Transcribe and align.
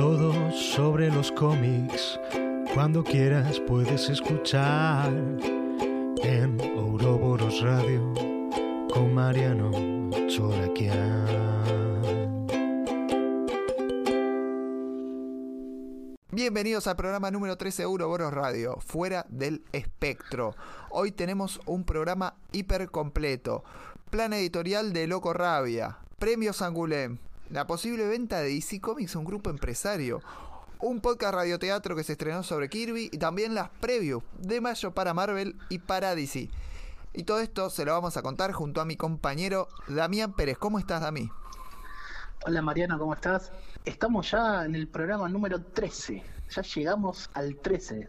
todo 0.00 0.50
sobre 0.50 1.10
los 1.10 1.30
cómics. 1.30 2.18
Cuando 2.72 3.04
quieras 3.04 3.60
puedes 3.68 4.08
escuchar 4.08 5.12
en 6.22 6.58
Ouroboros 6.74 7.60
Radio 7.60 8.14
con 8.90 9.12
Mariano 9.12 9.70
Choraquian. 10.26 11.26
Bienvenidos 16.30 16.86
al 16.86 16.96
programa 16.96 17.30
número 17.30 17.58
13 17.58 17.82
de 17.82 17.86
Ouroboros 17.86 18.32
Radio, 18.32 18.78
fuera 18.80 19.26
del 19.28 19.62
espectro. 19.72 20.54
Hoy 20.88 21.12
tenemos 21.12 21.60
un 21.66 21.84
programa 21.84 22.36
hiper 22.52 22.90
completo. 22.90 23.64
Plan 24.08 24.32
editorial 24.32 24.94
de 24.94 25.06
Loco 25.06 25.34
Rabia, 25.34 25.98
premios 26.18 26.62
Angulem, 26.62 27.18
la 27.50 27.66
posible 27.66 28.06
venta 28.06 28.40
de 28.40 28.54
DC 28.54 28.80
Comics 28.80 29.16
a 29.16 29.18
un 29.18 29.24
grupo 29.24 29.50
empresario, 29.50 30.22
un 30.78 31.00
podcast 31.00 31.34
radioteatro 31.34 31.96
que 31.96 32.04
se 32.04 32.12
estrenó 32.12 32.42
sobre 32.44 32.68
Kirby 32.68 33.10
y 33.12 33.18
también 33.18 33.54
las 33.54 33.70
previews 33.80 34.22
de 34.38 34.60
mayo 34.60 34.92
para 34.92 35.14
Marvel 35.14 35.56
y 35.68 35.80
para 35.80 36.14
DC. 36.14 36.48
Y 37.12 37.24
todo 37.24 37.40
esto 37.40 37.68
se 37.68 37.84
lo 37.84 37.92
vamos 37.92 38.16
a 38.16 38.22
contar 38.22 38.52
junto 38.52 38.80
a 38.80 38.84
mi 38.84 38.96
compañero 38.96 39.68
Damián 39.88 40.32
Pérez. 40.32 40.58
¿Cómo 40.58 40.78
estás, 40.78 41.00
Dami? 41.00 41.28
Hola 42.46 42.62
Mariano, 42.62 42.98
¿cómo 42.98 43.14
estás? 43.14 43.50
Estamos 43.84 44.30
ya 44.30 44.64
en 44.64 44.76
el 44.76 44.86
programa 44.86 45.28
número 45.28 45.60
13. 45.60 46.22
Ya 46.50 46.62
llegamos 46.62 47.30
al 47.34 47.56
13. 47.56 48.08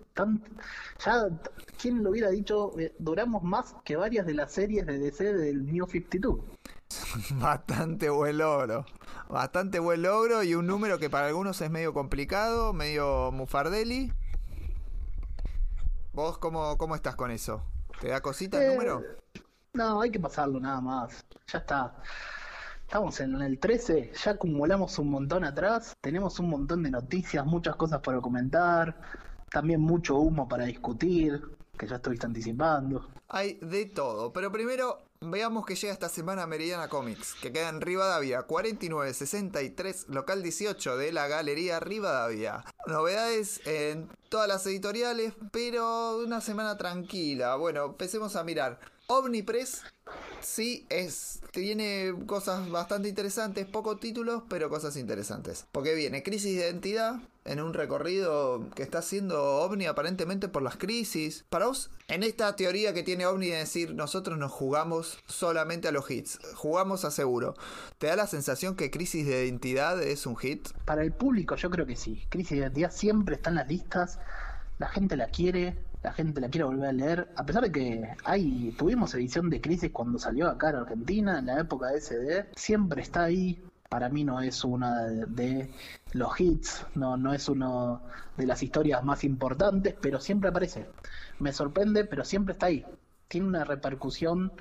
ya, 1.04 1.30
¿quién 1.82 2.04
lo 2.04 2.12
hubiera 2.12 2.30
dicho? 2.30 2.78
Eh, 2.80 2.94
duramos 3.00 3.42
más 3.42 3.76
que 3.84 3.96
varias 3.96 4.26
de 4.28 4.36
las 4.36 4.52
series 4.52 4.86
de 4.86 5.00
DC 5.00 5.34
del 5.34 5.66
New 5.66 5.88
52. 5.88 6.40
Bastante 7.36 8.10
buen 8.10 8.38
logro. 8.38 8.86
Bastante 9.30 9.80
buen 9.80 10.02
logro 10.02 10.44
y 10.44 10.56
un 10.56 10.68
número 10.68 11.00
que 11.00 11.10
para 11.10 11.28
algunos 11.28 11.62
es 11.62 11.72
medio 11.72 11.94
complicado, 11.94 12.74
medio 12.74 13.32
mufardelli. 13.32 14.12
¿Vos 16.14 16.38
cómo, 16.38 16.78
cómo 16.78 16.96
estás 16.96 17.16
con 17.16 17.32
eso? 17.32 17.64
¿Te 18.00 18.10
da 18.10 18.22
cosita 18.22 18.64
el 18.64 18.74
número? 18.74 19.02
Eh, 19.02 19.42
no, 19.74 20.02
hay 20.02 20.12
que 20.12 20.20
pasarlo 20.20 20.60
nada 20.60 20.82
más. 20.82 21.26
Ya 21.48 21.60
está. 21.60 21.96
Estamos 22.82 23.20
en 23.22 23.42
el 23.42 23.58
13, 23.58 24.12
ya 24.22 24.32
acumulamos 24.32 25.00
un 25.00 25.12
montón 25.12 25.46
atrás, 25.46 25.96
tenemos 26.02 26.38
un 26.40 26.50
montón 26.50 26.84
de 26.84 26.92
noticias, 26.92 27.46
muchas 27.46 27.78
cosas 27.78 28.02
para 28.02 28.20
comentar, 28.20 29.00
también 29.50 29.80
mucho 29.80 30.18
humo 30.18 30.46
para 30.50 30.66
discutir, 30.66 31.42
que 31.78 31.88
ya 31.88 31.96
estuviste 31.96 32.26
anticipando. 32.26 33.08
Hay 33.30 33.60
de 33.62 33.86
todo, 33.86 34.34
pero 34.34 34.52
primero 34.52 35.11
veamos 35.22 35.66
que 35.66 35.76
llega 35.76 35.94
esta 35.94 36.10
semana 36.10 36.48
Meridiana 36.48 36.90
Comics, 36.90 37.36
que 37.36 37.54
queda 37.54 37.70
en 37.70 37.80
Rivadavia, 37.80 38.42
4963, 38.44 40.10
local 40.10 40.42
18 40.42 40.98
de 40.98 41.12
la 41.14 41.28
Galería 41.28 41.80
Rivadavia. 41.80 42.66
Novedades 42.88 43.62
en 43.66 44.10
todas 44.30 44.48
las 44.48 44.66
editoriales, 44.66 45.34
pero 45.52 46.18
una 46.18 46.42
semana 46.42 46.76
tranquila. 46.78 47.56
Bueno, 47.56 47.86
empecemos 47.86 48.36
a 48.36 48.44
mirar. 48.44 48.80
Omnipress 49.12 49.84
sí 50.40 50.86
es 50.90 51.42
tiene 51.52 52.14
cosas 52.28 52.70
bastante 52.70 53.10
interesantes, 53.10 53.66
pocos 53.66 54.00
títulos, 54.00 54.44
pero 54.50 54.70
cosas 54.70 54.96
interesantes. 54.96 55.66
Porque 55.72 55.94
viene 55.96 56.24
Crisis 56.24 56.58
de 56.58 56.64
Identidad 56.64 57.20
en 57.44 57.60
un 57.60 57.74
recorrido 57.74 58.70
que 58.74 58.84
está 58.84 59.00
haciendo 59.00 59.44
OVNI 59.64 59.88
aparentemente 59.88 60.48
por 60.48 60.62
las 60.62 60.78
crisis. 60.78 61.44
Para 61.50 61.66
vos, 61.66 61.92
en 62.08 62.24
esta 62.24 62.56
teoría 62.56 62.94
que 62.94 63.04
tiene 63.04 63.26
OVNI 63.26 63.48
de 63.48 63.58
decir 63.58 63.94
nosotros 63.96 64.38
nos 64.38 64.52
jugamos 64.52 65.20
solamente 65.28 65.90
a 65.90 65.92
los 65.92 66.10
hits, 66.10 66.40
jugamos 66.56 67.04
a 67.04 67.12
seguro, 67.12 67.56
¿te 67.98 68.08
da 68.08 68.16
la 68.16 68.28
sensación 68.28 68.76
que 68.76 68.92
Crisis 68.92 69.26
de 69.26 69.46
Identidad 69.46 70.02
es 70.02 70.26
un 70.26 70.38
hit? 70.38 70.70
Para 70.86 71.04
el 71.04 71.12
público 71.12 71.56
yo 71.58 71.70
creo 71.70 71.86
que 71.86 71.98
sí. 71.98 72.24
Crisis 72.30 72.52
de 72.52 72.58
Identidad 72.58 72.92
siempre 72.92 73.36
está 73.36 73.50
en 73.50 73.58
las 73.58 73.68
listas, 73.68 74.20
la 74.80 74.88
gente 74.88 75.18
la 75.18 75.28
quiere, 75.28 75.78
la 76.04 76.14
gente 76.14 76.42
la 76.42 76.50
quiere 76.50 76.66
volver 76.66 76.90
a 76.90 76.94
leer, 76.94 77.30
a 77.36 77.46
pesar 77.46 77.64
de 77.64 77.72
que 77.72 78.10
hay, 78.24 78.74
tuvimos 78.78 79.14
edición 79.14 79.50
de 79.50 79.62
Crisis 79.62 79.92
cuando 79.92 80.18
salió 80.18 80.50
acá 80.50 80.72
en 80.72 80.78
Argentina, 80.78 81.40
en 81.40 81.46
la 81.46 81.60
época 81.60 81.88
de 81.88 82.02
SD, 82.02 82.48
siempre 82.56 83.02
está 83.02 83.24
ahí. 83.24 83.62
Para 83.90 84.08
mí 84.08 84.24
no 84.24 84.42
es 84.42 84.64
una 84.64 85.04
de, 85.04 85.70
los 86.14 86.40
hits, 86.40 86.86
no, 86.96 87.18
no 87.18 87.34
es 87.34 87.50
una 87.50 88.00
de 88.38 88.46
las 88.46 88.64
historias 88.64 89.04
más 89.04 89.26
importantes, 89.26 89.96
pero 90.02 90.20
siempre 90.20 90.50
aparece. 90.50 90.88
Me 91.40 91.52
sorprende, 91.52 92.06
pero 92.06 92.24
siempre 92.24 92.54
está 92.54 92.68
ahí. 92.68 92.86
Tiene 93.28 93.48
una 93.48 93.66
repercusión 93.66 94.54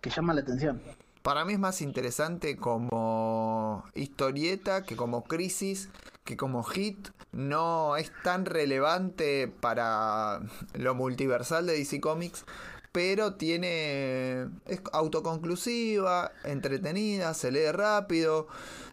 que 0.00 0.08
llama 0.08 0.32
la 0.32 0.40
atención. 0.40 0.80
Para 1.22 1.44
mí 1.44 1.52
es 1.52 1.58
más 1.58 1.82
interesante 1.82 2.56
como 2.56 3.84
historieta 3.94 4.82
que 4.84 4.96
como 4.96 5.22
crisis, 5.22 5.90
que 6.24 6.36
como 6.36 6.62
hit 6.62 7.08
no 7.32 7.96
es 7.96 8.12
tan 8.22 8.44
relevante 8.44 9.48
para 9.48 10.40
lo 10.74 10.94
multiversal 10.94 11.66
de 11.66 11.78
DC 11.78 12.00
Comics, 12.00 12.44
pero 12.92 13.34
tiene 13.34 14.48
es 14.66 14.82
autoconclusiva, 14.92 16.32
entretenida, 16.44 17.34
se 17.34 17.50
lee 17.50 17.72
rápido, 17.72 18.48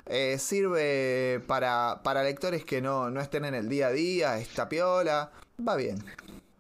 eh, 0.05 0.37
sirve 0.39 1.43
para, 1.47 2.01
para 2.03 2.23
lectores 2.23 2.63
que 2.65 2.81
no, 2.81 3.09
no 3.09 3.21
estén 3.21 3.45
en 3.45 3.55
el 3.55 3.69
día 3.69 3.87
a 3.87 3.91
día, 3.91 4.37
esta 4.37 4.69
piola, 4.69 5.31
va 5.67 5.75
bien. 5.75 6.03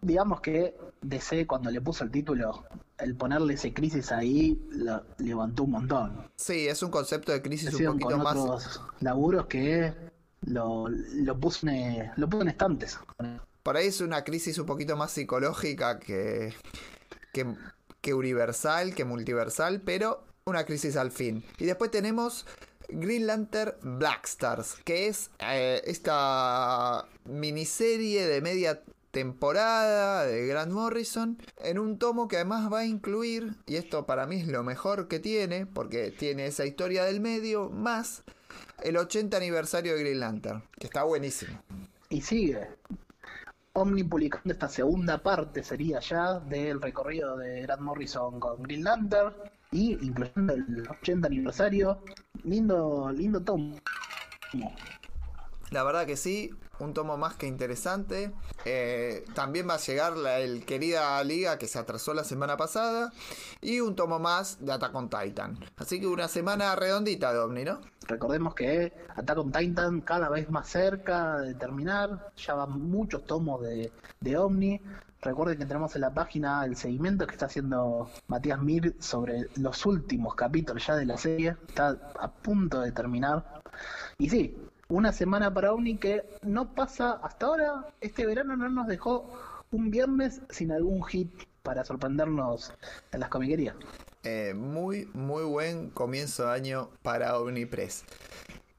Digamos 0.01 0.41
que 0.41 0.75
DC 1.01 1.47
cuando 1.47 1.71
le 1.71 1.81
puso 1.81 2.03
el 2.03 2.11
título 2.11 2.65
el 2.99 3.15
ponerle 3.15 3.53
ese 3.53 3.73
crisis 3.73 4.11
ahí 4.11 4.61
lo 4.69 5.03
levantó 5.17 5.63
un 5.63 5.71
montón. 5.71 6.29
Sí, 6.35 6.67
es 6.67 6.83
un 6.83 6.91
concepto 6.91 7.31
de 7.31 7.41
crisis 7.41 7.73
un 7.73 7.85
poquito 7.85 8.09
con 8.09 8.23
más. 8.23 8.35
Otros 8.35 8.81
laburos 8.99 9.45
que 9.47 9.93
lo, 10.41 10.87
lo, 10.89 11.39
puso 11.39 11.67
en, 11.67 12.11
lo 12.15 12.29
puso 12.29 12.43
en 12.43 12.49
estantes. 12.49 12.99
Por 13.63 13.77
ahí 13.77 13.87
es 13.87 14.01
una 14.01 14.23
crisis 14.23 14.57
un 14.57 14.65
poquito 14.65 14.95
más 14.95 15.11
psicológica 15.11 15.99
que, 15.99 16.53
que, 17.33 18.13
universal, 18.13 18.95
que 18.95 19.05
multiversal, 19.05 19.81
pero 19.81 20.23
una 20.45 20.65
crisis 20.65 20.95
al 20.95 21.11
fin. 21.11 21.43
Y 21.57 21.65
después 21.65 21.91
tenemos 21.91 22.45
Green 22.87 23.27
Lantern 23.27 23.75
Black 23.99 24.25
Stars, 24.25 24.77
que 24.83 25.07
es 25.07 25.29
eh, 25.39 25.81
esta 25.85 27.05
miniserie 27.25 28.25
de 28.25 28.41
media 28.41 28.81
temporada 29.11 30.25
de 30.25 30.47
Grant 30.47 30.71
Morrison 30.71 31.37
en 31.57 31.79
un 31.79 31.97
tomo 31.97 32.27
que 32.27 32.37
además 32.37 32.71
va 32.71 32.79
a 32.79 32.85
incluir, 32.85 33.55
y 33.65 33.75
esto 33.75 34.05
para 34.05 34.25
mí 34.27 34.37
es 34.37 34.47
lo 34.47 34.63
mejor 34.63 35.07
que 35.07 35.19
tiene, 35.19 35.65
porque 35.65 36.11
tiene 36.11 36.45
esa 36.45 36.65
historia 36.65 37.03
del 37.03 37.19
medio, 37.19 37.69
más 37.69 38.23
el 38.83 38.97
80 38.97 39.35
aniversario 39.35 39.93
de 39.95 39.99
Green 40.01 40.19
Lantern, 40.19 40.63
que 40.77 40.87
está 40.87 41.03
buenísimo. 41.03 41.61
Y 42.09 42.21
sigue. 42.21 42.67
Omni 43.73 44.03
publicando 44.03 44.51
esta 44.51 44.67
segunda 44.67 45.21
parte 45.21 45.63
sería 45.63 45.99
ya 45.99 46.39
del 46.39 46.81
recorrido 46.81 47.37
de 47.37 47.61
Grant 47.61 47.81
Morrison 47.81 48.39
con 48.39 48.63
Green 48.63 48.83
Lantern 48.83 49.33
y 49.71 49.93
incluyendo 50.05 50.53
el 50.53 50.87
80 50.89 51.27
aniversario. 51.27 52.03
Lindo, 52.43 53.11
lindo 53.11 53.41
tomo. 53.41 53.77
La 55.71 55.83
verdad 55.83 56.07
que 56.07 56.17
sí, 56.17 56.51
un 56.79 56.93
tomo 56.93 57.17
más 57.17 57.35
que 57.35 57.47
interesante. 57.47 58.31
Eh, 58.65 59.25
también 59.33 59.67
va 59.69 59.75
a 59.75 59.79
llegar 59.79 60.13
el 60.39 60.65
querida 60.65 61.23
liga 61.23 61.57
que 61.57 61.67
se 61.67 61.79
atrasó 61.79 62.13
la 62.13 62.23
semana 62.23 62.57
pasada. 62.57 63.11
Y 63.61 63.79
un 63.81 63.95
tomo 63.95 64.19
más 64.19 64.63
de 64.63 64.71
Attack 64.71 64.95
on 64.95 65.09
Titan. 65.09 65.59
Así 65.77 65.99
que 65.99 66.07
una 66.07 66.27
semana 66.27 66.75
redondita 66.75 67.33
de 67.33 67.39
Omni, 67.39 67.63
¿no? 67.65 67.81
Recordemos 68.07 68.55
que 68.55 68.93
Attack 69.15 69.37
on 69.37 69.51
Titan 69.51 70.01
cada 70.01 70.29
vez 70.29 70.49
más 70.49 70.67
cerca 70.67 71.37
de 71.37 71.53
terminar. 71.53 72.31
Ya 72.37 72.55
van 72.55 72.81
muchos 72.89 73.25
tomos 73.25 73.61
de, 73.61 73.91
de 74.19 74.37
Omni. 74.37 74.81
Recuerden 75.21 75.57
que 75.57 75.65
tenemos 75.65 75.93
en 75.95 76.01
la 76.01 76.13
página 76.13 76.63
el 76.63 76.77
seguimiento 76.77 77.27
que 77.27 77.33
está 77.33 77.47
haciendo 77.47 78.09
Matías 78.27 78.61
Mir 78.61 78.95
sobre 78.99 79.47
los 79.57 79.85
últimos 79.85 80.33
capítulos 80.35 80.87
ya 80.87 80.95
de 80.95 81.05
la 81.05 81.17
serie. 81.17 81.57
Está 81.67 81.97
a 82.17 82.31
punto 82.31 82.79
de 82.79 82.93
terminar. 82.93 83.61
Y 84.17 84.29
sí, 84.29 84.57
una 84.89 85.13
semana 85.13 85.53
para 85.53 85.71
Omni 85.71 85.97
que 85.97 86.23
no 86.41 86.73
pasa 86.73 87.19
hasta 87.23 87.45
ahora. 87.45 87.93
Este 88.01 88.25
verano 88.25 88.57
no 88.57 88.69
nos 88.69 88.87
dejó 88.87 89.31
un 89.71 89.91
viernes 89.91 90.41
sin 90.49 90.71
algún 90.71 91.03
hit 91.05 91.31
para 91.63 91.85
sorprendernos 91.85 92.73
en 93.11 93.19
las 93.19 93.29
comiquerías. 93.29 93.75
Eh, 94.23 94.53
muy, 94.55 95.05
muy 95.13 95.43
buen 95.43 95.91
comienzo 95.91 96.47
de 96.47 96.53
año 96.53 96.89
para 97.03 97.37
Omnipress. 97.37 98.03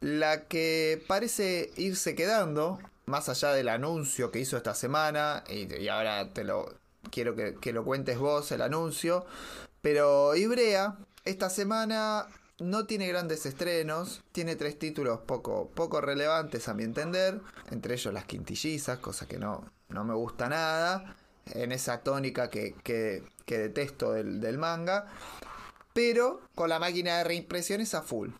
La 0.01 0.49
que 0.49 1.03
parece 1.07 1.71
irse 1.77 2.15
quedando, 2.15 2.79
más 3.07 3.29
allá 3.29 3.53
del 3.53 3.69
anuncio 3.69 4.31
que 4.31 4.41
hizo 4.41 4.57
esta 4.57 4.75
semana, 4.75 5.45
y, 5.49 5.89
ahora 5.89 6.33
te 6.33 6.43
lo 6.43 6.75
quiero 7.11 7.37
que, 7.37 7.55
que, 7.55 7.73
lo 7.73 7.85
cuentes 7.85 8.19
vos, 8.19 8.51
el 8.51 8.62
anuncio, 8.62 9.25
pero 9.81 10.35
Ibrea 10.35 10.97
esta 11.25 11.51
semana 11.51 12.27
no 12.61 12.87
tiene 12.87 13.09
grandes 13.09 13.47
estrenos, 13.47 14.23
tiene 14.33 14.57
tres 14.57 14.79
títulos 14.79 15.21
poco, 15.21 15.71
poco 15.75 16.01
relevantes 16.01 16.69
a 16.69 16.75
mi 16.75 16.85
entender, 16.85 17.41
entre 17.71 17.95
ellos 17.95 18.12
las 18.12 18.25
quintillizas, 18.25 18.99
cosa 18.99 19.27
que 19.27 19.39
no, 19.39 19.65
no 19.89 20.05
me 20.05 20.15
gusta 20.15 20.49
nada, 20.49 21.17
en 21.47 21.73
esa 21.73 22.03
tónica 22.03 22.51
que, 22.51 22.75
que, 22.85 23.25
detesto 23.47 24.12
del, 24.12 24.41
del, 24.41 24.59
manga, 24.59 25.07
pero 25.93 26.41
con 26.55 26.69
la 26.69 26.79
máquina 26.79 27.19
de 27.19 27.25
reimpresiones 27.25 27.95
a 27.95 28.03
full. 28.03 28.31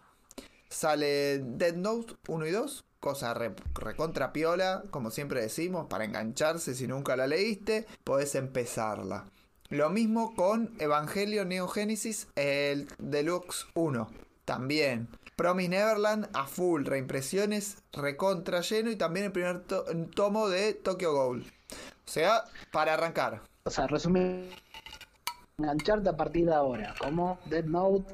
Sale 0.69 1.39
Dead 1.41 1.75
Note 1.75 2.15
1 2.29 2.47
y 2.47 2.51
2, 2.53 2.85
cosa 3.01 3.35
re- 3.35 3.55
recontra 3.75 4.33
piola, 4.33 4.85
como 4.91 5.11
siempre 5.11 5.41
decimos, 5.41 5.87
para 5.89 6.05
engancharse 6.05 6.75
si 6.75 6.87
nunca 6.87 7.17
la 7.17 7.27
leíste, 7.27 7.87
podés 8.05 8.35
empezarla. 8.37 9.25
Lo 9.71 9.89
mismo 9.89 10.35
con 10.35 10.73
Evangelio 10.81 11.45
Neogénesis, 11.45 12.27
el 12.35 12.89
Deluxe 12.99 13.67
1. 13.75 14.09
También. 14.45 15.09
Promise 15.37 15.69
Neverland 15.69 16.29
a 16.35 16.47
full, 16.47 16.85
reimpresiones, 16.85 17.79
recontra 17.93 18.61
lleno 18.63 18.91
y 18.91 18.97
también 18.97 19.27
el 19.27 19.33
primer 19.33 19.61
to- 19.61 19.85
tomo 20.15 20.49
de 20.49 20.75
Tokyo 20.75 21.13
Ghoul. 21.13 21.43
O 21.43 22.11
sea, 22.11 22.43
para 22.73 22.95
arrancar. 22.95 23.43
O 23.63 23.71
sea, 23.71 23.87
resumen, 23.87 24.51
engancharte 25.59 26.09
a 26.09 26.17
partir 26.17 26.47
de 26.47 26.55
ahora, 26.55 26.95
como 27.01 27.39
Dead 27.47 27.65
Note, 27.65 28.13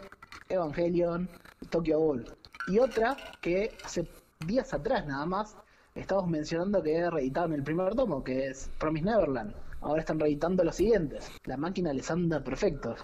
Evangelion, 0.51 1.29
Tokyo 1.71 1.99
Ghoul. 1.99 2.37
Y 2.69 2.79
otra 2.81 3.17
que 3.41 3.75
hace 3.83 4.07
días 4.47 4.75
atrás 4.75 5.07
nada 5.07 5.25
más 5.25 5.57
estamos 5.95 6.29
mencionando 6.29 6.83
que 6.83 7.11
reeditaron 7.11 7.55
el 7.55 7.63
primer 7.63 7.95
tomo, 7.95 8.23
que 8.23 8.49
es 8.49 8.69
Promise 8.79 9.07
Neverland. 9.07 9.55
Ahora 9.87 10.01
están 10.01 10.19
reeditando 10.19 10.65
los 10.65 10.75
siguientes. 10.75 11.31
La 11.45 11.57
máquina 11.57 11.93
les 11.93 12.11
anda 12.11 12.43
perfecto. 12.43 12.97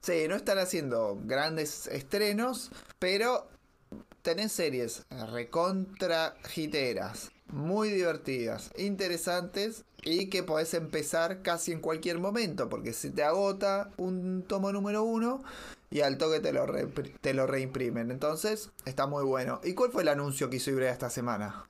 Sí, 0.00 0.26
no 0.28 0.34
están 0.34 0.58
haciendo 0.58 1.20
grandes 1.24 1.86
estrenos, 1.86 2.72
pero 2.98 3.48
tenés 4.22 4.50
series 4.50 5.06
recontra 5.30 6.34
hiteras, 6.56 7.30
muy 7.46 7.90
divertidas, 7.90 8.72
interesantes 8.76 9.84
y 10.02 10.28
que 10.28 10.42
podés 10.42 10.74
empezar 10.74 11.42
casi 11.42 11.70
en 11.70 11.80
cualquier 11.80 12.18
momento, 12.18 12.68
porque 12.68 12.92
si 12.92 13.10
te 13.10 13.22
agota 13.22 13.90
un 13.96 14.42
tomo 14.42 14.72
número 14.72 15.04
uno 15.04 15.44
y 15.90 16.00
al 16.00 16.18
toque 16.18 16.40
te 16.40 16.52
lo, 16.52 16.66
te 17.20 17.34
lo 17.34 17.46
reimprimen. 17.46 18.10
Entonces, 18.10 18.70
está 18.84 19.06
muy 19.06 19.22
bueno. 19.22 19.60
¿Y 19.62 19.74
cuál 19.74 19.92
fue 19.92 20.02
el 20.02 20.08
anuncio 20.08 20.50
que 20.50 20.56
hizo 20.56 20.72
Ibrea 20.72 20.92
esta 20.92 21.08
semana? 21.08 21.66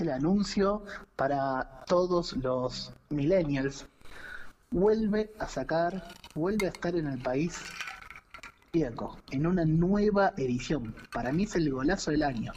El 0.00 0.10
anuncio 0.10 0.84
para 1.16 1.84
todos 1.86 2.34
los 2.36 2.92
millennials. 3.08 3.86
Vuelve 4.70 5.32
a 5.38 5.48
sacar, 5.48 6.04
vuelve 6.34 6.66
a 6.66 6.70
estar 6.70 6.94
en 6.94 7.06
el 7.06 7.20
país 7.20 7.58
Zodíaco, 8.72 9.18
en 9.30 9.46
una 9.46 9.64
nueva 9.64 10.32
edición. 10.36 10.94
Para 11.12 11.32
mí 11.32 11.44
es 11.44 11.56
el 11.56 11.70
golazo 11.70 12.12
del 12.12 12.22
año. 12.22 12.52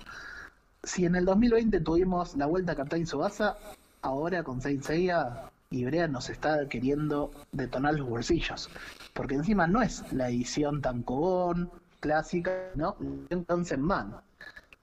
Si 0.84 1.06
en 1.06 1.16
el 1.16 1.26
2020 1.26 1.80
tuvimos 1.80 2.36
la 2.36 2.46
vuelta 2.46 2.74
a 2.74 2.76
Captain 2.76 3.08
Subasa, 3.08 3.58
ahora 4.02 4.44
con 4.44 4.62
Saint 4.62 4.84
Seiya, 4.84 5.50
Ibrea 5.72 6.08
nos 6.08 6.30
está 6.30 6.68
queriendo 6.68 7.32
detonar 7.52 7.96
los 7.96 8.08
bolsillos. 8.08 8.70
Porque 9.14 9.36
encima 9.36 9.66
no 9.66 9.82
es 9.82 10.04
la 10.14 10.30
edición 10.30 10.82
tan 10.82 11.02
cobón, 11.02 11.72
clásica, 12.00 12.72
¿no? 12.76 12.96
La 13.30 13.38
edición 13.38 13.82
Man. 13.82 14.16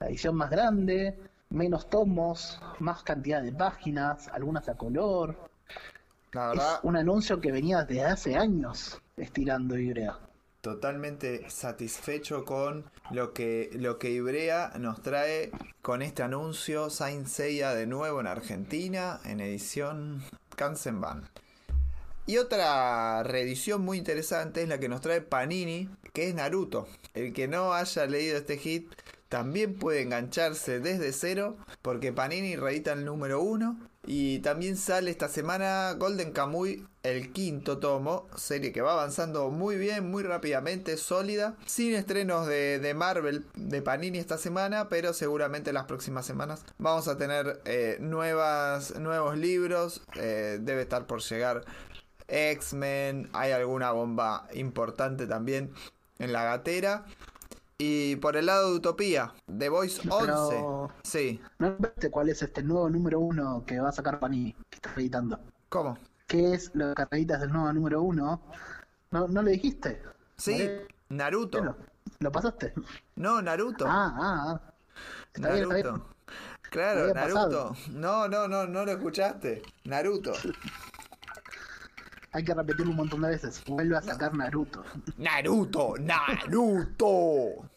La 0.00 0.08
edición 0.08 0.34
más 0.34 0.50
grande, 0.50 1.16
menos 1.50 1.90
tomos, 1.90 2.60
más 2.78 3.02
cantidad 3.02 3.42
de 3.42 3.52
páginas, 3.52 4.28
algunas 4.28 4.68
a 4.68 4.76
color. 4.76 5.36
La 6.32 6.52
Es 6.52 6.58
verdad, 6.58 6.80
un 6.84 6.96
anuncio 6.96 7.40
que 7.40 7.52
venía 7.52 7.84
desde 7.84 8.04
hace 8.04 8.36
años 8.36 9.00
estirando 9.16 9.76
Ibrea. 9.78 10.18
totalmente 10.60 11.48
satisfecho 11.48 12.44
con 12.44 12.84
lo 13.10 13.32
que, 13.32 13.70
lo 13.72 13.98
que 13.98 14.10
Ibrea 14.10 14.72
nos 14.78 15.02
trae 15.02 15.50
con 15.82 16.02
este 16.02 16.22
anuncio. 16.22 16.90
Saint 16.90 17.26
Seiya 17.26 17.74
de 17.74 17.86
nuevo 17.86 18.20
en 18.20 18.26
Argentina, 18.26 19.20
en 19.24 19.40
edición 19.40 20.22
Kansenban. 20.56 21.28
Y 22.26 22.36
otra 22.38 23.22
reedición 23.24 23.80
muy 23.80 23.98
interesante 23.98 24.62
es 24.62 24.68
la 24.68 24.78
que 24.78 24.88
nos 24.88 25.00
trae 25.00 25.20
Panini, 25.20 25.88
que 26.12 26.28
es 26.28 26.34
Naruto. 26.34 26.86
El 27.14 27.32
que 27.32 27.48
no 27.48 27.72
haya 27.72 28.06
leído 28.06 28.36
este 28.36 28.56
hit 28.58 28.92
también 29.30 29.74
puede 29.74 30.02
engancharse 30.02 30.80
desde 30.80 31.12
cero, 31.12 31.56
porque 31.82 32.12
Panini 32.12 32.56
reedita 32.56 32.92
el 32.92 33.04
número 33.04 33.40
uno. 33.40 33.78
Y 34.04 34.40
también 34.40 34.76
sale 34.76 35.10
esta 35.10 35.28
semana 35.28 35.92
Golden 35.92 36.32
Kamuy, 36.32 36.84
el 37.04 37.32
quinto 37.32 37.78
tomo, 37.78 38.26
serie 38.34 38.72
que 38.72 38.80
va 38.80 38.94
avanzando 38.94 39.50
muy 39.50 39.76
bien, 39.76 40.10
muy 40.10 40.24
rápidamente, 40.24 40.96
sólida, 40.96 41.56
sin 41.64 41.94
estrenos 41.94 42.48
de, 42.48 42.80
de 42.80 42.92
Marvel 42.94 43.46
de 43.54 43.82
Panini 43.82 44.18
esta 44.18 44.36
semana, 44.36 44.88
pero 44.88 45.12
seguramente 45.12 45.72
las 45.72 45.84
próximas 45.84 46.26
semanas 46.26 46.64
vamos 46.78 47.06
a 47.06 47.16
tener 47.16 47.60
eh, 47.66 47.98
nuevas, 48.00 48.98
nuevos 48.98 49.38
libros, 49.38 50.02
eh, 50.16 50.58
debe 50.60 50.82
estar 50.82 51.06
por 51.06 51.20
llegar 51.22 51.64
X-Men, 52.26 53.28
hay 53.32 53.52
alguna 53.52 53.92
bomba 53.92 54.48
importante 54.54 55.26
también 55.28 55.72
en 56.18 56.32
la 56.32 56.42
gatera. 56.44 57.04
Y 57.82 58.16
por 58.16 58.36
el 58.36 58.44
lado 58.44 58.68
de 58.70 58.76
Utopía, 58.76 59.32
The 59.46 59.70
Voice 59.70 60.02
11. 60.06 60.26
Pero- 60.26 60.92
Sí, 61.02 61.40
¿No 61.58 61.74
viste 61.78 62.10
cuál 62.10 62.28
es 62.28 62.42
este 62.42 62.62
nuevo 62.62 62.90
número 62.90 63.20
uno 63.20 63.64
que 63.66 63.80
va 63.80 63.88
a 63.88 63.92
sacar 63.92 64.20
Panini, 64.20 64.52
que 64.68 64.76
está 64.76 64.92
editando? 64.96 65.40
¿cómo? 65.70 65.96
¿Qué 66.26 66.52
es 66.52 66.70
las 66.74 66.94
carreritas 66.94 67.40
del 67.40 67.50
nuevo 67.52 67.72
número 67.72 68.02
uno? 68.02 68.42
¿No, 69.12 69.28
no 69.28 69.42
le 69.42 69.52
dijiste? 69.52 70.02
Sí, 70.36 70.52
Vale. 70.52 70.88
Naruto. 71.08 71.56
Bueno, 71.58 71.76
¿Lo 72.18 72.30
pasaste? 72.30 72.74
No, 73.16 73.40
Naruto. 73.40 73.86
Ah, 73.88 74.14
ah, 74.14 74.44
ah. 74.46 74.72
Está 75.32 75.52
bien, 75.52 75.62
está 75.62 75.74
bien. 75.76 75.86
Naruto. 75.86 76.06
Claro, 76.70 77.14
Naruto. 77.14 77.34
pasado. 77.34 77.76
No, 77.92 78.28
no, 78.28 78.46
no, 78.46 78.66
no 78.66 78.84
lo 78.84 78.92
escuchaste. 78.92 79.62
Naruto. 79.84 80.32
Hay 82.32 82.44
que 82.44 82.54
repetirlo 82.54 82.90
un 82.92 82.96
montón 82.96 83.22
de 83.22 83.28
veces. 83.28 83.62
Vuelve 83.66 83.96
a 83.96 84.02
sacar 84.02 84.34
Naruto. 84.34 84.84
Naruto, 85.18 85.94
Naruto. 85.98 87.68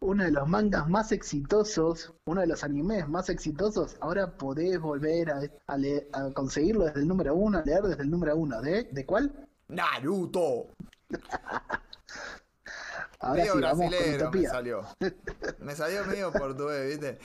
Uno 0.00 0.24
de 0.24 0.32
los 0.32 0.48
mangas 0.48 0.88
más 0.88 1.12
exitosos, 1.12 2.12
uno 2.24 2.40
de 2.40 2.48
los 2.48 2.64
animes 2.64 3.08
más 3.08 3.28
exitosos. 3.28 3.96
Ahora 4.00 4.36
podés 4.36 4.80
volver 4.80 5.30
a, 5.30 5.40
a 5.68 5.76
le- 5.76 6.08
a 6.12 6.30
conseguirlo 6.32 6.86
desde 6.86 7.00
el 7.00 7.06
número 7.08 7.34
uno, 7.36 7.58
a 7.58 7.62
leer 7.62 7.82
desde 7.82 8.02
el 8.02 8.10
número 8.10 8.34
uno. 8.36 8.60
¿De, 8.60 8.84
¿de 8.90 9.06
cuál? 9.06 9.32
Naruto. 9.68 10.66
Ahora 13.20 13.36
Medio 13.42 13.52
sí, 13.52 13.58
brasilero 13.60 14.30
me 14.32 14.46
salió. 14.48 14.86
Me 15.60 15.76
salió 15.76 16.04
medio 16.06 16.32
portugués, 16.32 16.88
¿viste? 16.88 17.18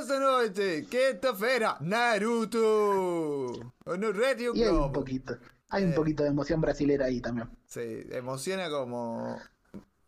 Esta 0.00 0.18
noche, 0.18 0.84
quinta-feira, 0.86 1.76
Naruto. 1.80 3.52
No 3.86 4.12
Radio 4.12 4.52
Y 4.54 4.62
hay 4.64 4.70
un 4.70 4.90
poquito. 4.92 5.36
Hay 5.74 5.84
Eh. 5.84 5.86
un 5.88 5.94
poquito 5.94 6.22
de 6.22 6.28
emoción 6.30 6.60
brasilera 6.60 7.06
ahí 7.06 7.20
también. 7.20 7.48
Sí, 7.66 8.06
emociona 8.10 8.70
como 8.70 9.38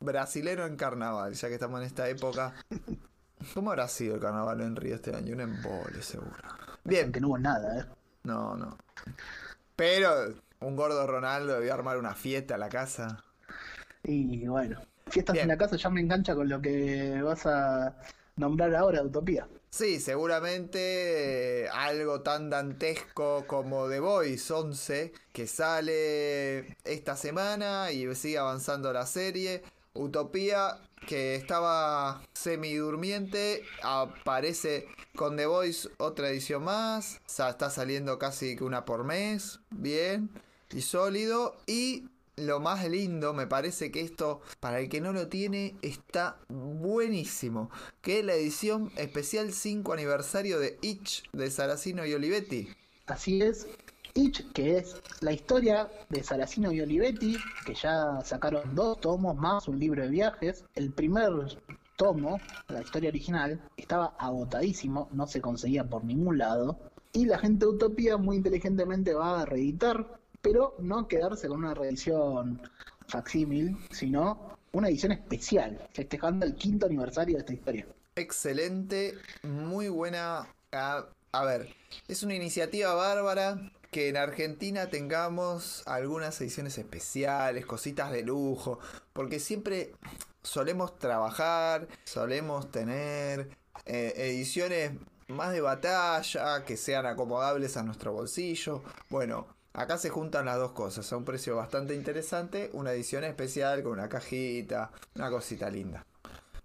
brasilero 0.01 0.67
en 0.67 0.77
carnaval, 0.77 1.35
ya 1.35 1.49
que 1.49 1.55
estamos 1.55 1.81
en 1.81 1.87
esta 1.87 2.09
época. 2.09 2.55
¿Cómo 3.55 3.71
habrá 3.71 3.89
sido 3.89 4.15
el 4.15 4.21
carnaval 4.21 4.61
en 4.61 4.77
Río 4.77 4.95
este 4.95 5.15
año? 5.15 5.35
Un 5.35 5.41
embole, 5.41 6.03
seguro. 6.03 6.33
Bien, 6.85 7.05
Aunque 7.05 7.21
no 7.21 7.29
hubo 7.29 7.39
nada, 7.39 7.81
¿eh? 7.81 7.85
no, 8.23 8.57
no. 8.57 8.79
Pero 9.75 10.35
un 10.61 10.77
gordo 10.77 11.07
Ronaldo 11.07 11.55
debió 11.55 11.75
armar 11.75 11.99
una 11.99 12.15
fiesta 12.15 12.55
a 12.55 12.59
la 12.59 12.69
casa. 12.69 13.25
Y 14.05 14.47
bueno, 14.47 14.81
fiestas 15.09 15.35
Bien. 15.35 15.45
en 15.45 15.49
la 15.49 15.59
casa 15.59 15.77
ya 15.77 15.91
me 15.91 16.01
engancha 16.01 16.35
con 16.35 16.49
lo 16.49 16.61
que 16.63 17.21
vas 17.23 17.45
a 17.47 17.97
nombrar 18.37 18.75
ahora, 18.75 19.03
Utopía. 19.03 19.47
Sí, 19.77 20.01
seguramente 20.01 21.65
eh, 21.65 21.69
algo 21.69 22.23
tan 22.23 22.49
dantesco 22.49 23.45
como 23.47 23.91
The 23.91 24.01
Voice 24.01 24.51
11, 24.51 25.13
que 25.35 25.47
sale 25.47 26.79
esta 26.85 27.15
semana 27.15 27.93
y 27.93 28.15
sigue 28.15 28.39
avanzando 28.39 28.91
la 28.95 29.05
serie. 29.05 29.63
Utopía, 29.93 30.79
que 31.07 31.35
estaba 31.35 32.23
semidurmiente, 32.33 33.65
aparece 33.83 34.89
con 35.15 35.37
The 35.37 35.45
Voice 35.45 35.91
otra 35.99 36.31
edición 36.31 36.65
más. 36.65 37.21
Está 37.27 37.69
saliendo 37.69 38.19
casi 38.19 38.57
una 38.59 38.87
por 38.87 39.05
mes. 39.05 39.61
Bien 39.69 40.31
y 40.71 40.81
sólido. 40.81 41.55
Y 41.67 42.09
lo 42.37 42.61
más 42.61 42.87
lindo, 42.89 43.33
me 43.33 43.47
parece 43.47 43.91
que 43.91 44.03
esto, 44.03 44.43
para 44.61 44.81
el 44.81 44.89
que 44.89 45.01
no 45.01 45.13
lo 45.13 45.29
tiene, 45.29 45.77
está 45.81 46.39
buenísimo. 46.49 47.71
Que 48.03 48.21
es 48.21 48.25
la 48.25 48.35
edición 48.35 48.93
especial 48.97 49.53
5 49.53 49.93
aniversario 49.93 50.59
de 50.59 50.79
Itch 50.83 51.31
de 51.33 51.51
Saracino 51.51 52.05
y 52.05 52.13
Olivetti. 52.13 52.69
Así 53.07 53.41
es, 53.41 53.67
Itch, 54.15 54.53
que 54.53 54.79
es 54.79 54.97
la 55.21 55.33
historia 55.33 55.91
de 56.09 56.23
Saracino 56.23 56.73
y 56.73 56.81
Olivetti, 56.81 57.37
que 57.65 57.75
ya 57.75 58.21
sacaron 58.25 58.75
dos 58.75 59.01
tomos 59.01 59.37
más 59.37 59.69
un 59.69 59.79
libro 59.79 60.03
de 60.03 60.11
viajes. 60.11 60.65
El 60.75 60.93
primer 60.93 61.31
tomo, 61.97 62.39
la 62.69 62.83
historia 62.83 63.09
original, 63.09 63.63
estaba 63.77 64.15
agotadísimo, 64.19 65.09
no 65.13 65.27
se 65.27 65.41
conseguía 65.41 65.85
por 65.85 66.05
ningún 66.05 66.39
lado. 66.39 66.79
Y 67.13 67.25
la 67.25 67.39
gente 67.39 67.65
de 67.65 67.73
Utopía 67.73 68.19
muy 68.19 68.37
inteligentemente 68.37 69.15
va 69.15 69.41
a 69.41 69.47
reeditar, 69.47 70.19
pero 70.47 70.77
no 70.79 71.09
quedarse 71.09 71.49
con 71.49 71.59
una 71.59 71.75
reedición 71.75 72.63
facsímil, 73.09 73.77
sino 73.91 74.57
una 74.71 74.89
edición 74.89 75.11
especial, 75.11 75.89
festejando 75.93 76.47
el 76.47 76.55
quinto 76.55 76.87
aniversario 76.87 77.35
de 77.35 77.41
esta 77.41 77.53
historia. 77.53 77.89
Excelente, 78.15 79.15
muy 79.43 79.89
buena. 79.89 80.47
A, 80.71 81.45
ver, 81.45 81.75
es 82.07 82.23
una 82.23 82.37
iniciativa 82.37 82.95
bárbara 82.95 83.73
que 83.91 84.09
en 84.09 84.17
Argentina 84.17 84.89
tengamos 84.89 85.83
algunas 85.85 86.41
ediciones 86.41 86.79
especiales, 86.79 87.67
cositas 87.67 88.13
de 88.13 88.23
lujo, 88.23 88.79
porque 89.13 89.41
siempre 89.41 89.95
solemos 90.45 90.97
trabajar, 91.01 91.89
solemos 92.05 92.71
tener 92.71 93.49
eh, 93.85 94.13
ediciones 94.15 94.93
más 95.27 95.53
de 95.53 95.61
batalla, 95.61 96.65
que 96.65 96.77
sean 96.77 97.05
acomodables 97.05 97.77
a 97.77 97.83
nuestro 97.83 98.13
bolsillo. 98.13 98.85
Bueno, 99.11 99.56
acá 99.77 99.99
se 99.99 100.09
juntan 100.09 100.47
las 100.47 100.57
dos 100.57 100.73
cosas, 100.73 101.13
a 101.13 101.17
un 101.17 101.25
precio 101.25 101.55
bastante 101.55 101.95
interesante, 101.95 102.71
una 102.73 102.93
edición 102.93 103.25
especial 103.25 103.83
con 103.83 103.93
una 103.93 104.09
cajita, 104.09 104.91
una 105.15 105.31
cosita 105.31 105.71
linda. 105.71 106.05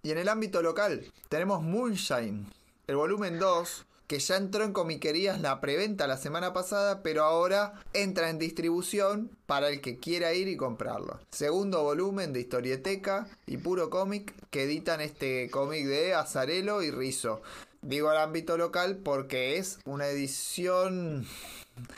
Y 0.01 0.11
en 0.11 0.17
el 0.17 0.29
ámbito 0.29 0.61
local 0.61 1.05
tenemos 1.27 1.61
Moonshine, 1.61 2.47
el 2.87 2.95
volumen 2.95 3.37
2, 3.37 3.85
que 4.07 4.19
ya 4.19 4.37
entró 4.37 4.63
en 4.63 4.73
comiquerías 4.73 5.41
la 5.41 5.61
preventa 5.61 6.07
la 6.07 6.17
semana 6.17 6.53
pasada, 6.53 7.03
pero 7.03 7.23
ahora 7.23 7.73
entra 7.93 8.29
en 8.29 8.39
distribución 8.39 9.29
para 9.45 9.69
el 9.69 9.81
que 9.81 9.99
quiera 9.99 10.33
ir 10.33 10.47
y 10.47 10.57
comprarlo. 10.57 11.19
Segundo 11.31 11.83
volumen 11.83 12.33
de 12.33 12.39
historieteca 12.39 13.27
y 13.45 13.57
puro 13.57 13.89
cómic 13.89 14.33
que 14.49 14.63
editan 14.63 15.01
este 15.01 15.49
cómic 15.49 15.85
de 15.85 16.13
Azarelo 16.13 16.81
y 16.81 16.91
Rizo. 16.91 17.41
Digo 17.81 18.09
al 18.09 18.17
ámbito 18.17 18.57
local 18.57 18.97
porque 18.97 19.57
es 19.57 19.79
una 19.85 20.07
edición 20.07 21.25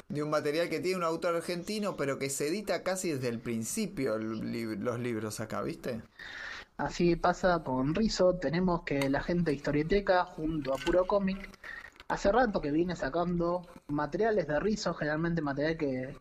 de 0.10 0.24
un 0.24 0.30
material 0.30 0.70
que 0.70 0.80
tiene 0.80 0.98
un 0.98 1.04
autor 1.04 1.36
argentino, 1.36 1.96
pero 1.96 2.18
que 2.20 2.30
se 2.30 2.48
edita 2.48 2.84
casi 2.84 3.12
desde 3.12 3.30
el 3.30 3.40
principio 3.40 4.18
los 4.18 5.00
libros 5.00 5.40
acá, 5.40 5.62
¿viste? 5.62 6.02
Así 6.78 7.16
pasa 7.16 7.63
con 7.63 7.94
Rizo, 7.94 8.36
tenemos 8.36 8.84
que 8.84 9.10
la 9.10 9.22
gente 9.22 9.52
de 9.52 9.58
historieteca 9.58 10.25
junto 10.25 10.74
a 10.74 10.78
Puro 10.78 11.06
Cómic 11.06 11.50
hace 12.08 12.32
rato 12.32 12.62
que 12.62 12.72
viene 12.72 12.96
sacando 12.96 13.68
materiales 13.88 14.48
de 14.48 14.60
Rizzo, 14.60 14.94
generalmente 14.94 15.42
material 15.42 15.78
que 15.78 16.18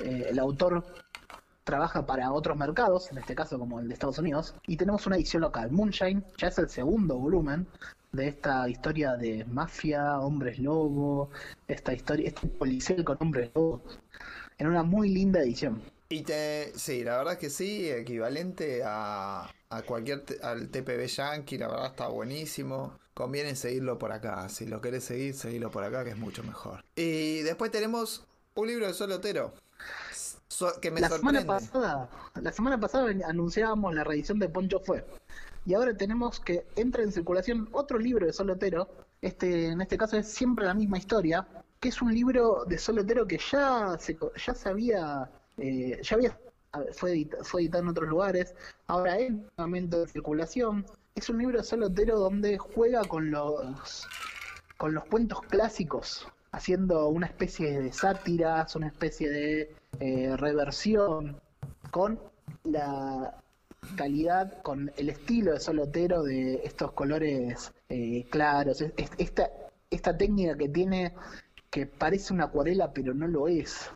eh, 0.00 0.26
el 0.28 0.38
autor 0.38 0.84
trabaja 1.64 2.06
para 2.06 2.32
otros 2.32 2.56
mercados, 2.56 3.10
en 3.12 3.18
este 3.18 3.34
caso 3.34 3.58
como 3.58 3.80
el 3.80 3.88
de 3.88 3.94
Estados 3.94 4.18
Unidos, 4.18 4.54
y 4.66 4.76
tenemos 4.76 5.06
una 5.06 5.16
edición 5.16 5.42
local. 5.42 5.70
Moonshine 5.70 6.24
ya 6.38 6.48
es 6.48 6.58
el 6.58 6.68
segundo 6.68 7.16
volumen 7.16 7.66
de 8.12 8.28
esta 8.28 8.68
historia 8.68 9.16
de 9.16 9.44
mafia, 9.44 10.18
hombres 10.20 10.58
lobo, 10.58 11.30
esta 11.68 11.92
historia, 11.92 12.28
este 12.28 12.46
policial 12.48 13.04
con 13.04 13.16
hombres 13.20 13.50
lobos, 13.54 13.82
en 14.58 14.66
una 14.66 14.82
muy 14.82 15.08
linda 15.08 15.40
edición. 15.40 15.82
Y 16.08 16.22
te, 16.22 16.72
sí, 16.76 17.04
la 17.04 17.18
verdad 17.18 17.38
que 17.38 17.50
sí, 17.50 17.88
equivalente 17.88 18.82
a, 18.84 19.48
a 19.68 19.82
cualquier 19.82 20.24
al 20.42 20.68
TPB 20.68 21.06
Yankee, 21.06 21.58
la 21.58 21.68
verdad 21.68 21.86
está 21.86 22.08
buenísimo. 22.08 22.98
Conviene 23.14 23.54
seguirlo 23.54 23.98
por 23.98 24.12
acá. 24.12 24.48
Si 24.48 24.66
lo 24.66 24.80
querés 24.80 25.04
seguir, 25.04 25.34
seguirlo 25.34 25.70
por 25.70 25.84
acá, 25.84 26.04
que 26.04 26.10
es 26.10 26.16
mucho 26.16 26.42
mejor. 26.42 26.84
Y 26.96 27.40
después 27.42 27.70
tenemos 27.70 28.26
un 28.54 28.66
libro 28.66 28.86
de 28.86 28.94
Solotero. 28.94 29.52
que 30.80 30.90
me 30.90 31.00
la 31.00 31.08
sorprende. 31.08 31.40
Semana 31.40 31.60
pasada, 31.60 32.10
la 32.40 32.52
semana 32.52 32.80
pasada 32.80 33.12
anunciábamos 33.26 33.94
la 33.94 34.02
reedición 34.02 34.38
de 34.38 34.48
Poncho 34.48 34.80
Fue. 34.80 35.04
Y 35.66 35.74
ahora 35.74 35.96
tenemos 35.96 36.40
que 36.40 36.66
entra 36.76 37.02
en 37.02 37.12
circulación 37.12 37.68
otro 37.72 37.98
libro 37.98 38.26
de 38.26 38.32
Solotero. 38.32 38.88
Este, 39.20 39.66
en 39.66 39.80
este 39.80 39.98
caso 39.98 40.16
es 40.16 40.28
siempre 40.28 40.66
la 40.66 40.74
misma 40.74 40.98
historia. 40.98 41.46
Que 41.78 41.88
es 41.88 42.02
un 42.02 42.12
libro 42.12 42.64
de 42.66 42.78
Solotero 42.78 43.26
que 43.26 43.38
ya 43.38 43.96
se, 43.98 44.18
ya 44.46 44.54
se 44.54 44.68
había. 44.68 45.30
Eh, 45.58 46.00
ya 46.02 46.16
había 46.16 46.36
fue, 46.92 47.28
fue 47.42 47.62
editado 47.62 47.84
en 47.84 47.90
otros 47.90 48.08
lugares, 48.08 48.54
ahora 48.86 49.18
es 49.18 49.32
momento 49.56 50.00
de 50.00 50.08
circulación. 50.08 50.86
Es 51.14 51.28
un 51.28 51.38
libro 51.38 51.62
solotero 51.62 52.18
donde 52.18 52.58
juega 52.58 53.04
con 53.04 53.30
los, 53.30 54.06
con 54.76 54.94
los 54.94 55.04
cuentos 55.06 55.40
clásicos, 55.42 56.26
haciendo 56.52 57.08
una 57.08 57.26
especie 57.26 57.80
de 57.80 57.92
sátiras, 57.92 58.76
una 58.76 58.86
especie 58.86 59.28
de 59.28 59.74
eh, 59.98 60.36
reversión, 60.36 61.40
con 61.90 62.20
la 62.64 63.34
calidad, 63.96 64.60
con 64.62 64.92
el 64.96 65.08
estilo 65.08 65.52
de 65.52 65.60
solotero 65.60 66.22
de 66.22 66.60
estos 66.64 66.92
colores 66.92 67.72
eh, 67.88 68.26
claros, 68.30 68.82
esta, 68.96 69.50
esta 69.90 70.16
técnica 70.16 70.56
que 70.56 70.68
tiene 70.68 71.14
que 71.70 71.86
parece 71.86 72.32
una 72.32 72.44
acuarela 72.44 72.92
pero 72.92 73.14
no 73.14 73.28
lo 73.28 73.48
es, 73.48 73.90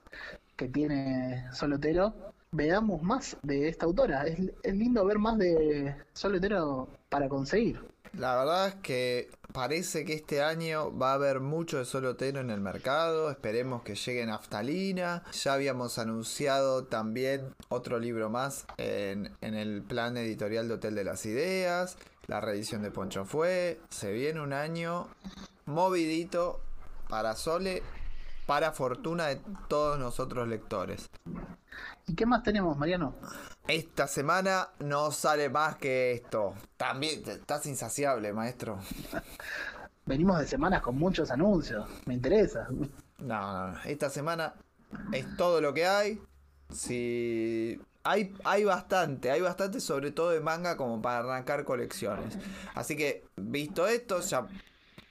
que 0.56 0.68
tiene 0.68 1.44
Solotero, 1.52 2.14
veamos 2.52 3.02
más 3.02 3.36
de 3.42 3.68
esta 3.68 3.86
autora. 3.86 4.26
Es, 4.26 4.38
lindo 4.64 5.04
ver 5.04 5.18
más 5.18 5.38
de 5.38 5.96
Solotero 6.12 6.88
para 7.08 7.28
conseguir. 7.28 7.80
La 8.18 8.37
verdad 8.37 8.68
es 8.68 8.75
que 8.76 9.28
parece 9.52 10.04
que 10.04 10.12
este 10.12 10.40
año 10.40 10.97
va 10.97 11.11
a 11.11 11.14
haber 11.14 11.40
mucho 11.40 11.78
de 11.78 11.85
Solotero 11.85 12.40
en 12.40 12.50
el 12.50 12.61
mercado. 12.61 13.28
Esperemos 13.30 13.83
que 13.83 13.97
llegue 13.97 14.25
Naftalina. 14.25 15.25
Ya 15.33 15.54
habíamos 15.54 15.99
anunciado 15.99 16.85
también 16.85 17.54
otro 17.71 17.99
libro 17.99 18.30
más 18.30 18.66
en, 18.76 19.33
en 19.40 19.54
el 19.54 19.83
plan 19.83 20.16
editorial 20.16 20.68
de 20.68 20.75
Hotel 20.75 20.94
de 20.94 21.04
las 21.04 21.26
Ideas. 21.26 21.97
La 22.28 22.40
reedición 22.40 22.83
de 22.83 22.92
Poncho 22.92 23.25
fue. 23.25 23.80
Se 23.90 24.12
viene 24.12 24.40
un 24.40 24.52
año 24.52 25.09
movidito 25.66 26.61
para 27.09 27.35
Sole, 27.35 27.83
para 28.46 28.72
fortuna 28.72 29.26
de 29.26 29.40
todos 29.68 29.98
nosotros 29.98 30.46
lectores. 30.48 31.10
¿Y 32.06 32.14
qué 32.14 32.26
más 32.26 32.42
tenemos, 32.42 32.76
Mariano? 32.76 33.14
Esta 33.66 34.06
semana 34.06 34.68
no 34.80 35.10
sale 35.10 35.48
más 35.48 35.76
que 35.76 36.12
esto. 36.12 36.54
También 36.76 37.22
estás 37.26 37.66
insaciable, 37.66 38.32
maestro. 38.32 38.78
Venimos 40.06 40.38
de 40.38 40.46
semanas 40.46 40.82
con 40.82 40.98
muchos 40.98 41.30
anuncios. 41.30 41.88
Me 42.04 42.14
interesa. 42.14 42.68
No, 43.20 43.68
no, 43.68 43.78
esta 43.84 44.10
semana 44.10 44.54
es 45.12 45.36
todo 45.36 45.62
lo 45.62 45.72
que 45.72 45.86
hay. 45.86 46.20
Si 46.70 47.80
hay, 48.02 48.34
hay 48.44 48.64
bastante, 48.64 49.30
hay 49.30 49.40
bastante 49.40 49.80
sobre 49.80 50.10
todo 50.10 50.30
de 50.30 50.40
manga 50.40 50.76
como 50.76 51.00
para 51.00 51.20
arrancar 51.20 51.64
colecciones. 51.64 52.36
Así 52.74 52.96
que, 52.96 53.24
visto 53.36 53.86
esto, 53.86 54.20
ya 54.20 54.46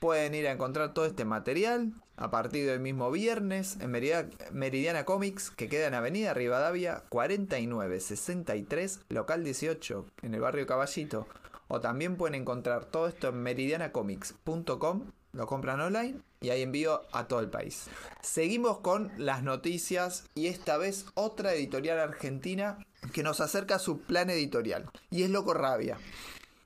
pueden 0.04 0.34
ir 0.34 0.46
a 0.46 0.52
encontrar 0.52 0.92
todo 0.92 1.06
este 1.06 1.24
material 1.24 1.94
a 2.18 2.30
partir 2.30 2.66
del 2.66 2.78
mismo 2.78 3.10
viernes 3.10 3.78
en 3.80 3.90
Meridiana 3.90 5.06
Comics, 5.06 5.48
que 5.48 5.70
queda 5.70 5.86
en 5.86 5.94
Avenida 5.94 6.34
Rivadavia 6.34 7.04
4963, 7.08 9.00
local 9.08 9.44
18, 9.44 10.04
en 10.20 10.34
el 10.34 10.42
barrio 10.42 10.66
Caballito. 10.66 11.26
O 11.68 11.80
también 11.80 12.18
pueden 12.18 12.34
encontrar 12.34 12.84
todo 12.84 13.08
esto 13.08 13.28
en 13.28 13.42
meridianacomics.com, 13.42 15.10
lo 15.32 15.46
compran 15.46 15.80
online 15.80 16.20
y 16.42 16.50
hay 16.50 16.60
envío 16.60 17.00
a 17.12 17.26
todo 17.26 17.40
el 17.40 17.48
país. 17.48 17.86
Seguimos 18.20 18.80
con 18.80 19.10
las 19.16 19.42
noticias 19.42 20.24
y 20.34 20.48
esta 20.48 20.76
vez 20.76 21.06
otra 21.14 21.54
editorial 21.54 21.98
argentina 21.98 22.76
que 23.14 23.22
nos 23.22 23.40
acerca 23.40 23.76
a 23.76 23.78
su 23.78 24.02
plan 24.02 24.28
editorial 24.28 24.84
y 25.10 25.22
es 25.22 25.30
Loco 25.30 25.54
Rabia 25.54 25.96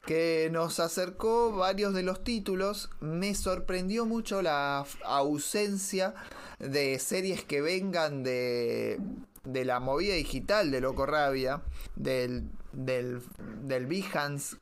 que 0.09 0.49
nos 0.51 0.81
acercó 0.81 1.53
varios 1.53 1.93
de 1.93 2.03
los 2.03 2.25
títulos. 2.25 2.89
Me 3.01 3.35
sorprendió 3.35 4.07
mucho 4.07 4.41
la 4.41 4.87
ausencia 5.05 6.15
de 6.59 6.99
series 6.99 7.45
que 7.45 7.61
vengan 7.61 8.23
de, 8.23 8.99
de 9.45 9.65
la 9.67 9.81
movida 9.81 10.15
digital 10.15 10.71
de 10.71 10.81
Loco 10.81 11.05
Rabia, 11.05 11.61
del, 11.95 12.49
del, 12.73 13.21
del 13.65 13.87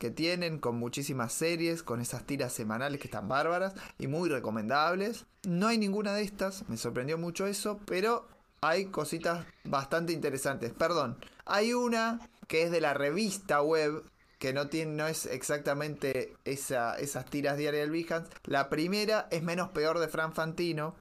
que 0.00 0.10
tienen, 0.10 0.58
con 0.58 0.80
muchísimas 0.80 1.32
series, 1.32 1.84
con 1.84 2.00
esas 2.00 2.26
tiras 2.26 2.52
semanales 2.52 2.98
que 3.00 3.06
están 3.06 3.28
bárbaras 3.28 3.74
y 4.00 4.08
muy 4.08 4.28
recomendables. 4.28 5.26
No 5.44 5.68
hay 5.68 5.78
ninguna 5.78 6.12
de 6.14 6.22
estas, 6.24 6.68
me 6.68 6.76
sorprendió 6.76 7.18
mucho 7.18 7.46
eso, 7.46 7.78
pero 7.86 8.26
hay 8.62 8.86
cositas 8.86 9.46
bastante 9.62 10.12
interesantes. 10.12 10.72
Perdón, 10.72 11.16
hay 11.44 11.72
una 11.72 12.18
que 12.48 12.64
es 12.64 12.72
de 12.72 12.80
la 12.80 12.94
revista 12.94 13.62
web 13.62 14.02
que 14.46 14.52
no, 14.52 14.68
tiene, 14.68 14.92
no 14.92 15.08
es 15.08 15.26
exactamente 15.26 16.36
esa, 16.44 16.96
esas 16.98 17.24
tiras 17.24 17.56
diarias 17.56 17.82
del 17.82 17.90
Behance. 17.90 18.30
La 18.44 18.68
primera 18.68 19.26
es 19.32 19.42
menos 19.42 19.70
peor 19.70 19.98
de 19.98 20.06
Fran 20.06 20.34
Fantino, 20.34 20.94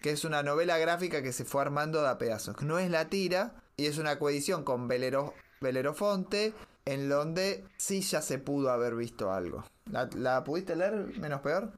que 0.00 0.12
es 0.12 0.24
una 0.24 0.42
novela 0.42 0.78
gráfica 0.78 1.22
que 1.22 1.34
se 1.34 1.44
fue 1.44 1.60
armando 1.60 2.00
de 2.00 2.08
a 2.08 2.16
pedazos. 2.16 2.62
No 2.62 2.78
es 2.78 2.90
la 2.90 3.10
tira 3.10 3.52
y 3.76 3.84
es 3.84 3.98
una 3.98 4.18
coedición 4.18 4.64
con 4.64 4.88
Velero, 4.88 5.34
Belerofonte, 5.60 6.54
en 6.86 7.10
donde 7.10 7.66
sí 7.76 8.00
ya 8.00 8.22
se 8.22 8.38
pudo 8.38 8.70
haber 8.70 8.94
visto 8.94 9.30
algo. 9.30 9.62
¿La, 9.90 10.08
¿La 10.16 10.42
pudiste 10.42 10.74
leer 10.74 11.18
menos 11.18 11.42
peor? 11.42 11.70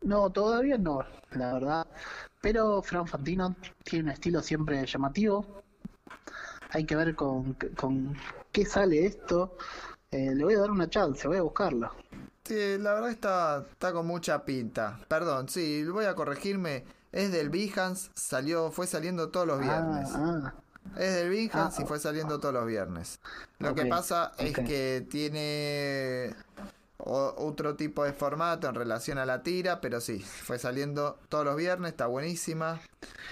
No, 0.00 0.28
todavía 0.30 0.76
no, 0.76 1.06
la 1.30 1.52
verdad. 1.52 1.86
Pero 2.40 2.82
Fran 2.82 3.06
Fantino 3.06 3.54
tiene 3.84 4.06
un 4.06 4.10
estilo 4.10 4.42
siempre 4.42 4.84
llamativo. 4.84 5.62
Hay 6.70 6.84
que 6.84 6.96
ver 6.96 7.14
con 7.14 7.54
qué 8.50 8.64
sale 8.64 9.06
esto. 9.06 9.56
Eh, 10.12 10.34
le 10.34 10.44
voy 10.44 10.54
a 10.54 10.60
dar 10.60 10.70
una 10.70 10.90
chance, 10.90 11.26
voy 11.26 11.38
a 11.38 11.42
buscarla. 11.42 11.90
Sí, 12.44 12.76
la 12.78 12.92
verdad 12.92 13.10
está, 13.10 13.64
está 13.70 13.92
con 13.92 14.06
mucha 14.06 14.44
pinta. 14.44 15.00
Perdón, 15.08 15.48
sí, 15.48 15.84
voy 15.84 16.04
a 16.04 16.14
corregirme. 16.14 16.84
Es 17.12 17.32
del 17.32 17.48
Behance, 17.48 18.10
salió, 18.14 18.70
fue 18.70 18.86
saliendo 18.86 19.30
todos 19.30 19.46
los 19.46 19.60
ah, 19.60 19.62
viernes. 19.62 20.10
Ah. 20.14 20.54
Es 20.98 21.14
del 21.14 21.30
Behance 21.30 21.80
y 21.80 21.84
ah. 21.84 21.88
fue 21.88 21.98
saliendo 21.98 22.38
todos 22.40 22.52
los 22.52 22.66
viernes. 22.66 23.20
Lo 23.58 23.74
que 23.74 23.86
pasa 23.86 24.32
es 24.38 24.54
que 24.54 25.06
tiene 25.10 26.34
otro 27.04 27.74
tipo 27.74 28.04
de 28.04 28.12
formato 28.12 28.68
en 28.68 28.74
relación 28.74 29.18
a 29.18 29.26
la 29.26 29.42
tira, 29.42 29.80
pero 29.80 30.00
sí, 30.00 30.20
fue 30.20 30.58
saliendo 30.58 31.18
todos 31.28 31.44
los 31.44 31.56
viernes, 31.56 31.92
está 31.92 32.06
buenísima. 32.06 32.80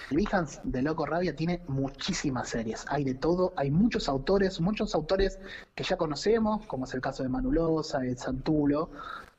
Behance 0.09 0.59
de 0.63 0.81
Loco 0.81 1.05
Rabia 1.05 1.35
tiene 1.35 1.61
muchísimas 1.67 2.49
series, 2.49 2.85
hay 2.89 3.05
de 3.05 3.15
todo, 3.15 3.53
hay 3.55 3.71
muchos 3.71 4.09
autores, 4.09 4.59
muchos 4.59 4.93
autores 4.93 5.39
que 5.73 5.83
ya 5.83 5.95
conocemos, 5.95 6.65
como 6.65 6.85
es 6.85 6.93
el 6.93 7.01
caso 7.01 7.23
de 7.23 7.29
Manulosa, 7.29 7.99
de 7.99 8.17
Santulo, 8.17 8.89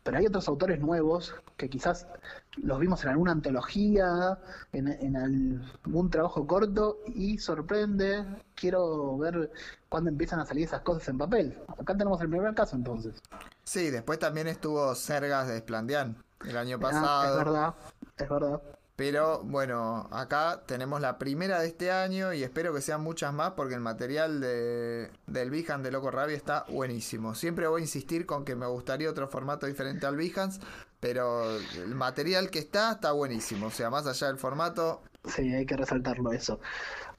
pero 0.02 0.16
hay 0.18 0.26
otros 0.26 0.48
autores 0.48 0.80
nuevos 0.80 1.34
que 1.62 1.70
quizás 1.70 2.08
los 2.56 2.78
vimos 2.80 3.04
en 3.04 3.10
alguna 3.10 3.32
antología, 3.32 4.38
en, 4.72 4.88
en 4.88 5.16
algún 5.16 6.10
trabajo 6.10 6.44
corto 6.46 6.98
y 7.06 7.38
sorprende. 7.38 8.24
Quiero 8.56 9.16
ver 9.18 9.50
cuándo 9.88 10.10
empiezan 10.10 10.40
a 10.40 10.46
salir 10.46 10.64
esas 10.64 10.82
cosas 10.82 11.08
en 11.08 11.18
papel. 11.18 11.56
Acá 11.68 11.96
tenemos 11.96 12.20
el 12.20 12.28
primer 12.30 12.52
caso 12.54 12.74
entonces. 12.76 13.22
Sí, 13.64 13.90
después 13.90 14.18
también 14.18 14.48
estuvo 14.48 14.94
Sergas 14.94 15.48
de 15.48 15.56
Esplandián 15.56 16.24
el 16.44 16.56
año 16.56 16.78
Ah, 16.80 17.26
es 17.26 17.34
pasado. 17.36 17.36
verdad, 17.36 17.74
es 18.18 18.28
verdad. 18.28 18.62
Pero 18.96 19.42
bueno, 19.44 20.06
acá 20.12 20.62
tenemos 20.66 21.00
la 21.00 21.18
primera 21.18 21.60
de 21.60 21.68
este 21.68 21.90
año 21.90 22.32
y 22.34 22.42
espero 22.42 22.74
que 22.74 22.82
sean 22.82 23.00
muchas 23.02 23.32
más 23.32 23.52
porque 23.52 23.74
el 23.74 23.80
material 23.80 24.40
de, 24.40 25.10
del 25.26 25.50
Behance 25.50 25.82
de 25.84 25.90
Loco 25.90 26.10
Rabia 26.10 26.36
está 26.36 26.66
buenísimo. 26.68 27.34
Siempre 27.34 27.66
voy 27.66 27.80
a 27.80 27.84
insistir 27.84 28.26
con 28.26 28.44
que 28.44 28.54
me 28.54 28.66
gustaría 28.66 29.08
otro 29.10 29.26
formato 29.28 29.66
diferente 29.66 30.06
al 30.06 30.16
Behance, 30.16 30.60
pero 31.02 31.58
el 31.58 31.94
material 31.96 32.48
que 32.48 32.60
está 32.60 32.92
está 32.92 33.10
buenísimo. 33.10 33.66
O 33.66 33.70
sea, 33.70 33.90
más 33.90 34.06
allá 34.06 34.28
del 34.28 34.38
formato, 34.38 35.02
Sí, 35.24 35.54
hay 35.54 35.66
que 35.66 35.76
resaltarlo 35.76 36.32
eso. 36.32 36.60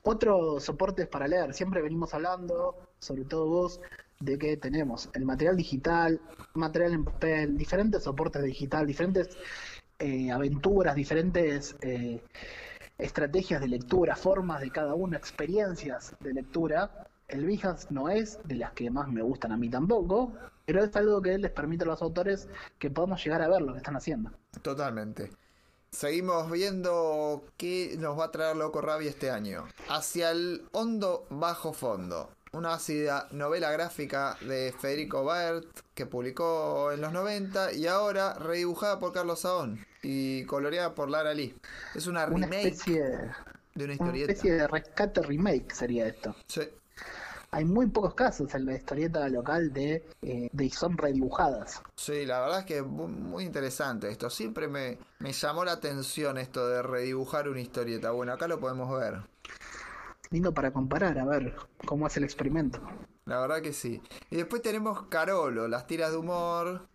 Otros 0.04 0.64
soportes 0.64 1.08
para 1.08 1.28
leer, 1.28 1.54
siempre 1.54 1.82
venimos 1.82 2.14
hablando, 2.14 2.76
sobre 3.00 3.24
todo 3.24 3.48
vos, 3.48 3.82
de 4.20 4.38
que 4.38 4.58
tenemos 4.58 5.10
el 5.14 5.26
material 5.26 5.56
digital, 5.56 6.20
material 6.54 6.94
en 6.94 7.06
papel, 7.06 7.58
diferentes 7.58 8.04
soportes 8.04 8.44
digital, 8.44 8.86
diferentes 8.86 9.38
eh, 10.00 10.32
aventuras, 10.32 10.96
diferentes 10.96 11.78
eh, 11.82 12.22
estrategias 12.98 13.62
de 13.62 13.70
lectura, 13.70 14.16
formas 14.16 14.62
de 14.62 14.72
cada 14.72 14.94
uno, 14.96 15.16
experiencias 15.16 16.16
de 16.20 16.34
lectura. 16.34 17.08
El 17.34 17.46
Behance 17.46 17.88
no 17.90 18.10
es 18.10 18.40
de 18.46 18.56
las 18.56 18.72
que 18.74 18.90
más 18.90 19.08
me 19.10 19.22
gustan 19.22 19.52
a 19.52 19.58
mí 19.58 19.70
tampoco, 19.70 20.34
pero 20.66 20.84
es 20.84 20.96
algo 20.96 21.22
que 21.22 21.38
les 21.38 21.52
permite 21.52 21.84
a 21.84 21.88
los 21.88 22.02
autores 22.02 22.48
que 22.80 22.90
podamos 22.92 23.24
llegar 23.24 23.42
a 23.42 23.48
ver 23.50 23.62
lo 23.62 23.74
que 23.74 23.80
están 23.80 23.96
haciendo. 23.96 24.32
totalmente. 24.62 25.32
Seguimos 25.92 26.50
viendo 26.50 27.46
qué 27.58 27.96
nos 28.00 28.18
va 28.18 28.26
a 28.26 28.32
traer 28.32 28.56
Loco 28.56 28.82
Rabia 28.82 29.10
este 29.10 29.30
año. 29.30 29.66
Hacia 29.90 30.32
el 30.32 30.68
hondo 30.72 31.28
bajo 31.30 31.72
fondo. 31.74 32.32
Una 32.52 32.74
ácida 32.76 33.28
novela 33.32 33.72
gráfica 33.72 34.38
de 34.42 34.74
Federico 34.78 35.24
Baert 35.24 35.66
que 35.94 36.06
publicó 36.08 36.92
en 36.92 37.02
los 37.02 37.12
90 37.14 37.74
y 37.74 37.86
ahora 37.88 38.34
redibujada 38.36 39.00
por 39.00 39.12
Carlos 39.14 39.42
Saón 39.42 39.86
y 40.02 40.46
coloreada 40.46 40.96
por 40.96 41.10
Lara 41.12 41.34
Lee. 41.34 41.56
Es 41.96 42.08
una 42.08 42.26
Una 42.28 42.48
remake 42.48 42.68
especie, 42.68 43.02
de 43.76 43.86
una 43.86 43.94
una 43.94 43.94
historieta. 43.94 44.34
especie 44.34 44.54
de 44.54 44.68
rescate 44.68 45.22
remake 45.22 45.74
sería 45.76 46.08
esto. 46.08 46.36
Sí, 46.48 46.62
Hay 47.54 47.66
muy 47.66 47.86
pocos 47.88 48.16
casos 48.16 48.54
en 48.56 48.66
la 48.66 48.74
historieta 48.74 49.30
local 49.30 49.72
de, 49.72 50.04
eh, 50.24 50.50
de 50.52 50.70
son 50.72 50.98
redibujadas. 50.98 51.82
sí, 51.96 52.26
la 52.26 52.40
verdad 52.42 52.60
es 52.62 52.66
que 52.66 52.78
es 52.78 52.84
mu- 52.84 53.08
muy 53.08 53.44
interesante 53.44 54.10
esto. 54.10 54.30
Siempre 54.30 54.68
me, 54.68 54.98
me 55.20 55.32
llamó 55.34 55.64
la 55.64 55.74
atención 55.74 56.38
esto 56.40 56.68
de 56.68 56.82
redibujar 56.82 57.48
una 57.48 57.62
historieta. 57.62 58.10
Bueno, 58.12 58.34
acá 58.34 58.48
lo 58.48 58.60
podemos 58.60 58.90
ver. 59.00 59.22
Lindo 60.32 60.52
para 60.52 60.72
comparar, 60.74 61.20
a 61.20 61.26
ver 61.26 61.56
cómo 61.86 62.08
hace 62.08 62.20
el 62.20 62.24
experimento. 62.26 62.80
La 63.26 63.40
verdad 63.40 63.62
que 63.62 63.72
sí. 63.72 64.02
Y 64.32 64.38
después 64.38 64.62
tenemos 64.64 65.04
Carolo, 65.04 65.68
las 65.68 65.86
tiras 65.86 66.12
de 66.12 66.18
humor 66.18 66.88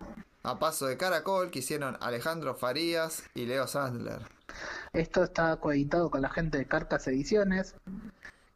a 0.43 0.59
paso 0.59 0.87
de 0.87 0.97
caracol 0.97 1.51
que 1.51 1.61
hicieron 1.61 1.97
Alejandro 2.01 2.55
Farías 2.57 3.23
y 3.35 3.47
Leo 3.47 3.67
Sandler. 3.69 4.23
Esto 4.93 5.23
está 5.23 5.57
coeditado 5.59 6.11
con 6.11 6.23
la 6.23 6.31
gente 6.31 6.59
de 6.59 6.67
Carcas 6.67 7.07
Ediciones. 7.07 7.77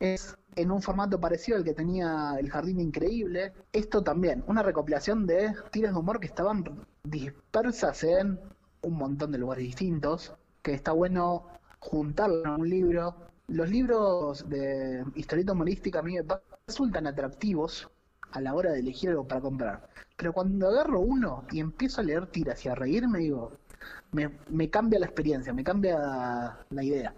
Es 0.00 0.36
en 0.56 0.70
un 0.70 0.82
formato 0.82 1.20
parecido 1.20 1.56
al 1.56 1.64
que 1.64 1.74
tenía 1.74 2.36
El 2.38 2.50
Jardín 2.50 2.80
Increíble. 2.80 3.52
Esto 3.72 4.02
también, 4.02 4.44
una 4.46 4.62
recopilación 4.62 5.26
de 5.26 5.54
tiras 5.70 5.92
de 5.92 5.98
humor 5.98 6.20
que 6.20 6.26
estaban 6.26 6.64
dispersas 7.04 8.04
en 8.04 8.38
un 8.82 8.94
montón 8.94 9.32
de 9.32 9.38
lugares 9.38 9.64
distintos. 9.64 10.34
Que 10.62 10.74
está 10.74 10.92
bueno 10.92 11.48
juntarlo 11.80 12.44
en 12.44 12.60
un 12.60 12.68
libro. 12.68 13.16
Los 13.48 13.68
libros 13.68 14.48
de 14.48 15.04
historieta 15.14 15.52
humorística 15.52 15.98
a 15.98 16.02
mí 16.02 16.14
me 16.14 16.24
resultan 16.66 17.06
atractivos 17.06 17.90
a 18.30 18.40
la 18.40 18.54
hora 18.54 18.72
de 18.72 18.80
elegir 18.80 19.10
algo 19.10 19.26
para 19.26 19.40
comprar. 19.40 19.88
Pero 20.16 20.32
cuando 20.32 20.68
agarro 20.68 21.00
uno 21.00 21.44
y 21.50 21.60
empiezo 21.60 22.00
a 22.00 22.04
leer 22.04 22.26
tiras 22.28 22.64
y 22.64 22.68
a 22.68 22.74
reírme, 22.74 23.18
digo, 23.18 23.52
me 24.12 24.70
cambia 24.70 25.00
la 25.00 25.06
experiencia, 25.06 25.52
me 25.52 25.64
cambia 25.64 26.58
la 26.70 26.84
idea. 26.84 27.14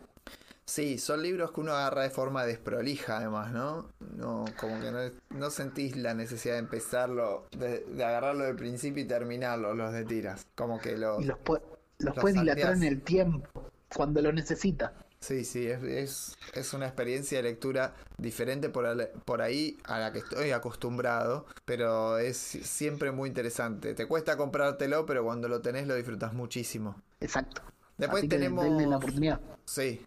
Sí, 0.67 0.99
son 0.99 1.23
libros 1.23 1.53
que 1.53 1.61
uno 1.61 1.73
agarra 1.73 2.03
de 2.03 2.11
forma 2.11 2.45
desprolija 2.47 3.19
además, 3.19 3.53
¿no? 3.53 3.91
No, 4.17 4.47
como 4.59 4.81
que 4.81 4.91
no, 4.91 4.99
no 5.39 5.51
sentís 5.51 5.97
la 5.97 6.15
necesidad 6.15 6.55
de 6.55 6.61
empezarlo, 6.61 7.47
de, 7.57 7.81
de 7.81 8.05
agarrarlo 8.05 8.45
del 8.45 8.57
principio 8.57 9.03
y 9.03 9.07
terminarlo, 9.07 9.75
los 9.75 9.93
de 9.93 10.05
tiras. 10.05 10.47
Como 10.55 10.81
que 10.81 10.97
lo... 10.97 11.21
Y 11.21 11.25
los, 11.25 11.39
los 11.47 11.61
Los 11.99 12.15
puedes 12.17 12.41
dilatar 12.41 12.75
en 12.75 12.83
el 12.83 13.03
tiempo, 13.03 13.71
cuando 13.95 14.23
lo 14.23 14.33
necesita. 14.33 14.95
Sí, 15.21 15.45
sí, 15.45 15.67
es, 15.67 15.83
es, 15.83 16.37
es 16.55 16.75
una 16.75 16.87
experiencia 16.87 17.39
de 17.39 17.45
lectura 17.45 17.95
diferente 18.19 18.69
por, 18.69 18.85
al- 18.85 19.11
por 19.25 19.41
ahí 19.43 19.79
a 19.85 19.99
la 19.99 20.13
que 20.13 20.19
estoy 20.19 20.51
acostumbrado, 20.51 21.47
pero 21.65 22.19
es 22.19 22.37
siempre 22.37 23.11
muy 23.11 23.29
interesante. 23.29 23.95
Te 23.95 24.07
cuesta 24.07 24.37
comprártelo, 24.37 25.07
pero 25.07 25.25
cuando 25.25 25.49
lo 25.49 25.63
tenés 25.63 25.87
lo 25.87 25.95
disfrutas 25.95 26.35
muchísimo. 26.35 26.97
Exacto. 27.21 27.63
Después 27.97 28.21
Así 28.23 28.29
que 28.29 28.37
tenemos... 28.37 28.65
la 28.83 28.97
oportunidad. 28.97 29.41
Sí. 29.65 30.07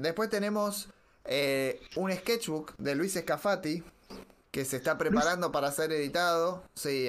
Después 0.00 0.30
tenemos 0.30 0.88
eh, 1.24 1.80
un 1.96 2.10
sketchbook 2.12 2.74
de 2.78 2.94
Luis 2.94 3.16
Escafati 3.16 3.82
que 4.50 4.64
se 4.64 4.78
está 4.78 4.98
preparando 4.98 5.52
para 5.52 5.70
ser 5.70 5.92
editado. 5.92 6.64
Sí, 6.74 7.08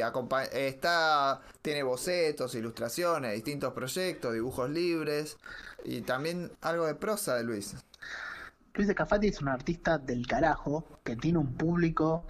está 0.51 1.41
tiene 1.61 1.83
bocetos, 1.83 2.53
ilustraciones, 2.53 3.33
distintos 3.33 3.73
proyectos, 3.73 4.33
dibujos 4.33 4.69
libres 4.69 5.37
y 5.83 6.01
también 6.01 6.51
algo 6.61 6.85
de 6.85 6.95
prosa 6.95 7.35
de 7.35 7.43
Luis. 7.43 7.75
Luis 8.73 8.89
Escafati 8.89 9.27
es 9.27 9.41
un 9.41 9.47
artista 9.47 9.97
del 9.97 10.27
carajo, 10.27 10.85
que 11.03 11.15
tiene 11.15 11.39
un 11.39 11.53
público 11.53 12.25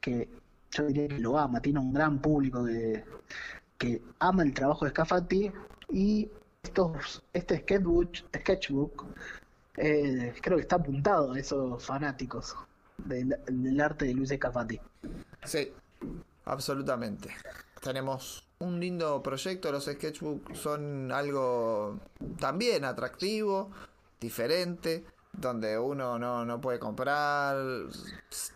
que 0.00 0.28
yo 0.70 0.84
diría 0.84 1.08
que 1.08 1.18
lo 1.18 1.38
ama, 1.38 1.60
tiene 1.60 1.80
un 1.80 1.92
gran 1.92 2.20
público 2.20 2.64
que, 2.64 3.04
que 3.76 4.02
ama 4.18 4.42
el 4.42 4.54
trabajo 4.54 4.84
de 4.84 4.90
Scafati 4.92 5.52
y 5.90 6.30
estos, 6.62 7.22
este 7.32 7.58
sketchbook, 7.58 8.16
sketchbook 8.36 9.06
eh, 9.80 10.34
creo 10.40 10.56
que 10.56 10.62
está 10.62 10.76
apuntado 10.76 11.32
a 11.32 11.38
esos 11.38 11.84
fanáticos 11.84 12.56
del, 12.98 13.80
arte 13.80 14.06
de 14.06 14.14
Luis 14.14 14.30
Scafati. 14.30 14.80
Sí, 15.44 15.72
absolutamente. 16.44 17.30
Tenemos 17.80 18.46
un 18.58 18.80
lindo 18.80 19.22
proyecto, 19.22 19.70
los 19.70 19.84
sketchbooks 19.84 20.58
son 20.58 21.12
algo 21.12 22.00
también 22.40 22.84
atractivo, 22.84 23.70
diferente, 24.20 25.04
donde 25.32 25.78
uno 25.78 26.18
no, 26.18 26.44
no 26.44 26.60
puede 26.60 26.80
comprar 26.80 27.56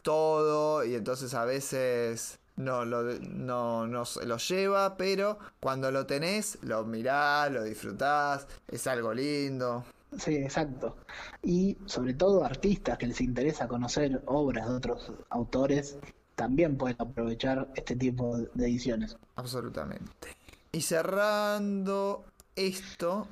todo 0.03 0.85
y 0.85 0.97
entonces 0.97 1.35
a 1.35 1.45
veces 1.45 2.41
no 2.57 2.85
lo, 2.85 3.03
no, 3.21 3.87
no 3.87 4.05
lo 4.25 4.37
lleva, 4.39 4.97
pero 4.97 5.39
cuando 5.61 5.91
lo 5.91 6.07
tenés, 6.07 6.59
lo 6.63 6.85
mirás, 6.85 7.51
lo 7.53 7.63
disfrutás, 7.63 8.47
es 8.69 8.87
algo 8.87 9.15
lindo. 9.15 9.85
Sí, 10.19 10.37
exacto. 10.37 10.97
Y 11.43 11.79
sobre 11.87 12.15
todo 12.15 12.45
artistas 12.45 12.99
que 12.99 13.07
les 13.07 13.21
interesa 13.21 13.69
conocer 13.69 14.23
obras 14.27 14.69
de 14.69 14.75
otros 14.75 15.13
autores, 15.31 15.99
también 16.35 16.77
pueden 16.77 16.97
aprovechar 16.99 17.69
este 17.75 17.97
tipo 17.97 18.37
de 18.37 18.65
ediciones. 18.67 19.17
Absolutamente. 19.37 20.37
Y 20.73 20.83
cerrando 20.83 22.25
esto, 22.57 23.29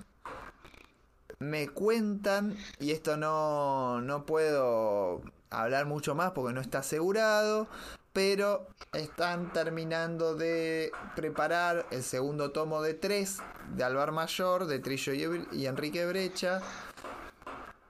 me 1.38 1.69
cuentan, 1.69 2.57
y 2.79 2.90
esto 2.93 3.16
no, 3.16 4.01
no 4.01 4.27
puedo 4.27 5.23
hablar 5.51 5.87
mucho 5.87 6.14
más 6.14 6.33
porque 6.33 6.53
no 6.55 6.61
está 6.61 6.79
asegurado, 6.79 7.66
pero 8.12 8.68
están 8.92 9.53
terminando 9.53 10.35
de 10.35 10.90
preparar 11.14 11.87
el 11.90 12.03
segundo 12.03 12.51
tomo 12.51 12.83
de 12.83 12.94
tres 12.94 13.38
de 13.75 13.85
Alvar 13.85 14.12
Mayor, 14.12 14.66
de 14.66 14.79
Trillo 14.81 15.12
y, 15.53 15.66
Enrique 15.66 16.05
Brecha. 16.07 16.61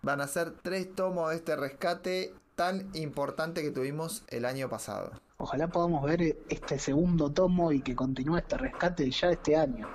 Van 0.02 0.20
a 0.20 0.26
ser 0.26 0.52
tres 0.62 0.94
tomos 0.94 1.30
de 1.30 1.36
este 1.36 1.56
rescate 1.56 2.34
tan 2.54 2.90
importante 2.94 3.62
que 3.62 3.70
tuvimos 3.70 4.24
el 4.28 4.44
año 4.44 4.68
pasado. 4.68 5.12
Ojalá 5.38 5.68
podamos 5.68 6.04
ver 6.04 6.36
este 6.50 6.78
segundo 6.78 7.30
tomo 7.32 7.72
y 7.72 7.80
que 7.80 7.96
continúe 7.96 8.38
este 8.38 8.58
rescate 8.58 9.10
ya 9.10 9.30
este 9.30 9.56
año. 9.56 9.88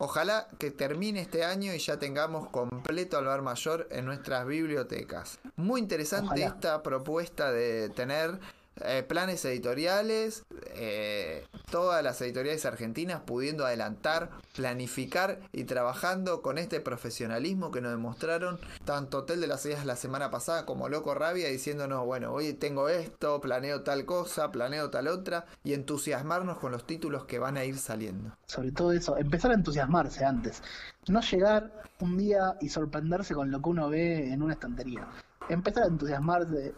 Ojalá 0.00 0.46
que 0.58 0.70
termine 0.70 1.20
este 1.20 1.44
año 1.44 1.74
y 1.74 1.78
ya 1.78 1.98
tengamos 1.98 2.48
completo 2.50 3.18
Alvar 3.18 3.42
Mayor 3.42 3.88
en 3.90 4.04
nuestras 4.04 4.46
bibliotecas. 4.46 5.40
Muy 5.56 5.80
interesante 5.80 6.26
Ojalá. 6.26 6.46
esta 6.46 6.82
propuesta 6.84 7.50
de 7.50 7.88
tener 7.88 8.38
eh, 8.84 9.04
planes 9.06 9.44
editoriales, 9.44 10.44
eh, 10.74 11.46
todas 11.70 12.02
las 12.02 12.20
editoriales 12.20 12.64
argentinas 12.64 13.20
pudiendo 13.20 13.66
adelantar, 13.66 14.30
planificar 14.54 15.40
y 15.52 15.64
trabajando 15.64 16.42
con 16.42 16.58
este 16.58 16.80
profesionalismo 16.80 17.70
que 17.70 17.80
nos 17.80 17.92
demostraron 17.92 18.58
tanto 18.84 19.18
Hotel 19.18 19.40
de 19.40 19.46
las 19.46 19.64
Ideas 19.66 19.84
la 19.84 19.96
semana 19.96 20.30
pasada 20.30 20.64
como 20.64 20.88
Loco 20.88 21.14
Rabia 21.14 21.48
diciéndonos, 21.48 22.04
bueno, 22.06 22.32
hoy 22.32 22.52
tengo 22.52 22.88
esto, 22.88 23.40
planeo 23.40 23.82
tal 23.82 24.04
cosa, 24.04 24.50
planeo 24.50 24.90
tal 24.90 25.08
otra 25.08 25.46
y 25.64 25.74
entusiasmarnos 25.74 26.58
con 26.58 26.72
los 26.72 26.86
títulos 26.86 27.24
que 27.24 27.38
van 27.38 27.56
a 27.56 27.64
ir 27.64 27.78
saliendo. 27.78 28.36
Sobre 28.46 28.72
todo 28.72 28.92
eso, 28.92 29.16
empezar 29.16 29.50
a 29.50 29.54
entusiasmarse 29.54 30.24
antes. 30.24 30.62
No 31.08 31.20
llegar 31.20 31.72
un 32.00 32.16
día 32.16 32.56
y 32.60 32.68
sorprenderse 32.68 33.34
con 33.34 33.50
lo 33.50 33.60
que 33.60 33.68
uno 33.68 33.88
ve 33.88 34.32
en 34.32 34.42
una 34.42 34.54
estantería 34.54 35.08
empezar 35.48 35.84
a 35.84 35.86
entusiasmarse, 35.86 36.74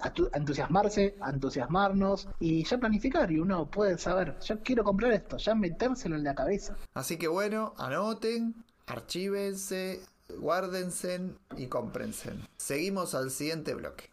a 0.00 0.36
entusiasmarse, 0.36 1.16
a 1.20 1.30
entusiasmarnos 1.30 2.28
y 2.38 2.64
ya 2.64 2.78
planificar 2.78 3.30
y 3.30 3.38
uno 3.38 3.70
puede 3.70 3.98
saber, 3.98 4.38
ya 4.40 4.56
quiero 4.56 4.84
comprar 4.84 5.12
esto, 5.12 5.36
ya 5.36 5.54
metérselo 5.54 6.16
en 6.16 6.24
la 6.24 6.34
cabeza. 6.34 6.76
Así 6.94 7.16
que 7.16 7.28
bueno, 7.28 7.74
anoten, 7.78 8.54
archívense, 8.86 10.00
guárdense 10.38 11.20
y 11.56 11.66
cómprense. 11.66 12.32
Seguimos 12.56 13.14
al 13.14 13.30
siguiente 13.30 13.74
bloque. 13.74 14.10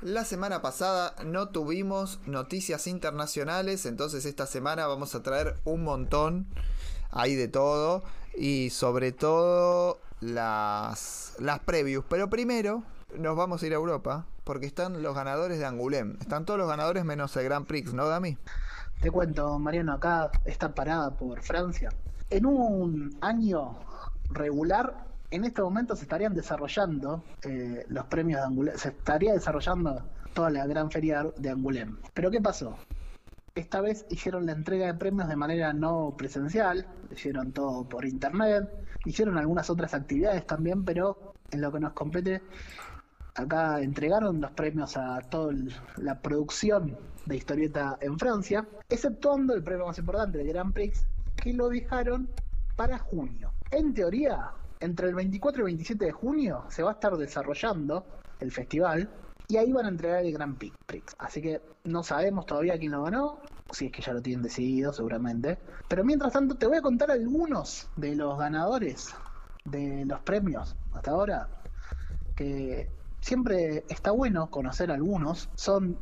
La 0.00 0.24
semana 0.24 0.60
pasada 0.60 1.14
no 1.24 1.50
tuvimos 1.50 2.18
noticias 2.26 2.88
internacionales, 2.88 3.86
entonces 3.86 4.24
esta 4.24 4.46
semana 4.46 4.88
vamos 4.88 5.14
a 5.14 5.22
traer 5.22 5.54
un 5.62 5.84
montón, 5.84 6.48
hay 7.12 7.36
de 7.36 7.46
todo, 7.46 8.02
y 8.36 8.70
sobre 8.70 9.12
todo 9.12 10.00
las, 10.22 11.36
las 11.38 11.58
previews. 11.60 12.04
Pero 12.08 12.30
primero 12.30 12.84
nos 13.18 13.36
vamos 13.36 13.62
a 13.62 13.66
ir 13.66 13.72
a 13.72 13.76
Europa 13.76 14.26
porque 14.44 14.66
están 14.66 15.02
los 15.02 15.14
ganadores 15.14 15.58
de 15.58 15.66
Angoulême. 15.66 16.16
Están 16.20 16.46
todos 16.46 16.58
los 16.58 16.68
ganadores 16.68 17.04
menos 17.04 17.36
el 17.36 17.44
Grand 17.44 17.66
Prix, 17.66 17.92
¿no, 17.92 18.08
Dami? 18.08 18.38
Te 19.00 19.10
cuento, 19.10 19.58
Mariano, 19.58 19.92
acá 19.92 20.30
está 20.44 20.74
parada 20.74 21.10
por 21.10 21.42
Francia. 21.42 21.90
En 22.30 22.46
un 22.46 23.16
año 23.20 23.78
regular, 24.30 25.06
en 25.30 25.44
este 25.44 25.60
momento 25.60 25.96
se 25.96 26.02
estarían 26.02 26.34
desarrollando 26.34 27.22
eh, 27.42 27.84
los 27.88 28.06
premios 28.06 28.40
de 28.40 28.46
Angoulême. 28.46 28.78
Se 28.78 28.88
estaría 28.88 29.32
desarrollando 29.32 30.02
toda 30.34 30.50
la 30.50 30.66
gran 30.66 30.90
feria 30.90 31.26
de 31.36 31.50
Angoulême. 31.50 31.96
Pero 32.14 32.30
¿qué 32.30 32.40
pasó? 32.40 32.76
Esta 33.54 33.82
vez 33.82 34.06
hicieron 34.08 34.46
la 34.46 34.52
entrega 34.52 34.86
de 34.86 34.94
premios 34.94 35.28
de 35.28 35.36
manera 35.36 35.74
no 35.74 36.14
presencial, 36.16 36.86
hicieron 37.10 37.52
todo 37.52 37.86
por 37.86 38.06
internet, 38.06 38.70
hicieron 39.04 39.38
algunas 39.38 39.68
otras 39.70 39.94
actividades 39.94 40.46
también, 40.46 40.84
pero 40.84 41.34
en 41.50 41.60
lo 41.60 41.72
que 41.72 41.80
nos 41.80 41.92
compete, 41.92 42.42
acá 43.34 43.80
entregaron 43.80 44.40
los 44.40 44.50
premios 44.52 44.96
a 44.96 45.20
toda 45.20 45.54
la 45.96 46.20
producción 46.20 46.96
de 47.26 47.36
historieta 47.36 47.98
en 48.00 48.18
Francia, 48.18 48.66
exceptuando 48.88 49.54
el 49.54 49.62
premio 49.62 49.86
más 49.86 49.98
importante, 49.98 50.40
el 50.40 50.48
Grand 50.48 50.72
Prix, 50.72 51.06
que 51.36 51.52
lo 51.52 51.68
dejaron 51.68 52.28
para 52.76 52.98
junio. 52.98 53.52
En 53.70 53.94
teoría, 53.94 54.50
entre 54.80 55.08
el 55.08 55.14
24 55.14 55.60
y 55.60 55.62
el 55.62 55.64
27 55.76 56.04
de 56.06 56.12
junio 56.12 56.64
se 56.68 56.82
va 56.82 56.90
a 56.90 56.94
estar 56.94 57.16
desarrollando 57.16 58.04
el 58.40 58.50
festival 58.50 59.08
y 59.48 59.56
ahí 59.56 59.72
van 59.72 59.86
a 59.86 59.88
entregar 59.88 60.24
el 60.24 60.32
Grand 60.32 60.56
Prix. 60.56 61.14
Así 61.18 61.42
que 61.42 61.60
no 61.84 62.02
sabemos 62.02 62.46
todavía 62.46 62.78
quién 62.78 62.92
lo 62.92 63.02
ganó, 63.04 63.38
si 63.70 63.86
es 63.86 63.92
que 63.92 64.02
ya 64.02 64.12
lo 64.12 64.22
tienen 64.22 64.42
decidido 64.42 64.92
seguramente. 64.92 65.58
Pero 65.88 66.04
mientras 66.04 66.32
tanto 66.32 66.54
te 66.54 66.66
voy 66.66 66.78
a 66.78 66.82
contar 66.82 67.10
algunos 67.10 67.88
de 67.96 68.14
los 68.16 68.38
ganadores 68.38 69.14
de 69.64 70.04
los 70.06 70.20
premios 70.20 70.76
hasta 70.92 71.10
ahora, 71.12 71.48
que 72.34 72.90
siempre 73.20 73.84
está 73.88 74.10
bueno 74.10 74.50
conocer 74.50 74.90
algunos. 74.90 75.48
Son 75.54 75.98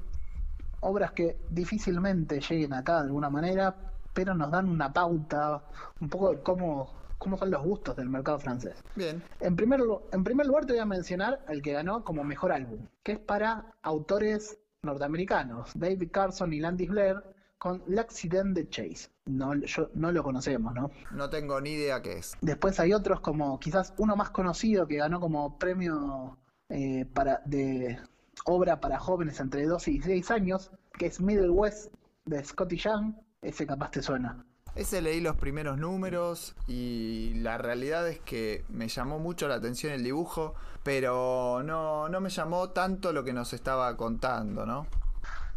obras 0.80 1.12
que 1.12 1.36
difícilmente 1.50 2.40
lleguen 2.40 2.72
acá 2.72 2.96
de 2.96 3.08
alguna 3.08 3.30
manera, 3.30 3.74
pero 4.12 4.34
nos 4.34 4.50
dan 4.50 4.68
una 4.68 4.92
pauta 4.92 5.62
un 6.00 6.08
poco 6.08 6.30
de 6.30 6.42
cómo 6.42 6.99
cómo 7.20 7.36
son 7.36 7.50
los 7.50 7.62
gustos 7.62 7.94
del 7.96 8.08
mercado 8.08 8.38
francés. 8.38 8.82
Bien. 8.96 9.22
En 9.40 9.54
primer, 9.54 9.80
en 10.10 10.24
primer 10.24 10.46
lugar 10.46 10.64
te 10.64 10.72
voy 10.72 10.80
a 10.80 10.86
mencionar 10.86 11.44
el 11.48 11.60
que 11.60 11.72
ganó 11.72 12.02
como 12.02 12.24
mejor 12.24 12.50
álbum, 12.50 12.86
que 13.02 13.12
es 13.12 13.18
para 13.18 13.74
autores 13.82 14.58
norteamericanos, 14.82 15.70
David 15.74 16.10
Carson 16.10 16.52
y 16.54 16.60
Landis 16.60 16.88
Blair, 16.88 17.22
con 17.58 17.82
L'Accident 17.88 18.56
de 18.56 18.70
Chase. 18.70 19.10
No, 19.26 19.54
yo, 19.54 19.90
no 19.92 20.10
lo 20.12 20.22
conocemos, 20.22 20.74
¿no? 20.74 20.90
No 21.10 21.28
tengo 21.28 21.60
ni 21.60 21.72
idea 21.72 22.00
qué 22.00 22.14
es. 22.14 22.32
Después 22.40 22.80
hay 22.80 22.94
otros 22.94 23.20
como 23.20 23.60
quizás 23.60 23.92
uno 23.98 24.16
más 24.16 24.30
conocido 24.30 24.86
que 24.86 24.96
ganó 24.96 25.20
como 25.20 25.58
premio 25.58 26.38
eh, 26.70 27.04
para 27.12 27.42
de 27.44 28.00
obra 28.46 28.80
para 28.80 28.98
jóvenes 28.98 29.40
entre 29.40 29.66
12 29.66 29.90
y 29.90 29.94
16 29.98 30.30
años, 30.30 30.70
que 30.98 31.04
es 31.04 31.20
Middle 31.20 31.50
West 31.50 31.92
de 32.24 32.42
Scotty 32.42 32.78
Young. 32.78 33.12
Ese 33.42 33.66
capaz 33.66 33.90
te 33.90 34.00
suena. 34.00 34.42
Ese 34.74 35.02
leí 35.02 35.20
los 35.20 35.36
primeros 35.36 35.78
números 35.78 36.54
y 36.68 37.34
la 37.34 37.58
realidad 37.58 38.08
es 38.08 38.20
que 38.20 38.64
me 38.68 38.88
llamó 38.88 39.18
mucho 39.18 39.48
la 39.48 39.56
atención 39.56 39.92
el 39.92 40.04
dibujo, 40.04 40.54
pero 40.84 41.62
no, 41.64 42.08
no 42.08 42.20
me 42.20 42.30
llamó 42.30 42.70
tanto 42.70 43.12
lo 43.12 43.24
que 43.24 43.32
nos 43.32 43.52
estaba 43.52 43.96
contando, 43.96 44.64
¿no? 44.64 44.86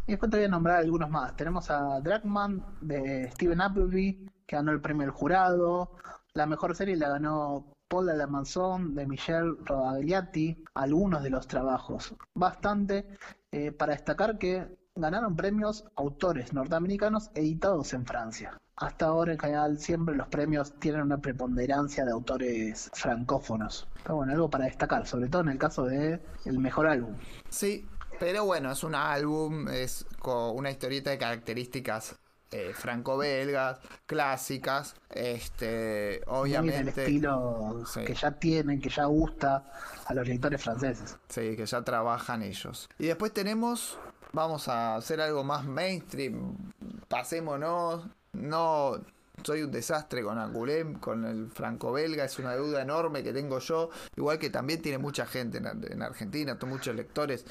Y 0.06 0.12
después 0.12 0.30
te 0.30 0.36
voy 0.36 0.46
a 0.46 0.48
nombrar 0.48 0.80
algunos 0.80 1.08
más. 1.08 1.34
Tenemos 1.36 1.70
a 1.70 2.00
Dragman 2.00 2.62
de 2.82 3.30
Steven 3.30 3.60
Appleby, 3.60 4.30
que 4.46 4.56
ganó 4.56 4.72
el 4.72 4.80
premio 4.80 5.02
del 5.02 5.10
jurado. 5.10 5.92
La 6.34 6.46
mejor 6.46 6.76
serie 6.76 6.96
la 6.96 7.08
ganó 7.08 7.72
Paul 7.88 8.06
de 8.06 8.16
la 8.16 8.26
Manzón 8.26 8.94
de 8.94 9.06
Michelle 9.06 9.54
Rodagliati. 9.64 10.62
Algunos 10.74 11.22
de 11.22 11.30
los 11.30 11.46
trabajos. 11.46 12.14
Bastante. 12.34 13.06
Eh, 13.50 13.72
para 13.72 13.92
destacar 13.92 14.36
que 14.36 14.76
ganaron 14.94 15.36
premios 15.36 15.86
autores 15.96 16.52
norteamericanos 16.52 17.30
editados 17.34 17.94
en 17.94 18.04
Francia. 18.04 18.60
Hasta 18.76 19.06
ahora 19.06 19.32
en 19.32 19.38
general 19.38 19.78
siempre 19.78 20.16
los 20.16 20.26
premios 20.28 20.72
tienen 20.80 21.02
una 21.02 21.18
preponderancia 21.18 22.04
de 22.04 22.10
autores 22.10 22.90
francófonos. 22.92 23.86
Pero 24.02 24.16
bueno, 24.16 24.32
algo 24.32 24.50
para 24.50 24.64
destacar, 24.64 25.06
sobre 25.06 25.28
todo 25.28 25.42
en 25.42 25.50
el 25.50 25.58
caso 25.58 25.84
de 25.84 26.20
el 26.44 26.58
mejor 26.58 26.86
álbum. 26.86 27.14
Sí, 27.48 27.86
pero 28.18 28.44
bueno, 28.44 28.72
es 28.72 28.82
un 28.82 28.94
álbum, 28.94 29.68
es 29.68 30.06
con 30.18 30.56
una 30.56 30.70
historieta 30.70 31.10
de 31.10 31.18
características 31.18 32.16
eh, 32.50 32.72
franco-belgas, 32.72 33.78
clásicas, 34.06 34.94
este, 35.10 36.20
obviamente. 36.26 36.80
el 36.80 36.88
estilo 36.88 37.84
que 38.06 38.14
ya 38.14 38.32
tienen, 38.32 38.80
que 38.80 38.90
ya 38.90 39.06
gusta 39.06 39.72
a 40.06 40.14
los 40.14 40.26
lectores 40.26 40.62
franceses. 40.62 41.16
Sí, 41.28 41.56
que 41.56 41.66
ya 41.66 41.82
trabajan 41.82 42.42
ellos. 42.42 42.88
Y 42.98 43.06
después 43.06 43.32
tenemos 43.32 43.98
vamos 44.34 44.68
a 44.68 44.96
hacer 44.96 45.20
algo 45.20 45.44
más 45.44 45.64
mainstream, 45.64 46.72
pasémonos, 47.08 48.06
no 48.34 49.04
soy 49.42 49.62
un 49.62 49.70
desastre 49.70 50.22
con 50.22 50.38
Angoulême, 50.38 51.00
con 51.00 51.24
el 51.24 51.50
franco-belga, 51.50 52.24
es 52.24 52.38
una 52.38 52.54
deuda 52.54 52.82
enorme 52.82 53.22
que 53.22 53.32
tengo 53.32 53.58
yo, 53.58 53.90
igual 54.16 54.38
que 54.38 54.50
también 54.50 54.80
tiene 54.80 54.98
mucha 54.98 55.26
gente 55.26 55.58
en, 55.58 56.02
Argentina, 56.02 56.58
muchos 56.66 56.94
lectores. 56.94 57.44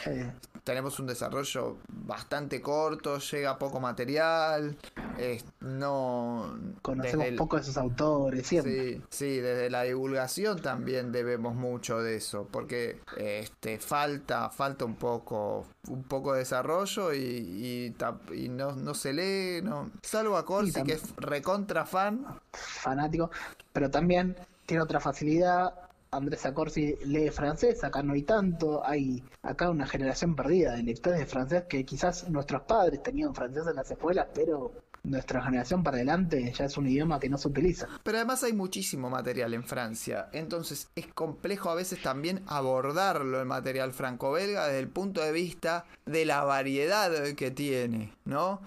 Tenemos 0.64 1.00
un 1.00 1.08
desarrollo 1.08 1.78
bastante 1.90 2.62
corto, 2.62 3.20
llega 3.20 3.58
poco 3.58 3.80
material, 3.80 4.78
no... 5.60 6.58
Conocemos 6.82 7.28
poco 7.38 7.58
de 7.58 7.62
esos 7.62 7.78
autores, 7.78 8.48
siempre. 8.48 8.74
Sí, 8.74 9.02
sí, 9.10 9.40
desde 9.40 9.70
la 9.70 9.84
divulgación 9.84 10.62
también 10.62 11.12
debemos 11.12 11.56
mucho 11.56 12.02
de 12.02 12.16
eso, 12.16 12.48
porque 12.50 13.02
este, 13.18 13.78
falta, 13.80 14.50
falta 14.50 14.86
un 14.86 14.96
poco, 14.96 15.66
un 15.90 16.04
poco 16.04 16.34
de 16.34 16.40
desarrollo 16.40 17.14
y, 17.14 17.94
y, 18.34 18.50
no, 18.50 18.94
se 18.94 19.14
lee, 19.14 19.62
no, 19.62 19.92
salvo 20.02 20.38
a 20.38 20.46
Corsi, 20.46 20.84
que 20.84 20.94
es 20.94 21.16
recontra 21.18 21.73
fan. 21.86 22.26
Fanático, 22.52 23.32
pero 23.72 23.90
también 23.90 24.36
tiene 24.66 24.84
otra 24.84 25.00
facilidad. 25.00 25.74
Andrés 26.12 26.46
Acorsi 26.46 26.96
lee 27.06 27.32
francés, 27.32 27.84
acá 27.84 28.04
no 28.04 28.14
hay 28.14 28.22
tanto, 28.22 28.86
hay 28.86 29.24
acá 29.42 29.72
una 29.72 29.88
generación 29.88 30.36
perdida 30.36 30.74
de 30.74 30.84
lectores 30.84 31.20
de 31.20 31.26
francés 31.26 31.64
que 31.68 31.84
quizás 31.84 32.30
nuestros 32.30 32.62
padres 32.64 33.02
tenían 33.02 33.34
francés 33.34 33.66
en 33.68 33.76
las 33.76 33.90
escuelas, 33.90 34.28
pero 34.34 34.72
nuestra 35.04 35.42
generación 35.42 35.84
para 35.84 35.98
adelante 35.98 36.54
ya 36.56 36.66
es 36.66 36.78
un 36.78 36.88
idioma 36.88 37.20
que 37.20 37.30
no 37.30 37.38
se 37.38 37.48
utiliza. 37.48 37.88
Pero 38.04 38.18
además 38.18 38.44
hay 38.44 38.54
muchísimo 38.54 39.10
material 39.10 39.54
en 39.56 39.64
Francia, 39.64 40.30
entonces 40.34 40.88
es 40.96 41.08
complejo 41.08 41.72
a 41.72 41.76
veces 41.76 42.02
también 42.02 42.44
abordarlo 42.48 43.40
el 43.40 43.48
material 43.48 43.92
franco-belga 43.92 44.68
desde 44.68 44.80
el 44.80 44.90
punto 44.90 45.22
de 45.22 45.32
vista 45.32 45.86
de 46.06 46.26
la 46.26 46.44
variedad 46.44 47.12
que 47.36 47.52
tiene, 47.52 48.14
¿no? 48.24 48.62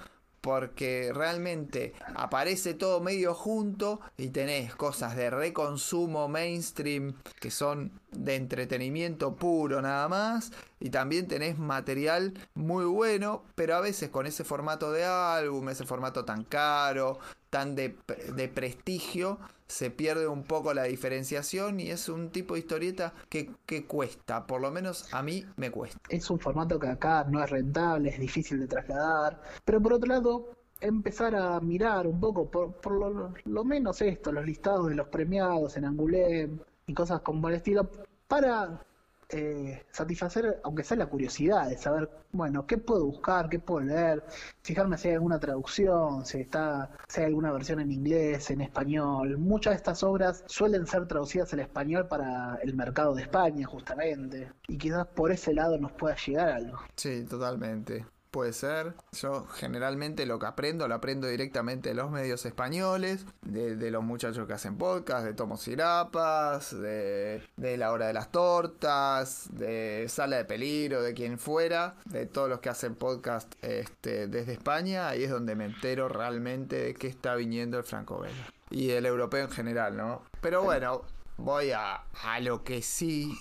Porque 0.47 1.11
realmente 1.13 1.93
aparece 2.15 2.75
todo 2.75 3.01
medio 3.01 3.35
junto 3.35 4.01
y 4.17 4.29
tenés 4.29 4.77
cosas 4.77 5.17
de 5.17 5.29
reconsumo 5.29 6.29
mainstream 6.29 7.15
que 7.41 7.51
son 7.51 7.91
de 8.13 8.37
entretenimiento 8.37 9.35
puro 9.35 9.83
nada 9.83 10.09
más 10.09 10.53
y 10.79 10.91
también 10.91 11.27
tenés 11.27 11.59
material 11.59 12.33
muy 12.55 12.85
bueno 12.85 13.43
pero 13.57 13.75
a 13.75 13.81
veces 13.81 14.09
con 14.11 14.25
ese 14.25 14.45
formato 14.45 14.93
de 14.93 15.05
álbum, 15.05 15.69
ese 15.69 15.85
formato 15.85 16.25
tan 16.25 16.45
caro, 16.45 17.19
tan 17.57 17.75
de, 17.75 17.97
de 18.37 18.49
prestigio 18.49 19.39
se 19.67 19.91
pierde 19.91 20.29
un 20.29 20.43
poco 20.43 20.75
la 20.75 20.83
diferenciación 20.83 21.81
y 21.81 21.89
es 21.89 22.11
un 22.11 22.29
tipo 22.29 22.53
de 22.53 22.61
historieta 22.61 23.15
que, 23.31 23.51
que, 23.65 23.87
cuesta, 23.87 24.47
por 24.47 24.61
lo 24.61 24.71
menos 24.71 25.09
a 25.15 25.23
mí 25.23 25.43
me 25.57 25.71
cuesta. 25.71 25.99
Es 26.11 26.29
un 26.29 26.39
formato 26.39 26.79
que 26.79 26.89
acá 26.89 27.25
no 27.25 27.43
es 27.43 27.49
rentable, 27.49 28.11
es 28.11 28.21
difícil 28.21 28.61
de 28.61 28.67
trasladar, 28.67 29.41
pero 29.65 29.81
por 29.81 29.95
otro 29.95 30.07
lado, 30.07 30.51
empezar 30.83 31.35
a 31.35 31.59
mirar 31.61 32.07
un 32.07 32.21
poco, 32.21 32.51
por, 32.51 32.75
por 32.75 32.93
lo, 32.93 33.33
lo, 33.47 33.65
menos 33.65 34.03
esto, 34.03 34.33
los 34.33 34.45
listados 34.45 34.89
de 34.89 34.95
los 34.95 35.09
premiados 35.09 35.79
en 35.79 35.87
Angoulême 35.87 36.59
y 36.87 36.93
cosas 36.93 37.23
como 37.23 37.49
el 37.49 37.55
estilo, 37.55 37.89
para 38.29 38.85
eh, 39.29 39.85
satisfacer, 39.91 40.61
aunque 40.65 40.85
sea 40.85 40.97
la 40.97 41.07
curiosidad 41.07 41.69
de 41.69 41.77
saber, 41.77 42.09
bueno, 42.33 42.67
qué 42.67 42.79
puedo 42.79 43.07
buscar, 43.07 43.49
qué 43.49 43.59
puedo 43.59 43.81
leer, 43.81 44.25
fijarme 44.63 44.99
si 44.99 45.09
hay 45.09 45.15
alguna 45.15 45.41
traducción, 45.41 46.25
si 46.25 46.41
está, 46.41 46.91
si 47.09 47.21
hay 47.21 47.27
alguna 47.27 47.53
versión 47.53 47.81
en 47.81 47.91
inglés, 47.91 48.51
en 48.51 48.61
español. 48.61 49.39
Muchas 49.39 49.73
de 49.73 49.77
estas 49.77 50.03
obras 50.03 50.45
suelen 50.47 50.87
ser 50.87 51.07
traducidas 51.09 51.53
al 51.53 51.61
español 51.61 52.07
para 52.09 52.57
el 52.63 52.75
mercado 52.75 53.15
de 53.15 53.23
España, 53.23 53.67
justamente, 53.67 54.53
y 54.69 54.79
quizás 54.79 55.07
por 55.09 55.33
ese 55.33 55.55
lado 55.55 55.79
nos 55.79 55.93
pueda 55.93 56.17
llegar 56.17 56.49
algo. 56.51 56.79
Sí, 56.95 57.25
totalmente 57.25 58.07
puede 58.37 58.53
ser. 58.53 58.93
Yo 59.13 59.47
generalmente 59.47 60.27
lo 60.27 60.39
que 60.39 60.45
aprendo, 60.45 60.87
lo 60.89 60.95
aprendo 60.97 61.27
directamente 61.27 61.89
de 61.89 61.95
los 61.95 62.11
medios 62.11 62.45
españoles, 62.45 63.25
de, 63.41 63.91
los 63.91 64.05
muchachos 64.05 64.47
que 64.47 64.53
hacen 64.53 64.77
podcast, 64.77 65.25
de 65.25 65.33
Tomos 65.33 65.65
de, 65.65 67.43
de 67.57 67.77
La 67.79 67.93
Hora 67.93 68.09
de 68.09 68.13
las 68.13 68.31
Tortas, 68.31 69.49
de 69.53 70.05
Sala 70.11 70.37
de 70.37 70.45
Peligro, 70.45 71.01
de 71.01 71.15
quien 71.15 71.39
fuera, 71.39 71.95
de 72.05 72.27
todos 72.27 72.51
los 72.51 72.61
que 72.61 72.69
hacen 72.69 72.95
podcast 72.95 73.51
este, 73.65 74.27
desde 74.27 74.53
España. 74.53 75.09
Ahí 75.09 75.25
es 75.25 75.31
donde 75.31 75.55
me 75.55 75.65
entero 75.65 76.11
realmente 76.11 76.77
de 76.77 76.93
qué 76.93 77.07
está 77.07 77.37
viniendo 77.37 77.79
el 77.79 77.85
franco 77.85 78.21
belga. 78.21 78.53
Y 78.69 78.91
el 78.91 79.07
europeo 79.07 79.47
en 79.47 79.51
general, 79.51 79.97
¿no? 79.97 80.25
Pero 80.43 80.63
bueno, 80.63 81.05
voy 81.39 81.71
a, 81.71 82.03
a 82.23 82.41
lo 82.41 82.65
que 82.65 82.83
sí 82.83 83.35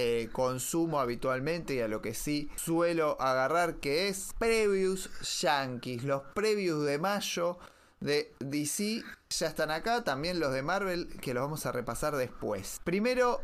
eh, 0.00 0.28
consumo 0.30 1.00
habitualmente 1.00 1.74
y 1.74 1.80
a 1.80 1.88
lo 1.88 2.00
que 2.00 2.14
sí 2.14 2.48
suelo 2.54 3.20
agarrar, 3.20 3.80
que 3.80 4.06
es 4.06 4.32
previews 4.38 5.10
yankees. 5.42 6.04
Los 6.04 6.22
previews 6.34 6.86
de 6.86 6.98
mayo 6.98 7.58
de 7.98 8.32
DC 8.38 9.02
ya 9.30 9.48
están 9.48 9.72
acá, 9.72 10.04
también 10.04 10.38
los 10.38 10.52
de 10.52 10.62
Marvel, 10.62 11.08
que 11.20 11.34
los 11.34 11.42
vamos 11.42 11.66
a 11.66 11.72
repasar 11.72 12.14
después. 12.14 12.80
Primero, 12.84 13.40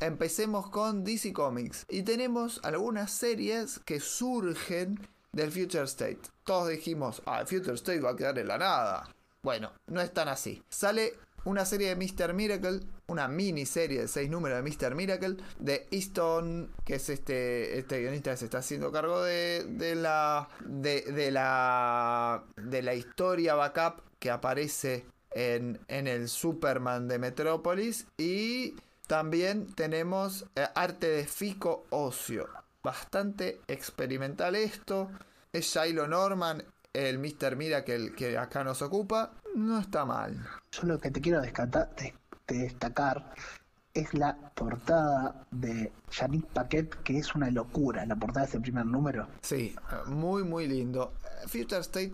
empecemos 0.00 0.70
con 0.70 1.04
DC 1.04 1.34
Comics. 1.34 1.84
Y 1.90 2.02
tenemos 2.02 2.60
algunas 2.62 3.10
series 3.10 3.78
que 3.80 4.00
surgen 4.00 5.06
del 5.32 5.52
Future 5.52 5.84
State. 5.84 6.22
Todos 6.44 6.70
dijimos, 6.70 7.20
ah, 7.26 7.40
el 7.40 7.46
Future 7.46 7.74
State 7.74 8.00
va 8.00 8.12
a 8.12 8.16
quedar 8.16 8.38
en 8.38 8.48
la 8.48 8.56
nada. 8.56 9.14
Bueno, 9.42 9.70
no 9.86 10.00
es 10.00 10.14
tan 10.14 10.28
así. 10.28 10.62
Sale 10.70 11.12
una 11.44 11.64
serie 11.64 11.94
de 11.94 11.96
Mr. 11.96 12.34
Miracle, 12.34 12.80
una 13.06 13.28
miniserie 13.28 14.02
de 14.02 14.08
seis 14.08 14.30
números 14.30 14.62
de 14.62 14.70
Mr. 14.70 14.94
Miracle, 14.94 15.36
de 15.58 15.88
Easton, 15.90 16.70
que 16.84 16.96
es 16.96 17.08
este, 17.08 17.78
este 17.78 18.00
guionista 18.00 18.30
que 18.30 18.36
se 18.36 18.44
está 18.46 18.58
haciendo 18.58 18.92
cargo 18.92 19.22
de, 19.22 19.64
de 19.68 19.94
la. 19.94 20.48
De, 20.64 21.02
de, 21.02 21.30
la. 21.30 22.44
de 22.56 22.82
la 22.82 22.94
historia 22.94 23.54
backup 23.54 24.02
que 24.18 24.30
aparece 24.30 25.06
en, 25.32 25.80
en 25.88 26.06
el 26.06 26.28
Superman 26.28 27.08
de 27.08 27.18
Metrópolis. 27.18 28.06
Y 28.18 28.76
también 29.06 29.66
tenemos 29.74 30.46
eh, 30.54 30.66
arte 30.74 31.08
de 31.08 31.26
Fico 31.26 31.86
Ocio. 31.90 32.48
Bastante 32.82 33.60
experimental 33.66 34.54
esto. 34.56 35.10
Es 35.52 35.74
Shiloh 35.74 36.06
Norman, 36.06 36.62
el 36.92 37.18
Mr. 37.18 37.56
Miracle 37.56 38.12
que 38.12 38.36
acá 38.36 38.64
nos 38.64 38.82
ocupa. 38.82 39.32
No 39.54 39.78
está 39.78 40.04
mal. 40.04 40.46
Yo 40.72 40.82
lo 40.84 40.98
que 40.98 41.10
te 41.10 41.20
quiero 41.20 41.40
destacar, 41.40 41.90
destacar 42.46 43.34
es 43.94 44.14
la 44.14 44.36
portada 44.54 45.46
de 45.50 45.92
Janik 46.10 46.46
Paquet, 46.46 47.02
que 47.02 47.18
es 47.18 47.34
una 47.34 47.50
locura, 47.50 48.06
la 48.06 48.16
portada 48.16 48.46
de 48.46 48.50
ese 48.50 48.60
primer 48.60 48.86
número. 48.86 49.28
Sí, 49.42 49.74
muy, 50.06 50.44
muy 50.44 50.68
lindo. 50.68 51.12
Future 51.46 51.80
State 51.80 52.12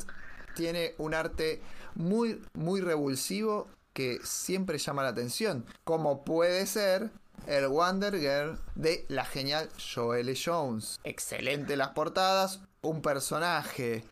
tiene 0.55 0.95
un 0.99 1.15
arte 1.15 1.61
muy, 1.95 2.43
muy 2.55 2.81
revulsivo 2.81 3.69
que 3.93 4.19
siempre 4.23 4.79
llama 4.79 5.03
la 5.03 5.11
atención, 5.11 5.65
como 5.85 6.25
puede 6.25 6.67
ser 6.67 7.11
el 7.47 7.69
Wonder 7.69 8.19
Girl 8.19 8.59
de 8.75 9.05
la 9.09 9.25
genial 9.25 9.69
Joelle 9.79 10.35
Jones. 10.43 10.99
Excelente 11.05 11.77
las 11.77 11.91
portadas, 11.91 12.61
un 12.83 13.03
personaje 13.03 14.05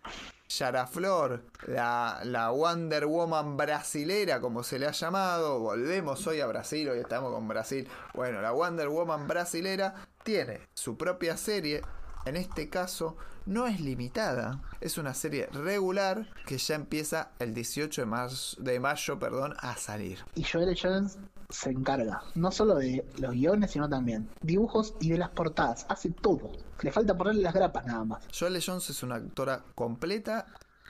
Yara 0.59 0.87
Flor, 0.87 1.43
la, 1.67 2.21
la, 2.25 2.51
Wonder 2.51 3.07
Woman 3.07 3.57
brasilera, 3.57 4.41
como 4.41 4.63
se 4.63 4.79
le 4.79 4.87
ha 4.87 4.93
llamado. 4.93 5.59
Volvemos 5.59 6.27
hoy 6.27 6.41
a 6.41 6.47
Brasil, 6.47 6.89
hoy 6.89 7.01
estamos 7.01 7.33
con 7.33 7.49
Brasil. 7.49 7.89
Bueno, 8.15 8.41
la 8.41 8.53
Wonder 8.53 8.89
Woman 8.89 9.27
brasilera 9.27 9.95
tiene 10.23 10.61
su 10.75 10.97
propia 10.97 11.37
serie. 11.37 11.83
En 12.25 12.37
este 12.37 12.69
caso, 12.69 13.17
no 13.47 13.67
es 13.67 13.81
limitada. 13.81 14.63
Es 14.81 14.97
una 14.97 15.13
serie 15.13 15.49
regular 15.53 16.29
que 16.47 16.59
ya 16.59 16.75
empieza 16.75 17.33
el 17.39 17.53
18 17.53 18.07
de, 18.07 18.73
de 18.73 18.81
mayo 18.81 19.19
perdón, 19.19 19.55
a 19.59 19.77
salir. 19.77 20.25
Y 20.35 20.45
Joel 20.45 20.79
Jones 20.81 21.19
se 21.55 21.71
encarga 21.71 22.23
no 22.35 22.51
solo 22.51 22.75
de 22.75 23.07
los 23.19 23.33
guiones, 23.33 23.71
sino 23.71 23.89
también 23.89 24.29
dibujos 24.43 24.95
y 25.01 25.11
de 25.11 25.19
las 25.19 25.31
portadas. 25.31 25.87
Hace 25.89 26.11
todo. 26.11 26.53
Le 26.83 26.93
falta 26.93 27.17
ponerle 27.17 27.43
las 27.43 27.55
grapas 27.55 27.87
nada 27.87 28.05
más. 28.05 28.25
Joelle 28.37 28.61
Jones 28.65 28.91
es 28.91 29.03
una 29.03 29.17
actora 29.17 29.63
completa 29.75 30.47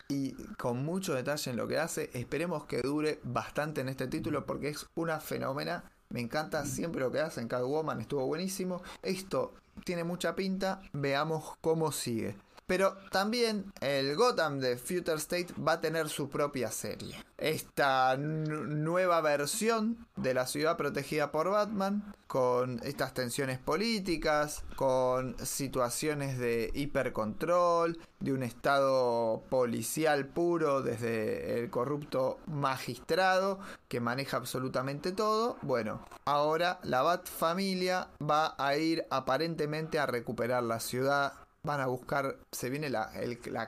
y 0.09 0.33
con 0.59 0.85
mucho 0.85 1.15
detalle 1.15 1.51
en 1.51 1.57
lo 1.57 1.69
que 1.69 1.79
hace. 1.79 2.11
Esperemos 2.15 2.65
que 2.65 2.81
dure 2.83 3.21
bastante 3.25 3.83
en 3.83 3.89
este 3.89 4.07
título 4.07 4.47
porque 4.47 4.69
es 4.69 4.87
una 4.95 5.21
fenómena. 5.21 5.85
Me 6.09 6.21
encanta 6.21 6.65
siempre 6.65 7.01
lo 7.01 7.11
que 7.11 7.21
hace 7.21 7.41
en 7.41 7.49
Catwoman, 7.49 8.01
estuvo 8.01 8.27
buenísimo. 8.27 8.83
Esto 9.03 9.55
tiene 9.85 10.05
mucha 10.05 10.35
pinta, 10.35 10.81
veamos 10.93 11.55
cómo 11.61 11.93
sigue. 11.93 12.37
Pero 12.67 12.97
también 13.11 13.73
el 13.81 14.17
Gotham 14.17 14.59
de 14.59 14.79
Future 14.79 15.19
State 15.19 15.49
va 15.61 15.73
a 15.73 15.81
tener 15.81 16.09
su 16.09 16.31
propia 16.31 16.71
serie. 16.71 17.17
Esta 17.37 18.17
nueva 18.17 19.21
versión 19.21 20.07
de 20.17 20.33
la 20.33 20.47
ciudad 20.47 20.77
protegida 20.77 21.31
por 21.31 21.51
Batman, 21.51 22.15
con 22.27 22.81
estas 22.83 23.13
tensiones 23.13 23.59
políticas, 23.59 24.65
con 24.77 25.37
situaciones 25.45 26.39
de 26.39 26.71
hipercontrol, 26.75 27.99
de 28.21 28.33
un 28.33 28.43
estado 28.43 29.43
policial 29.51 30.27
puro 30.27 30.81
desde 30.81 31.61
el 31.61 31.71
corrupto 31.71 32.39
magistrado 32.47 33.59
que 33.89 34.01
maneja 34.01 34.39
absolutamente 34.39 35.13
todo. 35.13 35.59
Bueno, 35.61 36.05
ahora 36.25 36.81
la 36.83 37.03
Bat 37.03 37.29
familia 37.29 38.09
va 38.23 38.55
a 38.57 38.77
ir 38.77 39.05
aparentemente 39.11 39.99
a 39.99 40.07
recuperar 40.07 40.63
la 40.63 40.81
ciudad 40.81 41.35
van 41.65 41.81
a 41.81 41.87
buscar, 41.87 42.37
se 42.53 42.71
viene 42.71 42.91
la, 42.91 43.11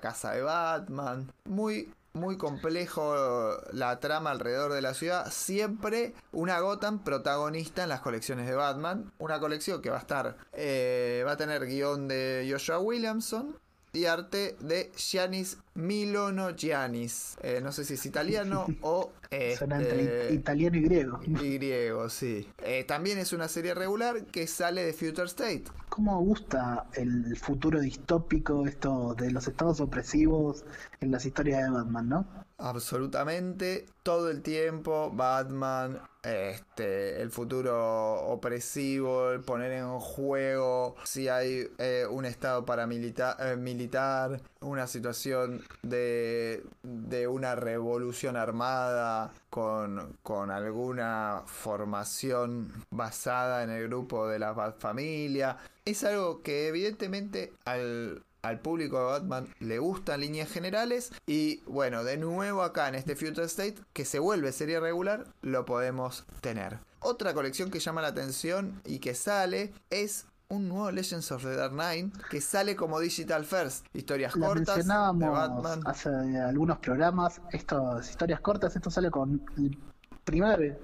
casa 0.00 0.32
de 0.32 0.42
Batman, 0.42 1.32
muy, 1.44 1.92
muy 2.12 2.36
complejo 2.36 3.56
la 3.72 3.98
trama 3.98 4.30
alrededor 4.30 4.72
de 4.72 4.82
la 4.82 4.94
ciudad, 4.94 5.30
siempre 5.32 6.14
una 6.32 6.60
Gotham 6.60 7.02
protagonista 7.02 7.82
en 7.82 7.88
las 7.88 8.00
colecciones 8.00 8.46
de 8.46 8.54
Batman, 8.54 9.10
una 9.18 9.40
colección 9.40 9.82
que 9.82 9.90
va 9.90 9.96
a 9.96 10.00
estar, 10.00 10.36
eh, 10.52 11.24
va 11.26 11.32
a 11.32 11.36
tener 11.36 11.66
guion 11.66 12.06
de 12.06 12.46
Joshua 12.48 12.78
Williamson, 12.78 13.56
y 13.96 14.04
arte 14.04 14.56
de 14.60 14.92
Giannis 14.96 15.58
Milono 15.76 16.50
Giannis. 16.56 17.36
Eh, 17.42 17.60
no 17.62 17.70
sé 17.72 17.84
si 17.84 17.94
es 17.94 18.06
italiano 18.06 18.66
o. 18.80 19.12
Este, 19.28 20.32
italiano 20.32 20.76
y 20.76 20.82
griego. 20.82 21.18
Y 21.26 21.58
griego, 21.58 22.08
sí. 22.08 22.48
Eh, 22.58 22.84
también 22.84 23.18
es 23.18 23.32
una 23.32 23.48
serie 23.48 23.74
regular 23.74 24.24
que 24.26 24.46
sale 24.46 24.84
de 24.84 24.92
Future 24.92 25.26
State. 25.26 25.64
¿Cómo 25.88 26.20
gusta 26.20 26.86
el 26.94 27.36
futuro 27.36 27.80
distópico, 27.80 28.68
esto 28.68 29.16
de 29.18 29.32
los 29.32 29.48
estados 29.48 29.80
opresivos 29.80 30.64
en 31.00 31.10
las 31.10 31.26
historias 31.26 31.64
de 31.64 31.70
Batman, 31.70 32.08
no? 32.08 32.46
Absolutamente. 32.58 33.86
Todo 34.02 34.30
el 34.30 34.42
tiempo, 34.42 35.10
Batman, 35.12 36.00
este, 36.22 37.20
el 37.20 37.30
futuro 37.30 38.22
opresivo, 38.28 39.30
el 39.30 39.40
poner 39.40 39.72
en 39.72 39.98
juego 39.98 40.96
si 41.04 41.28
hay 41.28 41.68
eh, 41.78 42.06
un 42.10 42.24
estado 42.24 42.64
paramilitar, 42.64 43.36
eh, 43.40 43.56
militar, 43.56 44.40
una 44.60 44.86
situación 44.86 45.62
de, 45.82 46.64
de 46.82 47.28
una 47.28 47.54
revolución 47.54 48.36
armada 48.36 49.32
con, 49.50 50.16
con 50.22 50.50
alguna 50.50 51.42
formación 51.46 52.72
basada 52.90 53.62
en 53.62 53.70
el 53.70 53.88
grupo 53.88 54.28
de 54.28 54.38
la 54.38 54.52
Bat 54.52 54.78
Familia. 54.78 55.58
Es 55.84 56.04
algo 56.04 56.42
que 56.42 56.68
evidentemente 56.68 57.52
al, 57.64 58.22
al 58.42 58.60
público 58.60 58.98
de 58.98 59.04
Batman 59.04 59.48
le 59.60 59.78
gustan 59.78 60.20
líneas 60.20 60.50
generales 60.50 61.12
y 61.26 61.62
bueno, 61.66 62.04
de 62.04 62.16
nuevo 62.16 62.62
acá 62.62 62.88
en 62.88 62.94
este 62.94 63.16
Future 63.16 63.46
State 63.46 63.76
que 63.92 64.04
se 64.04 64.18
vuelve 64.18 64.52
serie 64.52 64.80
regular, 64.80 65.26
lo 65.42 65.64
podemos 65.64 66.24
tener. 66.40 66.78
Otra 67.00 67.34
colección 67.34 67.70
que 67.70 67.80
llama 67.80 68.02
la 68.02 68.08
atención 68.08 68.80
y 68.84 68.98
que 68.98 69.14
sale 69.14 69.72
es 69.90 70.26
un 70.48 70.68
nuevo 70.68 70.90
Legends 70.90 71.32
of 71.32 71.42
the 71.42 71.56
Dark 71.56 71.72
Knight 71.72 72.14
que 72.30 72.40
sale 72.40 72.76
como 72.76 73.00
Digital 73.00 73.44
First. 73.44 73.86
Historias 73.92 74.36
La 74.36 74.46
cortas 74.46 74.66
de 74.66 74.72
mencionábamos 74.74 75.30
Batman. 75.30 75.80
hace 75.86 76.08
algunos 76.08 76.78
programas, 76.78 77.40
estas 77.52 78.08
historias 78.08 78.40
cortas, 78.40 78.76
esto 78.76 78.90
sale 78.90 79.10
con 79.10 79.42
el 79.56 79.76
primer, 80.24 80.78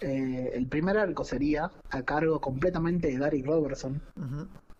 eh, 0.00 0.50
el 0.54 0.66
primer 0.66 0.98
arco 0.98 1.24
sería 1.24 1.70
a 1.90 2.02
cargo 2.02 2.40
completamente 2.40 3.08
de 3.08 3.18
Gary 3.18 3.42
Robertson. 3.42 4.00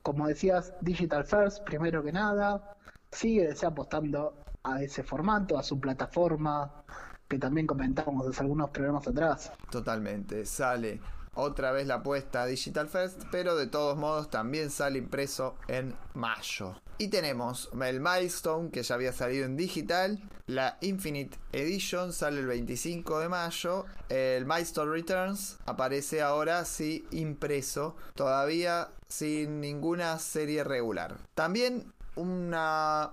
Como 0.03 0.27
decías, 0.27 0.75
Digital 0.81 1.25
First, 1.25 1.65
primero 1.65 2.03
que 2.03 2.13
nada, 2.13 2.77
sigue 3.11 3.55
apostando 3.67 4.35
a 4.63 4.83
ese 4.83 5.03
formato, 5.03 5.59
a 5.59 5.63
su 5.63 5.81
plataforma, 5.81 6.85
que 7.29 7.39
también 7.39 7.67
comentábamos 7.67 8.27
hace 8.27 8.43
algunos 8.43 8.71
programas 8.71 9.07
atrás. 9.07 9.53
Totalmente. 9.71 10.47
Sale 10.47 11.01
otra 11.39 11.71
vez 11.71 11.87
la 11.87 11.97
apuesta 11.97 12.43
a 12.43 12.47
Digital 12.47 12.89
First, 12.89 13.23
pero 13.31 13.55
de 13.55 13.69
todos 13.69 13.97
modos 13.97 14.29
también 14.29 14.71
sale 14.71 14.99
impreso 14.99 15.55
en 15.69 15.97
mayo. 16.15 16.75
Y 16.99 17.09
tenemos 17.09 17.71
el 17.81 18.01
Milestone 18.01 18.71
que 18.71 18.83
ya 18.83 18.97
había 18.97 19.13
salido 19.13 19.47
en 19.47 19.57
digital. 19.57 20.21
La 20.47 20.79
Infinite 20.81 21.39
Edition 21.53 22.13
sale 22.13 22.41
el 22.41 22.47
25 22.47 23.21
de 23.21 23.29
mayo. 23.29 23.87
El 24.09 24.47
Milestone 24.47 24.91
Returns 24.91 25.59
aparece 25.65 26.23
ahora 26.23 26.65
sí 26.65 27.07
impreso. 27.13 27.95
Todavía 28.17 28.89
sin 29.07 29.61
ninguna 29.61 30.19
serie 30.19 30.65
regular. 30.65 31.19
También 31.37 31.93
una 32.17 33.13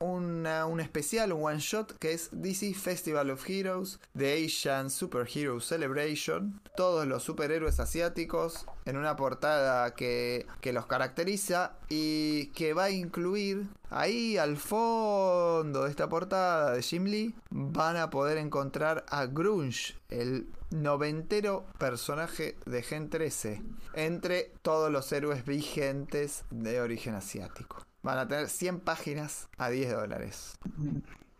un 0.00 0.80
especial, 0.80 1.32
un 1.32 1.44
one 1.44 1.58
shot 1.58 1.98
que 1.98 2.12
es 2.12 2.30
DC 2.32 2.74
Festival 2.74 3.30
of 3.30 3.48
Heroes, 3.48 4.00
The 4.16 4.44
Asian 4.44 4.90
Superhero 4.90 5.60
Celebration. 5.60 6.60
Todos 6.76 7.06
los 7.06 7.22
superhéroes 7.22 7.80
asiáticos 7.80 8.66
en 8.84 8.96
una 8.96 9.16
portada 9.16 9.94
que, 9.94 10.46
que 10.60 10.72
los 10.72 10.86
caracteriza 10.86 11.76
y 11.88 12.46
que 12.48 12.72
va 12.74 12.84
a 12.84 12.90
incluir 12.90 13.66
ahí 13.90 14.36
al 14.36 14.56
fondo 14.56 15.84
de 15.84 15.90
esta 15.90 16.08
portada 16.08 16.72
de 16.72 16.82
Jim 16.82 17.04
Lee. 17.04 17.34
Van 17.50 17.96
a 17.96 18.10
poder 18.10 18.38
encontrar 18.38 19.04
a 19.08 19.26
Grunge, 19.26 19.96
el 20.08 20.48
noventero 20.70 21.66
personaje 21.78 22.56
de 22.66 22.82
Gen 22.82 23.10
13, 23.10 23.62
entre 23.94 24.52
todos 24.62 24.90
los 24.90 25.10
héroes 25.12 25.44
vigentes 25.44 26.44
de 26.50 26.80
origen 26.80 27.14
asiático. 27.14 27.87
Van 28.02 28.18
a 28.18 28.28
tener 28.28 28.48
100 28.48 28.80
páginas 28.80 29.48
a 29.58 29.70
10 29.70 29.92
dólares. 29.92 30.58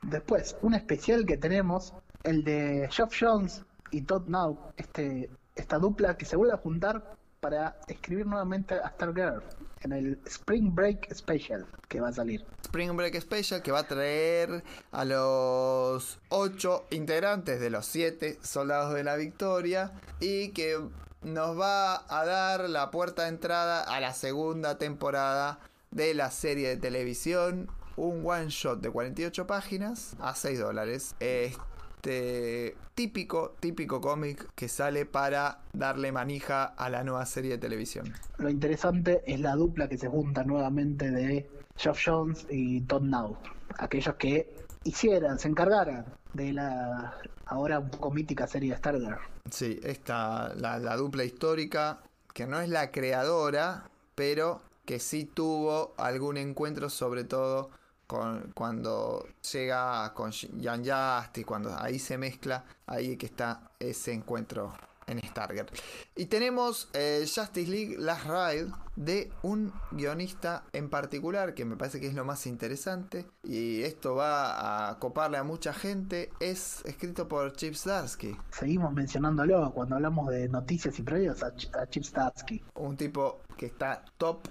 Después, 0.03 0.57
un 0.63 0.75
especial 0.75 1.27
que 1.27 1.37
tenemos, 1.37 1.95
el 2.25 2.45
de 2.45 2.89
Geoff 2.91 3.15
Jones 3.19 3.63
y 3.91 4.03
Todd 4.03 4.29
Now, 4.29 4.59
este, 4.77 5.31
esta 5.55 5.79
dupla 5.79 6.17
que 6.17 6.25
se 6.25 6.37
vuelve 6.37 6.55
a 6.55 6.59
juntar 6.59 7.17
para 7.41 7.79
escribir 7.87 8.27
nuevamente 8.27 8.75
a 8.75 8.91
Stargirl 8.91 9.43
en 9.83 9.93
el 9.93 10.21
Spring 10.27 10.75
Break 10.75 11.13
Special 11.15 11.67
que 11.89 12.01
va 12.01 12.09
a 12.09 12.13
salir. 12.13 12.45
Spring 12.65 12.97
Break 12.97 13.21
Special 13.21 13.63
que 13.63 13.71
va 13.71 13.81
a 13.81 13.87
traer 13.87 14.65
a 14.91 15.05
los 15.05 16.19
8 16.31 16.87
integrantes 16.91 17.61
de 17.61 17.71
los 17.71 17.87
7 17.87 18.39
soldados 18.43 18.95
de 18.95 19.05
la 19.05 19.17
victoria 19.17 19.93
y 20.21 20.51
que 20.51 20.79
nos 21.23 21.59
va 21.59 22.05
a 22.09 22.25
dar 22.25 22.69
la 22.69 22.91
puerta 22.91 23.23
de 23.23 23.29
entrada 23.29 23.83
a 23.83 24.01
la 24.01 24.15
segunda 24.15 24.79
temporada 24.79 25.61
de 25.91 26.15
la 26.15 26.31
serie 26.31 26.69
de 26.69 26.77
televisión. 26.77 27.69
Un 27.97 28.25
one 28.25 28.49
shot 28.49 28.81
de 28.81 28.91
48 28.91 29.47
páginas 29.47 30.15
a 30.21 30.35
6 30.35 30.61
dólares. 30.61 31.17
Este 31.19 32.77
típico, 32.95 33.57
típico 33.61 34.01
cómic 34.01 34.49
que 34.55 34.69
sale 34.69 35.05
para 35.05 35.61
darle 35.73 36.13
manija 36.13 36.65
a 36.65 36.91
la 36.91 37.03
nueva 37.03 37.27
serie 37.27 37.53
de 37.53 37.59
televisión. 37.59 38.13
Lo 38.39 38.49
interesante 38.49 39.23
es 39.27 39.41
la 39.41 39.57
dupla 39.57 39.89
que 39.89 39.99
se 39.99 40.09
junta 40.09 40.45
nuevamente 40.45 41.11
de 41.11 41.49
Geoff 41.77 42.01
Jones 42.05 42.47
y 42.51 42.81
Todd 42.83 43.03
Now. 43.03 43.37
Aquellos 43.79 44.15
que 44.15 44.55
hicieran, 44.85 45.39
se 45.39 45.49
encargaran 45.49 46.07
de 46.35 46.53
la 46.53 47.15
ahora 47.47 47.79
un 47.79 47.91
poco 47.91 48.11
mítica 48.11 48.47
serie 48.47 48.71
de 48.71 48.77
Stargirl. 48.77 49.19
Sí, 49.51 49.81
esta, 49.83 50.55
la, 50.55 50.79
la 50.79 50.97
dupla 50.97 51.25
histórica, 51.25 52.01
que 52.35 52.47
no 52.47 52.61
es 52.61 52.69
la 52.69 52.91
creadora, 52.91 53.85
pero 54.15 54.61
que 54.89 54.99
sí 55.01 55.27
tuvo 55.27 55.93
algún 55.99 56.39
encuentro, 56.39 56.89
sobre 56.89 57.25
todo 57.25 57.69
con, 58.07 58.53
cuando 58.55 59.27
llega 59.53 60.15
con 60.15 60.33
Jan 60.33 60.83
Justice, 60.83 61.45
cuando 61.45 61.77
ahí 61.79 61.99
se 61.99 62.17
mezcla, 62.17 62.65
ahí 62.87 63.19
que 63.19 63.27
está 63.27 63.71
ese 63.79 64.15
encuentro 64.15 64.73
en 65.07 65.23
Stargirl. 65.23 65.67
Y 66.17 66.27
tenemos 66.27 66.89
eh, 66.95 67.27
Justice 67.27 67.71
League 67.71 67.97
Last 67.99 68.25
Ride 68.27 68.73
de 68.97 69.31
un 69.43 69.73
guionista 69.91 70.65
en 70.73 70.89
particular, 70.91 71.55
que 71.55 71.65
me 71.67 71.77
parece 71.77 72.01
que 72.01 72.09
es 72.09 72.15
lo 72.15 72.25
más 72.25 72.47
interesante, 72.47 73.27
y 73.43 73.83
esto 73.83 74.15
va 74.15 74.89
a 74.89 74.99
coparle 74.99 75.37
a 75.37 75.45
mucha 75.45 75.73
gente, 75.73 76.31
es 76.41 76.83
escrito 76.87 77.29
por 77.29 77.53
Chip 77.53 77.75
Zdarsky. 77.75 78.37
Seguimos 78.51 78.93
mencionándolo 78.93 79.71
cuando 79.73 79.97
hablamos 79.97 80.29
de 80.29 80.49
noticias 80.49 80.99
y 80.99 81.03
previos 81.03 81.43
a, 81.43 81.55
Ch- 81.55 81.75
a 81.77 81.87
Chip 81.89 82.05
Statsky. 82.05 82.63
un 82.75 82.97
tipo 82.97 83.41
que 83.57 83.67
está 83.67 84.05
top, 84.19 84.47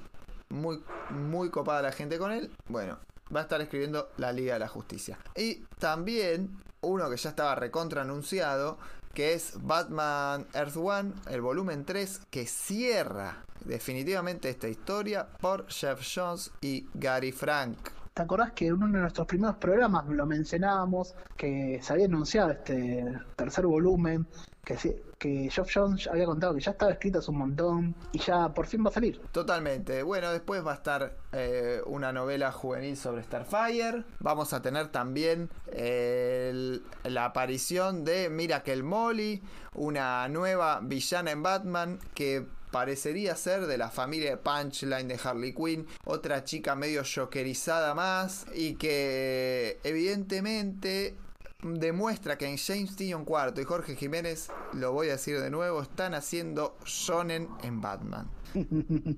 muy, 0.50 0.84
muy 1.10 1.50
copada 1.50 1.82
la 1.82 1.92
gente 1.92 2.18
con 2.18 2.32
él. 2.32 2.52
Bueno, 2.68 3.00
va 3.36 3.42
a 3.42 3.44
estar 3.44 3.62
escribiendo 3.62 4.10
la 4.18 4.32
Liga 4.32 4.54
de 4.54 4.60
la 4.60 4.68
Justicia. 4.68 5.18
Y 5.36 5.66
también 5.80 6.58
uno 6.82 7.10
que 7.10 7.18
ya 7.18 7.30
estaba 7.30 7.56
recontra 7.56 8.02
anunciado, 8.02 8.78
que 9.14 9.34
es 9.34 9.54
Batman 9.62 10.46
Earth 10.54 10.78
One, 10.78 11.14
el 11.30 11.42
volumen 11.42 11.86
3, 11.86 12.22
que 12.30 12.46
cierra 12.46 13.44
definitivamente 13.66 14.50
esta 14.50 14.68
historia 14.68 15.28
por 15.42 15.68
Jeff 15.70 16.02
Jones 16.16 16.52
y 16.62 16.88
Gary 16.94 17.32
Frank. 17.32 17.78
¿Te 18.14 18.24
acordás 18.24 18.52
que 18.54 18.68
en 18.68 18.74
uno 18.74 18.88
de 18.88 19.00
nuestros 19.00 19.28
primeros 19.28 19.58
programas 19.58 20.08
lo 20.08 20.26
mencionábamos 20.26 21.14
que 21.36 21.80
se 21.84 21.94
había 21.94 22.06
anunciado 22.06 22.52
este 22.52 23.06
tercer 23.36 23.68
volumen? 23.68 24.26
Que, 24.68 25.02
que 25.18 25.50
Geoff 25.50 25.72
Jones 25.74 26.08
había 26.08 26.26
contado 26.26 26.54
que 26.54 26.60
ya 26.60 26.72
estaba 26.72 26.92
escrito 26.92 27.20
hace 27.20 27.32
un 27.32 27.38
montón 27.38 27.96
y 28.12 28.20
ya 28.20 28.50
por 28.54 28.68
fin 28.68 28.84
va 28.86 28.90
a 28.90 28.94
salir. 28.94 29.22
Totalmente. 29.32 30.04
Bueno, 30.04 30.30
después 30.30 30.66
va 30.66 30.72
a 30.74 30.76
estar 30.76 31.16
eh, 31.32 31.80
una 31.86 32.12
novela 32.12 32.52
juvenil 32.52 32.98
sobre 32.98 33.24
Starfire. 33.24 34.04
Vamos 34.20 34.52
a 34.52 34.62
tener 34.62 34.90
también 34.90 35.50
eh, 35.68 36.82
la 37.06 37.24
aparición 37.24 38.04
de 38.04 38.30
Miracle 38.30 38.84
Molly, 38.84 39.42
una 39.76 40.28
nueva 40.28 40.82
villana 40.84 41.32
en 41.32 41.44
Batman 41.44 42.00
que 42.14 42.46
parecería 42.72 43.36
ser 43.38 43.68
de 43.68 43.78
la 43.78 43.90
familia 43.90 44.32
de 44.32 44.38
Punchline 44.38 45.08
de 45.08 45.20
Harley 45.24 45.54
Quinn, 45.54 45.88
otra 46.04 46.44
chica 46.44 46.76
medio 46.76 47.04
jokerizada 47.04 47.94
más 47.96 48.46
y 48.54 48.76
que 48.76 49.80
evidentemente 49.84 51.16
demuestra 51.64 52.38
que 52.38 52.46
en 52.46 52.58
James 52.58 52.96
Tinion 52.96 53.26
IV 53.28 53.62
y 53.62 53.64
Jorge 53.64 53.96
Jiménez, 53.96 54.50
lo 54.74 54.92
voy 54.94 55.08
a 55.10 55.14
decir 55.14 55.40
de 55.40 55.50
nuevo, 55.50 55.82
están 55.82 56.14
haciendo 56.14 56.78
shonen 56.86 57.50
en 57.64 57.82
Batman. 57.82 58.30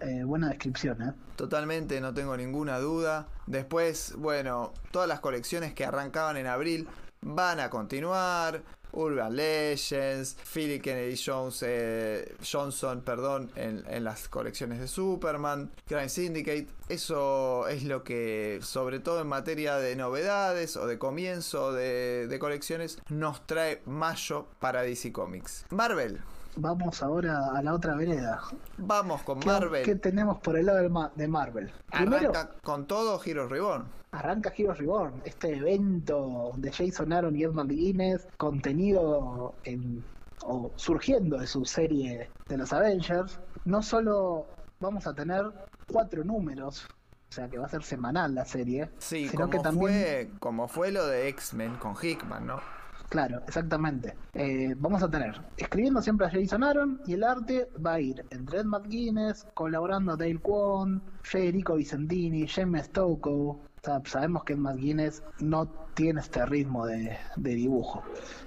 Eh, 0.00 0.22
buena 0.22 0.48
descripción, 0.48 1.02
¿eh? 1.02 1.12
Totalmente, 1.34 2.00
no 2.00 2.14
tengo 2.14 2.36
ninguna 2.36 2.78
duda. 2.78 3.26
Después, 3.46 4.14
bueno, 4.16 4.72
todas 4.92 5.08
las 5.08 5.18
colecciones 5.18 5.74
que 5.74 5.84
arrancaban 5.84 6.36
en 6.36 6.46
abril 6.46 6.86
van 7.20 7.58
a 7.58 7.68
continuar. 7.68 8.62
Urban 8.92 9.34
Legends, 9.36 10.36
Philip 10.52 10.82
Kennedy 10.82 11.16
Jones, 11.16 11.62
eh, 11.66 12.34
Johnson, 12.50 13.00
perdón, 13.02 13.50
en, 13.56 13.84
en 13.88 14.04
las 14.04 14.28
colecciones 14.28 14.80
de 14.80 14.88
Superman, 14.88 15.70
Crime 15.86 16.08
Syndicate. 16.08 16.68
Eso 16.88 17.68
es 17.68 17.84
lo 17.84 18.02
que, 18.02 18.60
sobre 18.62 19.00
todo 19.00 19.20
en 19.20 19.26
materia 19.28 19.76
de 19.76 19.94
novedades 19.96 20.76
o 20.76 20.86
de 20.86 20.98
comienzo 20.98 21.72
de, 21.72 22.26
de 22.28 22.38
colecciones, 22.38 22.98
nos 23.08 23.46
trae 23.46 23.82
mayo 23.86 24.46
para 24.58 24.82
DC 24.82 25.12
Comics. 25.12 25.66
Marvel, 25.70 26.20
Vamos 26.60 27.04
ahora 27.04 27.50
a 27.54 27.62
la 27.62 27.72
otra 27.72 27.94
vereda. 27.94 28.40
vamos 28.78 29.22
con 29.22 29.38
¿Qué, 29.38 29.46
Marvel. 29.46 29.84
qué 29.84 29.94
tenemos 29.94 30.38
por 30.40 30.58
el 30.58 30.66
lado 30.66 31.10
de 31.14 31.28
Marvel? 31.28 31.70
Primero, 31.92 32.32
con 32.64 32.86
todo 32.86 33.20
Heroes 33.24 33.48
Reborn. 33.48 33.84
Arranca 34.12 34.52
Heroes 34.56 34.78
Reborn, 34.78 35.22
este 35.24 35.56
evento 35.56 36.52
de 36.56 36.72
Jason 36.72 37.12
Aaron 37.12 37.36
y 37.36 37.42
Edmund 37.42 37.70
Guinness, 37.70 38.26
contenido 38.36 39.54
en, 39.64 40.04
o 40.42 40.70
surgiendo 40.76 41.38
de 41.38 41.46
su 41.46 41.64
serie 41.64 42.30
de 42.48 42.56
los 42.56 42.72
Avengers. 42.72 43.40
No 43.64 43.82
solo 43.82 44.46
vamos 44.80 45.06
a 45.06 45.14
tener 45.14 45.44
cuatro 45.90 46.22
números 46.24 46.86
O 47.30 47.32
sea 47.32 47.48
que 47.48 47.58
va 47.58 47.66
a 47.66 47.68
ser 47.68 47.82
semanal 47.82 48.34
la 48.34 48.44
serie. 48.44 48.88
Sí, 48.98 49.28
sino 49.28 49.42
como, 49.42 49.50
que 49.50 49.58
también 49.58 49.92
fue, 49.92 50.30
como 50.38 50.68
fue 50.68 50.90
lo 50.90 51.06
de 51.06 51.28
X-Men 51.28 51.76
con 51.76 51.94
Hickman, 52.00 52.46
¿no? 52.46 52.60
Claro, 53.08 53.40
exactamente. 53.46 54.14
Eh, 54.34 54.74
vamos 54.76 55.02
a 55.02 55.10
tener 55.10 55.40
escribiendo 55.56 56.02
siempre 56.02 56.26
a 56.26 56.30
Jason 56.30 56.62
Aaron 56.62 57.00
y 57.06 57.14
el 57.14 57.24
arte 57.24 57.70
va 57.84 57.94
a 57.94 58.00
ir 58.00 58.24
entre 58.30 58.58
Ed 58.60 58.66
McGuinness, 58.66 59.46
colaborando 59.54 60.16
Dale 60.16 60.38
Kwon, 60.38 61.02
Federico 61.22 61.76
Vicentini, 61.76 62.46
James 62.46 62.86
Stocco. 62.86 63.60
Sabemos 64.04 64.44
que 64.44 64.56
McGuinness 64.56 65.22
no 65.40 65.66
tiene 65.94 66.20
este 66.20 66.44
ritmo 66.46 66.86
de, 66.86 67.16
dibujo. 67.36 68.02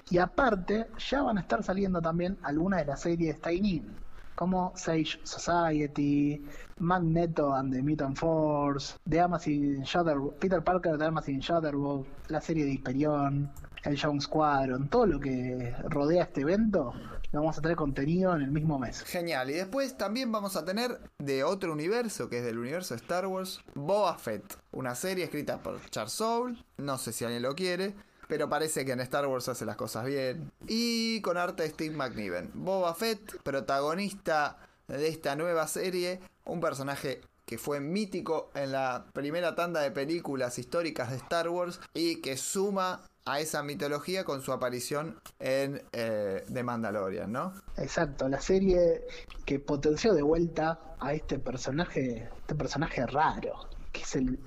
Y 0.10 0.18
aparte, 0.18 0.88
ya 0.98 1.22
van 1.22 1.38
a 1.38 1.42
estar 1.42 1.64
saliendo 1.64 2.02
también 2.02 2.38
algunas 2.44 2.80
de 2.82 2.86
las 2.86 3.02
series 3.02 3.36
de 3.36 3.40
Stein 3.40 4.02
como 4.36 4.72
Sage 4.76 5.20
Society, 5.24 6.44
Magneto 6.80 7.54
and 7.54 7.74
the 7.74 7.84
Mutant 7.84 8.18
Force, 8.18 8.96
The 9.08 9.20
Amazing 9.20 9.84
Shudder, 9.84 10.18
Peter 10.40 10.64
Parker 10.64 10.98
de 10.98 11.06
Amazing 11.06 11.42
Shudderwood, 11.42 12.08
la 12.30 12.42
serie 12.42 12.66
de 12.66 12.72
Hyperion, 12.72 13.52
el 13.84 13.96
Young 13.96 14.20
Squadron, 14.20 14.88
todo 14.88 15.06
lo 15.06 15.20
que 15.20 15.76
rodea 15.84 16.24
este 16.24 16.42
evento, 16.42 16.94
vamos 17.40 17.58
a 17.58 17.62
tener 17.62 17.78
contenido 17.78 18.36
en 18.36 18.42
el 18.42 18.52
mismo 18.52 18.78
mes. 18.78 19.04
Genial. 19.04 19.50
Y 19.50 19.54
después 19.54 19.98
también 19.98 20.32
vamos 20.32 20.56
a 20.56 20.66
tener 20.66 21.00
de 21.20 21.44
otro 21.44 21.72
universo, 21.74 22.30
que 22.30 22.40
es 22.40 22.44
del 22.44 22.58
universo 22.58 22.94
de 22.94 23.02
Star 23.02 23.28
Wars, 23.28 23.62
Boba 23.74 24.18
Fett. 24.18 24.58
Una 24.72 24.96
serie 24.96 25.24
escrita 25.24 25.62
por 25.62 25.80
Charles 25.90 26.14
Soule. 26.14 26.64
No 26.78 26.98
sé 26.98 27.14
si 27.14 27.24
alguien 27.24 27.44
lo 27.44 27.56
quiere. 27.56 27.96
Pero 28.28 28.48
parece 28.48 28.86
que 28.86 28.94
en 28.94 29.02
Star 29.02 29.28
Wars 29.28 29.50
hace 29.50 29.66
las 29.66 29.76
cosas 29.76 30.06
bien. 30.06 30.52
Y 30.68 31.22
con 31.22 31.38
arte 31.38 31.64
de 31.64 31.70
Steve 31.70 31.96
McNiven. 31.96 32.52
Boba 32.54 32.94
Fett, 32.96 33.42
protagonista 33.44 34.58
de 34.88 35.08
esta 35.08 35.36
nueva 35.36 35.68
serie. 35.68 36.20
Un 36.46 36.62
personaje 36.62 37.22
que 37.46 37.58
fue 37.58 37.82
mítico 37.82 38.50
en 38.56 38.72
la 38.72 39.06
primera 39.12 39.56
tanda 39.56 39.82
de 39.82 39.92
películas 39.92 40.58
históricas 40.60 41.12
de 41.12 41.18
Star 41.18 41.50
Wars. 41.50 41.82
Y 41.94 42.22
que 42.22 42.38
suma 42.38 43.02
a 43.26 43.40
esa 43.40 43.64
mitología 43.64 44.24
con 44.24 44.42
su 44.42 44.52
aparición 44.52 45.20
en 45.40 45.82
eh, 45.92 46.44
The 46.52 46.64
Mandalorian, 46.64 47.32
¿no? 47.32 47.54
Exacto, 47.78 48.28
la 48.28 48.42
serie 48.42 49.06
que 49.46 49.60
potenció 49.60 50.14
de 50.14 50.22
vuelta 50.22 50.80
a 51.00 51.14
este 51.14 51.40
personaje, 51.40 52.30
este 52.40 52.56
personaje 52.56 53.06
raro, 53.06 53.68
que 53.92 54.02
es 54.02 54.16
el 54.16 54.40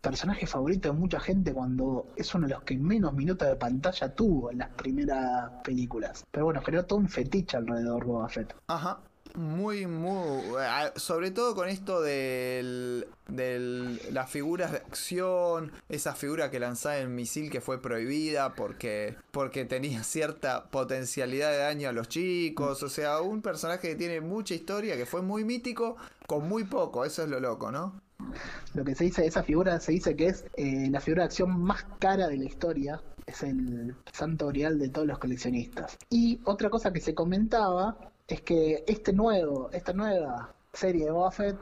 personaje 0.00 0.46
favorito 0.46 0.92
de 0.92 0.98
mucha 0.98 1.20
gente 1.20 1.52
cuando 1.52 2.06
es 2.16 2.32
uno 2.34 2.46
de 2.46 2.54
los 2.54 2.62
que 2.62 2.76
menos 2.76 3.12
minutos 3.14 3.48
de 3.48 3.56
pantalla 3.56 4.14
tuvo 4.14 4.50
en 4.50 4.58
las 4.58 4.70
primeras 4.70 5.50
películas. 5.64 6.24
Pero 6.30 6.46
bueno, 6.46 6.62
creó 6.62 6.84
todo 6.86 6.98
un 6.98 7.08
fetiche 7.08 7.56
alrededor 7.56 8.04
de 8.04 8.06
Boba 8.06 8.28
Fett. 8.28 8.54
Ajá. 8.68 9.00
Muy, 9.38 9.86
muy. 9.86 10.42
Sobre 10.96 11.30
todo 11.30 11.54
con 11.54 11.68
esto 11.68 12.02
del. 12.02 13.06
de 13.28 14.00
las 14.10 14.28
figuras 14.28 14.72
de 14.72 14.78
acción. 14.78 15.70
Esa 15.88 16.16
figura 16.16 16.50
que 16.50 16.58
lanzaba 16.58 16.98
el 16.98 17.08
misil 17.08 17.48
que 17.48 17.60
fue 17.60 17.80
prohibida 17.80 18.56
porque. 18.56 19.14
porque 19.30 19.64
tenía 19.64 20.02
cierta 20.02 20.64
potencialidad 20.70 21.52
de 21.52 21.58
daño 21.58 21.88
a 21.88 21.92
los 21.92 22.08
chicos. 22.08 22.82
O 22.82 22.88
sea, 22.88 23.20
un 23.20 23.40
personaje 23.40 23.90
que 23.90 23.94
tiene 23.94 24.20
mucha 24.20 24.54
historia, 24.54 24.96
que 24.96 25.06
fue 25.06 25.22
muy 25.22 25.44
mítico, 25.44 25.96
con 26.26 26.48
muy 26.48 26.64
poco. 26.64 27.04
Eso 27.04 27.22
es 27.22 27.28
lo 27.28 27.38
loco, 27.38 27.70
¿no? 27.70 28.00
Lo 28.74 28.84
que 28.84 28.96
se 28.96 29.04
dice 29.04 29.22
de 29.22 29.28
esa 29.28 29.44
figura 29.44 29.78
se 29.78 29.92
dice 29.92 30.16
que 30.16 30.26
es 30.26 30.46
eh, 30.56 30.88
la 30.90 30.98
figura 30.98 31.22
de 31.22 31.26
acción 31.26 31.60
más 31.62 31.86
cara 32.00 32.26
de 32.26 32.38
la 32.38 32.44
historia. 32.44 33.00
Es 33.24 33.44
el 33.44 33.94
santo 34.12 34.48
grial 34.48 34.80
de 34.80 34.88
todos 34.88 35.06
los 35.06 35.20
coleccionistas. 35.20 35.96
Y 36.10 36.40
otra 36.42 36.70
cosa 36.70 36.92
que 36.92 37.00
se 37.00 37.14
comentaba 37.14 37.96
es 38.28 38.42
que 38.42 38.84
este 38.86 39.14
nuevo, 39.14 39.70
esta 39.72 39.94
nueva 39.94 40.54
serie 40.72 41.06
de 41.06 41.10
Boba 41.10 41.30
Fett 41.30 41.56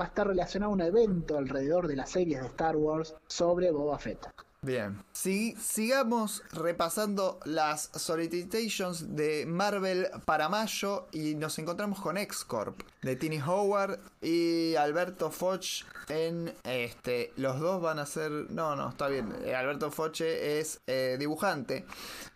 va 0.00 0.04
a 0.04 0.08
estar 0.08 0.26
relacionada 0.26 0.70
a 0.70 0.74
un 0.74 0.80
evento 0.80 1.36
alrededor 1.36 1.88
de 1.88 1.96
las 1.96 2.10
series 2.10 2.40
de 2.40 2.46
Star 2.46 2.76
Wars 2.76 3.16
sobre 3.26 3.72
Boba 3.72 3.98
Fett. 3.98 4.24
Bien. 4.64 5.04
Si, 5.12 5.54
sigamos 5.60 6.42
repasando 6.52 7.38
las 7.44 7.90
solicitations 7.94 9.14
de 9.14 9.44
Marvel 9.44 10.08
para 10.24 10.48
mayo 10.48 11.06
y 11.12 11.34
nos 11.34 11.58
encontramos 11.58 12.00
con 12.00 12.16
X-Corp 12.16 12.80
de 13.02 13.14
Tiny 13.14 13.42
Howard 13.42 14.00
y 14.22 14.74
Alberto 14.76 15.30
Foch 15.30 15.84
en 16.08 16.54
este. 16.64 17.34
Los 17.36 17.60
dos 17.60 17.82
van 17.82 17.98
a 17.98 18.06
ser. 18.06 18.30
No, 18.30 18.74
no, 18.74 18.88
está 18.88 19.08
bien. 19.08 19.34
Eh, 19.44 19.54
Alberto 19.54 19.90
Foche 19.90 20.58
es 20.58 20.80
eh, 20.86 21.16
dibujante, 21.18 21.84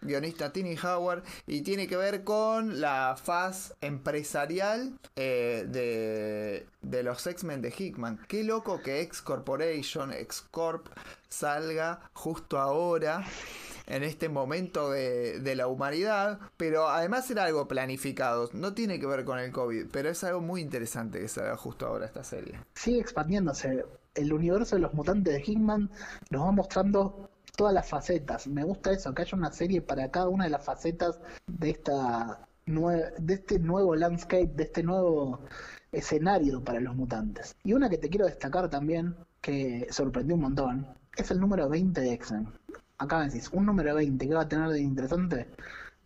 guionista 0.02 0.52
Tiny 0.52 0.76
Howard 0.76 1.22
y 1.46 1.62
tiene 1.62 1.86
que 1.86 1.96
ver 1.96 2.24
con 2.24 2.78
la 2.80 3.16
faz 3.22 3.74
empresarial 3.80 4.98
eh, 5.16 5.64
de, 5.66 6.66
de 6.82 7.02
los 7.02 7.26
X-Men 7.26 7.62
de 7.62 7.74
Hickman. 7.76 8.20
Qué 8.28 8.44
loco 8.44 8.82
que 8.82 9.00
X 9.00 9.22
Corporation, 9.22 10.12
X 10.12 10.44
Corp 10.50 10.88
salga 11.28 12.00
justo 12.12 12.58
ahora 12.58 13.24
en 13.86 14.02
este 14.02 14.28
momento 14.28 14.90
de, 14.90 15.54
la 15.56 15.66
humanidad, 15.66 16.38
pero 16.56 16.88
además 16.88 17.30
era 17.30 17.44
algo 17.44 17.66
planificado, 17.66 18.50
no 18.52 18.74
tiene 18.74 19.00
que 19.00 19.06
ver 19.06 19.24
con 19.24 19.38
el 19.38 19.50
COVID, 19.50 19.86
pero 19.90 20.10
es 20.10 20.22
algo 20.24 20.40
muy 20.40 20.60
interesante 20.60 21.20
que 21.20 21.28
salga 21.28 21.56
justo 21.56 21.86
ahora 21.86 22.06
esta 22.06 22.22
serie. 22.22 22.60
Sigue 22.74 23.00
expandiéndose, 23.00 23.84
el 24.14 24.32
universo 24.32 24.76
de 24.76 24.82
los 24.82 24.92
mutantes 24.92 25.34
de 25.34 25.40
Hickman 25.40 25.90
nos 26.30 26.42
va 26.42 26.52
mostrando 26.52 27.30
todas 27.56 27.72
las 27.72 27.88
facetas, 27.88 28.46
me 28.46 28.62
gusta 28.62 28.92
eso, 28.92 29.14
que 29.14 29.22
haya 29.22 29.36
una 29.36 29.52
serie 29.52 29.80
para 29.80 30.10
cada 30.10 30.28
una 30.28 30.44
de 30.44 30.50
las 30.50 30.64
facetas 30.64 31.18
de 31.46 31.70
esta 31.70 32.44
de 33.18 33.34
este 33.34 33.58
nuevo 33.58 33.96
landscape, 33.96 34.50
de 34.54 34.64
este 34.64 34.82
nuevo 34.82 35.40
escenario 35.90 36.62
para 36.62 36.80
los 36.80 36.94
mutantes. 36.94 37.56
Y 37.64 37.72
una 37.72 37.88
que 37.88 37.96
te 37.96 38.10
quiero 38.10 38.26
destacar 38.26 38.68
también, 38.68 39.16
que 39.40 39.86
sorprendió 39.90 40.34
un 40.34 40.42
montón, 40.42 40.97
es 41.18 41.30
el 41.32 41.40
número 41.40 41.68
20 41.68 42.00
de 42.00 42.12
X-Men. 42.12 42.48
Acá 42.98 43.18
me 43.18 43.26
decís, 43.26 43.50
un 43.52 43.66
número 43.66 43.94
20, 43.94 44.26
¿qué 44.26 44.34
va 44.34 44.42
a 44.42 44.48
tener 44.48 44.70
de 44.70 44.80
interesante? 44.80 45.48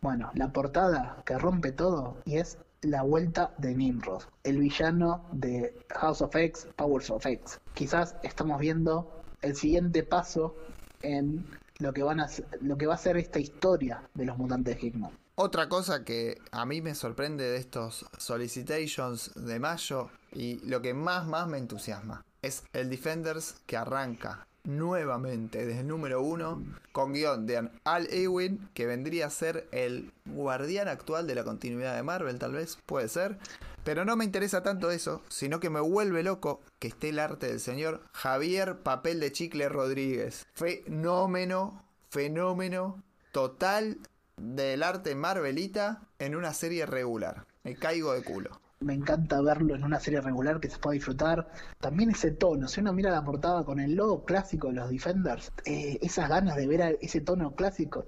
Bueno, 0.01 0.31
la 0.35 0.53
portada 0.53 1.23
que 1.25 1.39
rompe 1.39 1.71
todo 1.71 2.17
y 2.25 2.39
es 2.39 2.59
la 2.81 3.03
vuelta 3.03 3.55
de 3.59 3.75
Nimrod, 3.75 4.23
el 4.43 4.59
villano 4.59 5.25
de 5.33 5.79
House 5.91 6.23
of 6.23 6.35
X, 6.35 6.67
Powers 6.77 7.11
of 7.11 7.25
X. 7.25 7.61
Quizás 7.75 8.17
estamos 8.23 8.59
viendo 8.59 9.23
el 9.43 9.55
siguiente 9.55 10.03
paso 10.03 10.57
en 11.03 11.47
lo 11.79 11.93
que, 11.93 12.03
van 12.03 12.21
a, 12.21 12.29
lo 12.61 12.77
que 12.77 12.87
va 12.87 12.95
a 12.95 12.99
ser 12.99 13.17
esta 13.17 13.39
historia 13.39 14.03
de 14.15 14.25
los 14.25 14.37
mutantes 14.39 14.77
de 14.77 14.87
Hickman. 14.87 15.13
Otra 15.35 15.69
cosa 15.69 16.05
que 16.05 16.39
a 16.51 16.67
mí 16.67 16.83
me 16.83 16.95
sorprende 16.95 17.45
de 17.45 17.57
estos 17.57 18.07
solicitations 18.19 19.33
de 19.35 19.59
mayo 19.61 20.11
y 20.33 20.59
lo 20.67 20.83
que 20.83 20.95
más 20.95 21.27
más 21.27 21.49
me 21.49 21.59
entusiasma 21.59 22.25
es 22.43 22.65
el 22.73 22.91
Defenders 22.91 23.57
que 23.67 23.77
arranca 23.77 24.47
nuevamente 24.65 25.67
desde 25.67 25.81
el 25.81 25.89
número 25.89 26.23
uno 26.23 26.63
con 26.93 27.13
guion 27.13 27.47
de 27.47 27.69
Al 27.85 28.09
Ewing 28.13 28.69
que 28.75 28.87
vendría 28.87 29.27
a 29.27 29.31
ser 29.31 29.69
el 29.73 30.13
guardián 30.27 30.89
actual 30.89 31.27
de 31.27 31.35
la 31.35 31.45
continuidad 31.45 31.97
de 31.97 32.03
Marvel 32.03 32.39
tal 32.39 32.53
vez 32.53 32.79
puede 32.87 33.09
ser. 33.09 33.39
Pero 33.85 34.05
no 34.05 34.15
me 34.15 34.25
interesa 34.25 34.63
tanto 34.63 34.91
eso 34.91 35.23
sino 35.29 35.61
que 35.61 35.71
me 35.71 35.81
vuelve 35.81 36.23
loco 36.23 36.61
que 36.79 36.89
esté 36.89 37.09
el 37.09 37.19
arte 37.19 37.49
del 37.49 37.61
señor 37.61 38.03
Javier 38.13 38.79
Papel 38.79 39.21
de 39.21 39.33
Chicle 39.33 39.69
Rodríguez. 39.69 40.47
Fenómeno 40.55 41.85
fenómeno 42.11 43.03
total 43.33 43.99
del 44.37 44.83
arte 44.83 45.15
Marvelita 45.15 46.03
en 46.19 46.37
una 46.37 46.53
serie 46.53 46.87
regular. 46.87 47.47
Me 47.65 47.75
caigo 47.75 48.13
de 48.13 48.23
culo 48.23 48.62
me 48.83 48.95
encanta 48.95 49.41
verlo 49.41 49.75
en 49.75 49.85
una 49.85 50.01
serie 50.01 50.21
regular 50.21 50.61
que 50.61 50.71
se 50.71 50.79
pueda 50.79 50.95
disfrutar. 50.95 51.49
También 51.81 52.11
ese 52.11 52.31
tono, 52.31 52.69
si 52.69 52.81
uno 52.81 52.93
mira 52.93 53.11
la 53.11 53.25
portada 53.25 53.65
con 53.65 53.81
el 53.81 53.95
logo 53.95 54.25
clásico 54.25 54.69
de 54.69 54.75
los 54.75 54.91
Defenders, 54.91 55.53
eh, 55.65 55.99
esas 56.03 56.29
ganas 56.29 56.57
de 56.57 56.67
ver 56.67 56.99
ese 57.01 57.21
tono 57.21 57.55
clásico, 57.55 58.05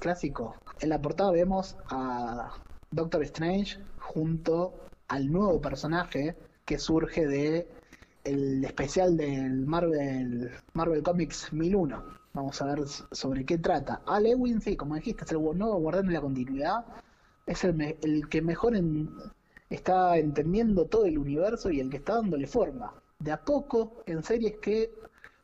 clásico. 0.00 0.56
En 0.80 0.88
la 0.90 1.00
portada 1.00 1.30
vemos 1.30 1.76
a 1.90 2.52
Doctor 2.90 3.22
Strange 3.22 3.78
junto 3.98 4.74
al 5.08 5.30
nuevo 5.30 5.60
personaje 5.60 6.36
que 6.64 6.78
surge 6.78 7.26
de 7.26 7.68
el 8.24 8.64
especial 8.64 9.16
del 9.16 9.66
Marvel 9.66 10.50
Marvel 10.74 11.02
Comics 11.02 11.52
1001. 11.52 12.02
Vamos 12.34 12.62
a 12.62 12.66
ver 12.66 12.86
sobre 12.86 13.44
qué 13.44 13.58
trata. 13.58 14.02
Al 14.06 14.26
Ewing, 14.26 14.60
sí, 14.60 14.76
como 14.76 14.94
dijiste, 14.94 15.24
es 15.24 15.32
el 15.32 15.38
nuevo 15.38 15.78
guardián 15.80 16.06
de 16.06 16.14
la 16.14 16.20
continuidad. 16.20 16.84
Es 17.46 17.64
el, 17.64 17.74
me 17.74 17.96
el 18.02 18.28
que 18.28 18.40
mejor 18.40 18.74
en, 18.76 19.10
está 19.74 20.18
entendiendo 20.18 20.86
todo 20.86 21.06
el 21.06 21.18
universo 21.18 21.70
y 21.70 21.80
el 21.80 21.90
que 21.90 21.96
está 21.98 22.14
dándole 22.14 22.46
forma. 22.46 22.92
De 23.18 23.32
a 23.32 23.42
poco, 23.42 24.02
en 24.06 24.22
series 24.22 24.56
que 24.60 24.92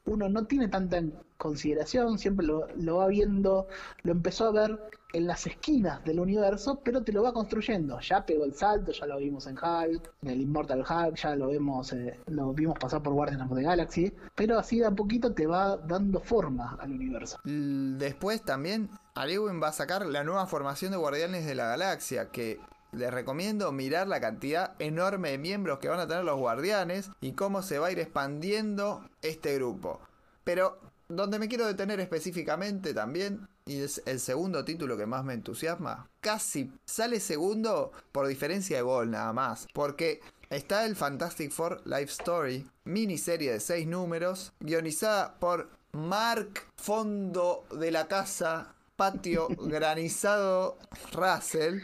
uno 0.05 0.29
no 0.29 0.47
tiene 0.47 0.69
tanta 0.69 1.03
consideración, 1.37 2.19
siempre 2.19 2.47
lo, 2.47 2.97
va 2.97 3.07
viendo, 3.07 3.69
lo 4.03 4.13
empezó 4.13 4.47
a 4.47 4.53
ver 4.53 4.79
en 5.15 5.27
las 5.27 5.47
esquinas 5.47 6.05
del 6.05 6.21
universo, 6.21 6.81
pero 6.85 7.03
te 7.03 7.13
lo 7.13 7.23
va 7.23 7.33
construyendo. 7.33 8.01
Ya 8.01 8.27
pegó 8.27 8.45
el 8.45 8.55
salto, 8.55 8.93
ya 8.93 9.07
lo 9.07 9.19
vimos 9.19 9.47
en 9.47 9.57
Hulk, 9.57 10.13
en 10.23 10.29
el 10.29 10.41
Immortal 10.43 10.81
Hulk, 10.81 11.17
ya 11.17 11.37
lo 11.37 11.49
vemos, 11.49 11.93
eh, 11.93 12.19
lo 12.27 12.53
vimos 12.53 12.79
pasar 12.79 13.03
por 13.03 13.15
Guardians 13.15 13.51
of 13.51 13.57
the 13.57 13.63
Galaxy, 13.63 14.13
pero 14.35 14.59
así 14.59 14.81
de 14.81 14.87
a 14.87 14.91
poquito 14.91 15.33
te 15.33 15.47
va 15.47 15.77
dando 15.77 16.21
forma 16.21 16.77
al 16.81 16.93
universo. 16.93 17.39
Después 17.45 18.43
también, 18.43 18.91
Alewin 19.15 19.63
va 19.63 19.69
a 19.69 19.73
sacar 19.73 20.05
la 20.05 20.25
nueva 20.25 20.47
formación 20.47 20.91
de 20.91 20.99
Guardianes 20.99 21.47
de 21.47 21.55
la 21.55 21.69
Galaxia, 21.69 22.31
que 22.31 22.61
les 22.93 23.13
recomiendo 23.13 23.71
mirar 23.73 24.09
la 24.09 24.21
cantidad 24.21 24.75
enorme 24.79 25.31
de 25.31 25.39
miembros 25.39 25.79
que 25.79 25.89
van 25.89 26.01
a 26.01 26.09
tener 26.09 26.25
los 26.25 26.39
guardianes 26.39 27.11
y 27.21 27.33
cómo 27.33 27.63
se 27.63 27.79
va 27.79 27.89
a 27.89 27.93
ir 27.93 27.99
expandiendo 27.99 29.09
este 29.23 29.55
grupo. 29.55 30.01
Pero 30.45 30.79
donde 31.09 31.39
me 31.39 31.49
quiero 31.49 31.67
detener 31.67 32.01
específicamente 32.01 32.93
también, 32.93 33.49
y 33.67 33.81
es 33.81 34.03
el 34.07 34.21
segundo 34.21 34.65
título 34.65 34.97
que 34.97 35.07
más 35.07 35.25
me 35.25 35.35
entusiasma, 35.35 36.09
casi 36.21 36.71
sale 36.85 37.21
segundo 37.21 37.93
por 38.13 38.27
diferencia 38.27 38.77
de 38.77 38.83
gol 38.83 39.11
nada 39.11 39.33
más, 39.33 39.67
porque 39.73 40.21
está 40.51 40.85
el 40.85 40.97
Fantastic 40.97 41.51
Four 41.51 41.83
Life 41.87 42.13
Story, 42.13 42.67
miniserie 42.85 43.53
de 43.53 43.61
seis 43.61 43.87
números, 43.87 44.53
guionizada 44.61 45.35
por 45.39 45.71
Mark 45.93 46.63
Fondo 46.77 47.65
de 47.71 47.91
la 47.91 48.07
Casa, 48.07 48.75
Patio 48.97 49.49
Granizado 49.49 50.77
Russell, 51.13 51.81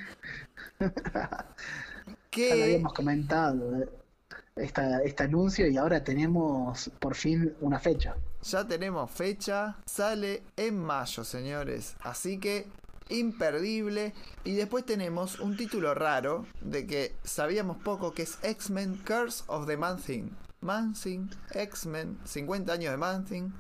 Ya 2.37 2.57
lo 2.57 2.65
habíamos 2.65 2.93
comentado 2.93 3.77
eh, 3.77 3.89
esta, 4.57 5.03
este 5.03 5.23
anuncio 5.23 5.69
y 5.69 5.77
ahora 5.77 6.03
tenemos 6.03 6.91
por 6.99 7.15
fin 7.15 7.55
una 7.61 7.79
fecha. 7.79 8.17
Ya 8.43 8.67
tenemos 8.67 9.11
fecha, 9.11 9.77
sale 9.87 10.43
en 10.57 10.79
mayo, 10.79 11.23
señores. 11.23 11.97
Así 12.03 12.39
que 12.39 12.67
imperdible. 13.09 14.15
Y 14.45 14.55
después 14.55 14.85
tenemos 14.85 15.41
un 15.41 15.57
título 15.57 15.95
raro 15.95 16.47
de 16.61 16.87
que 16.87 17.15
sabíamos 17.23 17.77
poco 17.79 18.13
que 18.13 18.23
es 18.23 18.39
X-Men 18.43 19.01
Curse 19.07 19.45
of 19.47 19.67
the 19.67 19.77
Man-Thing. 19.77 20.31
Man-Thing, 20.65 21.29
X-Men, 21.53 22.19
50 22.25 22.73
años 22.73 22.91
de 22.91 22.97
Man-Thing. 22.97 23.51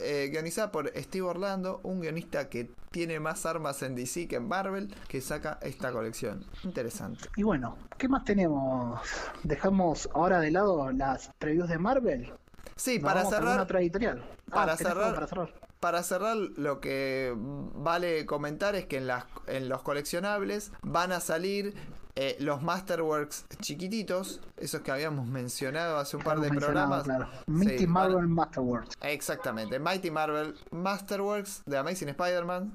eh, 0.00 0.28
guionizada 0.32 0.72
por 0.72 0.90
Steve 0.96 1.22
Orlando, 1.26 1.80
un 1.84 2.00
guionista 2.00 2.48
que 2.48 2.70
tiene 2.90 3.20
más 3.20 3.46
armas 3.46 3.82
en 3.82 3.94
DC 3.94 4.26
que 4.26 4.36
en 4.36 4.48
Marvel, 4.48 4.92
que 5.06 5.20
saca 5.20 5.58
esta 5.62 5.92
colección. 5.92 6.44
Interesante. 6.64 7.28
Y 7.36 7.44
bueno, 7.44 7.76
¿qué 7.96 8.08
más 8.08 8.24
tenemos? 8.24 9.00
Dejamos 9.44 10.08
ahora 10.12 10.40
de 10.40 10.50
lado 10.50 10.90
las 10.92 11.30
previews 11.38 11.68
de 11.68 11.78
Marvel. 11.78 12.32
Sí, 12.76 12.98
Nos 12.98 13.04
para 13.12 13.24
cerrar, 13.26 13.60
otra 13.60 13.80
editorial. 13.80 14.24
Ah, 14.50 14.54
para 14.54 14.76
¿tenés 14.76 14.92
algo 14.92 15.02
cerrar- 15.04 15.14
para 15.14 15.26
cerrar? 15.28 15.54
Para 15.78 16.02
cerrar, 16.02 16.36
lo 16.36 16.80
que 16.80 17.32
vale 17.36 18.26
comentar 18.26 18.74
es 18.74 18.84
que 18.86 18.96
en, 18.98 19.06
las, 19.06 19.24
en 19.46 19.68
los 19.70 19.80
coleccionables 19.82 20.72
van 20.82 21.12
a 21.12 21.20
salir 21.20 21.74
eh, 22.14 22.36
los 22.40 22.62
Masterworks 22.62 23.46
chiquititos, 23.60 24.40
esos 24.56 24.80
que 24.82 24.90
habíamos 24.90 25.26
mencionado 25.26 25.98
hace 25.98 26.16
un 26.16 26.22
par 26.22 26.40
de 26.40 26.48
programas. 26.50 27.04
Claro. 27.04 27.28
Mighty 27.46 27.78
Sí, 27.78 27.86
Marvel 27.86 28.28
Masterworks. 28.28 28.96
Exactamente, 29.00 29.78
Mighty 29.78 30.10
Marvel, 30.10 30.54
Masterworks, 30.70 31.62
The 31.68 31.78
Amazing 31.78 32.10
Spider-Man, 32.10 32.72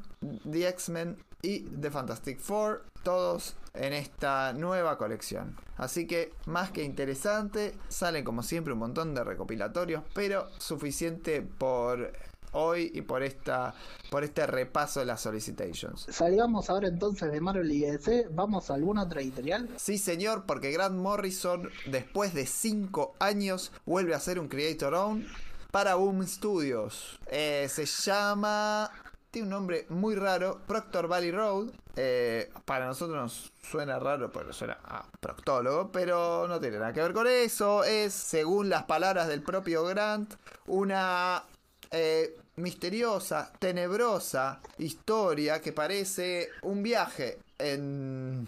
The 0.50 0.68
X-Men 0.70 1.18
y 1.42 1.60
The 1.62 1.92
Fantastic 1.92 2.40
Four, 2.40 2.86
todos 3.04 3.56
en 3.74 3.94
esta 3.94 4.54
nueva 4.54 4.98
colección. 4.98 5.56
Así 5.78 6.08
que 6.08 6.34
más 6.46 6.72
que 6.72 6.84
interesante, 6.84 7.78
salen 7.90 8.24
como 8.24 8.42
siempre 8.42 8.74
un 8.74 8.80
montón 8.80 9.14
de 9.14 9.24
recopilatorios, 9.24 10.04
pero 10.14 10.48
suficiente 10.58 11.42
por 11.42 12.14
hoy 12.56 12.92
y 12.94 13.02
por 13.02 13.24
esta 13.24 13.76
por 14.10 14.24
este 14.24 14.48
repaso 14.48 15.02
de 15.02 15.06
las 15.06 15.22
solicitations. 15.22 16.08
Salgamos 16.10 16.70
ahora 16.70 16.88
entonces 16.88 17.32
de 17.32 17.42
Marvel 17.42 17.72
y 17.72 17.82
DC. 17.82 18.30
¿Vamos 18.32 18.70
a 18.70 18.76
alguna 18.76 19.04
otra 19.04 19.22
editorial? 19.22 19.70
Sí, 19.78 19.98
señor, 19.98 20.46
porque 20.46 20.72
Grant 20.72 20.96
Morrison, 20.96 21.70
después 21.88 22.34
de 22.34 22.46
5 22.46 23.16
años, 23.20 23.72
vuelve 23.86 24.16
a 24.16 24.20
ser 24.20 24.40
un 24.40 24.48
Creator 24.48 24.94
Own 24.94 25.28
para 25.72 25.96
Boom 25.96 26.26
Studios. 26.26 27.20
Eh, 27.28 27.68
se 27.70 27.86
llama. 27.86 28.92
Tiene 29.32 29.48
un 29.48 29.52
nombre 29.52 29.86
muy 29.90 30.16
raro: 30.16 30.62
Proctor 30.66 31.08
Valley 31.08 31.32
Road. 31.32 31.72
Eh, 31.98 32.52
para 32.66 32.88
nosotros 32.88 33.18
nos 33.18 33.54
suena 33.70 34.00
raro 34.00 34.30
porque 34.30 34.52
suena 34.52 34.78
a 34.84 35.06
proctólogo, 35.20 35.92
pero 35.92 36.46
no 36.48 36.60
tiene 36.60 36.78
nada 36.78 36.94
que 36.94 37.02
ver 37.02 37.14
con 37.14 37.28
eso. 37.28 37.84
Es, 37.84 38.14
según 38.14 38.70
las 38.70 38.84
palabras 38.84 39.28
del 39.28 39.42
propio 39.42 39.84
Grant, 39.86 40.34
una 40.68 41.44
eh, 41.92 42.38
misteriosa, 42.58 43.52
tenebrosa 43.60 44.62
historia 44.78 45.62
que 45.62 45.74
parece 45.74 46.50
un 46.62 46.84
viaje 46.84 47.40
en, 47.58 48.48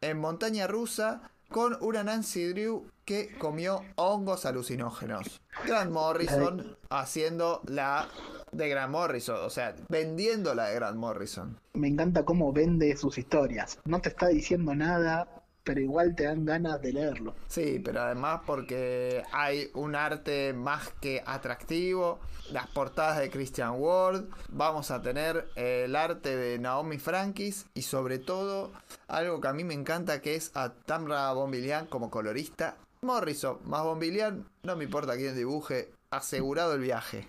en 0.00 0.18
montaña 0.18 0.66
rusa 0.66 1.30
con 1.50 1.76
una 1.80 2.04
Nancy 2.04 2.44
Drew 2.52 2.86
que 3.04 3.34
comió 3.38 3.82
hongos 3.96 4.44
alucinógenos. 4.44 5.40
Grant 5.66 5.90
Morrison 5.90 6.76
haciendo 6.90 7.62
la 7.66 8.08
de 8.52 8.68
Grant 8.68 8.92
Morrison, 8.92 9.38
o 9.44 9.50
sea, 9.50 9.74
vendiendo 9.88 10.54
la 10.54 10.66
de 10.66 10.74
Grant 10.74 10.96
Morrison. 10.96 11.58
Me 11.72 11.88
encanta 11.88 12.24
cómo 12.24 12.52
vende 12.52 12.96
sus 12.96 13.16
historias. 13.18 13.78
No 13.84 14.00
te 14.00 14.10
está 14.10 14.28
diciendo 14.28 14.74
nada, 14.74 15.26
pero 15.68 15.82
igual 15.82 16.14
te 16.14 16.24
dan 16.24 16.46
ganas 16.46 16.80
de 16.80 16.94
leerlo. 16.94 17.34
Sí, 17.46 17.78
pero 17.84 18.00
además 18.00 18.40
porque 18.46 19.22
hay 19.32 19.70
un 19.74 19.96
arte 19.96 20.54
más 20.54 20.88
que 20.98 21.22
atractivo, 21.26 22.20
las 22.50 22.68
portadas 22.68 23.18
de 23.18 23.28
Christian 23.28 23.74
Ward, 23.76 24.24
vamos 24.48 24.90
a 24.90 25.02
tener 25.02 25.46
el 25.56 25.94
arte 25.94 26.34
de 26.34 26.58
Naomi 26.58 26.96
Frankis 26.96 27.66
y 27.74 27.82
sobre 27.82 28.18
todo 28.18 28.72
algo 29.08 29.42
que 29.42 29.48
a 29.48 29.52
mí 29.52 29.62
me 29.62 29.74
encanta 29.74 30.22
que 30.22 30.36
es 30.36 30.56
a 30.56 30.72
Tamra 30.72 31.30
Bombilian 31.34 31.84
como 31.84 32.10
colorista. 32.10 32.76
Morrison 33.02 33.58
más 33.64 33.84
Bombilian, 33.84 34.46
no 34.62 34.74
me 34.74 34.84
importa 34.84 35.16
quién 35.16 35.36
dibuje, 35.36 35.92
asegurado 36.10 36.72
el 36.72 36.80
viaje. 36.80 37.28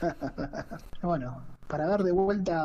Bueno, 1.02 1.42
para 1.66 1.88
ver 1.88 2.04
de 2.04 2.12
vuelta 2.12 2.64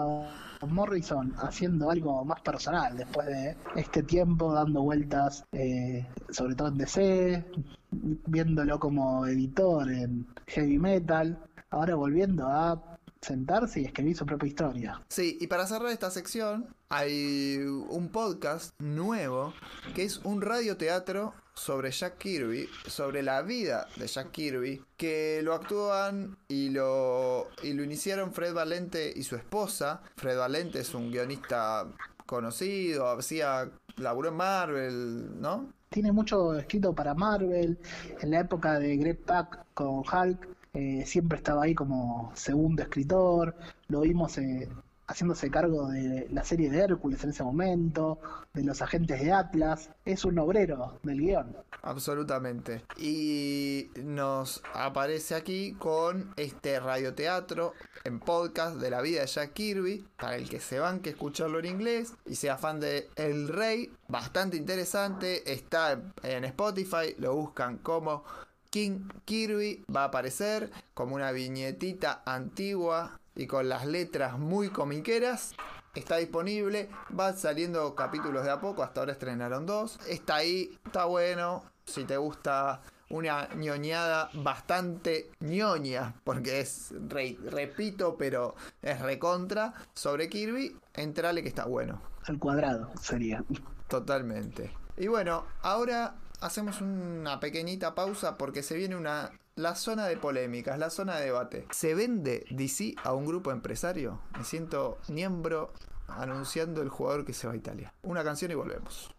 Morrison 0.68 1.34
haciendo 1.38 1.90
algo 1.90 2.24
más 2.26 2.42
personal 2.42 2.98
después 2.98 3.28
de 3.28 3.56
este 3.76 4.04
tiempo 4.04 4.54
dando 4.54 4.82
vueltas, 4.82 5.44
eh, 5.52 6.08
sobre 6.30 6.56
todo 6.56 6.70
en 6.70 6.78
DC, 6.78 7.46
viéndolo 7.92 8.80
como 8.80 9.26
editor 9.26 9.92
en 9.92 10.28
heavy 10.48 10.78
metal, 10.78 11.40
ahora 11.70 11.96
volviendo 11.96 12.48
a 12.48 12.82
sentarse 13.22 13.82
y 13.82 13.86
escribir 13.86 14.18
su 14.18 14.26
propia 14.26 14.48
historia. 14.48 15.02
Sí, 15.10 15.38
y 15.40 15.48
para 15.48 15.68
cerrar 15.68 15.92
esta 15.92 16.10
sección, 16.10 16.68
hay 16.90 17.58
un 17.58 18.10
podcast 18.10 18.74
nuevo 18.80 19.54
que 19.96 20.04
es 20.04 20.18
un 20.24 20.42
radioteatro 20.42 21.34
sobre 21.62 21.92
Jack 21.92 22.18
Kirby, 22.18 22.68
sobre 22.88 23.22
la 23.22 23.44
vida 23.44 23.88
de 23.96 24.08
Jack 24.08 24.32
Kirby, 24.32 24.84
que 24.98 25.42
lo 25.44 25.54
actúan 25.54 26.36
y 26.48 26.70
lo, 26.70 27.50
y 27.62 27.74
lo 27.74 27.84
iniciaron 27.84 28.34
Fred 28.34 28.56
Valente 28.56 29.14
y 29.16 29.22
su 29.22 29.36
esposa. 29.36 30.02
Fred 30.16 30.40
Valente 30.40 30.80
es 30.80 30.96
un 30.96 31.12
guionista 31.12 31.86
conocido, 32.26 33.08
hacía, 33.12 33.70
laburó 33.98 34.30
en 34.30 34.36
Marvel, 34.38 35.40
¿no? 35.40 35.72
Tiene 35.90 36.12
mucho 36.12 36.58
escrito 36.58 36.96
para 36.96 37.14
Marvel, 37.14 37.78
en 38.22 38.32
la 38.32 38.40
época 38.40 38.80
de 38.80 38.98
Greg 38.98 39.20
Pak 39.24 39.66
con 39.76 40.00
Hulk, 40.00 40.48
eh, 40.74 41.04
siempre 41.06 41.38
estaba 41.38 41.64
ahí 41.64 41.76
como 41.76 42.32
segundo 42.34 42.82
escritor, 42.82 43.56
lo 43.88 44.02
vimos 44.02 44.36
eh, 44.40 44.68
haciéndose 45.12 45.52
cargo 45.52 45.90
de 45.90 46.28
la 46.32 46.44
serie 46.44 46.70
de 46.70 46.80
Hércules 46.80 47.24
en 47.24 47.32
ese 47.32 47.44
momento, 47.44 48.20
de 48.54 48.64
los 48.64 48.82
agentes 48.82 49.22
de 49.22 49.32
Atlas, 49.32 49.90
es 50.06 50.26
un 50.26 50.40
obrero 50.40 51.00
del 51.04 51.20
guion. 51.20 51.56
Absolutamente. 51.82 52.84
Y 52.98 53.90
nos 54.04 54.62
aparece 54.74 55.36
aquí 55.36 55.74
con 55.74 56.34
este 56.38 56.80
radioteatro 56.80 57.74
en 58.04 58.20
podcast 58.20 58.78
de 58.78 58.90
la 58.90 59.02
vida 59.02 59.22
de 59.22 59.28
Jack 59.28 59.54
Kirby, 59.54 60.06
para 60.18 60.38
el 60.38 60.50
que 60.50 60.60
se 60.60 60.80
van 60.80 61.02
que 61.02 61.12
escucharlo 61.12 61.60
en 61.60 61.66
inglés 61.66 62.14
y 62.26 62.36
sea 62.36 62.58
fan 62.58 62.80
de 62.80 63.10
El 63.16 63.50
Rey, 63.50 63.92
bastante 64.08 64.58
interesante, 64.58 65.52
está 65.52 66.02
en 66.24 66.46
Spotify, 66.46 67.16
lo 67.18 67.36
buscan 67.36 67.78
como 67.78 68.24
King 68.70 69.10
Kirby, 69.26 69.84
va 69.94 70.04
a 70.04 70.06
aparecer 70.06 70.72
como 70.94 71.16
una 71.16 71.34
viñetita 71.34 72.24
antigua 72.26 73.21
y 73.36 73.48
con 73.48 73.70
las 73.70 73.86
letras 73.86 74.38
muy 74.38 74.70
comiqueras. 74.70 75.54
Está 75.94 76.18
disponible, 76.18 76.90
van 77.10 77.38
saliendo 77.38 77.96
capítulos 77.96 78.46
de 78.46 78.52
a 78.52 78.62
poco, 78.62 78.82
hasta 78.82 79.02
ahora 79.02 79.12
estrenaron 79.12 79.66
dos. 79.66 80.00
Está 80.08 80.36
ahí, 80.36 80.78
está 80.86 81.06
bueno. 81.06 81.64
Si 81.86 82.06
te 82.06 82.16
gusta 82.16 82.82
una 83.10 83.50
ñoñada 83.56 84.30
bastante 84.36 85.32
ñoña, 85.42 86.14
porque 86.24 86.62
es, 86.62 86.94
re- 87.10 87.38
repito, 87.44 88.16
pero 88.18 88.56
es 88.82 89.02
recontra, 89.02 89.74
sobre 89.94 90.30
Kirby, 90.30 90.78
entrale 90.94 91.44
que 91.44 91.50
está 91.50 91.66
bueno. 91.66 92.02
Al 92.26 92.40
cuadrado 92.40 92.90
sería. 93.02 93.44
Totalmente. 93.90 94.72
Y 94.96 95.08
bueno, 95.08 95.46
ahora 95.62 96.16
hacemos 96.40 96.80
una 96.80 97.42
pequeñita 97.42 97.94
pausa 97.96 98.38
porque 98.38 98.64
se 98.64 98.76
viene 98.76 98.96
una 98.96 99.32
la 99.56 99.76
zona 99.76 100.08
de 100.08 100.18
polémicas, 100.18 100.80
la 100.80 100.90
zona 100.90 101.18
de 101.18 101.26
debate. 101.26 101.66
¿Se 101.72 101.94
vende 101.94 102.46
DC 102.50 102.96
a 103.04 103.14
un 103.14 103.26
grupo 103.26 103.52
empresario? 103.52 104.22
Me 104.38 104.44
siento 104.44 104.98
miembro 105.10 105.74
anunciando 106.08 106.82
el 106.82 106.90
jugador 106.90 107.26
que 107.26 107.34
se 107.34 107.48
va 107.48 107.54
a 107.54 107.58
Italia. 107.58 107.94
Una 108.04 108.24
canción 108.24 108.52
y 108.52 108.56
volvemos. 108.56 109.14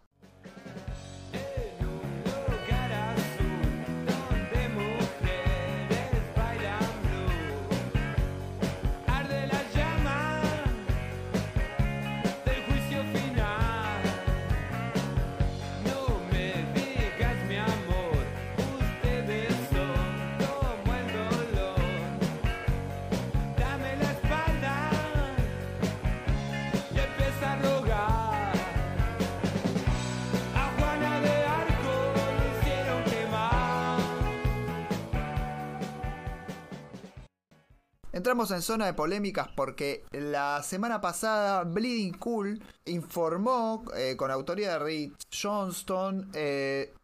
Entramos 38.33 38.49
en 38.49 38.63
zona 38.63 38.87
de 38.87 38.95
polémicas 38.95 39.47
porque 39.55 40.05
la 40.09 40.63
semana 40.63 40.99
pasada 40.99 41.65
Bleeding 41.65 42.17
Cool 42.17 42.59
informó 42.85 43.85
eh, 43.95 44.15
con 44.17 44.31
autoría 44.31 44.71
de 44.71 44.79
Rick 44.79 45.13
Johnston 45.31 46.31
eh, 46.33 46.95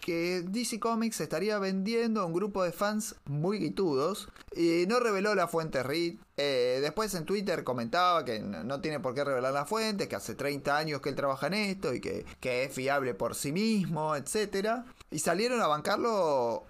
que 0.00 0.42
DC 0.46 0.78
Comics 0.78 1.20
estaría 1.20 1.58
vendiendo 1.58 2.20
a 2.20 2.24
un 2.24 2.32
grupo 2.32 2.62
de 2.62 2.70
fans 2.70 3.16
muy 3.24 3.58
guitudos 3.58 4.28
y 4.54 4.84
no 4.86 5.00
reveló 5.00 5.34
la 5.34 5.48
fuente 5.48 5.82
Reed. 5.82 6.20
Eh, 6.36 6.78
después 6.80 7.12
en 7.16 7.24
Twitter 7.24 7.64
comentaba 7.64 8.24
que 8.24 8.38
no, 8.38 8.80
tiene 8.80 9.00
por 9.00 9.12
qué 9.12 9.24
revelar 9.24 9.54
la 9.54 9.66
fuente, 9.66 10.06
que 10.06 10.14
hace 10.14 10.36
30 10.36 10.76
años 10.76 11.00
que 11.00 11.08
él 11.08 11.16
trabaja 11.16 11.48
en 11.48 11.54
esto 11.54 11.94
y 11.94 12.00
que, 12.00 12.24
que 12.38 12.62
es 12.62 12.72
fiable 12.72 13.12
por 13.14 13.34
sí 13.34 13.50
mismo, 13.50 14.14
etc. 14.14 14.84
Y 15.10 15.18
salieron 15.18 15.60
a 15.60 15.66
bancarlo 15.66 16.64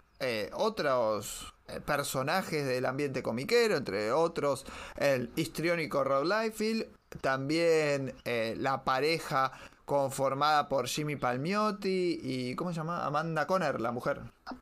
otros 0.54 1.52
personajes 1.84 2.66
del 2.66 2.86
ambiente 2.86 3.22
comiquero, 3.22 3.76
entre 3.76 4.12
otros 4.12 4.64
el 4.96 5.30
histriónico 5.36 6.04
Rob 6.04 6.24
Liefeld, 6.24 6.86
también 7.20 8.14
eh, 8.24 8.54
la 8.58 8.84
pareja 8.84 9.52
conformada 9.86 10.68
por 10.68 10.88
Jimmy 10.88 11.14
Palmiotti 11.14 12.18
y 12.20 12.56
¿cómo 12.56 12.70
se 12.70 12.76
llama? 12.76 13.06
Amanda 13.06 13.46
Conner, 13.46 13.80
la 13.80 13.92
mujer. 13.92 14.20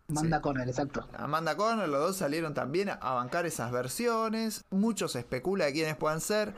Manda 0.08 0.42
con 0.42 0.60
él, 0.60 0.68
exacto. 0.68 1.08
Amanda 1.16 1.56
Conner, 1.56 1.88
los 1.88 2.00
dos 2.00 2.16
salieron 2.16 2.52
también 2.52 2.90
a 2.90 3.14
bancar 3.14 3.46
esas 3.46 3.72
versiones. 3.72 4.64
Mucho 4.70 5.08
se 5.08 5.20
especula 5.20 5.64
de 5.64 5.72
quiénes 5.72 5.96
puedan 5.96 6.20
ser. 6.20 6.54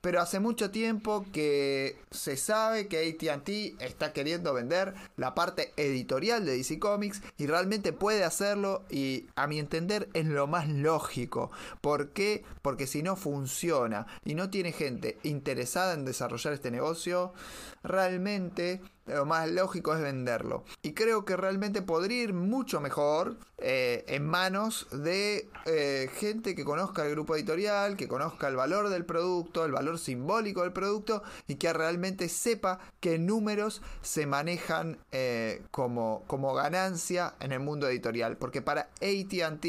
Pero 0.00 0.22
hace 0.22 0.40
mucho 0.40 0.70
tiempo 0.70 1.26
que 1.32 1.98
se 2.10 2.38
sabe 2.38 2.88
que 2.88 2.98
ATT 2.98 3.82
está 3.82 4.12
queriendo 4.14 4.54
vender 4.54 4.94
la 5.16 5.34
parte 5.34 5.74
editorial 5.76 6.46
de 6.46 6.56
DC 6.56 6.78
Comics 6.78 7.20
y 7.36 7.46
realmente 7.46 7.92
puede 7.92 8.24
hacerlo 8.24 8.84
y 8.88 9.26
a 9.36 9.46
mi 9.46 9.58
entender 9.58 10.08
es 10.14 10.24
lo 10.26 10.46
más 10.46 10.68
lógico. 10.68 11.50
¿Por 11.82 12.10
qué? 12.10 12.44
Porque 12.62 12.86
si 12.86 13.02
no 13.02 13.14
funciona 13.14 14.06
y 14.24 14.34
no 14.34 14.48
tiene 14.48 14.72
gente 14.72 15.18
interesada 15.22 15.92
en 15.92 16.06
desarrollar 16.06 16.54
este 16.54 16.70
negocio, 16.70 17.34
realmente 17.82 18.80
lo 19.06 19.26
más 19.26 19.48
lógico 19.50 19.94
es 19.94 20.00
venderlo. 20.00 20.64
Y 20.82 20.92
creo 20.92 21.24
que 21.24 21.36
realmente 21.36 21.82
podría 21.82 22.22
ir 22.22 22.32
mucho 22.32 22.80
mejor 22.80 23.36
eh, 23.58 24.04
en 24.08 24.26
manos 24.26 24.86
de 24.92 25.48
eh, 25.66 26.10
gente 26.14 26.54
que 26.54 26.64
conozca 26.64 27.04
el 27.04 27.10
grupo 27.12 27.36
editorial, 27.36 27.96
que 27.96 28.08
conozca 28.08 28.48
el 28.48 28.56
valor 28.56 28.88
del 28.88 29.04
producto, 29.04 29.64
el 29.64 29.72
valor 29.72 29.98
simbólico 29.98 30.62
del 30.62 30.72
producto 30.72 31.22
y 31.48 31.56
que 31.56 31.72
realmente 31.72 32.28
sepa 32.28 32.78
qué 33.00 33.18
números 33.18 33.82
se 34.02 34.26
manejan 34.26 34.98
eh, 35.12 35.62
como, 35.70 36.22
como 36.26 36.54
ganancia 36.54 37.34
en 37.40 37.52
el 37.52 37.60
mundo 37.60 37.88
editorial. 37.88 38.36
Porque 38.36 38.62
para 38.62 38.90
ATT 39.00 39.66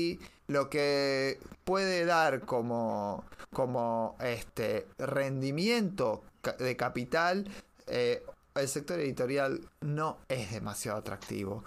lo 0.48 0.70
que 0.70 1.40
puede 1.64 2.06
dar 2.06 2.42
como, 2.42 3.24
como 3.54 4.18
este 4.20 4.86
rendimiento 4.98 6.24
de 6.60 6.76
capital 6.76 7.48
eh, 7.92 8.24
el 8.56 8.68
sector 8.68 9.00
editorial 9.00 9.62
no 9.82 10.18
es 10.28 10.52
demasiado 10.52 10.98
atractivo. 10.98 11.64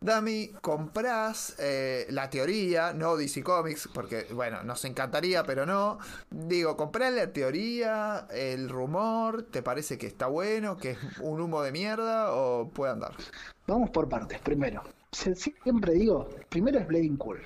Dami, 0.00 0.48
comprás 0.60 1.54
eh, 1.60 2.06
la 2.10 2.28
teoría, 2.28 2.92
no 2.92 3.16
DC 3.16 3.44
Comics, 3.44 3.88
porque 3.94 4.26
bueno, 4.32 4.64
nos 4.64 4.84
encantaría, 4.84 5.44
pero 5.44 5.64
no. 5.64 5.98
Digo, 6.28 6.76
comprás 6.76 7.12
la 7.12 7.32
teoría, 7.32 8.26
el 8.32 8.68
rumor, 8.68 9.44
¿te 9.44 9.62
parece 9.62 9.98
que 9.98 10.08
está 10.08 10.26
bueno, 10.26 10.76
que 10.76 10.92
es 10.92 10.98
un 11.20 11.40
humo 11.40 11.62
de 11.62 11.70
mierda 11.70 12.32
o 12.34 12.68
puede 12.68 12.92
andar? 12.92 13.12
Vamos 13.68 13.90
por 13.90 14.08
partes. 14.08 14.40
Primero, 14.40 14.82
siempre 15.12 15.92
digo, 15.92 16.28
primero 16.48 16.80
es 16.80 16.86
Bleeding 16.88 17.16
Cool. 17.16 17.40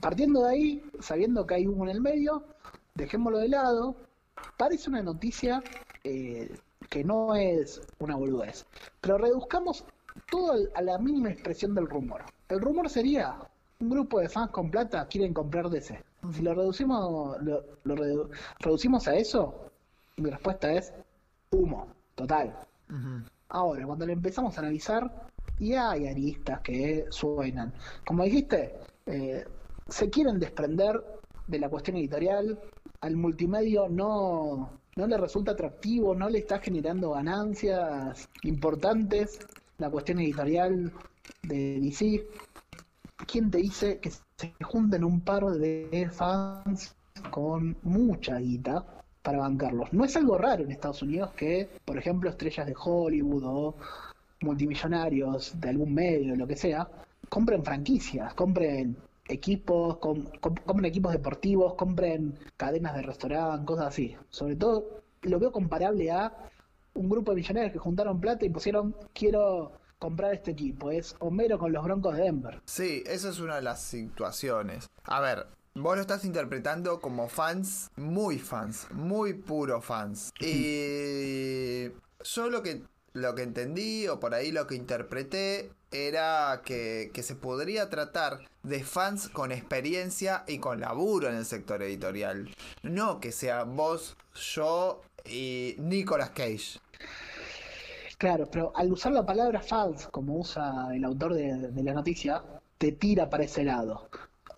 Partiendo 0.00 0.42
de 0.44 0.50
ahí, 0.50 0.90
sabiendo 1.00 1.46
que 1.46 1.54
hay 1.54 1.66
humo 1.66 1.84
en 1.84 1.90
el 1.90 2.00
medio, 2.00 2.44
dejémoslo 2.94 3.38
de 3.38 3.48
lado. 3.48 3.94
Parece 4.56 4.88
una 4.88 5.02
noticia 5.02 5.62
eh, 6.02 6.50
que 6.88 7.04
no 7.04 7.34
es 7.34 7.80
una 7.98 8.16
boludez, 8.16 8.66
pero 9.00 9.18
reduzcamos 9.18 9.84
todo 10.30 10.54
a 10.74 10.82
la 10.82 10.98
mínima 10.98 11.30
expresión 11.30 11.74
del 11.74 11.88
rumor. 11.88 12.22
El 12.48 12.60
rumor 12.60 12.88
sería, 12.88 13.36
un 13.80 13.90
grupo 13.90 14.20
de 14.20 14.28
fans 14.28 14.50
con 14.50 14.70
plata 14.70 15.06
quieren 15.06 15.34
comprar 15.34 15.68
DC. 15.68 16.02
Si 16.32 16.42
lo 16.42 16.54
reducimos, 16.54 17.40
lo, 17.42 17.62
lo 17.84 17.94
redu- 17.94 18.30
reducimos 18.60 19.06
a 19.08 19.14
eso, 19.14 19.70
mi 20.16 20.30
respuesta 20.30 20.72
es 20.72 20.92
humo, 21.50 21.86
total. 22.14 22.56
Ahora, 23.48 23.86
cuando 23.86 24.06
le 24.06 24.12
empezamos 24.14 24.56
a 24.56 24.60
analizar, 24.60 25.26
y 25.58 25.74
hay 25.74 26.06
aristas 26.08 26.60
que 26.60 27.06
suenan. 27.10 27.72
Como 28.06 28.24
dijiste, 28.24 28.74
eh, 29.06 29.44
se 29.88 30.10
quieren 30.10 30.38
desprender 30.38 31.02
de 31.46 31.58
la 31.58 31.68
cuestión 31.68 31.96
editorial, 31.96 32.58
al 33.00 33.16
multimedio 33.16 33.88
no, 33.88 34.70
no 34.96 35.06
le 35.06 35.18
resulta 35.18 35.52
atractivo, 35.52 36.14
no 36.14 36.28
le 36.30 36.38
está 36.38 36.58
generando 36.58 37.10
ganancias 37.10 38.28
importantes 38.42 39.38
la 39.78 39.90
cuestión 39.90 40.20
editorial 40.20 40.90
de 41.42 41.80
DC. 41.80 42.26
¿Quién 43.26 43.50
te 43.50 43.58
dice 43.58 43.98
que 43.98 44.10
se 44.10 44.54
junten 44.62 45.04
un 45.04 45.20
par 45.20 45.44
de 45.44 46.08
fans 46.10 46.96
con 47.30 47.76
mucha 47.82 48.38
guita 48.38 48.86
para 49.22 49.38
bancarlos? 49.38 49.92
No 49.92 50.04
es 50.04 50.16
algo 50.16 50.38
raro 50.38 50.64
en 50.64 50.70
Estados 50.70 51.02
Unidos 51.02 51.30
que, 51.36 51.68
por 51.84 51.98
ejemplo, 51.98 52.30
estrellas 52.30 52.66
de 52.66 52.74
Hollywood 52.74 53.44
o 53.44 53.74
multimillonarios 54.40 55.60
de 55.60 55.68
algún 55.68 55.92
medio, 55.92 56.36
lo 56.36 56.46
que 56.46 56.56
sea, 56.56 56.88
compren 57.28 57.62
franquicias, 57.62 58.32
compren 58.32 58.96
equipos, 59.28 59.98
com- 59.98 60.24
com- 60.40 60.54
compren 60.64 60.84
equipos 60.86 61.12
deportivos, 61.12 61.74
compren 61.74 62.38
cadenas 62.56 62.94
de 62.94 63.02
restaurante, 63.02 63.64
cosas 63.66 63.86
así. 63.88 64.16
Sobre 64.30 64.56
todo 64.56 65.02
lo 65.22 65.38
veo 65.38 65.52
comparable 65.52 66.10
a 66.10 66.32
un 66.94 67.08
grupo 67.08 67.32
de 67.32 67.36
millonarios 67.36 67.72
que 67.72 67.78
juntaron 67.78 68.20
plata 68.20 68.44
y 68.44 68.50
pusieron 68.50 68.94
quiero 69.12 69.72
comprar 69.98 70.34
este 70.34 70.52
equipo. 70.52 70.90
Es 70.90 71.16
Homero 71.18 71.58
con 71.58 71.72
los 71.72 71.82
Broncos 71.84 72.16
de 72.16 72.22
Denver. 72.24 72.60
Sí, 72.64 73.02
esa 73.06 73.30
es 73.30 73.40
una 73.40 73.56
de 73.56 73.62
las 73.62 73.80
situaciones. 73.82 74.86
A 75.04 75.20
ver, 75.20 75.46
vos 75.74 75.96
lo 75.96 76.00
estás 76.00 76.24
interpretando 76.24 77.00
como 77.00 77.28
fans, 77.28 77.90
muy 77.96 78.38
fans, 78.38 78.86
muy 78.92 79.34
puro 79.34 79.80
fans. 79.80 80.30
Y 80.40 81.88
yo 82.22 82.50
lo 82.50 82.62
que, 82.62 82.82
lo 83.16 83.34
que 83.34 83.42
entendí, 83.42 84.06
o 84.08 84.20
por 84.20 84.34
ahí 84.34 84.52
lo 84.52 84.66
que 84.66 84.74
interpreté, 84.74 85.70
era 85.90 86.62
que, 86.64 87.10
se 87.14 87.34
podría 87.34 87.88
tratar 87.88 88.40
de 88.62 88.84
fans 88.84 89.28
con 89.28 89.52
experiencia 89.52 90.44
y 90.46 90.58
con 90.58 90.80
laburo 90.80 91.28
en 91.28 91.36
el 91.36 91.46
sector 91.46 91.82
editorial. 91.82 92.54
No 92.82 93.20
que 93.20 93.32
sea 93.32 93.64
vos, 93.64 94.16
yo 94.34 95.00
y 95.24 95.76
Nicolas 95.78 96.30
Cage. 96.30 96.78
Claro, 98.18 98.48
pero 98.50 98.72
al 98.76 98.92
usar 98.92 99.12
la 99.12 99.26
palabra 99.26 99.60
fans, 99.60 100.08
como 100.08 100.38
usa 100.38 100.88
el 100.94 101.04
autor 101.04 101.34
de, 101.34 101.70
de 101.70 101.82
la 101.82 101.94
noticia, 101.94 102.42
te 102.78 102.92
tira 102.92 103.28
para 103.28 103.44
ese 103.44 103.64
lado. 103.64 104.08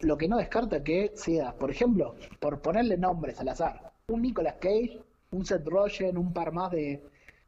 Lo 0.00 0.16
que 0.16 0.28
no 0.28 0.36
descarta 0.36 0.82
que 0.82 1.12
sea, 1.14 1.54
por 1.54 1.70
ejemplo, 1.70 2.14
por 2.40 2.60
ponerle 2.60 2.96
nombres 2.96 3.40
al 3.40 3.48
azar, 3.48 3.92
un 4.08 4.22
Nicolas 4.22 4.54
Cage, 4.60 5.02
un 5.30 5.44
Seth 5.44 5.66
Rogen, 5.66 6.16
un 6.16 6.32
par 6.32 6.52
más 6.52 6.70
de, 6.70 7.02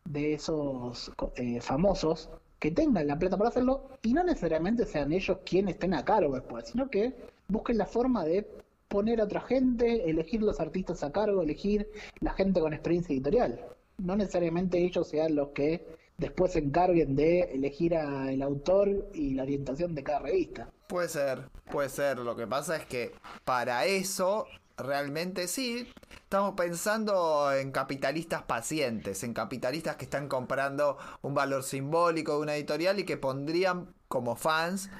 de 0.04 0.34
esos 0.34 1.12
eh, 1.36 1.60
famosos 1.60 2.30
que 2.58 2.70
tengan 2.70 3.06
la 3.06 3.18
plata 3.18 3.36
para 3.36 3.50
hacerlo 3.50 3.88
y 4.02 4.12
no 4.12 4.22
necesariamente 4.22 4.84
sean 4.84 5.12
ellos 5.12 5.38
quienes 5.44 5.74
estén 5.74 5.94
a 5.94 6.04
cargo 6.04 6.34
después, 6.34 6.68
sino 6.68 6.90
que 6.90 7.14
busquen 7.48 7.78
la 7.78 7.86
forma 7.86 8.24
de 8.24 8.46
poner 8.88 9.20
a 9.20 9.24
otra 9.24 9.40
gente, 9.40 10.10
elegir 10.10 10.42
los 10.42 10.60
artistas 10.60 11.02
a 11.04 11.12
cargo, 11.12 11.42
elegir 11.42 11.88
la 12.20 12.32
gente 12.32 12.60
con 12.60 12.72
experiencia 12.72 13.14
editorial. 13.14 13.64
No 13.98 14.16
necesariamente 14.16 14.78
ellos 14.78 15.08
sean 15.08 15.36
los 15.36 15.48
que 15.50 15.86
después 16.18 16.52
se 16.52 16.58
encarguen 16.58 17.16
de 17.16 17.42
elegir 17.52 17.96
al 17.96 18.42
autor 18.42 19.08
y 19.14 19.34
la 19.34 19.44
orientación 19.44 19.94
de 19.94 20.02
cada 20.02 20.20
revista. 20.20 20.70
Puede 20.88 21.08
ser, 21.08 21.48
puede 21.70 21.88
ser. 21.88 22.18
Lo 22.18 22.36
que 22.36 22.46
pasa 22.46 22.76
es 22.76 22.84
que 22.84 23.12
para 23.44 23.86
eso, 23.86 24.46
realmente 24.82 25.48
sí, 25.48 25.92
estamos 26.22 26.54
pensando 26.56 27.52
en 27.52 27.72
capitalistas 27.72 28.42
pacientes, 28.42 29.22
en 29.24 29.34
capitalistas 29.34 29.96
que 29.96 30.04
están 30.04 30.28
comprando 30.28 30.98
un 31.22 31.34
valor 31.34 31.62
simbólico 31.64 32.32
de 32.32 32.38
una 32.40 32.56
editorial 32.56 32.98
y 32.98 33.04
que 33.04 33.16
pondrían 33.16 33.94
como 34.08 34.36
fans 34.36 34.90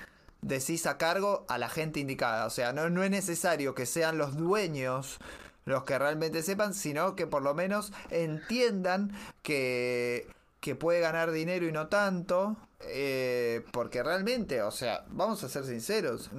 decís 0.42 0.86
a 0.86 0.98
cargo 0.98 1.44
a 1.48 1.58
la 1.58 1.68
gente 1.68 2.00
indicada. 2.00 2.46
O 2.46 2.50
sea, 2.50 2.72
no, 2.72 2.88
no 2.90 3.02
es 3.02 3.10
necesario 3.10 3.74
que 3.74 3.86
sean 3.86 4.18
los 4.18 4.36
dueños 4.36 5.18
los 5.66 5.84
que 5.84 5.98
realmente 5.98 6.42
sepan, 6.42 6.74
sino 6.74 7.14
que 7.16 7.26
por 7.26 7.42
lo 7.42 7.54
menos 7.54 7.92
entiendan 8.10 9.12
que, 9.42 10.26
que 10.60 10.74
puede 10.74 11.00
ganar 11.00 11.30
dinero 11.30 11.66
y 11.66 11.72
no 11.72 11.88
tanto. 11.88 12.56
eh, 12.80 13.62
porque 13.72 14.02
realmente, 14.02 14.62
o 14.62 14.70
sea, 14.70 15.04
vamos 15.10 15.44
a 15.44 15.48
ser 15.50 15.64
sinceros, 15.64 16.30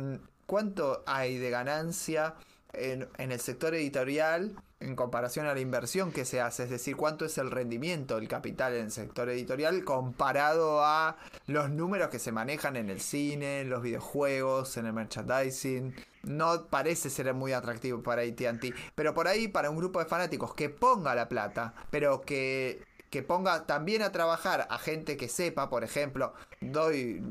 ¿cuánto 0.47 1.03
hay 1.05 1.37
de 1.37 1.49
ganancia 1.51 2.33
en, 2.73 3.07
el 3.17 3.39
sector 3.39 3.73
editorial 3.75 4.55
en 4.79 4.95
comparación 4.95 5.45
a 5.45 5.53
la 5.53 5.59
inversión 5.59 6.11
que 6.11 6.25
se 6.25 6.41
hace? 6.41 6.63
Es 6.63 6.69
decir, 6.69 6.95
¿cuánto 6.95 7.25
es 7.25 7.37
el 7.37 7.51
rendimiento 7.51 8.15
del 8.15 8.27
capital 8.27 8.73
en 8.73 8.85
el 8.85 8.91
sector 8.91 9.29
editorial 9.29 9.83
comparado 9.83 10.83
a 10.83 11.17
los 11.47 11.69
números 11.69 12.09
que 12.09 12.19
se 12.19 12.31
manejan 12.31 12.75
en 12.75 12.89
el 12.89 12.99
cine, 12.99 13.61
en 13.61 13.69
los 13.69 13.81
videojuegos, 13.81 14.77
en 14.77 14.85
el 14.87 14.93
merchandising? 14.93 15.93
no 16.23 16.67
parece 16.67 17.09
ser 17.09 17.33
muy 17.33 17.53
atractivo 17.53 18.03
para 18.03 18.21
ATT. 18.21 18.75
Pero 18.95 19.13
por 19.13 19.27
ahí, 19.27 19.47
para 19.47 19.69
un 19.69 19.77
grupo 19.77 19.99
de 19.99 20.05
fanáticos 20.05 20.53
que 20.53 20.69
ponga 20.69 21.15
la 21.15 21.27
plata, 21.27 21.73
pero 21.89 22.21
que, 22.21 22.83
que 23.09 23.23
ponga 23.23 23.65
también 23.65 24.01
a 24.01 24.11
trabajar 24.11 24.67
a 24.69 24.77
gente 24.77 25.17
que 25.17 25.27
sepa, 25.27 25.69
por 25.69 25.83
ejemplo, 25.83 26.33
doy 26.59 27.23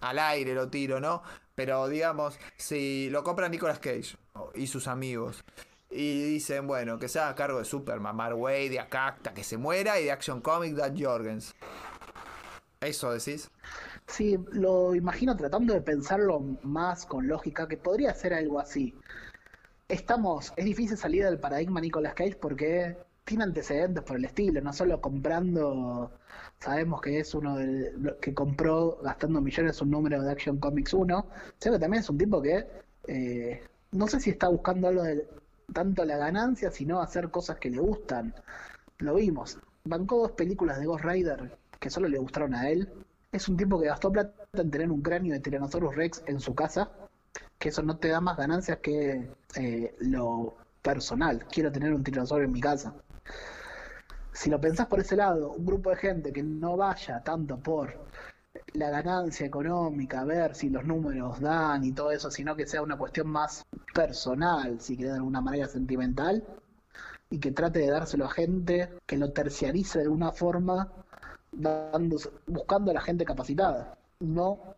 al 0.00 0.18
aire 0.18 0.54
lo 0.54 0.68
tiro, 0.68 1.00
¿no? 1.00 1.22
Pero 1.54 1.88
digamos, 1.88 2.38
si 2.56 3.08
lo 3.10 3.22
compra 3.22 3.48
Nicolas 3.48 3.78
Cage 3.78 4.16
y 4.54 4.66
sus 4.66 4.88
amigos. 4.88 5.44
Y 5.90 6.24
dicen, 6.24 6.66
bueno, 6.66 6.98
que 6.98 7.08
sea 7.08 7.28
a 7.28 7.34
cargo 7.36 7.60
de 7.60 7.64
Superman, 7.64 8.16
Mark 8.16 8.36
Wade, 8.36 8.70
de 8.70 8.80
Acacta, 8.80 9.32
que 9.32 9.44
se 9.44 9.56
muera, 9.56 10.00
y 10.00 10.04
de 10.04 10.10
Action 10.10 10.40
Comic, 10.40 10.74
Dan 10.74 11.00
Jorgens. 11.00 11.54
¿Eso 12.80 13.12
decís? 13.12 13.50
Sí, 14.06 14.38
lo 14.52 14.94
imagino 14.94 15.36
tratando 15.36 15.72
de 15.72 15.80
pensarlo 15.80 16.40
más 16.62 17.06
con 17.06 17.28
lógica, 17.28 17.68
que 17.68 17.76
podría 17.76 18.12
ser 18.12 18.34
algo 18.34 18.58
así. 18.58 18.94
Estamos, 19.88 20.52
es 20.56 20.64
difícil 20.64 20.96
salir 20.96 21.24
del 21.24 21.38
paradigma 21.38 21.80
Nicolas 21.80 22.14
Cage 22.14 22.36
porque 22.36 22.96
tiene 23.24 23.44
antecedentes 23.44 24.02
por 24.02 24.16
el 24.16 24.24
estilo, 24.24 24.60
no 24.60 24.72
solo 24.72 25.00
comprando, 25.00 26.10
sabemos 26.64 27.02
que 27.02 27.18
es 27.20 27.34
uno 27.34 27.56
de 27.56 28.16
que 28.20 28.32
compró 28.32 28.98
gastando 29.02 29.40
millones 29.40 29.82
un 29.82 29.90
número 29.90 30.22
de 30.22 30.32
Action 30.32 30.58
Comics 30.58 30.94
1, 30.94 31.26
sino 31.58 31.74
que 31.74 31.78
también 31.78 32.02
es 32.02 32.08
un 32.08 32.16
tipo 32.16 32.40
que 32.40 32.66
eh, 33.06 33.62
no 33.92 34.08
sé 34.08 34.18
si 34.18 34.30
está 34.30 34.48
buscando 34.48 34.88
algo 34.88 35.02
de 35.02 35.28
tanto 35.72 36.04
la 36.04 36.16
ganancia, 36.16 36.70
sino 36.70 37.00
hacer 37.00 37.30
cosas 37.30 37.58
que 37.58 37.70
le 37.70 37.78
gustan. 37.78 38.34
Lo 38.98 39.14
vimos. 39.16 39.58
Bancó 39.84 40.20
dos 40.20 40.32
películas 40.32 40.78
de 40.78 40.86
Ghost 40.86 41.04
Rider 41.04 41.58
que 41.78 41.90
solo 41.90 42.08
le 42.08 42.18
gustaron 42.18 42.54
a 42.54 42.70
él. 42.70 42.88
Es 43.30 43.48
un 43.48 43.56
tipo 43.58 43.78
que 43.78 43.88
gastó 43.88 44.10
plata 44.10 44.32
en 44.54 44.70
tener 44.70 44.90
un 44.90 45.02
cráneo 45.02 45.34
de 45.34 45.40
Tyrannosaurus 45.40 45.94
Rex 45.94 46.22
en 46.26 46.40
su 46.40 46.54
casa, 46.54 46.90
que 47.58 47.68
eso 47.68 47.82
no 47.82 47.98
te 47.98 48.08
da 48.08 48.20
más 48.22 48.38
ganancias 48.38 48.78
que 48.78 49.28
eh, 49.56 49.94
lo 49.98 50.56
personal. 50.80 51.44
Quiero 51.50 51.70
tener 51.70 51.92
un 51.92 52.02
tiranosaurio 52.02 52.46
en 52.46 52.52
mi 52.52 52.60
casa. 52.60 52.94
Si 54.34 54.50
lo 54.50 54.60
pensás 54.60 54.88
por 54.88 54.98
ese 55.00 55.16
lado, 55.16 55.52
un 55.52 55.64
grupo 55.64 55.90
de 55.90 55.96
gente 55.96 56.32
que 56.32 56.42
no 56.42 56.76
vaya 56.76 57.22
tanto 57.22 57.56
por 57.56 57.94
la 58.74 58.90
ganancia 58.90 59.46
económica, 59.46 60.24
ver 60.24 60.56
si 60.56 60.70
los 60.70 60.84
números 60.84 61.40
dan 61.40 61.84
y 61.84 61.92
todo 61.92 62.10
eso, 62.10 62.30
sino 62.32 62.56
que 62.56 62.66
sea 62.66 62.82
una 62.82 62.98
cuestión 62.98 63.28
más 63.28 63.64
personal, 63.94 64.80
si 64.80 64.96
querés 64.96 65.12
de 65.12 65.18
alguna 65.18 65.40
manera 65.40 65.68
sentimental, 65.68 66.44
y 67.30 67.38
que 67.38 67.52
trate 67.52 67.78
de 67.78 67.90
dárselo 67.90 68.24
a 68.26 68.30
gente, 68.30 68.90
que 69.06 69.16
lo 69.18 69.30
terciarice 69.32 70.00
de 70.00 70.04
alguna 70.06 70.32
forma, 70.32 70.90
buscando 72.46 72.90
a 72.90 72.94
la 72.94 73.00
gente 73.00 73.24
capacitada, 73.24 73.96
no 74.18 74.74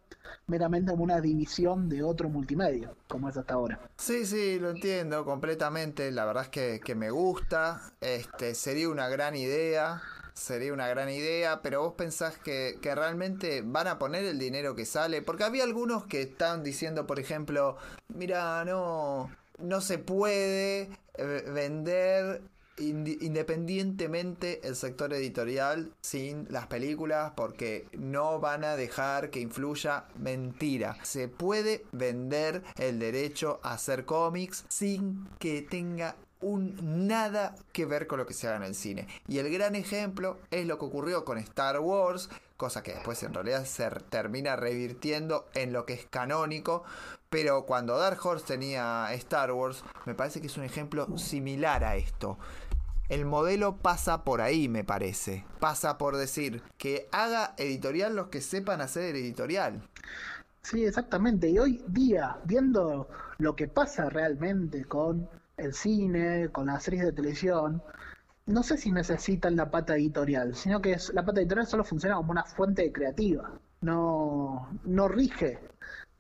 meramente 0.47 0.91
como 0.93 1.05
una 1.05 1.20
división 1.20 1.89
de 1.89 2.03
otro 2.03 2.29
multimedio, 2.29 2.97
como 3.09 3.29
es 3.29 3.37
hasta 3.37 3.55
ahora. 3.55 3.81
Sí, 3.97 4.27
sí, 4.27 4.59
lo 4.59 4.70
entiendo 4.70 5.24
completamente. 5.24 6.11
La 6.11 6.24
verdad 6.24 6.45
es 6.45 6.49
que, 6.51 6.81
que 6.85 6.95
me 6.95 7.11
gusta. 7.11 7.81
Este, 8.01 8.55
sería 8.55 8.89
una 8.89 9.09
gran 9.09 9.37
idea. 9.37 10.03
Sería 10.35 10.74
una 10.74 10.87
gran 10.87 11.09
idea, 11.09 11.62
pero 11.62 11.81
vos 11.81 11.95
pensás 11.95 12.37
que, 12.37 12.79
que 12.83 12.95
realmente 12.95 13.62
van 13.64 13.87
a 13.87 13.99
poner 13.99 14.22
el 14.24 14.39
dinero 14.39 14.74
que 14.74 14.85
sale. 14.85 15.22
Porque 15.22 15.45
había 15.45 15.64
algunos 15.64 16.05
que 16.05 16.20
estaban 16.20 16.62
diciendo, 16.62 17.07
por 17.07 17.18
ejemplo, 17.18 17.79
mira, 18.09 18.62
no, 18.66 19.31
no 19.59 19.81
se 19.81 19.97
puede 19.97 20.91
eh, 21.14 21.51
vender 21.55 22.43
independientemente 22.79 24.66
el 24.66 24.77
sector 24.77 25.12
editorial 25.12 25.93
sin 26.01 26.47
las 26.51 26.66
películas 26.66 27.33
porque 27.37 27.89
no 27.93 28.39
van 28.41 28.64
a 28.64 28.77
dejar 28.77 29.31
que 29.31 29.41
influya 29.41 30.05
mentira. 30.18 30.99
Se 31.03 31.29
puede 31.29 31.85
vender 31.93 32.62
el 32.77 32.99
derecho 32.99 33.61
a 33.62 33.74
hacer 33.74 34.05
cómics 34.05 34.64
sin 34.68 35.29
que 35.39 35.62
tenga 35.62 36.16
un 36.41 37.09
nada 37.09 37.55
que 37.72 37.87
ver 37.87 38.07
con 38.07 38.18
lo 38.18 38.27
que 38.27 38.35
se 38.35 38.47
haga 38.47 38.59
en 38.59 38.62
el 38.64 38.74
cine. 38.74 39.09
Y 39.27 39.39
el 39.39 39.51
gran 39.51 39.74
ejemplo 39.74 40.39
es 40.51 40.66
lo 40.66 40.79
que 40.79 40.85
ocurrió 40.85 41.24
con 41.24 41.39
Star 41.39 41.81
Wars, 41.81 42.29
cosa 42.57 42.83
que 42.83 42.95
después 42.95 43.22
en 43.22 43.35
realidad 43.35 43.64
se 43.64 43.89
termina 44.11 44.57
revirtiendo 44.57 45.49
en 45.55 45.72
lo 45.72 45.87
que 45.87 45.95
es 45.95 46.07
canónico. 46.07 46.85
Pero 47.31 47.66
cuando 47.66 47.99
Dark 47.99 48.24
Horse 48.24 48.47
tenía 48.47 49.12
Star 49.14 49.51
Wars, 49.53 49.83
me 50.05 50.14
parece 50.14 50.41
que 50.41 50.47
es 50.47 50.57
un 50.57 50.64
ejemplo 50.64 51.18
similar 51.18 51.85
a 51.85 51.97
esto. 51.97 52.39
El 53.09 53.24
modelo 53.24 53.76
pasa 53.76 54.24
por 54.24 54.40
ahí, 54.40 54.68
me 54.68 54.82
parece. 54.82 55.44
Pasa 55.61 55.96
por 55.96 56.16
decir 56.16 56.62
que 56.76 57.09
haga 57.12 57.54
editorial 57.57 58.16
los 58.16 58.28
que 58.28 58.40
sepan 58.40 58.80
hacer 58.80 59.14
editorial. 59.14 59.88
Sí, 60.62 60.84
exactamente. 60.84 61.48
Y 61.48 61.59
hoy 61.61 61.84
día, 61.86 62.38
viendo 62.44 63.09
lo 63.38 63.54
que 63.54 63.68
pasa 63.68 64.11
realmente 64.11 64.84
con 64.84 65.28
el 65.57 65.72
cine, 65.72 66.48
con 66.50 66.66
las 66.66 66.82
series 66.82 67.04
de 67.04 67.12
televisión, 67.12 67.80
no 68.46 68.64
sé 68.64 68.76
si 68.76 68.90
necesitan 68.90 69.54
la 69.54 69.70
pata 69.70 69.94
editorial, 69.94 70.57
sino 70.57 70.82
que 70.82 70.96
la 71.12 71.24
pata 71.24 71.40
editorial 71.40 71.68
solo 71.68 71.84
funciona 71.84 72.16
como 72.16 72.32
una 72.32 72.44
fuente 72.44 72.90
creativa. 72.90 73.52
No, 73.82 74.68
no 74.84 75.07
rige 75.07 75.61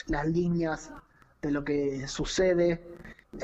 las 0.06 0.28
líneas 0.28 0.92
de 1.42 1.50
lo 1.50 1.64
que 1.64 2.06
sucede 2.06 2.80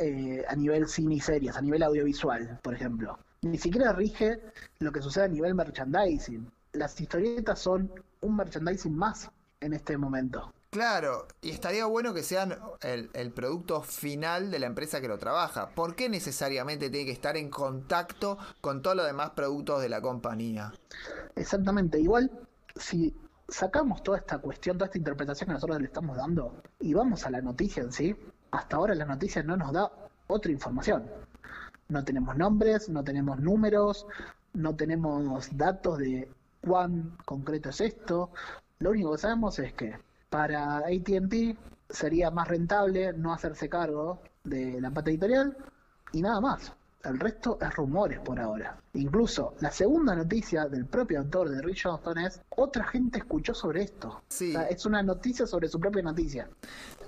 eh, 0.01 0.45
a 0.49 0.55
nivel 0.55 0.87
cine 0.87 1.17
y 1.17 1.21
series, 1.21 1.57
a 1.57 1.61
nivel 1.61 1.83
audiovisual, 1.83 2.61
por 2.63 2.75
ejemplo. 2.75 3.19
Ni 3.43 3.59
siquiera 3.59 3.93
rige 3.93 4.41
lo 4.79 4.93
que 4.93 5.03
sucede 5.03 5.25
a 5.25 5.29
nivel 5.29 5.55
merchandising. 5.55 6.51
Las 6.73 7.01
historietas 7.01 7.59
son 7.59 7.93
un 8.21 8.37
merchandising 8.37 8.97
más 8.97 9.31
en 9.61 9.73
este 9.73 9.97
momento. 9.97 10.53
Claro, 10.71 11.27
y 11.43 11.51
estaría 11.51 11.85
bueno 11.87 12.15
que 12.15 12.23
sean 12.23 12.57
el, 12.81 13.11
el 13.13 13.33
producto 13.33 13.83
final 13.83 14.51
de 14.51 14.59
la 14.59 14.67
empresa 14.67 15.01
que 15.01 15.09
lo 15.09 15.19
trabaja. 15.19 15.69
¿Por 15.71 15.95
qué 15.95 16.09
necesariamente 16.09 16.89
tiene 16.89 17.05
que 17.05 17.13
estar 17.13 17.37
en 17.37 17.51
contacto 17.51 18.39
con 18.61 18.81
todos 18.81 18.97
los 18.97 19.07
demás 19.07 19.31
productos 19.31 19.83
de 19.83 19.89
la 19.89 20.01
compañía? 20.01 20.73
Exactamente, 21.37 22.01
igual 22.01 22.31
si 22.77 23.15
sacamos 23.49 24.03
toda 24.03 24.19
esta 24.19 24.39
cuestión, 24.39 24.79
toda 24.79 24.87
esta 24.87 24.99
interpretación 24.99 25.49
que 25.49 25.55
nosotros 25.55 25.81
le 25.81 25.87
estamos 25.87 26.17
dando 26.17 26.63
y 26.81 26.95
vamos 26.95 27.27
a 27.27 27.31
la 27.31 27.43
noticia 27.43 27.83
en 27.83 27.93
sí, 27.93 28.17
hasta 28.51 28.77
ahora 28.77 28.95
la 28.95 29.05
noticia 29.05 29.43
no 29.43 29.57
nos 29.57 29.73
da 29.73 29.91
otra 30.29 30.53
información. 30.53 31.05
No 31.89 32.05
tenemos 32.05 32.37
nombres, 32.37 32.89
no 32.89 33.05
tenemos 33.05 33.39
números, 33.41 34.07
no 34.55 34.75
tenemos 34.75 35.57
datos 35.57 35.99
de 35.99 36.29
cuán 36.61 37.17
concreto 37.25 37.71
es 37.71 37.81
esto. 37.81 38.31
Lo 38.79 38.91
único 38.91 39.13
que 39.13 39.19
sabemos 39.19 39.59
es 39.59 39.73
que 39.75 39.97
para 40.31 40.79
ATT 40.79 41.57
sería 41.89 42.31
más 42.31 42.49
rentable 42.49 43.13
no 43.13 43.33
hacerse 43.33 43.69
cargo 43.69 44.21
de 44.45 44.81
la 44.81 44.91
pata 44.91 45.11
editorial 45.11 45.57
y 46.13 46.23
nada 46.23 46.41
más. 46.41 46.73
El 47.05 47.19
resto 47.19 47.59
es 47.61 47.75
rumores 47.75 48.21
por 48.21 48.39
ahora. 48.39 48.79
Incluso 48.95 49.55
la 49.61 49.73
segunda 49.73 50.15
noticia 50.15 50.67
del 50.67 50.87
propio 50.87 51.19
autor 51.19 51.51
de 51.51 51.61
Rich 51.61 51.83
Johnston 51.85 52.19
es 52.19 52.41
otra 52.51 52.85
gente 52.85 53.19
escuchó 53.19 53.55
sobre 53.55 53.83
esto. 53.83 54.23
Sí. 54.29 54.51
O 54.51 54.53
sea, 54.53 54.69
es 54.69 54.87
una 54.87 55.03
noticia 55.03 55.47
sobre 55.47 55.69
su 55.69 55.81
propia 55.81 56.03
noticia. 56.03 56.49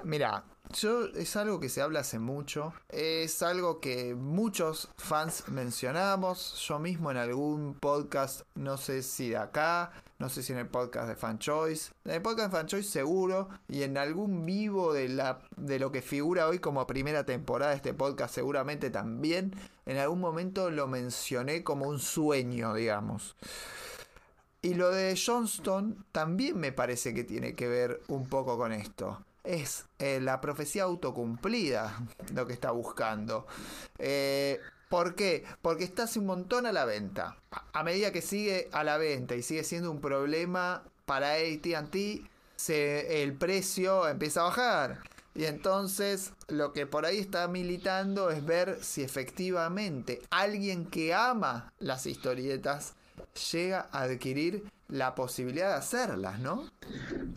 Mira, 0.03 0.43
yo 0.73 1.07
es 1.07 1.37
algo 1.37 1.61
que 1.61 1.69
se 1.69 1.83
habla 1.83 2.01
hace 2.01 2.19
mucho, 2.19 2.75
es 2.89 3.43
algo 3.43 3.81
que 3.81 4.15
muchos 4.15 4.89
fans 4.97 5.49
mencionamos, 5.49 6.55
yo 6.67 6.79
mismo 6.79 7.11
en 7.11 7.17
algún 7.17 7.75
podcast, 7.75 8.43
no 8.55 8.77
sé 8.77 9.03
si 9.03 9.31
de 9.31 9.37
acá, 9.37 9.93
no 10.19 10.29
sé 10.29 10.43
si 10.43 10.53
en 10.53 10.59
el 10.59 10.69
podcast 10.69 11.09
de 11.09 11.17
Fan 11.17 11.39
Choice, 11.39 11.93
en 12.05 12.12
el 12.12 12.23
podcast 12.23 12.51
de 12.51 12.59
Fan 12.59 12.67
Choice 12.67 12.91
seguro, 12.91 13.49
y 13.69 13.83
en 13.83 13.99
algún 13.99 14.47
vivo 14.47 14.93
de, 14.93 15.09
la, 15.09 15.41
de 15.57 15.79
lo 15.79 15.93
que 15.93 16.03
figura 16.03 16.49
hoy 16.49 16.59
como 16.59 16.87
primera 16.87 17.25
temporada 17.25 17.71
de 17.71 17.77
este 17.77 17.95
podcast 17.95 18.35
seguramente 18.35 18.91
también, 18.91 19.55
en 19.87 19.99
algún 19.99 20.21
momento 20.21 20.71
lo 20.71 20.87
mencioné 20.87 21.62
como 21.62 21.87
un 21.87 21.99
sueño, 21.99 22.75
digamos. 22.75 23.37
Y 24.62 24.75
lo 24.75 24.91
de 24.91 25.15
Johnston 25.15 26.07
también 26.11 26.59
me 26.59 26.73
parece 26.73 27.12
que 27.12 27.23
tiene 27.23 27.55
que 27.55 27.69
ver 27.69 28.01
un 28.09 28.27
poco 28.27 28.57
con 28.57 28.73
esto. 28.73 29.23
Es 29.45 29.85
eh, 29.99 30.21
la 30.21 30.41
profecía 30.41 30.85
autocumplida 30.85 31.99
lo 32.33 32.47
que 32.47 32.55
está 32.55 32.71
buscando. 32.71 33.47
Eh, 33.99 34.59
¿Por 34.89 35.15
qué? 35.15 35.45
Porque 35.61 35.85
está 35.85 36.05
hace 36.05 36.19
un 36.19 36.27
montón 36.27 36.67
a 36.67 36.73
la 36.73 36.85
venta. 36.85 37.37
A- 37.51 37.83
medida 37.83 38.11
que 38.13 38.23
sigue 38.23 38.69
a 38.73 38.85
la 38.85 38.97
venta 38.97 39.35
y 39.35 39.43
sigue 39.43 39.65
siendo 39.65 39.91
un 39.91 40.01
problema 40.01 40.83
para 41.05 41.33
ATT, 41.35 41.97
el 42.69 43.35
precio 43.35 44.09
empieza 44.09 44.41
a 44.41 44.45
bajar. 44.45 45.01
Y 45.35 45.47
entonces 45.47 46.33
lo 46.49 46.73
que 46.73 46.87
por 46.87 47.05
ahí 47.07 47.19
está 47.19 47.49
militando 47.49 48.31
es 48.31 48.45
ver 48.47 48.79
si 48.83 49.03
efectivamente 49.03 50.23
alguien 50.31 50.87
que 50.87 51.13
ama 51.13 51.73
las 51.81 52.07
historietas 52.07 52.95
llega 53.53 53.89
a 53.91 54.03
adquirir 54.03 54.71
la 54.89 55.14
posibilidad 55.14 55.70
de 55.70 55.74
hacerlas, 55.74 56.39
¿no? 56.41 56.70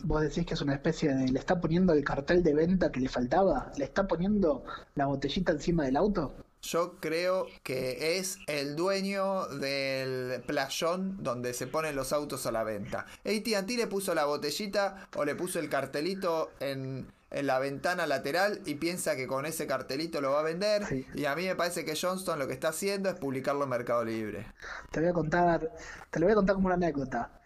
Vos 0.04 0.22
decís 0.22 0.46
que 0.46 0.54
es 0.54 0.60
una 0.60 0.74
especie 0.74 1.14
de... 1.14 1.28
Le 1.28 1.38
está 1.38 1.60
poniendo 1.60 1.92
el 1.92 2.04
cartel 2.04 2.42
de 2.42 2.54
venta 2.54 2.92
que 2.92 3.00
le 3.00 3.08
faltaba. 3.08 3.72
Le 3.76 3.84
está 3.84 4.06
poniendo 4.06 4.64
la 4.94 5.06
botellita 5.06 5.52
encima 5.52 5.84
del 5.84 5.96
auto. 5.96 6.34
Yo 6.62 6.98
creo 7.00 7.46
que 7.62 8.18
es 8.18 8.38
el 8.46 8.74
dueño 8.74 9.46
del 9.46 10.42
playón 10.42 11.22
donde 11.22 11.54
se 11.54 11.66
ponen 11.66 11.94
los 11.94 12.12
autos 12.12 12.46
a 12.46 12.52
la 12.52 12.64
venta. 12.64 13.06
AT&T 13.24 13.76
le 13.76 13.86
puso 13.86 14.14
la 14.14 14.24
botellita 14.24 15.08
o 15.16 15.24
le 15.24 15.34
puso 15.36 15.60
el 15.60 15.68
cartelito 15.68 16.50
en, 16.58 17.06
en 17.30 17.46
la 17.46 17.58
ventana 17.60 18.06
lateral 18.06 18.60
y 18.66 18.74
piensa 18.74 19.14
que 19.14 19.26
con 19.26 19.46
ese 19.46 19.66
cartelito 19.66 20.20
lo 20.20 20.32
va 20.32 20.40
a 20.40 20.42
vender. 20.42 20.84
Sí. 20.86 21.06
Y 21.14 21.26
a 21.26 21.36
mí 21.36 21.46
me 21.46 21.54
parece 21.54 21.84
que 21.84 21.96
Johnston 21.96 22.38
lo 22.38 22.48
que 22.48 22.54
está 22.54 22.68
haciendo 22.68 23.08
es 23.08 23.14
publicarlo 23.14 23.62
en 23.64 23.70
Mercado 23.70 24.04
Libre. 24.04 24.46
Te 24.90 25.00
voy 25.00 25.10
a 25.10 25.12
contar, 25.12 25.70
te 26.10 26.18
lo 26.18 26.26
voy 26.26 26.32
a 26.32 26.36
contar 26.36 26.54
como 26.56 26.66
una 26.66 26.74
anécdota. 26.74 27.37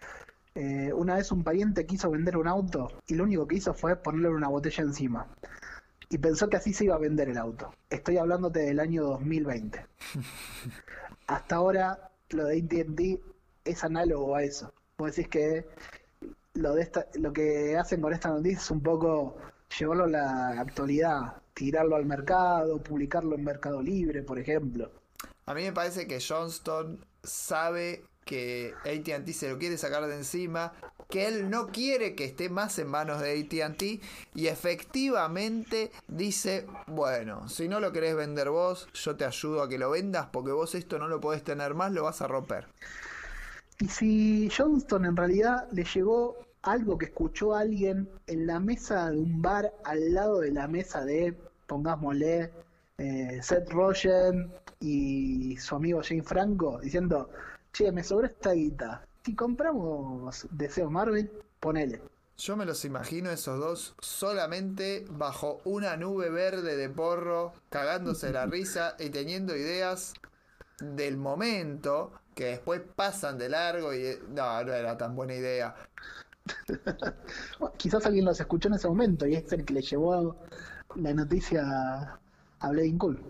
Eh, 0.54 0.92
una 0.92 1.16
vez 1.16 1.32
un 1.32 1.42
pariente 1.42 1.86
quiso 1.86 2.10
vender 2.10 2.36
un 2.36 2.46
auto 2.46 2.92
y 3.06 3.14
lo 3.14 3.24
único 3.24 3.46
que 3.46 3.56
hizo 3.56 3.72
fue 3.72 3.96
ponerle 3.96 4.28
una 4.28 4.48
botella 4.48 4.84
encima. 4.84 5.26
Y 6.10 6.18
pensó 6.18 6.50
que 6.50 6.58
así 6.58 6.74
se 6.74 6.84
iba 6.84 6.94
a 6.94 6.98
vender 6.98 7.30
el 7.30 7.38
auto. 7.38 7.72
Estoy 7.88 8.18
hablándote 8.18 8.60
del 8.60 8.80
año 8.80 9.04
2020. 9.04 9.86
Hasta 11.26 11.56
ahora 11.56 12.10
lo 12.30 12.44
de 12.44 12.58
AT&T 12.58 13.20
es 13.64 13.84
análogo 13.84 14.36
a 14.36 14.42
eso. 14.42 14.72
Vos 14.98 15.16
decís 15.16 15.28
que 15.28 15.66
lo, 16.54 16.74
de 16.74 16.82
esta, 16.82 17.06
lo 17.14 17.32
que 17.32 17.78
hacen 17.78 18.02
con 18.02 18.12
esta 18.12 18.28
noticia 18.28 18.58
es 18.58 18.70
un 18.70 18.82
poco 18.82 19.36
llevarlo 19.78 20.04
a 20.04 20.08
la 20.08 20.60
actualidad, 20.60 21.36
tirarlo 21.54 21.96
al 21.96 22.04
mercado, 22.04 22.82
publicarlo 22.82 23.34
en 23.36 23.44
Mercado 23.44 23.80
Libre, 23.82 24.22
por 24.22 24.38
ejemplo. 24.38 24.90
A 25.46 25.54
mí 25.54 25.62
me 25.62 25.72
parece 25.72 26.06
que 26.06 26.20
Johnston 26.20 27.04
sabe 27.22 28.04
que 28.24 28.74
ATT 28.84 29.28
se 29.30 29.50
lo 29.50 29.58
quiere 29.58 29.76
sacar 29.78 30.06
de 30.06 30.14
encima, 30.14 30.72
que 31.08 31.28
él 31.28 31.50
no 31.50 31.66
quiere 31.68 32.14
que 32.14 32.24
esté 32.24 32.48
más 32.48 32.78
en 32.78 32.88
manos 32.88 33.20
de 33.20 33.38
ATT 33.38 33.82
y 34.34 34.46
efectivamente 34.46 35.92
dice, 36.08 36.66
bueno, 36.86 37.48
si 37.48 37.68
no 37.68 37.80
lo 37.80 37.92
querés 37.92 38.16
vender 38.16 38.48
vos, 38.48 38.88
yo 38.94 39.14
te 39.16 39.26
ayudo 39.26 39.62
a 39.62 39.68
que 39.68 39.78
lo 39.78 39.90
vendas 39.90 40.28
porque 40.32 40.52
vos 40.52 40.74
esto 40.74 40.98
no 40.98 41.08
lo 41.08 41.20
podés 41.20 41.44
tener 41.44 41.74
más, 41.74 41.92
lo 41.92 42.04
vas 42.04 42.22
a 42.22 42.28
romper. 42.28 42.66
Y 43.78 43.88
si 43.88 44.48
Johnston 44.56 45.04
en 45.04 45.16
realidad 45.16 45.68
le 45.72 45.84
llegó 45.84 46.38
algo 46.62 46.96
que 46.96 47.06
escuchó 47.06 47.54
alguien 47.54 48.08
en 48.26 48.46
la 48.46 48.60
mesa 48.60 49.10
de 49.10 49.18
un 49.18 49.42
bar 49.42 49.72
al 49.84 50.14
lado 50.14 50.40
de 50.40 50.52
la 50.52 50.68
mesa 50.68 51.04
de, 51.04 51.36
pongámosle, 51.66 52.50
eh, 52.98 53.38
Seth 53.42 53.68
Rogen 53.70 54.50
y 54.80 55.56
su 55.56 55.76
amigo 55.76 56.00
Jane 56.02 56.22
Franco, 56.22 56.78
diciendo, 56.80 57.28
che, 57.72 57.90
me 57.90 58.02
sobró 58.04 58.26
esta 58.26 58.52
guita, 58.52 59.06
si 59.24 59.34
compramos 59.34 60.46
Deseo 60.50 60.90
Marvel, 60.90 61.30
ponele. 61.58 62.02
Yo 62.36 62.56
me 62.56 62.64
los 62.64 62.84
imagino 62.84 63.30
esos 63.30 63.58
dos 63.60 63.94
solamente 64.00 65.04
bajo 65.08 65.60
una 65.64 65.96
nube 65.96 66.30
verde 66.30 66.76
de 66.76 66.88
porro, 66.88 67.52
cagándose 67.68 68.32
la 68.32 68.46
risa 68.46 68.96
y 68.98 69.10
teniendo 69.10 69.56
ideas 69.56 70.14
del 70.80 71.16
momento 71.16 72.12
que 72.34 72.46
después 72.46 72.80
pasan 72.96 73.38
de 73.38 73.48
largo 73.48 73.94
y 73.94 74.18
no, 74.30 74.64
no 74.64 74.72
era 74.72 74.96
tan 74.96 75.14
buena 75.14 75.34
idea. 75.34 75.74
Bueno, 77.60 77.74
quizás 77.76 78.04
alguien 78.04 78.24
los 78.24 78.40
escuchó 78.40 78.66
en 78.66 78.74
ese 78.74 78.88
momento 78.88 79.26
y 79.28 79.36
es 79.36 79.52
el 79.52 79.64
que 79.64 79.74
le 79.74 79.82
llevó 79.82 80.36
la 80.96 81.14
noticia 81.14 82.18
a 82.58 82.70
Blading 82.70 82.98
Cool. 82.98 83.22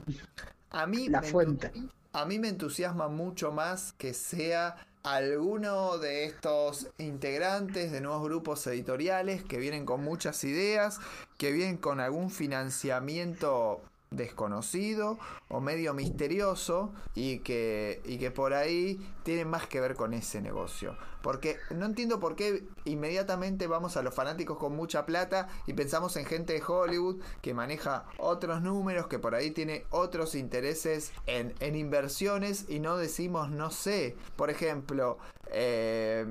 A 0.70 0.86
mí 0.86 1.08
La 1.10 1.20
me 1.20 1.26
fuente. 1.26 1.70
A 2.14 2.26
mí 2.26 2.38
me 2.38 2.48
entusiasma 2.48 3.08
mucho 3.08 3.52
más 3.52 3.94
que 3.94 4.12
sea 4.12 4.76
alguno 5.02 5.96
de 5.96 6.26
estos 6.26 6.88
integrantes 6.98 7.90
de 7.90 8.02
nuevos 8.02 8.22
grupos 8.24 8.66
editoriales 8.66 9.42
que 9.42 9.56
vienen 9.58 9.86
con 9.86 10.04
muchas 10.04 10.44
ideas, 10.44 11.00
que 11.38 11.52
vienen 11.52 11.78
con 11.78 12.00
algún 12.00 12.30
financiamiento 12.30 13.80
desconocido 14.16 15.18
o 15.48 15.60
medio 15.60 15.94
misterioso 15.94 16.92
y 17.14 17.38
que, 17.40 18.00
y 18.04 18.18
que 18.18 18.30
por 18.30 18.54
ahí 18.54 19.00
tienen 19.22 19.48
más 19.48 19.66
que 19.66 19.80
ver 19.80 19.94
con 19.94 20.12
ese 20.14 20.40
negocio. 20.40 20.96
Porque 21.22 21.56
no 21.70 21.86
entiendo 21.86 22.18
por 22.18 22.34
qué 22.34 22.64
inmediatamente 22.84 23.66
vamos 23.68 23.96
a 23.96 24.02
los 24.02 24.12
fanáticos 24.12 24.58
con 24.58 24.74
mucha 24.74 25.06
plata 25.06 25.48
y 25.66 25.72
pensamos 25.72 26.16
en 26.16 26.24
gente 26.26 26.52
de 26.54 26.62
Hollywood 26.66 27.20
que 27.40 27.54
maneja 27.54 28.04
otros 28.18 28.60
números, 28.62 29.06
que 29.06 29.18
por 29.20 29.34
ahí 29.36 29.52
tiene 29.52 29.84
otros 29.90 30.34
intereses 30.34 31.12
en, 31.26 31.54
en 31.60 31.76
inversiones 31.76 32.66
y 32.68 32.80
no 32.80 32.96
decimos, 32.96 33.50
no 33.50 33.70
sé, 33.70 34.16
por 34.36 34.50
ejemplo, 34.50 35.18
eh, 35.52 36.26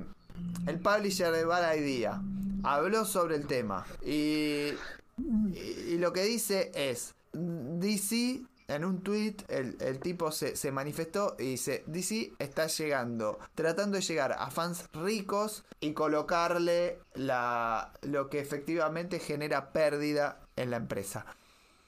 el 0.67 0.79
publisher 0.79 1.32
de 1.32 1.45
Bad 1.45 1.75
Idea 1.75 2.21
habló 2.63 3.05
sobre 3.05 3.36
el 3.36 3.47
tema 3.47 3.86
y- 4.05 4.71
y 5.17 5.97
lo 5.99 6.11
que 6.13 6.23
dice 6.23 6.71
es, 6.73 7.13
DC 7.34 8.41
en 8.67 8.86
un 8.86 9.01
tweet 9.01 9.36
el, 9.49 9.77
el 9.82 9.99
tipo 9.99 10.32
se, 10.32 10.55
se 10.55 10.71
manifestó 10.71 11.36
y 11.38 11.43
dice, 11.43 11.84
DC 11.88 12.34
está 12.39 12.67
llegando, 12.67 13.39
tratando 13.53 13.97
de 13.97 14.03
llegar 14.03 14.34
a 14.38 14.49
fans 14.49 14.86
ricos 14.93 15.65
y 15.79 15.93
colocarle 15.93 16.99
la, 17.15 17.91
lo 18.01 18.29
que 18.29 18.39
efectivamente 18.39 19.19
genera 19.19 19.73
pérdida 19.73 20.39
en 20.55 20.71
la 20.71 20.77
empresa. 20.77 21.25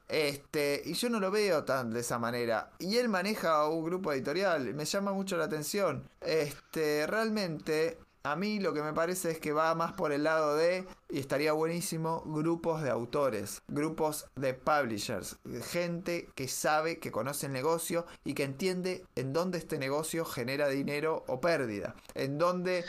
Este, 0.10 0.82
y 0.86 0.94
yo 0.94 1.10
no 1.10 1.20
lo 1.20 1.32
veo 1.32 1.64
tan 1.64 1.92
de 1.92 2.02
esa 2.02 2.20
manera. 2.20 2.70
Y 2.80 2.98
él 2.98 3.10
maneja 3.10 3.68
un 3.68 3.84
grupo 3.84 4.12
editorial, 4.12 4.74
me 4.74 4.86
llama 4.86 5.14
mucho 5.14 5.38
la 5.38 5.46
atención. 5.46 6.08
Este, 6.22 7.08
realmente, 7.08 7.98
a 8.26 8.38
mí 8.38 8.62
lo 8.62 8.74
que 8.74 8.82
me 8.82 8.94
parece 8.94 9.32
es 9.32 9.40
que 9.40 9.52
va 9.52 9.76
más 9.76 9.92
por 9.92 10.14
el 10.14 10.24
lado 10.24 10.56
de, 10.56 10.88
y 11.10 11.20
estaría 11.20 11.52
buenísimo, 11.52 12.24
grupos 12.26 12.82
de 12.82 12.90
autores, 12.90 13.62
grupos 13.68 14.28
de 14.38 14.54
publishers, 14.54 15.38
gente 15.66 16.30
que 16.34 16.48
sabe, 16.48 17.00
que 17.00 17.12
conoce 17.12 17.48
el 17.48 17.52
negocio 17.52 18.06
y 18.24 18.34
que 18.34 18.44
entiende 18.44 19.06
en 19.16 19.34
dónde 19.34 19.58
este 19.58 19.78
negocio 19.78 20.24
genera 20.24 20.70
dinero 20.70 21.26
o 21.28 21.42
pérdida. 21.42 21.96
En 22.16 22.38
dónde 22.38 22.86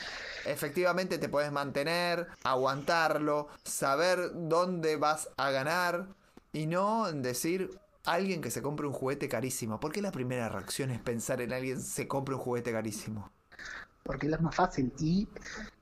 efectivamente 0.47 1.19
te 1.19 1.29
puedes 1.29 1.51
mantener, 1.51 2.29
aguantarlo, 2.45 3.49
saber 3.65 4.31
dónde 4.35 4.95
vas 4.97 5.31
a 5.37 5.51
ganar. 5.51 6.07
Y 6.53 6.67
no 6.67 7.09
en 7.09 7.23
decir 7.23 7.77
alguien 8.05 8.41
que 8.41 8.53
se 8.53 8.63
compre 8.63 8.87
un 8.87 8.93
juguete 8.93 9.29
carísimo. 9.29 9.81
¿Por 9.81 9.91
qué 9.91 10.01
la 10.01 10.13
primera 10.13 10.49
reacción 10.49 10.93
es 10.93 11.01
pensar 11.01 11.41
en 11.41 11.53
alguien 11.53 11.79
que 11.79 11.83
se 11.83 12.07
compre 12.07 12.37
un 12.37 12.41
juguete 12.41 12.71
carísimo? 12.71 13.33
Porque 14.05 14.29
es 14.29 14.41
más 14.41 14.55
fácil. 14.55 14.93
Y 15.01 15.27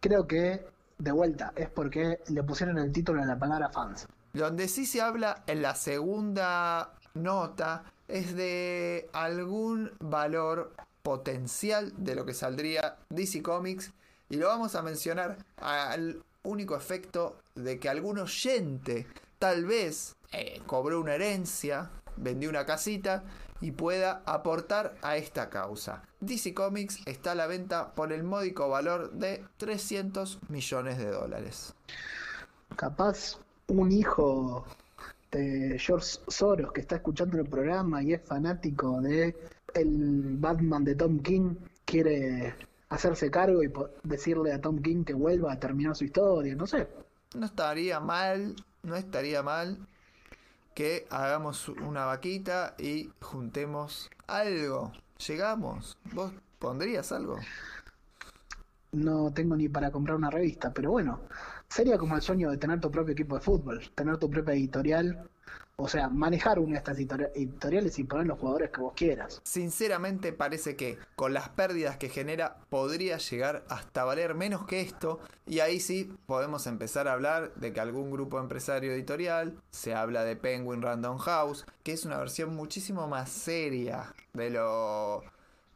creo 0.00 0.26
que, 0.26 0.64
de 0.98 1.12
vuelta, 1.12 1.52
es 1.56 1.68
porque 1.68 2.20
le 2.28 2.42
pusieron 2.42 2.78
el 2.78 2.90
título 2.90 3.20
en 3.20 3.28
la 3.28 3.38
palabra 3.38 3.68
fans. 3.68 4.06
Donde 4.32 4.68
sí 4.68 4.86
se 4.86 5.02
habla 5.02 5.42
en 5.46 5.60
la 5.60 5.74
segunda 5.74 6.94
nota 7.14 7.84
es 8.08 8.34
de 8.34 9.10
algún 9.12 9.90
valor 10.00 10.72
potencial 11.02 11.92
de 11.98 12.14
lo 12.14 12.24
que 12.24 12.32
saldría 12.32 12.96
DC 13.10 13.42
Comics. 13.42 13.92
Y 14.30 14.36
lo 14.36 14.46
vamos 14.46 14.74
a 14.74 14.82
mencionar 14.82 15.36
al 15.56 16.22
único 16.44 16.76
efecto 16.76 17.36
de 17.54 17.78
que 17.78 17.88
algún 17.88 18.18
oyente 18.18 19.06
tal 19.38 19.66
vez 19.66 20.16
eh, 20.32 20.62
cobró 20.66 21.00
una 21.00 21.14
herencia, 21.14 21.90
vendió 22.16 22.48
una 22.48 22.64
casita 22.64 23.24
y 23.62 23.70
pueda 23.70 24.22
aportar 24.26 24.96
a 25.00 25.16
esta 25.16 25.48
causa. 25.48 26.02
DC 26.20 26.52
Comics 26.52 27.00
está 27.06 27.32
a 27.32 27.34
la 27.34 27.46
venta 27.46 27.94
por 27.94 28.12
el 28.12 28.24
módico 28.24 28.68
valor 28.68 29.12
de 29.12 29.42
300 29.56 30.40
millones 30.48 30.98
de 30.98 31.10
dólares. 31.10 31.72
Capaz 32.76 33.38
un 33.68 33.92
hijo 33.92 34.66
de 35.30 35.78
George 35.78 36.18
Soros 36.28 36.72
que 36.72 36.80
está 36.82 36.96
escuchando 36.96 37.38
el 37.38 37.48
programa 37.48 38.02
y 38.02 38.12
es 38.12 38.22
fanático 38.22 39.00
de 39.00 39.34
el 39.74 40.36
Batman 40.38 40.84
de 40.84 40.96
Tom 40.96 41.20
King 41.20 41.54
quiere 41.84 42.54
hacerse 42.88 43.30
cargo 43.30 43.62
y 43.62 43.72
decirle 44.02 44.52
a 44.52 44.60
Tom 44.60 44.82
King 44.82 45.04
que 45.04 45.14
vuelva 45.14 45.52
a 45.52 45.60
terminar 45.60 45.96
su 45.96 46.04
historia, 46.04 46.54
no 46.54 46.66
sé. 46.66 46.88
No 47.34 47.46
estaría 47.46 48.00
mal, 48.00 48.56
no 48.82 48.96
estaría 48.96 49.42
mal 49.42 49.78
que 50.74 51.06
hagamos 51.10 51.68
una 51.68 52.06
vaquita 52.06 52.74
y 52.78 53.10
juntemos 53.20 54.10
algo. 54.26 54.92
Llegamos. 55.26 55.98
¿Vos 56.12 56.32
pondrías 56.58 57.12
algo? 57.12 57.38
No 58.92 59.32
tengo 59.32 59.56
ni 59.56 59.68
para 59.68 59.90
comprar 59.90 60.16
una 60.16 60.30
revista, 60.30 60.72
pero 60.72 60.90
bueno, 60.90 61.20
sería 61.68 61.96
como 61.96 62.16
el 62.16 62.22
sueño 62.22 62.50
de 62.50 62.58
tener 62.58 62.80
tu 62.80 62.90
propio 62.90 63.12
equipo 63.12 63.36
de 63.36 63.40
fútbol, 63.40 63.82
tener 63.94 64.18
tu 64.18 64.28
propia 64.28 64.54
editorial, 64.54 65.30
o 65.76 65.88
sea, 65.88 66.08
manejar 66.08 66.58
una 66.58 66.72
de 66.72 66.78
estas 66.78 66.98
editori- 66.98 67.30
editoriales 67.34 67.98
y 67.98 68.04
poner 68.04 68.26
los 68.26 68.38
jugadores 68.38 68.70
que 68.70 68.80
vos 68.80 68.92
quieras. 68.94 69.40
Sinceramente 69.44 70.32
parece 70.32 70.76
que 70.76 70.98
con 71.16 71.32
las 71.32 71.48
pérdidas 71.48 71.96
que 71.96 72.08
genera 72.08 72.56
podría 72.68 73.18
llegar 73.18 73.64
hasta 73.68 74.04
valer 74.04 74.34
menos 74.34 74.66
que 74.66 74.80
esto 74.80 75.20
y 75.46 75.60
ahí 75.60 75.80
sí 75.80 76.14
podemos 76.26 76.66
empezar 76.66 77.08
a 77.08 77.14
hablar 77.14 77.54
de 77.54 77.72
que 77.72 77.80
algún 77.80 78.10
grupo 78.10 78.38
empresario 78.38 78.92
editorial, 78.92 79.56
se 79.70 79.94
habla 79.94 80.24
de 80.24 80.36
Penguin 80.36 80.82
Random 80.82 81.18
House, 81.18 81.66
que 81.82 81.92
es 81.92 82.04
una 82.04 82.18
versión 82.18 82.54
muchísimo 82.54 83.08
más 83.08 83.30
seria 83.30 84.14
de 84.34 84.50
lo 84.50 85.22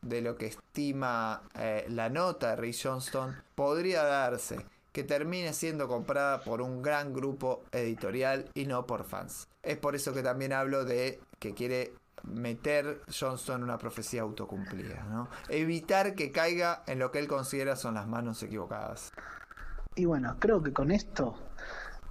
de 0.03 0.21
lo 0.21 0.37
que 0.37 0.47
estima 0.47 1.43
eh, 1.59 1.85
la 1.89 2.09
nota 2.11 2.51
de 2.51 2.57
Rick 2.57 2.77
Johnston, 2.81 3.35
podría 3.57 4.05
darse 4.05 4.65
que 4.93 5.03
termine 5.05 5.53
siendo 5.53 5.89
comprada 5.89 6.43
por 6.43 6.63
un 6.63 6.81
gran 6.81 7.13
grupo 7.13 7.63
editorial 7.73 8.49
y 8.55 8.67
no 8.67 8.87
por 8.87 9.05
fans. 9.05 9.49
Es 9.67 9.77
por 9.79 9.97
eso 9.97 10.15
que 10.15 10.23
también 10.23 10.53
hablo 10.53 10.85
de 10.85 11.21
que 11.41 11.53
quiere 11.53 11.93
meter 12.23 13.03
Johnston 13.09 13.57
en 13.57 13.65
una 13.65 13.79
profecía 13.79 14.23
autocumplida, 14.23 15.03
¿no? 15.11 15.29
Evitar 15.49 16.15
que 16.15 16.31
caiga 16.31 16.85
en 16.87 17.01
lo 17.01 17.11
que 17.11 17.19
él 17.19 17.27
considera 17.27 17.75
son 17.75 17.95
las 17.95 18.07
manos 18.07 18.43
equivocadas. 18.45 19.13
Y 19.97 20.05
bueno, 20.05 20.37
creo 20.39 20.63
que 20.63 20.73
con 20.73 20.93
esto 20.93 21.35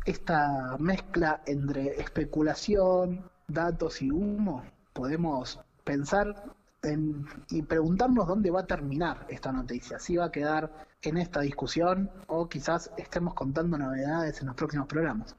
esta 0.06 0.76
mezcla 0.80 1.41
entre 1.45 1.99
especulación, 2.01 3.24
datos 3.47 4.01
y 4.01 4.12
humo, 4.12 4.64
podemos 4.91 5.60
pensar 5.86 6.43
en- 6.84 7.26
y 7.49 7.62
preguntarnos 7.62 8.28
dónde 8.28 8.51
va 8.51 8.62
a 8.62 8.68
terminar 8.68 9.26
esta 9.30 9.53
noticia. 9.53 9.97
Si 9.97 10.18
va 10.18 10.26
a 10.26 10.32
quedar 10.32 10.86
en 11.01 11.18
esta 11.18 11.39
discusión 11.39 12.12
o 12.28 12.49
quizás 12.49 12.91
estemos 12.97 13.34
contando 13.34 13.78
novedades 13.78 14.41
en 14.41 14.47
los 14.47 14.56
próximos 14.56 14.88
programas. 14.88 15.36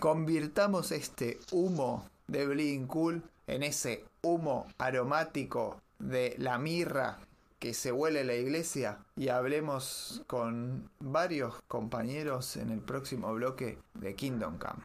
Convirtamos 0.00 0.92
este 0.92 1.38
humo 1.52 2.08
de 2.26 2.46
Bleeding 2.46 2.86
Cool 2.86 3.22
en 3.46 3.62
ese 3.62 4.04
humo 4.22 4.66
aromático 4.78 5.80
de 5.98 6.34
la 6.38 6.58
mirra 6.58 7.18
que 7.58 7.72
se 7.72 7.92
huele 7.92 8.24
la 8.24 8.34
iglesia 8.34 8.98
y 9.16 9.28
hablemos 9.28 10.22
con 10.26 10.90
varios 11.00 11.54
compañeros 11.68 12.56
en 12.56 12.70
el 12.70 12.80
próximo 12.80 13.32
bloque 13.32 13.78
de 13.94 14.14
Kingdom 14.14 14.58
Come. 14.58 14.84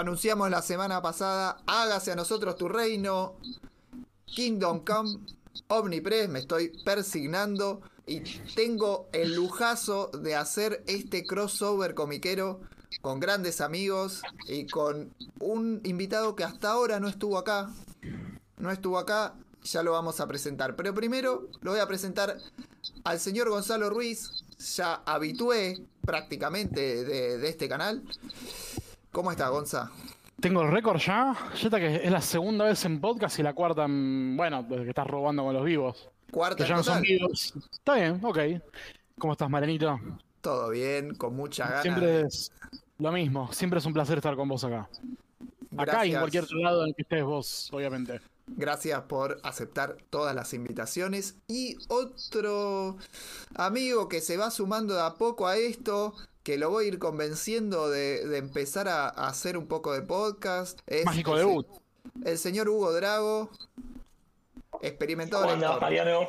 Anunciamos 0.00 0.50
la 0.50 0.62
semana 0.62 1.00
pasada. 1.00 1.58
Hágase 1.66 2.12
a 2.12 2.16
nosotros 2.16 2.56
tu 2.56 2.68
reino. 2.68 3.36
Kingdom 4.24 4.84
Come. 4.84 5.18
Omnipress. 5.68 6.28
Me 6.28 6.40
estoy 6.40 6.72
persignando. 6.84 7.82
Y 8.06 8.20
tengo 8.54 9.08
el 9.12 9.34
lujazo 9.34 10.08
de 10.08 10.34
hacer 10.34 10.82
este 10.86 11.24
crossover 11.24 11.94
comiquero 11.94 12.60
con 13.02 13.20
grandes 13.20 13.60
amigos 13.60 14.22
y 14.48 14.66
con 14.66 15.14
un 15.38 15.80
invitado 15.84 16.34
que 16.34 16.42
hasta 16.42 16.70
ahora 16.70 16.98
no 16.98 17.08
estuvo 17.08 17.38
acá. 17.38 17.70
No 18.56 18.70
estuvo 18.70 18.98
acá. 18.98 19.34
Ya 19.62 19.82
lo 19.82 19.92
vamos 19.92 20.18
a 20.20 20.26
presentar. 20.26 20.74
Pero 20.74 20.94
primero 20.94 21.48
lo 21.60 21.72
voy 21.72 21.80
a 21.80 21.86
presentar 21.86 22.38
al 23.04 23.20
señor 23.20 23.48
Gonzalo 23.50 23.90
Ruiz. 23.90 24.44
Ya 24.76 25.02
habitué 25.06 25.86
prácticamente 26.00 27.04
de, 27.04 27.38
de 27.38 27.48
este 27.48 27.68
canal. 27.68 28.02
¿Cómo 29.12 29.32
está, 29.32 29.48
Gonza? 29.48 29.90
Tengo 30.40 30.62
el 30.62 30.70
récord 30.70 30.98
ya. 30.98 31.36
Ya 31.54 31.64
está 31.64 31.78
que 31.78 31.96
es 31.96 32.10
la 32.10 32.20
segunda 32.20 32.64
vez 32.64 32.84
en 32.84 33.00
podcast 33.00 33.38
y 33.38 33.42
la 33.42 33.54
cuarta 33.54 33.84
en. 33.84 34.36
Bueno, 34.36 34.62
desde 34.62 34.84
que 34.84 34.90
estás 34.90 35.06
robando 35.06 35.42
con 35.44 35.52
los 35.52 35.64
vivos. 35.64 36.08
Cuarta 36.30 36.56
Que 36.56 36.62
en 36.62 36.68
ya 36.68 36.76
no 36.76 36.82
son 36.82 37.02
vivos. 37.02 37.54
Está 37.72 37.94
bien, 37.96 38.20
ok. 38.22 38.38
¿Cómo 39.18 39.32
estás, 39.32 39.50
Marenito? 39.50 39.98
Todo 40.40 40.70
bien, 40.70 41.14
con 41.16 41.34
mucha 41.34 41.66
ganas. 41.66 41.82
Siempre 41.82 42.20
es 42.22 42.52
lo 42.98 43.10
mismo. 43.10 43.52
Siempre 43.52 43.80
es 43.80 43.86
un 43.86 43.92
placer 43.92 44.18
estar 44.18 44.36
con 44.36 44.48
vos 44.48 44.62
acá. 44.62 44.88
Acá 45.76 46.06
y 46.06 46.12
en 46.12 46.20
cualquier 46.20 46.44
otro 46.44 46.58
lado 46.58 46.82
en 46.82 46.88
el 46.88 46.94
que 46.94 47.02
estés 47.02 47.24
vos, 47.24 47.68
obviamente. 47.72 48.20
Gracias 48.46 49.02
por 49.02 49.40
aceptar 49.42 49.96
todas 50.08 50.34
las 50.34 50.54
invitaciones. 50.54 51.36
Y 51.48 51.76
otro 51.88 52.96
amigo 53.54 54.08
que 54.08 54.20
se 54.20 54.36
va 54.36 54.50
sumando 54.50 54.94
de 54.94 55.02
a 55.02 55.14
poco 55.14 55.46
a 55.46 55.56
esto, 55.56 56.14
que 56.42 56.56
lo 56.58 56.70
voy 56.70 56.84
a 56.86 56.88
ir 56.88 56.98
convenciendo 56.98 57.90
de, 57.90 58.26
de 58.26 58.38
empezar 58.38 58.88
a, 58.88 59.08
a 59.08 59.28
hacer 59.28 59.56
un 59.56 59.66
poco 59.66 59.92
de 59.92 60.02
podcast. 60.02 60.80
Es 60.86 61.04
Mágico 61.04 61.32
el, 61.32 61.38
debut. 61.38 61.66
El 62.24 62.38
señor 62.38 62.68
Hugo 62.68 62.92
Drago, 62.92 63.50
experimentado 64.80 65.42
¿Cómo 65.42 65.54
andás. 65.54 65.80
Mariano? 65.80 66.26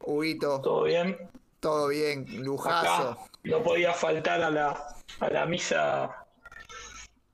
Huguito, 0.00 0.60
¿Todo 0.60 0.82
bien? 0.84 1.16
todo 1.60 1.88
bien, 1.88 2.26
lujazo. 2.44 3.10
Acá 3.12 3.18
no 3.44 3.62
podía 3.62 3.92
faltar 3.94 4.42
a 4.42 4.50
la, 4.50 4.96
a 5.20 5.28
la 5.30 5.46
misa 5.46 6.26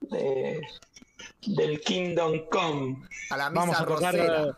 de- 0.02 0.60
del 1.46 1.80
Kingdom 1.80 2.46
Come, 2.50 3.02
A 3.30 3.36
la 3.36 3.50
misa 3.50 3.60
Vamos 3.60 3.80
a 3.80 3.84
tocar. 3.86 4.14
rosera. 4.14 4.42
eh, 4.44 4.52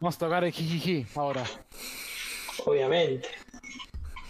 Vamos 0.00 0.16
a 0.16 0.18
tocar 0.18 0.44
el 0.44 0.52
jijiji 0.52 1.06
ahora. 1.14 1.44
obviamente. 2.66 3.28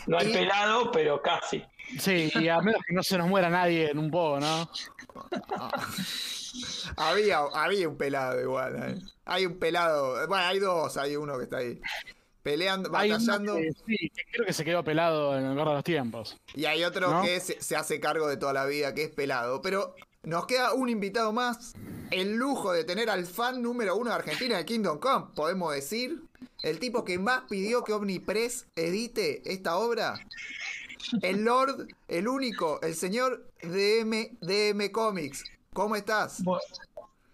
No 0.06 0.18
hay 0.18 0.30
Y- 0.30 0.32
pelado, 0.32 0.92
pero 0.92 1.20
casi. 1.20 1.64
Sí, 1.98 2.30
y 2.34 2.48
a 2.48 2.60
menos 2.60 2.82
que 2.86 2.94
no 2.94 3.02
se 3.02 3.16
nos 3.18 3.28
muera 3.28 3.48
nadie 3.48 3.90
en 3.90 3.98
un 3.98 4.10
poco, 4.10 4.40
¿no? 4.40 4.70
Había, 6.96 7.40
había 7.52 7.88
un 7.88 7.96
pelado 7.96 8.40
igual. 8.40 8.76
¿eh? 8.76 8.98
Hay 9.24 9.46
un 9.46 9.58
pelado. 9.58 10.26
Bueno, 10.26 10.44
hay 10.44 10.58
dos. 10.58 10.96
Hay 10.96 11.16
uno 11.16 11.36
que 11.36 11.44
está 11.44 11.58
ahí. 11.58 11.80
Peleando, 12.42 12.90
batallando. 12.90 13.56
que, 13.56 13.72
sí, 13.86 14.12
creo 14.32 14.46
que 14.46 14.52
se 14.52 14.64
quedó 14.64 14.84
pelado 14.84 15.36
en 15.36 15.44
el 15.44 15.50
lugar 15.50 15.68
de 15.68 15.74
los 15.74 15.84
tiempos. 15.84 16.36
Y 16.54 16.64
hay 16.66 16.84
otro 16.84 17.10
¿No? 17.10 17.22
que 17.22 17.40
se, 17.40 17.60
se 17.60 17.76
hace 17.76 17.98
cargo 17.98 18.28
de 18.28 18.36
toda 18.36 18.52
la 18.52 18.66
vida, 18.66 18.94
que 18.94 19.02
es 19.02 19.10
pelado. 19.10 19.60
Pero 19.60 19.94
nos 20.22 20.46
queda 20.46 20.72
un 20.72 20.88
invitado 20.88 21.32
más. 21.32 21.74
El 22.10 22.36
lujo 22.36 22.72
de 22.72 22.84
tener 22.84 23.10
al 23.10 23.26
fan 23.26 23.62
número 23.62 23.96
uno 23.96 24.10
de 24.10 24.16
Argentina 24.16 24.56
de 24.56 24.64
Kingdom 24.64 24.98
Come, 24.98 25.26
podemos 25.34 25.74
decir. 25.74 26.22
El 26.62 26.78
tipo 26.78 27.04
que 27.04 27.18
más 27.18 27.42
pidió 27.48 27.84
que 27.84 27.92
Omnipress 27.92 28.66
edite 28.76 29.42
esta 29.44 29.76
obra. 29.76 30.14
El 31.22 31.44
Lord, 31.44 31.88
el 32.08 32.28
único, 32.28 32.80
el 32.82 32.94
señor 32.94 33.50
DM, 33.62 34.36
DM 34.40 34.90
Comics. 34.92 35.44
¿Cómo 35.72 35.96
estás? 35.96 36.42
Bu- 36.44 36.58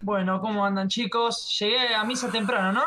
Bueno, 0.01 0.39
¿cómo 0.41 0.65
andan 0.65 0.89
chicos? 0.89 1.57
Llegué 1.59 1.93
a 1.95 2.03
misa 2.03 2.29
temprano, 2.29 2.73
¿no? 2.73 2.83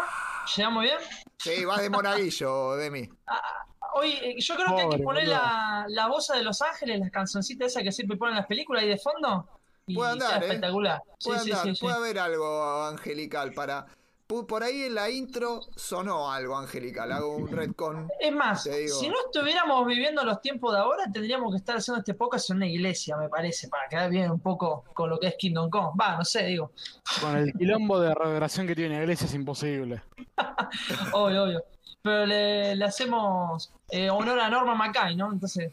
¿Llegamos 0.56 0.82
bien? 0.82 0.98
Sí, 1.38 1.64
vas 1.64 1.80
de 1.82 1.90
monaguillo, 1.90 2.76
Demi. 2.76 3.08
Hoy, 3.98 4.10
eh, 4.12 4.34
yo 4.38 4.54
creo 4.56 4.76
que 4.76 4.82
hay 4.82 4.88
que 4.90 4.98
poner 5.02 5.26
la, 5.28 5.86
la 5.88 6.06
voz 6.08 6.28
de 6.28 6.42
Los 6.42 6.60
Ángeles, 6.60 7.00
las 7.00 7.10
cancioncitas 7.10 7.68
esas 7.68 7.82
que 7.82 7.90
siempre 7.92 8.18
ponen 8.18 8.34
en 8.34 8.38
las 8.40 8.46
películas 8.46 8.82
ahí 8.82 8.90
de 8.90 8.98
fondo. 8.98 9.48
Y 9.86 9.94
Puede 9.94 10.12
andar, 10.12 10.28
sea 10.28 10.38
¿eh? 10.38 10.44
espectacular. 10.44 11.02
Sí, 11.18 11.28
Puede, 11.30 11.40
sí, 11.40 11.50
andar, 11.52 11.66
sí, 11.66 11.74
sí. 11.76 11.80
puede 11.80 11.96
haber 11.96 12.18
algo 12.18 12.84
angelical 12.84 13.54
para. 13.54 13.86
Por 14.28 14.64
ahí 14.64 14.82
en 14.82 14.96
la 14.96 15.08
intro 15.08 15.60
sonó 15.76 16.30
algo 16.32 16.56
angelical. 16.56 17.12
Hago 17.12 17.36
un 17.36 17.48
retcon. 17.48 18.08
Es 18.18 18.32
más, 18.34 18.64
si 18.64 19.08
no 19.08 19.14
estuviéramos 19.24 19.86
viviendo 19.86 20.24
los 20.24 20.40
tiempos 20.40 20.72
de 20.72 20.80
ahora, 20.80 21.04
tendríamos 21.12 21.52
que 21.52 21.58
estar 21.58 21.76
haciendo 21.76 22.00
este 22.00 22.14
podcast 22.14 22.50
en 22.50 22.56
una 22.56 22.66
iglesia, 22.66 23.16
me 23.16 23.28
parece, 23.28 23.68
para 23.68 23.88
quedar 23.88 24.10
bien 24.10 24.30
un 24.30 24.40
poco 24.40 24.84
con 24.94 25.10
lo 25.10 25.20
que 25.20 25.28
es 25.28 25.36
Kingdom 25.38 25.70
Come. 25.70 25.90
Va, 26.00 26.16
no 26.16 26.24
sé, 26.24 26.44
digo. 26.46 26.72
Con 27.20 27.36
el 27.36 27.52
quilombo 27.52 28.00
de 28.00 28.14
reverberación 28.14 28.66
que 28.66 28.74
tiene 28.74 28.96
la 28.96 29.02
iglesia 29.02 29.26
es 29.26 29.34
imposible. 29.34 30.02
Obvio, 31.12 31.44
obvio. 31.44 31.64
Pero 32.02 32.26
le, 32.26 32.76
le 32.76 32.84
hacemos 32.84 33.72
eh, 33.90 34.10
honor 34.10 34.38
a 34.38 34.48
Norma 34.48 34.74
Mackay, 34.76 35.16
¿no? 35.16 35.32
Entonces, 35.32 35.72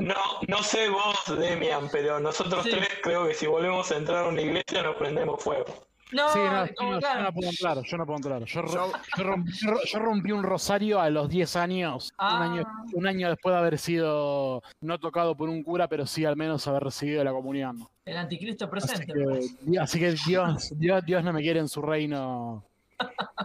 No, 0.00 0.14
no 0.48 0.62
sé 0.62 0.88
vos, 0.88 1.16
Demian, 1.38 1.88
pero 1.90 2.18
nosotros 2.20 2.64
Sí. 2.64 2.70
tres 2.70 2.88
creo 3.02 3.26
que 3.26 3.34
si 3.34 3.46
volvemos 3.46 3.90
a 3.92 3.96
entrar 3.96 4.24
a 4.24 4.28
una 4.28 4.40
iglesia 4.42 4.82
nos 4.82 4.96
prendemos 4.96 5.42
fuego. 5.42 5.85
No, 6.12 6.28
Sí, 6.32 6.38
no, 6.38 6.66
yo, 6.66 6.72
no, 6.80 6.92
yo 6.94 6.98
claro. 7.00 7.22
no 7.22 7.32
puedo 7.32 7.50
entrar, 7.50 7.82
yo 7.82 7.96
no 7.96 8.06
puedo 8.06 8.16
entrar. 8.18 8.44
Yo, 8.44 8.62
ro- 8.62 8.72
Yo- 8.72 8.92
yo 9.16 9.24
rompí, 9.24 9.52
yo- 9.60 9.80
yo 9.84 9.98
rompí 9.98 10.32
un 10.32 10.42
rosario 10.42 11.00
a 11.00 11.10
los 11.10 11.28
10 11.28 11.56
años, 11.56 12.12
Ah. 12.18 12.36
un, 12.36 12.42
año, 12.42 12.66
un 12.94 13.06
año 13.06 13.28
después 13.28 13.52
de 13.54 13.58
haber 13.58 13.78
sido 13.78 14.62
no 14.80 14.98
tocado 14.98 15.36
por 15.36 15.48
un 15.48 15.62
cura, 15.62 15.88
pero 15.88 16.06
sí 16.06 16.24
al 16.24 16.36
menos 16.36 16.66
haber 16.68 16.84
recibido 16.84 17.22
la 17.24 17.32
comunión. 17.32 17.86
El 18.04 18.16
anticristo 18.16 18.66
Así 18.66 18.70
presente. 18.70 19.12
que, 19.12 19.48
Di- 19.62 19.76
así 19.78 19.98
que 19.98 20.12
Dios, 20.26 20.70
Dios, 20.76 21.04
Dios 21.04 21.24
no 21.24 21.32
me 21.32 21.42
quiere 21.42 21.60
en 21.60 21.68
su 21.68 21.82
reino 21.82 22.64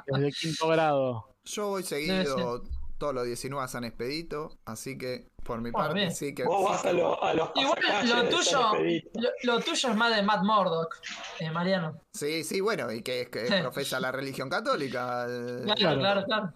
Desde 0.08 0.32
quinto 0.32 0.68
grado. 0.70 1.28
Yo 1.44 1.68
voy 1.70 1.84
seguido 1.84 2.62
todos 3.02 3.16
los 3.16 3.26
19 3.26 3.66
a 3.66 3.68
San 3.68 3.84
Expedito, 3.84 4.60
así 4.64 4.96
que 4.96 5.28
por 5.44 5.60
mi 5.60 5.72
Bueno, 5.72 5.88
parte 5.88 6.00
bien. 6.02 6.16
sí 6.16 6.36
que. 6.36 6.44
Vos 6.44 6.64
vas 6.70 6.86
a, 6.86 6.94
lo- 6.94 7.22
a 7.24 7.34
los 7.34 7.50
Igual 7.56 7.80
lo 8.04 8.30
tuyo, 8.30 8.44
San 8.44 8.66
Expedito. 8.76 9.10
lo, 9.20 9.30
lo 9.56 9.60
tuyo 9.60 9.90
es 9.90 9.96
más 9.96 10.16
de 10.16 10.22
Matt 10.22 10.44
Murdock, 10.44 10.98
eh, 11.40 11.50
Mariano. 11.50 12.00
Sí, 12.14 12.44
sí, 12.44 12.62
bueno, 12.62 12.92
y 12.92 13.02
que, 13.02 13.28
que 13.32 13.48
Sí. 13.48 13.54
profesa 13.60 14.00
la 14.00 14.12
religión 14.12 14.50
católica. 14.52 15.26
Claro, 15.26 15.76
Claro. 15.76 16.00
claro, 16.00 16.24
claro. 16.26 16.54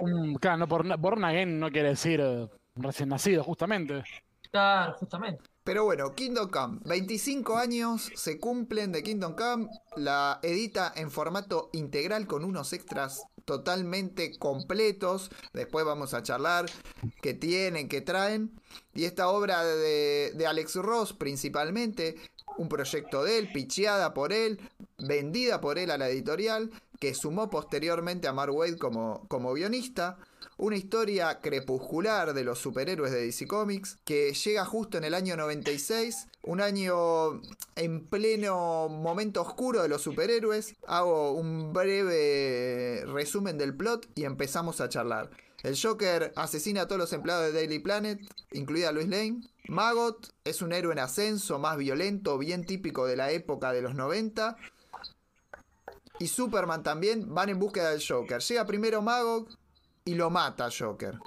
Un, 0.00 0.34
claro, 0.34 0.58
no, 0.58 0.68
por, 0.68 0.98
born 0.98 1.24
again 1.24 1.58
no 1.58 1.70
quiere 1.70 1.88
decir 1.88 2.20
eh, 2.22 2.48
recién 2.76 3.08
nacido, 3.08 3.42
justamente. 3.42 4.04
Claro, 4.50 4.92
justamente. 4.98 5.42
Pero 5.64 5.84
bueno, 5.84 6.12
Kingdom 6.14 6.50
Come, 6.50 6.80
25 6.84 7.56
años 7.56 8.10
se 8.16 8.38
cumplen 8.38 8.92
de 8.92 9.02
Kingdom 9.02 9.34
Come, 9.36 9.68
la 9.96 10.38
edita 10.42 10.92
en 10.96 11.10
formato 11.10 11.70
integral 11.72 12.26
con 12.26 12.44
unos 12.44 12.72
extras 12.74 13.22
totalmente 13.44 14.38
completos, 14.38 15.30
después 15.52 15.84
vamos 15.84 16.14
a 16.14 16.22
charlar 16.22 16.66
qué 17.20 17.34
tienen, 17.34 17.88
qué 17.88 18.00
traen, 18.00 18.52
y 18.94 19.04
esta 19.04 19.28
obra 19.28 19.64
de, 19.64 20.32
de 20.34 20.46
Alex 20.46 20.76
Ross 20.76 21.12
principalmente, 21.12 22.16
un 22.58 22.68
proyecto 22.68 23.24
de 23.24 23.38
él, 23.38 23.52
picheada 23.52 24.14
por 24.14 24.32
él, 24.32 24.60
vendida 24.98 25.60
por 25.60 25.78
él 25.78 25.90
a 25.90 25.98
la 25.98 26.08
editorial, 26.08 26.70
que 27.00 27.14
sumó 27.14 27.50
posteriormente 27.50 28.28
a 28.28 28.32
Mark 28.32 28.54
Waid 28.54 28.76
como, 28.76 29.26
como 29.28 29.54
guionista, 29.54 30.18
una 30.62 30.76
historia 30.76 31.40
crepuscular 31.40 32.34
de 32.34 32.44
los 32.44 32.60
superhéroes 32.60 33.10
de 33.10 33.26
DC 33.26 33.48
Comics 33.48 33.98
que 34.04 34.32
llega 34.32 34.64
justo 34.64 34.96
en 34.96 35.02
el 35.02 35.12
año 35.12 35.36
96, 35.36 36.28
un 36.44 36.60
año 36.60 37.42
en 37.74 38.06
pleno 38.06 38.88
momento 38.88 39.42
oscuro 39.42 39.82
de 39.82 39.88
los 39.88 40.02
superhéroes. 40.02 40.76
Hago 40.86 41.32
un 41.32 41.72
breve 41.72 43.02
resumen 43.06 43.58
del 43.58 43.76
plot 43.76 44.08
y 44.14 44.22
empezamos 44.22 44.80
a 44.80 44.88
charlar. 44.88 45.30
El 45.64 45.76
Joker 45.76 46.32
asesina 46.36 46.82
a 46.82 46.86
todos 46.86 47.00
los 47.00 47.12
empleados 47.12 47.46
de 47.46 47.52
Daily 47.52 47.80
Planet, 47.80 48.20
incluida 48.52 48.92
Lois 48.92 49.08
Lane. 49.08 49.40
Magot 49.66 50.32
es 50.44 50.62
un 50.62 50.72
héroe 50.72 50.92
en 50.92 51.00
ascenso, 51.00 51.58
más 51.58 51.76
violento, 51.76 52.38
bien 52.38 52.64
típico 52.66 53.06
de 53.06 53.16
la 53.16 53.32
época 53.32 53.72
de 53.72 53.82
los 53.82 53.96
90. 53.96 54.56
Y 56.20 56.28
Superman 56.28 56.84
también 56.84 57.34
van 57.34 57.48
en 57.48 57.58
búsqueda 57.58 57.90
del 57.90 58.06
Joker. 58.06 58.40
Llega 58.40 58.64
primero 58.64 59.02
Magot 59.02 59.58
y 60.04 60.14
lo 60.14 60.30
mata 60.30 60.68
Joker. 60.76 61.18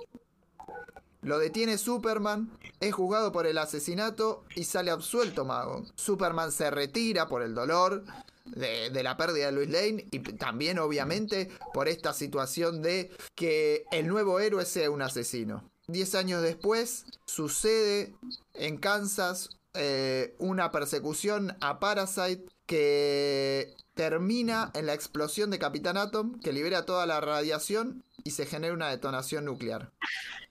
Lo 1.21 1.39
detiene 1.39 1.77
Superman, 1.79 2.51
es 2.79 2.93
juzgado 2.93 3.31
por 3.31 3.47
el 3.47 3.57
asesinato 3.57 4.43
y 4.55 4.63
sale 4.63 4.91
absuelto 4.91 5.43
Mago. 5.43 5.83
Superman 5.95 6.51
se 6.51 6.69
retira 6.69 7.27
por 7.27 7.41
el 7.41 7.55
dolor 7.55 8.03
de, 8.45 9.03
la 9.03 9.17
pérdida 9.17 9.47
de 9.47 9.51
Luis 9.51 9.69
Lane 9.69 10.05
y 10.11 10.19
también 10.19 10.77
obviamente 10.77 11.49
por 11.73 11.87
esta 11.87 12.13
situación 12.13 12.81
de 12.81 13.11
que 13.33 13.85
el 13.91 14.07
nuevo 14.07 14.39
héroe 14.39 14.65
sea 14.65 14.91
un 14.91 15.01
asesino. 15.01 15.67
Diez 15.87 16.13
años 16.13 16.43
después 16.43 17.05
sucede 17.25 18.15
en 18.53 18.77
Kansas 18.77 19.49
eh, 19.73 20.35
una 20.37 20.71
persecución 20.71 21.57
a 21.59 21.79
Parasite 21.79 22.45
que 22.65 23.75
termina 23.93 24.71
en 24.73 24.85
la 24.85 24.93
explosión 24.93 25.49
de 25.49 25.59
Capitán 25.59 25.97
Atom 25.97 26.39
que 26.39 26.53
libera 26.53 26.85
toda 26.85 27.05
la 27.05 27.21
radiación 27.21 28.03
y 28.23 28.31
se 28.31 28.45
genera 28.45 28.73
una 28.73 28.89
detonación 28.89 29.45
nuclear. 29.45 29.91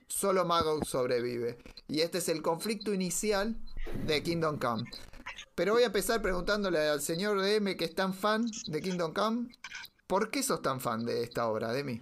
Solo 0.09 0.45
Magog 0.45 0.87
sobrevive. 0.87 1.59
Y 1.89 2.01
este 2.01 2.19
es 2.19 2.29
el 2.29 2.43
conflicto 2.43 2.95
inicial 2.95 3.57
de 4.07 4.23
Kingdom 4.23 4.59
Come. 4.59 4.85
Pero 5.55 5.75
voy 5.75 5.83
a 5.83 5.87
empezar 5.87 6.23
preguntándole 6.23 6.79
al 6.79 7.01
señor 7.01 7.41
DM 7.41 7.77
que 7.77 7.85
es 7.85 7.95
tan 7.95 8.15
fan 8.15 8.47
de 8.67 8.81
Kingdom 8.81 9.13
Come. 9.13 9.49
¿Por 10.07 10.31
qué 10.31 10.43
sos 10.43 10.63
tan 10.63 10.81
fan 10.81 11.05
de 11.05 11.23
esta 11.23 11.49
obra, 11.49 11.73
Demi? 11.73 12.01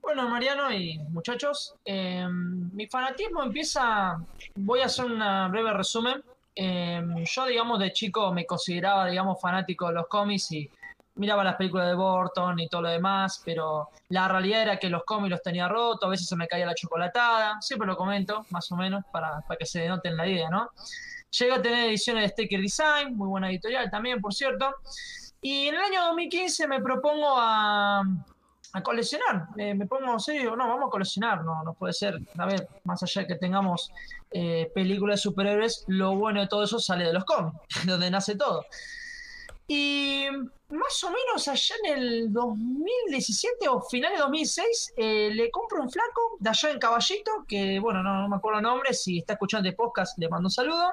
Bueno, 0.00 0.28
Mariano 0.28 0.72
y 0.72 0.98
muchachos, 1.10 1.74
eh, 1.84 2.26
mi 2.28 2.86
fanatismo 2.86 3.42
empieza. 3.42 4.18
Voy 4.54 4.80
a 4.80 4.86
hacer 4.86 5.04
un 5.06 5.18
breve 5.50 5.72
resumen. 5.72 6.22
Eh, 6.54 7.02
yo, 7.24 7.46
digamos, 7.46 7.78
de 7.78 7.92
chico 7.92 8.32
me 8.32 8.46
consideraba, 8.46 9.06
digamos, 9.06 9.40
fanático 9.40 9.88
de 9.88 9.94
los 9.94 10.08
cómics 10.08 10.52
y 10.52 10.70
miraba 11.14 11.44
las 11.44 11.56
películas 11.56 11.88
de 11.88 11.94
Burton 11.94 12.58
y 12.60 12.68
todo 12.68 12.82
lo 12.82 12.88
demás, 12.88 13.42
pero 13.44 13.90
la 14.08 14.28
realidad 14.28 14.62
era 14.62 14.78
que 14.78 14.88
los 14.88 15.04
cómics 15.04 15.30
los 15.30 15.42
tenía 15.42 15.68
rotos, 15.68 16.06
a 16.06 16.10
veces 16.10 16.26
se 16.26 16.36
me 16.36 16.48
caía 16.48 16.66
la 16.66 16.74
chocolatada, 16.74 17.60
siempre 17.60 17.86
lo 17.86 17.96
comento, 17.96 18.46
más 18.50 18.70
o 18.72 18.76
menos, 18.76 19.04
para, 19.12 19.40
para 19.42 19.58
que 19.58 19.66
se 19.66 19.80
denoten 19.80 20.16
la 20.16 20.26
idea, 20.26 20.48
¿no? 20.48 20.70
Llegué 21.30 21.52
a 21.52 21.62
tener 21.62 21.88
ediciones 21.88 22.22
de 22.24 22.28
Staker 22.28 22.60
Design, 22.60 23.16
muy 23.16 23.28
buena 23.28 23.50
editorial 23.50 23.90
también, 23.90 24.20
por 24.20 24.34
cierto. 24.34 24.74
Y 25.40 25.68
en 25.68 25.74
el 25.74 25.80
año 25.80 26.04
2015 26.06 26.66
me 26.66 26.80
propongo 26.80 27.34
a, 27.38 28.02
a 28.72 28.82
coleccionar. 28.82 29.48
Eh, 29.56 29.74
me 29.74 29.86
pongo 29.86 30.18
serio, 30.18 30.56
no, 30.56 30.68
vamos 30.68 30.88
a 30.88 30.90
coleccionar, 30.90 31.44
no, 31.44 31.62
no 31.62 31.74
puede 31.74 31.92
ser. 31.92 32.18
A 32.38 32.46
ver, 32.46 32.68
más 32.84 33.02
allá 33.02 33.22
de 33.22 33.28
que 33.28 33.34
tengamos 33.36 33.90
eh, 34.30 34.70
películas 34.74 35.18
de 35.18 35.22
superhéroes, 35.22 35.84
lo 35.88 36.16
bueno 36.16 36.40
de 36.40 36.46
todo 36.46 36.64
eso 36.64 36.78
sale 36.78 37.04
de 37.04 37.12
los 37.12 37.24
cómics, 37.24 37.58
donde 37.86 38.10
nace 38.10 38.36
todo. 38.36 38.64
Y 39.66 40.26
más 40.68 41.04
o 41.04 41.10
menos 41.10 41.46
allá 41.46 41.74
en 41.84 41.98
el 41.98 42.32
2017 42.32 43.68
o 43.68 43.80
finales 43.82 44.18
de 44.18 44.22
2006, 44.22 44.94
eh, 44.96 45.30
le 45.32 45.50
compro 45.50 45.80
un 45.80 45.90
flaco 45.90 46.20
de 46.40 46.50
allá 46.50 46.70
en 46.70 46.78
Caballito, 46.80 47.44
que 47.46 47.78
bueno, 47.78 48.02
no, 48.02 48.28
me 48.28 48.36
acuerdo 48.36 48.58
el 48.58 48.64
nombre, 48.64 48.92
si 48.94 49.18
está 49.18 49.34
escuchando 49.34 49.68
el 49.68 49.76
podcast 49.76 50.18
le 50.18 50.28
mando 50.28 50.46
un 50.46 50.50
saludo. 50.50 50.92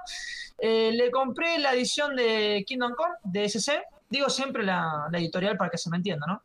Le 0.60 1.12
compré 1.12 1.60
la 1.60 1.74
edición 1.74 2.16
de 2.16 2.64
Kingdom 2.68 2.94
Come 2.94 3.16
de 3.24 3.46
SC, 3.46 3.84
digo 4.10 4.30
siempre 4.30 4.64
la 4.64 5.08
editorial 5.14 5.58
para 5.58 5.70
que 5.70 5.78
se 5.78 5.90
me 5.92 5.98
entienda, 5.98 6.26
¿no? 6.28 6.42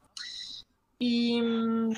Y 1.04 1.42
mm, 1.42 1.92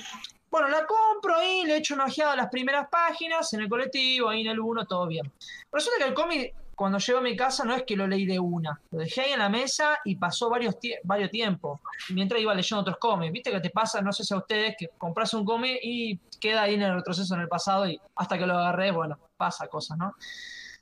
bueno, 0.50 0.68
la 0.68 0.86
compro 0.86 1.36
ahí, 1.36 1.64
le 1.66 1.76
echo 1.76 1.94
una 1.94 2.06
ojeada 2.06 2.32
a 2.32 2.36
las 2.36 2.48
primeras 2.48 2.88
páginas, 2.88 3.52
en 3.52 3.60
el 3.60 3.68
colectivo, 3.68 4.30
ahí 4.30 4.40
en 4.40 4.46
el 4.46 4.58
1, 4.58 4.86
todo 4.86 5.06
bien. 5.06 5.30
Resulta 5.70 5.98
que 5.98 6.08
el 6.08 6.14
cómic, 6.14 6.54
cuando 6.74 6.96
llego 6.96 7.18
a 7.18 7.22
mi 7.22 7.36
casa, 7.36 7.66
no 7.66 7.74
es 7.74 7.82
que 7.82 7.96
lo 7.96 8.06
leí 8.06 8.24
de 8.24 8.38
una. 8.38 8.80
Lo 8.90 9.00
dejé 9.00 9.20
ahí 9.20 9.32
en 9.32 9.40
la 9.40 9.50
mesa 9.50 9.98
y 10.06 10.16
pasó 10.16 10.48
varios, 10.48 10.76
varios 11.02 11.30
tiempos. 11.30 11.80
Mientras 12.14 12.40
iba 12.40 12.54
leyendo 12.54 12.80
otros 12.80 12.96
cómics. 12.96 13.30
Viste 13.30 13.50
que 13.50 13.60
te 13.60 13.68
pasa, 13.68 14.00
no 14.00 14.10
sé 14.10 14.24
si 14.24 14.32
a 14.32 14.38
ustedes, 14.38 14.74
que 14.78 14.88
compras 14.96 15.34
un 15.34 15.44
cómic 15.44 15.80
y 15.82 16.16
queda 16.40 16.62
ahí 16.62 16.72
en 16.72 16.82
el 16.82 16.94
retroceso 16.94 17.34
en 17.34 17.42
el 17.42 17.48
pasado 17.48 17.86
y 17.86 18.00
hasta 18.16 18.38
que 18.38 18.46
lo 18.46 18.56
agarré, 18.56 18.90
bueno, 18.90 19.18
pasa 19.36 19.68
cosas, 19.68 19.98
¿no? 19.98 20.14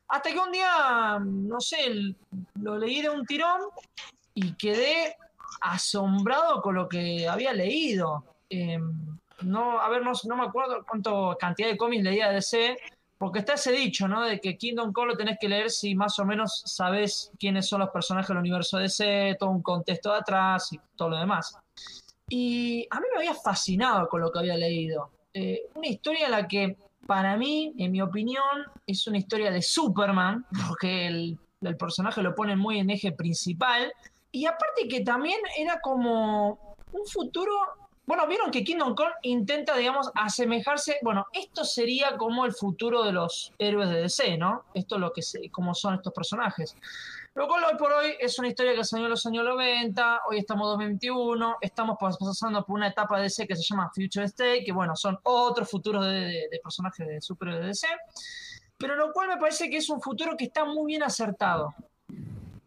Hasta 0.06 0.30
que 0.30 0.38
un 0.38 0.52
día, 0.52 1.18
no 1.20 1.60
sé, 1.60 1.92
lo 2.60 2.78
leí 2.78 3.02
de 3.02 3.10
un 3.10 3.26
tirón 3.26 3.62
y 4.32 4.54
quedé 4.54 5.16
asombrado 5.62 6.60
con 6.60 6.74
lo 6.74 6.88
que 6.88 7.28
había 7.28 7.52
leído. 7.52 8.24
Eh, 8.50 8.78
no, 9.42 9.80
a 9.80 9.88
ver, 9.88 10.02
no, 10.02 10.12
no 10.24 10.36
me 10.36 10.44
acuerdo 10.44 10.84
cuánto 10.86 11.36
cantidad 11.38 11.68
de 11.68 11.76
cómics 11.76 12.04
leía 12.04 12.30
DC, 12.30 12.76
porque 13.18 13.38
está 13.40 13.54
ese 13.54 13.72
dicho, 13.72 14.08
¿no? 14.08 14.22
De 14.22 14.40
que 14.40 14.57
Kingdom 14.57 14.92
Come 14.92 15.12
lo 15.12 15.16
tenés 15.16 15.38
que 15.41 15.49
leer 15.49 15.70
si 15.70 15.95
más 15.95 16.18
o 16.18 16.24
menos 16.24 16.62
sabes 16.66 17.30
quiénes 17.38 17.68
son 17.68 17.80
los 17.80 17.91
personajes 17.91 18.28
del 18.28 18.38
universo 18.38 18.78
DC, 18.78 19.37
todo 19.38 19.50
un 19.50 19.62
contexto 19.62 20.11
de 20.11 20.18
atrás 20.18 20.72
y 20.72 20.80
todo 20.96 21.11
lo 21.11 21.18
demás. 21.18 21.57
Y 22.28 22.87
a 22.91 22.99
mí 22.99 23.07
me 23.12 23.18
había 23.18 23.34
fascinado 23.34 24.08
con 24.08 24.22
lo 24.22 24.32
que 24.32 24.41
había 24.41 24.57
leído. 24.57 25.11
Eh, 25.34 25.62
una 25.74 25.87
historia 25.87 26.26
en 26.26 26.32
la 26.32 26.49
que, 26.49 26.76
para 27.07 27.37
mí, 27.37 27.72
en 27.78 27.92
mi 27.92 28.03
opinión, 28.03 28.42
es 28.87 29.07
una 29.07 29.18
historia 29.18 29.50
de 29.50 29.62
Superman, 29.62 30.45
porque 30.68 31.07
el, 31.07 31.38
el 31.61 31.76
personaje 31.76 32.22
lo 32.22 32.34
pone 32.34 32.57
muy 32.57 32.78
en 32.78 32.91
eje 32.91 33.12
principal. 33.12 33.92
Y 34.33 34.46
aparte 34.46 34.88
que 34.88 35.03
también 35.03 35.38
era 35.57 35.80
como 35.80 36.76
un 36.92 37.07
futuro. 37.07 37.53
Bueno, 38.04 38.26
vieron 38.26 38.50
que 38.50 38.64
Kingdom 38.64 38.96
Come 38.96 39.13
intenta, 39.22 39.76
digamos, 39.76 40.11
asemejarse. 40.14 40.99
Bueno, 41.03 41.26
esto 41.33 41.64
sería 41.64 42.17
como 42.17 42.45
el 42.45 42.53
futuro 42.53 43.04
de 43.04 43.13
los 43.13 43.53
héroes 43.59 43.91
de 43.91 44.00
DC, 44.00 44.37
¿no? 44.38 44.64
Esto 44.75 44.96
es 44.96 45.00
lo 45.00 45.13
que 45.13 45.22
son 45.22 45.95
estos 45.95 46.13
personajes. 46.13 46.75
Lo 47.34 47.46
cual 47.49 47.64
hoy 47.64 47.79
por 47.79 47.92
hoy 47.92 48.14
es 48.18 48.38
una 48.38 48.49
historia 48.49 48.75
que 48.75 48.84
salió 48.84 49.07
en 49.07 49.11
los 49.11 49.25
años 49.25 49.45
90, 49.45 50.21
hoy 50.29 50.38
estamos 50.38 50.67
en 50.67 50.71
2021, 50.72 51.57
estamos 51.63 51.96
pas- 51.96 52.18
pasando 52.18 52.63
por 52.64 52.75
una 52.76 52.88
etapa 52.88 53.17
de 53.17 53.22
DC 53.22 53.46
que 53.46 53.57
se 53.57 53.63
llama 53.63 53.91
Future 53.95 54.26
State, 54.26 54.64
que 54.64 54.72
bueno, 54.72 54.95
son 54.96 55.18
otros 55.22 55.71
futuros 55.71 56.04
de, 56.04 56.49
personajes 56.63 57.07
de 57.07 57.21
super 57.22 57.54
de 57.54 57.67
DC, 57.68 57.87
pero 58.76 58.96
lo 58.96 59.13
cual 59.13 59.29
me 59.29 59.37
parece 59.38 59.71
que 59.71 59.79
es 59.79 59.88
un 59.88 60.03
futuro 60.03 60.37
que 60.37 60.45
está 60.45 60.64
muy 60.67 60.87
bien 60.92 61.03
acertado. 61.04 61.72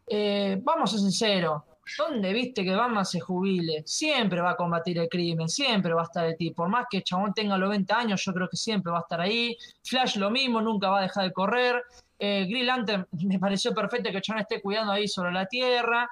Eh, 0.07 0.60
vamos 0.61 0.90
a 0.90 0.98
ser 0.98 0.99
sinceros, 1.02 1.64
¿dónde 1.98 2.34
viste 2.34 2.64
que 2.64 2.76
Batman 2.76 3.06
se 3.06 3.19
jubile? 3.19 3.84
Siempre 3.86 4.41
va 4.41 4.52
a 4.52 4.56
combatir 4.56 4.98
el 4.99 5.10
crimen, 5.10 5.49
siempre 5.49 5.94
va 5.94 6.02
a 6.02 6.06
estar 6.06 6.26
el 6.26 6.36
tipo. 6.36 6.64
Por 6.64 6.69
más 6.69 6.86
que 6.90 6.98
el 6.98 7.03
chabón 7.03 7.34
tenga 7.34 7.57
los 7.57 7.69
20 7.69 7.94
años, 7.94 8.23
yo 8.23 8.34
creo 8.34 8.48
que 8.49 8.57
siempre 8.57 8.91
va 8.91 8.99
a 8.99 9.02
estar 9.02 9.22
ahí. 9.22 9.57
Flash 9.84 10.18
lo 10.18 10.30
mismo, 10.30 10.61
nunca 10.61 10.90
va 10.90 10.99
a 10.99 11.03
dejar 11.03 11.26
de 11.26 11.34
correr. 11.34 11.84
Eh, 12.18 12.45
Green 12.49 12.65
Lantern 12.65 13.07
me 13.26 13.40
pareció 13.40 13.73
perfecto 13.73 14.10
que 14.10 14.18
el 14.18 14.22
chabón 14.22 14.41
esté 14.41 14.61
cuidando 14.61 14.91
ahí 14.91 15.07
sobre 15.07 15.32
la 15.32 15.45
Tierra. 15.45 16.10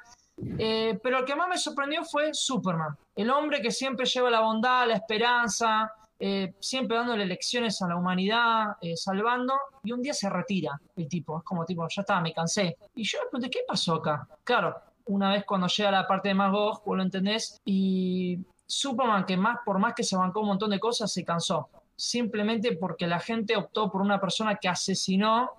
Eh, 0.58 1.00
pero 1.02 1.20
lo 1.20 1.26
que 1.26 1.36
más 1.36 1.48
me 1.48 1.58
sorprendió 1.58 2.04
fue 2.04 2.34
Superman, 2.34 2.98
el 3.16 3.30
hombre 3.30 3.62
que 3.62 3.70
siempre 3.70 4.06
lleva 4.08 4.32
la 4.32 4.40
bondad, 4.40 4.88
la 4.88 4.96
esperanza, 4.96 5.94
eh, 6.26 6.54
siempre 6.62 6.96
dándole 6.96 7.26
lecciones 7.26 7.82
a 7.82 7.88
la 7.90 7.98
humanidad, 7.98 8.78
eh, 8.80 8.96
salvando, 8.96 9.56
y 9.84 9.92
un 9.92 10.02
día 10.02 10.14
se 10.14 10.30
retira 10.30 10.80
el 10.96 11.10
tipo, 11.10 11.40
es 11.40 11.44
como 11.44 11.66
tipo, 11.66 11.86
ya 11.90 12.02
está, 12.02 12.22
me 12.22 12.32
cansé. 12.32 12.78
Y 12.96 13.04
yo 13.04 13.20
me 13.20 13.30
pregunté, 13.30 13.50
¿qué 13.50 13.66
pasó 13.68 13.96
acá? 13.96 14.26
Claro, 14.46 14.74
una 15.08 15.32
vez 15.32 15.44
cuando 15.44 15.68
llega 15.68 15.92
la 15.92 16.08
parte 16.08 16.30
de 16.30 16.36
Magog, 16.36 16.82
vos 16.86 16.96
lo 16.96 17.04
entendés, 17.04 17.62
y 17.66 18.40
Superman 18.66 19.26
que 19.26 19.36
más, 19.36 19.58
por 19.66 19.80
más 19.80 19.96
que 19.96 20.04
se 20.04 20.16
bancó 20.16 20.40
un 20.40 20.48
montón 20.48 20.70
de 20.70 20.80
cosas, 20.80 21.12
se 21.12 21.26
cansó. 21.26 21.68
Simplemente 21.94 22.78
porque 22.78 23.06
la 23.06 23.20
gente 23.20 23.58
optó 23.58 23.92
por 23.92 24.00
una 24.00 24.22
persona 24.22 24.56
que 24.56 24.70
asesinó 24.70 25.50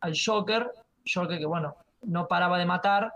al 0.00 0.14
Joker, 0.16 0.70
Joker 1.04 1.38
que 1.38 1.44
bueno, 1.44 1.76
no 2.04 2.26
paraba 2.26 2.56
de 2.56 2.64
matar, 2.64 3.12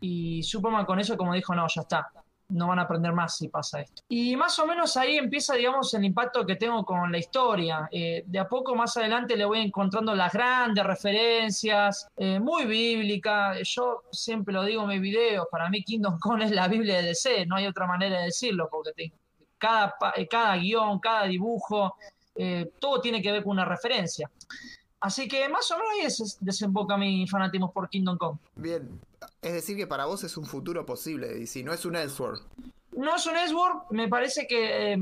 y 0.00 0.42
Superman 0.42 0.84
con 0.84 1.00
eso 1.00 1.16
como 1.16 1.32
dijo, 1.32 1.54
no, 1.54 1.66
ya 1.66 1.80
está, 1.80 2.12
no 2.50 2.68
van 2.68 2.78
a 2.78 2.82
aprender 2.82 3.12
más 3.12 3.36
si 3.36 3.48
pasa 3.48 3.80
esto. 3.80 4.02
Y 4.08 4.36
más 4.36 4.58
o 4.58 4.66
menos 4.66 4.96
ahí 4.96 5.16
empieza, 5.16 5.54
digamos, 5.54 5.92
el 5.94 6.04
impacto 6.04 6.44
que 6.44 6.56
tengo 6.56 6.84
con 6.84 7.10
la 7.10 7.18
historia. 7.18 7.88
Eh, 7.90 8.24
de 8.26 8.38
a 8.38 8.48
poco 8.48 8.74
más 8.74 8.96
adelante 8.96 9.36
le 9.36 9.44
voy 9.44 9.60
encontrando 9.60 10.14
las 10.14 10.32
grandes 10.32 10.84
referencias, 10.84 12.08
eh, 12.16 12.38
muy 12.40 12.64
bíblica. 12.66 13.54
Yo 13.62 14.02
siempre 14.10 14.54
lo 14.54 14.64
digo 14.64 14.82
en 14.82 14.88
mis 14.88 15.00
videos, 15.00 15.46
para 15.50 15.68
mí 15.68 15.82
Kingdom 15.82 16.18
Come 16.18 16.44
es 16.44 16.50
la 16.50 16.68
Biblia 16.68 16.96
de 16.96 17.08
DC, 17.08 17.46
no 17.46 17.56
hay 17.56 17.66
otra 17.66 17.86
manera 17.86 18.18
de 18.18 18.24
decirlo, 18.26 18.68
porque 18.70 19.12
cada, 19.58 19.94
eh, 20.16 20.26
cada 20.26 20.56
guion, 20.56 20.98
cada 20.98 21.24
dibujo, 21.24 21.96
todo 22.78 23.02
tiene 23.02 23.20
que 23.20 23.30
ver 23.32 23.42
con 23.42 23.52
una 23.52 23.66
referencia. 23.66 24.30
Así 25.00 25.28
que 25.28 25.48
más 25.48 25.70
o 25.70 25.76
menos 25.78 25.90
ahí 25.94 26.02
des- 26.04 26.38
desemboca 26.40 26.96
mi 26.96 27.26
fanatismo 27.26 27.72
por 27.72 27.88
Kingdom 27.88 28.18
Come. 28.18 28.38
Bien. 28.56 29.00
Es 29.42 29.52
decir, 29.54 29.76
que 29.76 29.86
para 29.86 30.04
vos 30.06 30.22
es 30.24 30.36
un 30.36 30.44
futuro 30.44 30.84
posible, 30.84 31.38
y 31.38 31.46
si 31.46 31.62
no 31.64 31.72
es 31.72 31.84
un 31.86 31.96
Elseworld. 31.96 32.42
No 32.96 33.16
es 33.16 33.26
un 33.26 33.36
Edward, 33.36 33.84
me 33.90 34.08
parece 34.08 34.46
que 34.46 34.92
eh, 34.92 34.98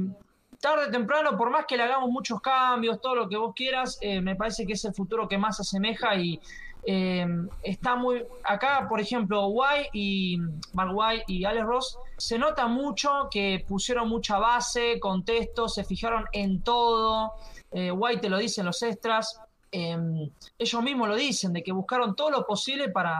tarde 0.61 0.87
o 0.87 0.91
temprano, 0.91 1.37
por 1.37 1.51
más 1.51 1.66
que 1.66 1.77
le 1.77 1.83
hagamos 1.83 2.11
muchos 2.11 2.41
cambios, 2.41 3.01
todo 3.01 3.15
lo 3.16 3.29
que 3.29 3.37
vos 3.37 3.53
quieras, 3.55 3.99
eh, 4.01 4.20
me 4.20 4.37
parece 4.37 4.66
que 4.66 4.75
es 4.75 4.85
el 4.85 4.95
futuro 4.95 5.27
que 5.27 5.39
más 5.39 5.57
se 5.57 5.62
asemeja 5.62 6.15
y 6.15 6.41
eh, 6.85 7.27
está 7.62 7.97
muy... 7.97 8.25
Acá, 8.45 8.87
por 8.89 9.01
ejemplo, 9.01 9.49
White 9.49 9.91
y 9.93 10.39
Mark 10.75 10.93
White 10.95 11.25
y 11.27 11.45
Alex 11.45 11.66
Ross, 11.66 11.99
se 12.16 12.39
nota 12.39 12.69
mucho 12.69 13.29
que 13.31 13.65
pusieron 13.66 14.09
mucha 14.09 14.39
base, 14.39 15.01
contexto, 15.01 15.69
se 15.69 15.83
fijaron 15.85 16.25
en 16.33 16.62
todo. 16.62 17.33
Eh, 17.73 17.91
White 17.91 18.20
te 18.20 18.29
lo 18.29 18.39
dice 18.39 18.61
en 18.61 18.66
los 18.66 18.81
extras. 18.83 19.41
Eh, 19.73 20.31
ellos 20.59 20.82
mismos 20.82 21.09
lo 21.09 21.16
dicen, 21.16 21.53
de 21.53 21.62
que 21.62 21.73
buscaron 21.73 22.15
todo 22.16 22.31
lo 22.31 22.47
posible 22.47 22.89
para 22.90 23.15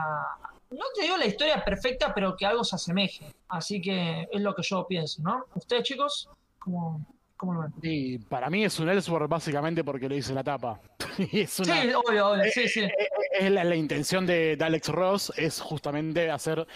no 0.71 0.85
te 0.95 1.01
digo 1.01 1.17
la 1.17 1.25
historia 1.25 1.63
perfecta, 1.65 2.13
pero 2.13 2.35
que 2.37 2.45
algo 2.45 2.63
se 2.63 2.75
asemeje. 2.75 3.25
Así 3.47 3.81
que 3.81 4.27
es 4.31 4.41
lo 4.41 4.53
que 4.53 4.61
yo 4.61 4.85
pienso, 4.87 5.21
¿no? 5.23 5.45
¿Ustedes, 5.55 5.81
chicos? 5.83 6.29
¿Cómo, 6.59 7.03
cómo 7.35 7.53
lo 7.55 7.61
ven? 7.61 7.73
Y 7.81 8.19
para 8.19 8.51
mí 8.51 8.63
es 8.65 8.79
un 8.79 8.87
Elseworld 8.87 9.27
básicamente 9.27 9.83
porque 9.83 10.07
lo 10.07 10.13
dice 10.13 10.31
la 10.33 10.43
tapa. 10.43 10.79
Y 11.31 11.41
es 11.41 11.59
una- 11.59 11.81
Sí, 11.81 11.89
obvio, 11.93 12.27
obvio, 12.29 12.43
sí, 12.53 12.67
sí. 12.67 12.87
es 13.39 13.51
la, 13.51 13.63
la 13.63 13.75
intención 13.75 14.27
de, 14.27 14.55
de 14.57 14.63
Alex 14.63 14.89
Ross 14.89 15.33
es 15.35 15.59
justamente 15.59 16.29
hacer 16.29 16.67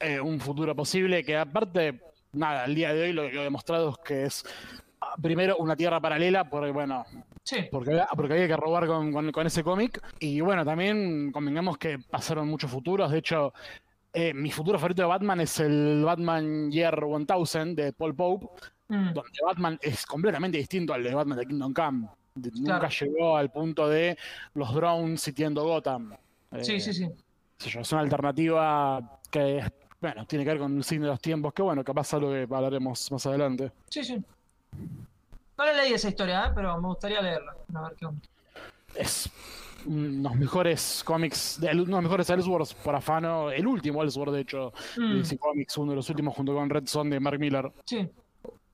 eh, 0.00 0.18
un 0.20 0.40
futuro 0.40 0.74
posible 0.74 1.22
que 1.24 1.36
aparte, 1.36 2.00
nada, 2.32 2.64
al 2.64 2.74
día 2.74 2.92
de 2.92 3.02
hoy 3.04 3.12
lo 3.12 3.22
que 3.30 3.38
he 3.38 3.42
demostrado 3.44 3.90
es 3.90 3.96
que 4.04 4.24
es 4.24 4.44
primero 5.20 5.56
una 5.58 5.74
tierra 5.76 6.00
paralela, 6.00 6.48
porque 6.48 6.70
bueno, 6.70 7.04
Sí, 7.42 7.56
porque, 7.70 7.98
porque 8.14 8.34
había 8.34 8.46
que 8.48 8.56
robar 8.56 8.86
con, 8.86 9.12
con- 9.12 9.32
con 9.32 9.46
ese 9.46 9.62
cómic. 9.64 10.00
Y 10.20 10.40
bueno, 10.40 10.64
también 10.64 11.32
convengamos 11.32 11.78
que 11.78 11.98
pasaron 11.98 12.46
muchos 12.48 12.70
futuros. 12.70 13.10
De 13.10 13.18
hecho, 13.18 13.52
eh, 14.12 14.34
mi 14.34 14.50
futuro 14.50 14.78
favorito 14.78 15.02
de 15.02 15.08
Batman 15.08 15.40
es 15.40 15.58
el 15.60 16.02
Batman 16.04 16.70
Year 16.70 17.00
1000 17.06 17.74
de 17.74 17.92
Paul 17.92 18.14
Pope, 18.14 18.46
Mm, 18.90 19.12
donde 19.12 19.38
Batman 19.44 19.78
es 19.82 20.06
completamente 20.06 20.56
distinto 20.56 20.94
al 20.94 21.02
de 21.04 21.14
Batman 21.14 21.38
de 21.38 21.46
Kingdom 21.46 21.74
Come. 21.74 22.08
De- 22.34 22.50
Nunca 22.54 22.88
llegó 22.88 23.36
al 23.36 23.50
punto 23.50 23.86
de 23.86 24.16
los 24.54 24.72
drones 24.74 25.20
sitiando 25.20 25.62
Gotham. 25.64 26.14
sí, 26.62 26.72
Eh, 26.76 26.80
sí, 26.80 26.92
sí. 26.94 27.06
yo, 27.68 27.80
es 27.80 27.92
una 27.92 28.00
alternativa 28.00 29.18
que, 29.30 29.62
bueno, 30.00 30.24
tiene 30.26 30.42
que 30.44 30.50
ver 30.52 30.58
con 30.58 30.76
el 30.78 30.84
signo 30.84 31.04
de 31.04 31.10
los 31.12 31.20
tiempos, 31.20 31.52
que 31.52 31.60
bueno, 31.62 31.84
capaz 31.84 32.14
algo 32.14 32.30
que 32.30 32.46
hablaremos 32.50 33.12
más 33.12 33.26
adelante. 33.26 33.72
Sí, 33.90 34.02
sí. 34.04 34.16
No 34.72 35.64
le 35.64 35.74
leí 35.74 35.92
esa 35.92 36.08
historia, 36.08 36.46
¿eh? 36.46 36.52
pero 36.54 36.80
me 36.80 36.88
gustaría 36.88 37.20
leerla. 37.20 37.56
A 37.74 37.82
ver 37.82 37.96
qué 37.98 38.06
onda. 38.06 38.20
Es 38.94 39.30
unos 39.86 40.36
mejores 40.36 41.02
cómics, 41.04 41.58
de, 41.60 41.70
uno 41.70 41.84
de 41.84 41.90
los 41.90 42.02
mejores 42.02 42.30
Elseworlds 42.30 42.74
por 42.74 42.94
afano, 42.94 43.50
el 43.50 43.66
último 43.66 44.02
Elseworld, 44.02 44.34
de 44.34 44.40
hecho, 44.40 44.72
de 44.96 45.02
Mm, 45.02 45.18
DC 45.18 45.38
Comics, 45.38 45.76
uno 45.78 45.92
de 45.92 45.96
los 45.96 46.10
últimos 46.10 46.34
junto 46.34 46.54
con 46.54 46.68
Red 46.68 46.86
Son 46.86 47.10
de 47.10 47.20
Mark 47.20 47.38
Miller. 47.38 47.70
sí, 47.84 48.08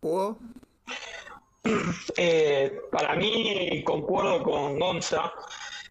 Hugo, 0.01 0.39
Eh, 2.19 2.79
para 2.93 3.17
mí, 3.17 3.83
concuerdo 3.85 4.43
con 4.43 4.79
Gonza, 4.79 5.33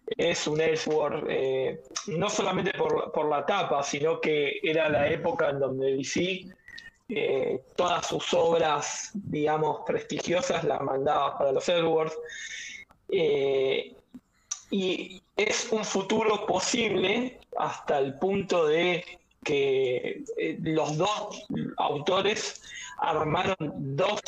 es 0.06 0.46
un 0.46 0.60
Elseworld, 0.60 1.26
eh, 1.28 1.82
no 2.06 2.30
solamente 2.30 2.72
por, 2.78 3.10
por 3.10 3.28
la 3.28 3.44
tapa, 3.44 3.82
sino 3.82 4.20
que 4.20 4.60
era 4.62 4.88
la 4.88 5.08
época 5.08 5.50
en 5.50 5.58
donde 5.58 5.96
DC 5.96 6.46
eh, 7.08 7.62
todas 7.76 8.06
sus 8.06 8.32
obras, 8.32 9.10
digamos, 9.12 9.80
prestigiosas 9.86 10.64
las 10.64 10.80
mandaba 10.80 11.36
para 11.36 11.52
los 11.52 11.68
Elseworlds. 11.68 12.16
Eh, 13.10 13.94
y 14.70 15.22
es 15.36 15.68
un 15.70 15.84
futuro 15.84 16.46
posible 16.46 17.40
hasta 17.58 17.98
el 17.98 18.18
punto 18.18 18.66
de 18.66 19.04
que 19.44 20.24
eh, 20.38 20.56
los 20.62 20.96
dos 20.96 21.46
autores 21.76 22.62
armaron 22.98 23.56
dos 23.96 24.20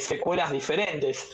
secuelas 0.00 0.50
diferentes. 0.50 1.30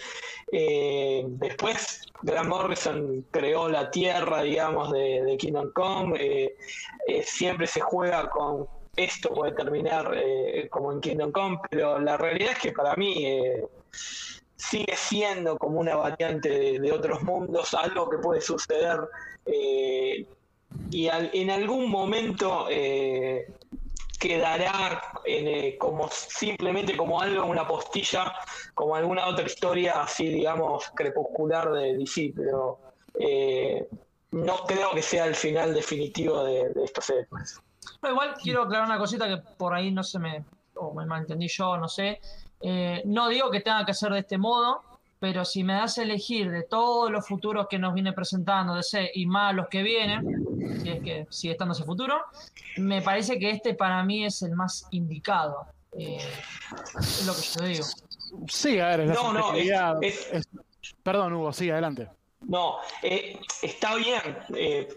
Después, 0.50 2.02
Grant 2.22 2.48
Morrison 2.48 3.24
creó 3.30 3.68
la 3.68 3.90
tierra, 3.90 4.42
digamos, 4.42 4.92
de, 4.92 5.22
de 5.22 5.36
Kingdom 5.36 5.72
Come. 5.72 6.52
siempre 7.24 7.66
se 7.66 7.80
juega 7.80 8.28
con 8.28 8.68
esto 8.96 9.30
puede 9.30 9.52
terminar 9.52 10.12
eh, 10.16 10.68
como 10.70 10.92
en 10.92 11.00
Kingdom 11.00 11.32
Come, 11.32 11.58
pero 11.70 11.98
la 11.98 12.16
realidad 12.16 12.52
es 12.52 12.58
que 12.58 12.72
para 12.72 12.94
mí 12.96 13.26
eh, 13.26 13.64
sigue 14.56 14.94
siendo 14.96 15.56
como 15.58 15.80
una 15.80 15.96
variante 15.96 16.78
de, 16.78 16.92
otros 16.92 17.22
mundos, 17.22 17.74
algo 17.74 18.08
que 18.08 18.18
puede 18.18 18.40
suceder 18.40 19.00
eh, 19.46 20.26
y 20.90 21.08
al- 21.08 21.30
en 21.32 21.50
algún 21.50 21.90
momento 21.90 22.66
eh, 22.70 23.46
quedará 24.18 25.02
en, 25.24 25.76
como 25.78 26.08
simplemente 26.10 26.96
como 26.96 27.20
algo, 27.20 27.44
una 27.46 27.66
postilla, 27.66 28.32
como 28.74 28.96
alguna 28.96 29.26
otra 29.26 29.44
historia 29.44 30.02
así, 30.02 30.28
digamos, 30.28 30.90
crepuscular 30.94 31.70
de 31.72 31.96
DC, 31.96 32.32
pero 32.34 32.78
no 34.30 34.56
creo 34.66 34.90
que 34.92 35.02
sea 35.02 35.26
el 35.26 35.34
final 35.34 35.74
definitivo 35.74 36.42
de, 36.44 36.70
de 36.70 36.84
estos 36.84 37.08
héroes. 37.10 37.60
No, 38.02 38.10
igual 38.10 38.34
quiero 38.42 38.62
aclarar 38.62 38.86
una 38.86 38.98
cosita 38.98 39.26
que 39.28 39.38
por 39.56 39.74
ahí 39.74 39.90
no 39.90 40.02
se 40.02 40.18
me, 40.18 40.44
o 40.76 40.92
me 40.94 41.06
malentendí 41.06 41.48
yo, 41.48 41.76
no 41.76 41.88
sé. 41.88 42.20
Eh, 42.60 43.02
no 43.06 43.28
digo 43.28 43.50
que 43.50 43.60
tenga 43.60 43.84
que 43.84 43.94
ser 43.94 44.12
de 44.12 44.20
este 44.20 44.38
modo, 44.38 44.82
pero 45.20 45.44
si 45.44 45.64
me 45.64 45.74
das 45.74 45.98
a 45.98 46.02
elegir 46.02 46.50
de 46.50 46.62
todos 46.64 47.10
los 47.10 47.26
futuros 47.26 47.66
que 47.68 47.78
nos 47.78 47.94
viene 47.94 48.12
presentando 48.12 48.74
DC 48.74 49.10
y 49.14 49.26
más 49.26 49.54
los 49.54 49.68
que 49.68 49.82
vienen, 49.82 50.80
si 50.82 50.90
es 50.90 51.02
que 51.02 51.26
sigue 51.30 51.52
estando 51.52 51.72
ese 51.72 51.84
futuro, 51.84 52.20
me 52.76 53.00
parece 53.02 53.38
que 53.38 53.50
este 53.50 53.74
para 53.74 54.02
mí 54.04 54.24
es 54.24 54.42
el 54.42 54.52
más 54.54 54.86
indicado. 54.90 55.66
Eh, 55.96 56.18
es 56.98 57.26
lo 57.26 57.34
que 57.34 57.42
yo 57.42 57.64
digo. 57.64 57.84
Sí, 58.48 58.78
a 58.80 58.88
ver, 58.88 59.00
es 59.00 59.08
la 59.08 59.14
No, 59.14 59.32
no, 59.32 59.38
es- 59.38 59.44
subjetividad. 59.46 59.96
es- 60.02 60.28
es- 60.32 60.48
Perdón, 61.02 61.32
Hugo, 61.34 61.52
sí, 61.52 61.70
adelante. 61.70 62.08
No, 62.46 62.78
eh, 63.02 63.38
está 63.62 63.94
bien. 63.96 64.20
eh, 64.54 64.88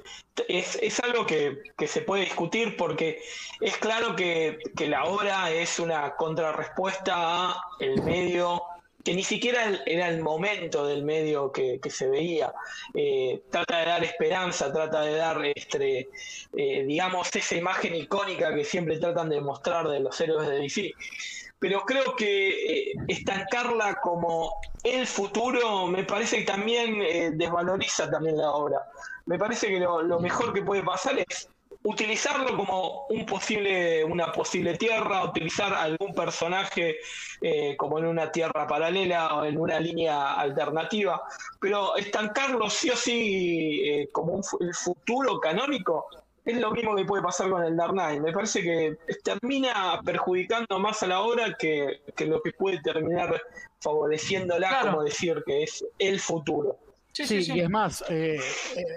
es, 0.47 0.75
es 0.81 0.99
algo 0.99 1.25
que, 1.25 1.57
que 1.77 1.87
se 1.87 2.01
puede 2.01 2.25
discutir 2.25 2.75
porque 2.77 3.21
es 3.61 3.77
claro 3.77 4.15
que, 4.15 4.59
que 4.75 4.87
la 4.87 5.05
obra 5.05 5.49
es 5.51 5.79
una 5.79 6.15
contrarrespuesta 6.15 7.13
a 7.15 7.61
el 7.79 8.01
medio 8.03 8.61
que 9.03 9.13
ni 9.13 9.23
siquiera 9.23 9.81
era 9.85 10.09
el 10.09 10.21
momento 10.21 10.85
del 10.85 11.03
medio 11.05 11.49
que, 11.53 11.79
que 11.81 11.89
se 11.89 12.09
veía. 12.09 12.53
Eh, 12.93 13.41
trata 13.49 13.79
de 13.79 13.85
dar 13.85 14.03
esperanza, 14.03 14.71
trata 14.73 15.01
de 15.01 15.15
dar, 15.15 15.45
este, 15.45 16.09
eh, 16.53 16.83
digamos, 16.85 17.33
esa 17.33 17.55
imagen 17.55 17.95
icónica 17.95 18.53
que 18.53 18.65
siempre 18.65 18.99
tratan 18.99 19.29
de 19.29 19.39
mostrar 19.39 19.87
de 19.87 20.01
los 20.01 20.19
héroes 20.19 20.49
de 20.49 20.57
DC. 20.59 20.93
Pero 21.59 21.81
creo 21.81 22.15
que 22.15 22.49
eh, 22.49 22.93
estancarla 23.07 23.95
como 23.95 24.53
el 24.83 25.07
futuro 25.07 25.87
me 25.87 26.03
parece 26.03 26.37
que 26.37 26.43
también 26.43 27.01
eh, 27.01 27.31
desvaloriza 27.33 28.09
también 28.09 28.37
la 28.37 28.51
obra. 28.51 28.81
Me 29.25 29.37
parece 29.37 29.67
que 29.67 29.79
lo, 29.79 30.19
mejor 30.19 30.53
que 30.53 30.61
puede 30.61 30.83
pasar 30.83 31.19
es 31.19 31.49
utilizarlo 31.83 32.55
como 32.55 33.05
un 33.09 33.25
posible, 33.25 34.03
una 34.03 34.31
posible 34.31 34.77
tierra, 34.77 35.23
utilizar 35.23 35.73
algún 35.73 36.13
personaje 36.13 36.97
eh, 37.41 37.75
como 37.77 37.99
en 37.99 38.05
una 38.05 38.31
tierra 38.31 38.67
paralela 38.67 39.35
o 39.35 39.45
en 39.45 39.57
una 39.57 39.79
línea 39.79 40.33
alternativa, 40.33 41.21
pero 41.59 41.95
estancarlo 41.95 42.69
sí 42.69 42.89
o 42.89 42.95
sí 42.95 43.81
eh, 43.85 44.09
como 44.11 44.33
un 44.33 44.43
el 44.59 44.73
futuro 44.73 45.39
canónico 45.39 46.07
es 46.47 46.57
lo 46.61 46.71
mismo 46.71 46.95
que 46.95 47.05
puede 47.05 47.21
pasar 47.21 47.49
con 47.49 47.63
el 47.63 47.75
Dark 47.75 47.91
Knight. 47.93 48.21
Me 48.21 48.31
parece 48.31 48.61
que 48.61 48.97
termina 49.23 50.01
perjudicando 50.03 50.79
más 50.79 51.03
a 51.03 51.07
la 51.07 51.19
obra 51.21 51.55
que, 51.59 52.01
que 52.15 52.25
lo 52.25 52.41
que 52.41 52.51
puede 52.53 52.81
terminar 52.81 53.41
favoreciéndola, 53.81 54.69
Claro. 54.69 54.91
como 54.91 55.03
decir 55.03 55.43
que 55.45 55.63
es 55.63 55.85
el 55.99 56.19
futuro. 56.19 56.77
Sí, 57.11 57.25
Sí, 57.25 57.41
sí, 57.43 57.51
sí. 57.51 57.57
y 57.57 57.61
es 57.61 57.69
más, 57.69 58.03
eh, 58.09 58.39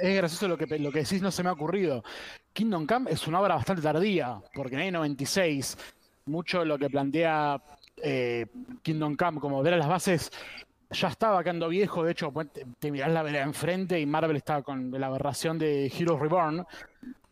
es 0.02 0.16
gracioso 0.16 0.46
lo 0.46 0.58
que, 0.58 0.66
lo 0.78 0.92
que 0.92 1.00
decís, 1.00 1.22
no 1.22 1.30
se 1.30 1.42
me 1.42 1.48
ha 1.48 1.52
ocurrido. 1.52 2.04
Kingdom 2.52 2.86
Come 2.86 3.10
es 3.10 3.26
una 3.26 3.40
obra 3.40 3.54
bastante 3.54 3.80
tardía, 3.82 4.40
porque 4.54 4.74
en 4.74 4.80
el 4.82 4.92
96 4.92 5.76
mucho 6.26 6.60
de 6.60 6.66
lo 6.66 6.78
que 6.78 6.90
plantea 6.90 7.60
eh, 8.02 8.46
Kingdom 8.82 9.16
Come, 9.16 9.40
como 9.40 9.62
ver 9.62 9.74
a 9.74 9.78
las 9.78 9.88
bases, 9.88 10.30
ya 10.90 11.08
estaba 11.08 11.42
quedando 11.42 11.68
viejo. 11.68 12.04
De 12.04 12.12
hecho, 12.12 12.32
te, 12.52 12.66
te 12.78 12.90
mirás 12.90 13.10
la 13.10 13.22
vereda 13.22 13.42
enfrente 13.44 13.98
y 13.98 14.06
Marvel 14.06 14.36
estaba 14.36 14.62
con 14.62 14.90
la 14.90 15.06
aberración 15.06 15.58
de 15.58 15.86
Heroes 15.86 16.20
Reborn, 16.20 16.66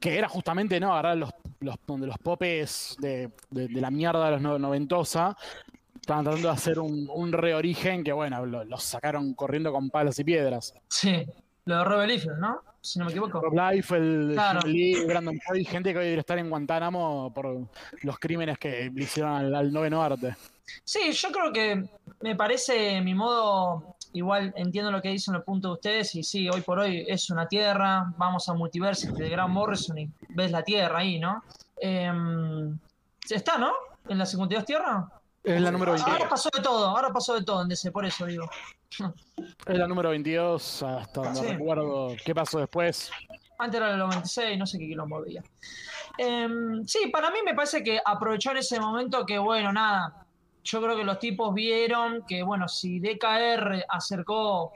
que 0.01 0.17
era 0.19 0.29
justamente 0.29 0.79
no 0.81 0.93
agarrar 0.93 1.17
los, 1.17 1.31
los, 1.61 1.77
donde 1.87 2.07
los 2.07 2.19
popes 2.19 2.97
de, 3.01 3.31
de- 3.51 3.69
de 3.69 3.81
la 3.81 3.91
mierda 3.91 4.25
de 4.27 4.31
los 4.33 4.41
no- 4.43 4.59
noventosa. 4.59 5.37
Estaban 6.01 6.25
tratando 6.25 6.49
de 6.49 6.55
hacer 6.55 6.79
un, 6.79 7.09
un 7.13 7.33
reorigen 7.33 8.03
que, 8.05 8.13
bueno, 8.13 8.47
lo- 8.47 8.65
los 8.65 8.83
sacaron 8.83 9.35
corriendo 9.35 9.73
con 9.73 9.91
palos 9.91 10.19
y 10.19 10.25
piedras. 10.25 10.73
Sí, 10.89 11.27
lo 11.67 11.79
de 11.79 11.85
Rebel 11.85 12.09
Liefeld, 12.09 12.39
¿no? 12.39 12.63
Si 12.81 12.99
no 12.99 13.05
me 13.07 13.11
equivoco. 13.11 13.41
Rob 13.41 13.53
Life, 13.73 13.95
el 13.97 14.31
Claro. 14.35 14.61
Lee, 14.67 15.05
Brandon 15.05 15.39
Boyd, 15.49 15.67
gente 15.67 15.93
que 15.93 15.99
hoy 15.99 16.07
debe 16.07 16.21
estar 16.21 16.39
en 16.39 16.49
Guantánamo 16.49 17.35
por 17.35 17.67
los 18.03 18.19
crímenes 18.19 18.57
que 18.59 18.91
le 18.95 19.03
hicieron 19.03 19.33
al, 19.33 19.55
al 19.55 19.73
noveno 19.73 20.01
arte. 20.03 20.35
Sí, 20.85 21.11
yo 21.13 21.31
creo 21.33 21.53
que 21.53 21.85
me 22.23 22.37
parece 22.37 23.01
mi 23.03 23.15
modo, 23.15 23.97
igual 24.13 24.53
entiendo 24.57 24.91
lo 24.91 25.01
que 25.03 25.09
dicen 25.11 25.35
los 25.35 25.45
puntos 25.45 25.71
de 25.71 25.75
ustedes 25.75 26.15
y 26.15 26.23
sí, 26.23 26.49
hoy 26.49 26.61
por 26.63 26.79
hoy 26.79 27.05
es 27.09 27.31
una 27.31 27.47
tierra, 27.47 28.13
vamos 28.17 28.49
a 28.49 28.55
Multiversity 28.55 29.13
de 29.21 29.29
Gran 29.29 29.51
Morrison 29.51 29.99
y 29.99 30.11
ves 30.31 30.51
la 30.51 30.63
tierra 30.63 30.99
ahí, 31.01 31.19
¿no? 31.19 31.43
Em, 31.81 32.79
está, 33.29 33.59
¿no? 33.59 33.73
En 34.09 34.19
la 34.19 34.27
52 34.27 34.65
tierra. 34.65 35.09
Es 35.45 35.61
la 35.61 35.71
número 35.71 35.93
22. 35.93 36.13
Ahora 36.13 36.29
pasó 36.29 36.51
de 36.55 36.63
todo, 36.63 36.87
ahora 36.87 37.13
pasó 37.13 37.35
de 37.35 37.45
todo 37.45 37.63
en 37.63 37.69
DC, 37.69 37.91
por 37.91 38.05
eso 38.05 38.27
digo. 38.27 38.51
Es 39.67 39.79
la 39.79 39.87
número 39.87 40.11
22, 40.11 40.83
hasta 40.83 41.21
donde 41.23 41.41
Sí. 41.41 41.47
recuerdo 41.47 42.17
qué 42.25 42.35
pasó 42.35 42.59
después. 42.59 43.11
Antes 43.59 43.81
era 43.81 43.91
el 43.93 43.99
96, 43.99 44.59
no 44.59 44.67
sé 44.67 44.79
qué 44.79 44.87
quilombo 44.87 45.17
había. 45.19 45.43
Em, 46.17 46.87
sí, 46.87 47.09
para 47.13 47.31
mí 47.31 47.39
me 47.45 47.55
parece 47.55 47.83
que 47.83 48.01
aprovechó 48.05 48.51
en 48.51 48.59
ese 48.59 48.81
momento 48.81 49.25
que, 49.25 49.39
bueno, 49.39 49.73
nada. 49.73 50.25
Yo 50.65 50.83
creo 50.83 50.97
que 50.97 51.05
los 51.05 51.19
tipos 51.19 51.55
vieron 51.55 52.25
que, 52.27 52.43
bueno, 52.43 52.69
si 52.69 53.01
DKR 53.01 53.85
acercó 53.89 54.73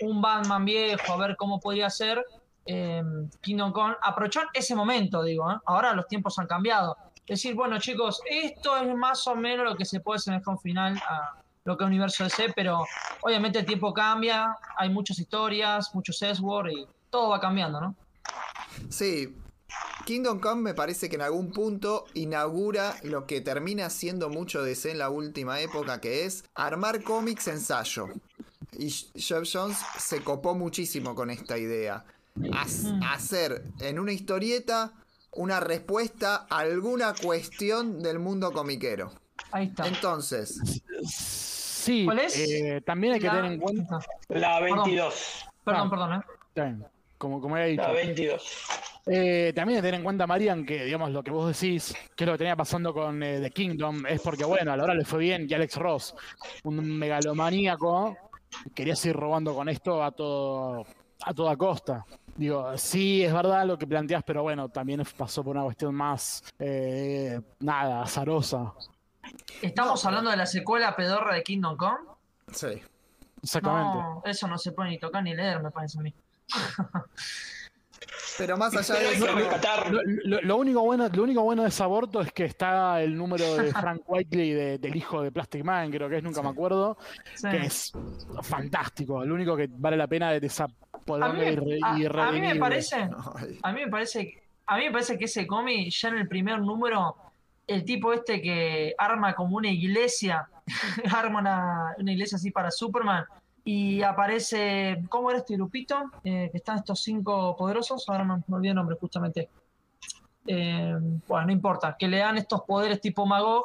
un 0.00 0.20
Batman 0.20 0.64
viejo 0.64 1.12
a 1.12 1.16
ver 1.16 1.36
cómo 1.36 1.60
podía 1.60 1.90
ser, 1.90 2.24
em, 2.66 3.28
Kingdom 3.40 3.72
Come 3.72 3.96
aprovechó 4.02 4.42
en 4.42 4.48
ese 4.54 4.74
momento, 4.74 5.22
digo. 5.22 5.50
¿eh? 5.50 5.56
Ahora 5.66 5.92
los 5.92 6.06
tiempos 6.06 6.38
han 6.38 6.46
cambiado. 6.46 6.96
Decir, 7.26 7.54
bueno, 7.54 7.78
chicos, 7.78 8.20
esto 8.26 8.76
es 8.76 8.94
más 8.94 9.26
o 9.26 9.34
menos 9.34 9.64
lo 9.64 9.76
que 9.76 9.84
se 9.84 10.00
puede 10.00 10.18
hacer 10.18 10.42
con 10.42 10.58
final 10.58 10.96
a 11.08 11.40
lo 11.64 11.78
que 11.78 11.84
Universo 11.84 12.24
DC, 12.24 12.52
pero 12.54 12.84
obviamente 13.22 13.58
el 13.58 13.64
tiempo 13.64 13.94
cambia, 13.94 14.54
hay 14.76 14.90
muchas 14.90 15.18
historias, 15.18 15.94
muchos 15.94 16.20
Edgeworth 16.20 16.70
y 16.70 16.86
todo 17.08 17.30
va 17.30 17.40
cambiando, 17.40 17.80
¿no? 17.80 17.94
Sí. 18.90 19.34
Kingdom 20.04 20.38
Come 20.40 20.60
me 20.62 20.74
parece 20.74 21.08
que 21.08 21.16
en 21.16 21.22
algún 21.22 21.50
punto 21.50 22.04
inaugura 22.14 22.94
lo 23.04 23.26
que 23.26 23.40
termina 23.40 23.88
siendo 23.90 24.28
mucho 24.28 24.62
DC 24.62 24.90
en 24.90 24.98
la 24.98 25.08
última 25.08 25.60
época, 25.60 26.00
que 26.00 26.26
es 26.26 26.44
armar 26.54 27.02
cómics 27.02 27.48
ensayo. 27.48 28.08
Y 28.72 28.90
Jeff 28.90 29.48
Jones 29.50 29.78
se 29.98 30.20
copó 30.22 30.54
muchísimo 30.54 31.14
con 31.14 31.30
esta 31.30 31.56
idea. 31.56 32.04
Haz- 32.52 32.92
hacer 33.08 33.62
en 33.80 33.98
una 33.98 34.12
historieta 34.12 34.92
una 35.32 35.60
respuesta 35.60 36.46
a 36.50 36.58
alguna 36.58 37.14
cuestión 37.14 38.02
del 38.02 38.18
mundo 38.18 38.52
comiquero. 38.52 39.10
Ahí 39.52 39.66
está. 39.68 39.86
Entonces, 39.86 40.82
Sí, 41.06 42.04
¿Cuál 42.04 42.20
es? 42.20 42.36
eh, 42.38 42.82
también 42.84 43.14
hay 43.14 43.20
que 43.20 43.26
La- 43.26 43.34
tener 43.34 43.52
en 43.52 43.60
cuenta. 43.60 43.98
La 44.28 44.60
22. 44.60 45.44
Perdón, 45.64 45.86
Ah. 45.86 45.90
perdón, 45.90 46.12
¿eh? 46.82 46.86
Como, 47.24 47.40
como 47.40 47.56
he 47.56 47.68
dicho. 47.68 47.80
La 47.82 47.92
22. 47.92 48.68
Eh, 49.06 49.52
también 49.56 49.76
hay 49.78 49.80
que 49.82 49.86
tener 49.88 49.94
en 50.00 50.04
cuenta, 50.04 50.26
Marian, 50.26 50.66
que 50.66 50.84
digamos 50.84 51.10
lo 51.10 51.22
que 51.22 51.30
vos 51.30 51.58
decís, 51.58 51.94
que 52.14 52.24
es 52.24 52.26
lo 52.26 52.34
que 52.34 52.38
tenía 52.38 52.54
pasando 52.54 52.92
con 52.92 53.22
eh, 53.22 53.40
The 53.40 53.50
Kingdom, 53.50 54.04
es 54.06 54.20
porque, 54.20 54.44
bueno, 54.44 54.72
a 54.72 54.76
la 54.76 54.84
hora 54.84 54.92
le 54.94 55.06
fue 55.06 55.20
bien 55.20 55.46
y 55.48 55.54
Alex 55.54 55.76
Ross, 55.76 56.14
un 56.64 56.98
megalomaníaco, 56.98 58.14
quería 58.74 58.94
seguir 58.94 59.16
robando 59.16 59.54
con 59.54 59.70
esto 59.70 60.04
a 60.04 60.10
todo 60.10 60.84
a 61.24 61.32
toda 61.32 61.56
costa. 61.56 62.04
Digo, 62.36 62.76
sí, 62.76 63.24
es 63.24 63.32
verdad 63.32 63.64
lo 63.64 63.78
que 63.78 63.86
planteas, 63.86 64.22
pero 64.22 64.42
bueno, 64.42 64.68
también 64.68 65.02
pasó 65.16 65.42
por 65.42 65.56
una 65.56 65.64
cuestión 65.64 65.94
más, 65.94 66.44
eh, 66.58 67.40
nada, 67.60 68.02
azarosa. 68.02 68.74
¿Estamos 69.62 70.04
No, 70.04 70.08
hablando 70.10 70.30
de 70.30 70.36
la 70.36 70.44
secuela 70.46 70.94
pedorra 70.94 71.36
de 71.36 71.42
Kingdom 71.42 71.78
Come? 71.78 72.00
sí. 72.52 72.82
Exactamente. 73.42 73.98
No, 73.98 74.22
eso 74.24 74.48
no 74.48 74.56
se 74.56 74.72
puede 74.72 74.88
ni 74.88 74.98
tocar 74.98 75.22
ni 75.22 75.34
leer, 75.34 75.62
me 75.62 75.70
parece 75.70 75.98
a 75.98 76.02
mí. 76.02 76.14
Pero 78.36 78.56
más 78.56 78.74
allá 78.76 78.98
de 79.00 79.12
eso. 79.14 79.26
Lo, 79.90 80.00
lo- 80.24 80.40
lo 80.42 80.56
único 80.56 80.80
bueno, 80.82 81.08
lo 81.08 81.22
único 81.22 81.42
bueno 81.42 81.62
de 81.62 81.68
ese 81.68 81.82
aborto 81.84 82.20
es 82.20 82.32
que 82.32 82.44
está 82.44 83.00
el 83.00 83.16
número 83.16 83.54
de 83.56 83.72
Frank 83.72 84.02
Whiteley 84.06 84.52
de- 84.52 84.78
del 84.78 84.96
hijo 84.96 85.22
de 85.22 85.30
Plastic 85.30 85.62
Man, 85.64 85.90
creo 85.92 86.08
que 86.08 86.16
es, 86.16 86.22
nunca 86.22 86.42
me 86.42 86.48
acuerdo, 86.48 86.98
Sí. 87.34 87.48
que 87.48 87.56
es 87.66 87.92
fantástico. 88.42 89.24
Lo 89.24 89.34
único 89.34 89.56
que 89.56 89.68
vale 89.70 89.96
la 89.96 90.08
pena 90.08 90.32
de 90.32 90.44
esa 90.44 90.64
A 90.64 91.28
mí, 91.32 91.38
me, 91.38 91.52
irre- 91.54 91.78
a- 91.82 91.90
a 91.90 91.92
mí 91.94 91.98
me 92.00 92.04
irredimible. 92.06 92.58
parece, 92.60 93.08
a 93.62 93.72
mí 93.72 93.80
me 93.84 93.88
parece, 93.88 94.42
a 94.66 94.76
mí 94.78 94.84
me 94.86 94.90
parece 94.90 95.16
que 95.16 95.24
ese 95.26 95.46
cómic 95.46 95.90
ya 95.90 96.08
en 96.08 96.16
el 96.18 96.26
primer 96.28 96.60
número, 96.60 97.16
el 97.68 97.84
tipo 97.84 98.12
este 98.12 98.42
que 98.42 98.94
arma 98.98 99.34
como 99.34 99.56
una 99.58 99.68
iglesia, 99.70 100.48
arma 101.14 101.38
una, 101.40 101.94
una 101.98 102.12
iglesia 102.12 102.36
así 102.36 102.50
para 102.50 102.70
Superman 102.72 103.24
y 103.64 104.02
aparece, 104.02 105.02
¿cómo 105.08 105.30
era 105.30 105.38
este 105.40 105.54
grupito? 105.54 105.96
Eh, 106.22 106.48
que 106.52 106.58
están 106.58 106.78
estos 106.78 107.00
cinco 107.00 107.56
poderosos, 107.56 108.06
ahora 108.08 108.24
no 108.24 108.42
me 108.46 108.56
olvidé 108.56 108.70
el 108.70 108.76
nombre 108.76 108.96
justamente. 109.00 109.48
Eh, 110.46 110.94
bueno, 111.26 111.46
no 111.46 111.52
importa, 111.52 111.96
que 111.98 112.06
le 112.06 112.18
dan 112.18 112.36
estos 112.36 112.62
poderes 112.62 113.00
tipo 113.00 113.24
Magog 113.24 113.64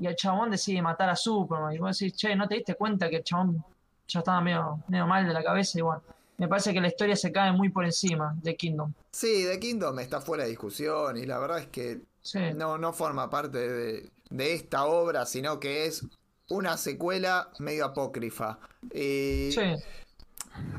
y 0.00 0.06
el 0.06 0.16
chabón 0.16 0.50
decide 0.50 0.82
matar 0.82 1.08
a 1.10 1.16
Superman. 1.16 1.72
Y 1.74 1.78
vos 1.78 1.96
decís, 1.98 2.16
che, 2.16 2.34
¿no 2.34 2.48
te 2.48 2.56
diste 2.56 2.74
cuenta 2.74 3.08
que 3.08 3.16
el 3.16 3.24
chabón 3.24 3.64
ya 4.08 4.18
estaba 4.20 4.40
medio, 4.40 4.82
medio 4.88 5.06
mal 5.06 5.26
de 5.26 5.32
la 5.32 5.42
cabeza? 5.44 5.78
Y 5.78 5.82
bueno, 5.82 6.02
me 6.38 6.48
parece 6.48 6.72
que 6.72 6.80
la 6.80 6.88
historia 6.88 7.14
se 7.16 7.30
cae 7.30 7.52
muy 7.52 7.68
por 7.68 7.84
encima 7.84 8.34
de 8.42 8.56
Kingdom. 8.56 8.92
Sí, 9.12 9.44
The 9.48 9.58
Kingdom 9.60 9.98
está 10.00 10.20
fuera 10.20 10.44
de 10.44 10.50
discusión 10.50 11.16
y 11.16 11.26
la 11.26 11.38
verdad 11.38 11.58
es 11.60 11.66
que 11.68 12.00
Sí. 12.20 12.40
no, 12.54 12.76
no 12.76 12.92
forma 12.92 13.30
parte 13.30 13.56
de, 13.58 14.10
de 14.28 14.52
esta 14.54 14.84
obra, 14.84 15.24
sino 15.24 15.58
que 15.60 15.86
es 15.86 16.04
una 16.48 16.76
secuela 16.76 17.50
medio 17.58 17.84
apócrifa. 17.86 18.58
Y- 18.92 19.52
Sí. 19.52 19.60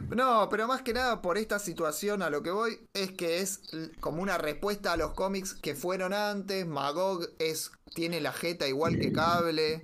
No, 0.10 0.50
pero 0.50 0.68
más 0.68 0.82
que 0.82 0.94
nada 0.94 1.22
por 1.22 1.38
esta 1.38 1.58
situación 1.60 2.22
a 2.22 2.30
lo 2.30 2.44
que 2.44 2.52
voy 2.52 2.80
es 2.94 3.12
que 3.12 3.40
es 3.40 3.62
como 4.02 4.22
una 4.22 4.38
respuesta 4.38 4.92
a 4.94 4.98
los 4.98 5.12
cómics 5.14 5.54
que 5.54 5.74
fueron 5.76 6.12
antes. 6.14 6.66
Magog 6.68 7.30
es, 7.40 7.72
tiene 7.94 8.20
la 8.20 8.34
jeta 8.34 8.68
igual 8.68 9.00
que 9.00 9.14
Cable. 9.14 9.82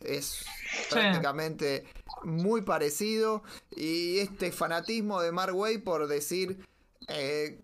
Es 0.00 0.44
prácticamente 0.90 1.84
muy 2.24 2.62
parecido. 2.62 3.42
Y 3.76 4.18
este 4.20 4.50
fanatismo 4.52 5.20
de 5.20 5.32
Mark 5.32 5.54
Way 5.54 5.78
por 5.78 6.06
decir. 6.08 6.64
eh, 7.08 7.60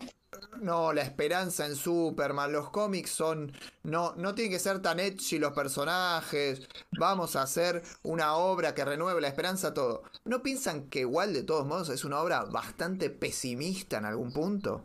no, 0.60 0.92
la 0.92 1.02
esperanza 1.02 1.66
en 1.66 1.76
Superman, 1.76 2.52
los 2.52 2.70
cómics 2.70 3.10
son. 3.10 3.52
No, 3.82 4.14
no 4.16 4.34
tienen 4.34 4.52
que 4.52 4.58
ser 4.58 4.80
tan 4.80 5.00
edgy 5.00 5.38
los 5.38 5.52
personajes. 5.52 6.68
Vamos 6.98 7.36
a 7.36 7.42
hacer 7.42 7.82
una 8.02 8.34
obra 8.34 8.74
que 8.74 8.84
renueve 8.84 9.20
la 9.20 9.28
esperanza, 9.28 9.74
todo. 9.74 10.02
¿No 10.24 10.42
piensan 10.42 10.88
que 10.88 11.00
igual 11.00 11.32
de 11.32 11.42
todos 11.42 11.66
modos 11.66 11.88
es 11.88 12.04
una 12.04 12.20
obra 12.20 12.44
bastante 12.44 13.10
pesimista 13.10 13.98
en 13.98 14.04
algún 14.04 14.32
punto? 14.32 14.84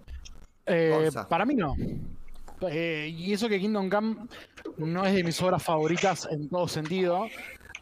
Eh, 0.65 1.09
para 1.27 1.45
mí 1.45 1.55
no. 1.55 1.75
Eh, 2.61 3.13
y 3.15 3.33
eso 3.33 3.47
que 3.47 3.59
Kingdom 3.59 3.89
Come 3.89 4.27
no 4.77 5.05
es 5.05 5.13
de 5.13 5.23
mis 5.23 5.41
obras 5.41 5.63
favoritas 5.63 6.27
en 6.29 6.49
todo 6.49 6.67
sentido, 6.67 7.25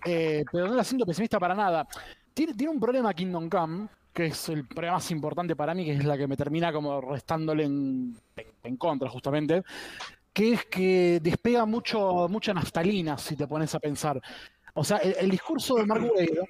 eh, 0.06 0.46
pero 0.52 0.68
no 0.68 0.76
la 0.76 0.84
siento 0.84 1.06
pesimista 1.06 1.40
para 1.40 1.56
nada. 1.56 1.88
Tiene, 2.34 2.54
tiene 2.54 2.72
un 2.72 2.80
problema 2.80 3.14
Kingdom 3.14 3.50
Come, 3.50 3.88
que 4.18 4.26
es 4.26 4.50
el 4.50 4.66
problema 4.66 4.96
más 4.96 5.12
importante 5.12 5.56
para 5.56 5.76
mí, 5.76 5.86
que 5.86 5.92
es 5.92 6.04
la 6.04 6.18
que 6.18 6.26
me 6.26 6.36
termina 6.36 6.74
como 6.74 7.00
restándole 7.02 7.66
en, 7.66 8.18
en- 8.64 8.78
contra 8.78 9.08
justamente, 9.10 9.62
que 10.34 10.54
es 10.54 10.66
que 10.66 11.20
despega 11.22 11.68
mucho, 11.68 12.28
mucha 12.28 12.52
naftalina 12.52 13.20
si 13.20 13.36
te 13.36 13.46
pones 13.46 13.76
a 13.76 13.80
pensar. 13.80 14.20
O 14.74 14.84
sea, 14.84 14.98
el, 14.98 15.30
discurso 15.30 15.76
de 15.76 15.86
Mark 15.86 16.02
Wade, 16.02 16.50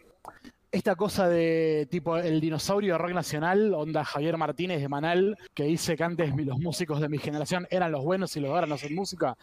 esta 0.72 0.96
cosa 0.96 1.28
de 1.28 1.90
tipo 1.92 2.16
el 2.18 2.40
dinosaurio 2.40 2.94
de 2.94 3.00
rock 3.00 3.12
nacional, 3.12 3.74
onda 3.74 4.06
Javier 4.06 4.38
Martínez 4.38 4.80
de 4.80 4.88
Manal, 4.88 5.38
que 5.54 5.64
dice 5.64 5.98
que 5.98 6.06
antes 6.06 6.34
los 6.38 6.60
músicos 6.60 7.02
de 7.02 7.10
mi 7.10 7.18
generación 7.18 7.68
eran 7.70 7.92
los 7.92 8.06
buenos 8.06 8.38
y 8.38 8.40
los 8.40 8.50
ahora 8.52 8.66
no 8.66 8.76
hacen 8.76 8.96
música. 8.96 9.36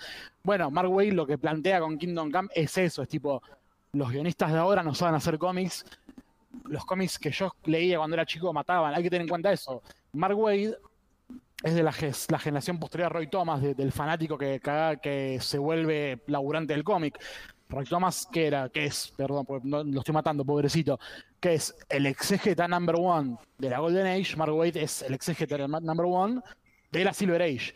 Bueno, 0.42 0.70
Mark 0.70 0.90
Wade 0.90 1.12
lo 1.12 1.26
que 1.26 1.36
plantea 1.36 1.78
con 1.80 1.98
Kingdom 1.98 2.30
Come 2.30 2.48
es 2.54 2.78
eso, 2.78 3.02
es 3.02 3.08
tipo, 3.10 3.42
los 3.92 4.10
guionistas 4.10 4.50
de 4.50 4.58
ahora 4.58 4.82
no 4.82 4.94
saben 4.94 5.14
hacer 5.14 5.36
cómics, 5.38 5.84
los 6.64 6.84
cómics 6.84 7.18
que 7.18 7.30
yo 7.30 7.52
leía 7.64 7.98
cuando 7.98 8.14
era 8.14 8.26
chico 8.26 8.52
mataban, 8.52 8.94
hay 8.94 9.02
que 9.02 9.10
tener 9.10 9.22
en 9.22 9.28
cuenta 9.28 9.52
eso. 9.52 9.82
Mark 10.12 10.38
Wade 10.38 10.76
es 11.62 11.74
de 11.74 11.82
la, 11.82 11.94
la 12.28 12.38
generación 12.38 12.78
posterior 12.78 13.06
a 13.06 13.08
Roy 13.14 13.28
Thomas, 13.28 13.62
de- 13.62 13.74
del 13.74 13.92
fanático 13.92 14.36
que, 14.36 14.60
que, 15.02 15.38
se 15.40 15.58
vuelve 15.58 16.22
laburante 16.26 16.72
del 16.74 16.84
cómic. 16.84 17.18
Roy 17.68 17.84
Thomas, 17.86 18.28
que 18.30 18.46
era, 18.46 18.68
que 18.68 18.84
es, 18.84 19.12
perdón, 19.16 19.46
no, 19.62 19.82
lo 19.82 19.98
estoy 20.00 20.12
matando, 20.14 20.44
pobrecito, 20.44 20.98
que 21.40 21.54
es 21.54 21.74
el 21.88 22.06
exégeta 22.06 22.68
number 22.68 22.96
one 22.98 23.36
de 23.58 23.70
la 23.70 23.78
Golden 23.78 24.06
Age, 24.06 24.36
Mark 24.36 24.54
Waid 24.54 24.76
es 24.76 25.02
el 25.02 25.14
exégeta 25.14 25.56
number 25.66 26.06
one 26.06 26.40
de 26.92 27.04
la 27.04 27.12
Silver 27.14 27.40
Age. 27.42 27.72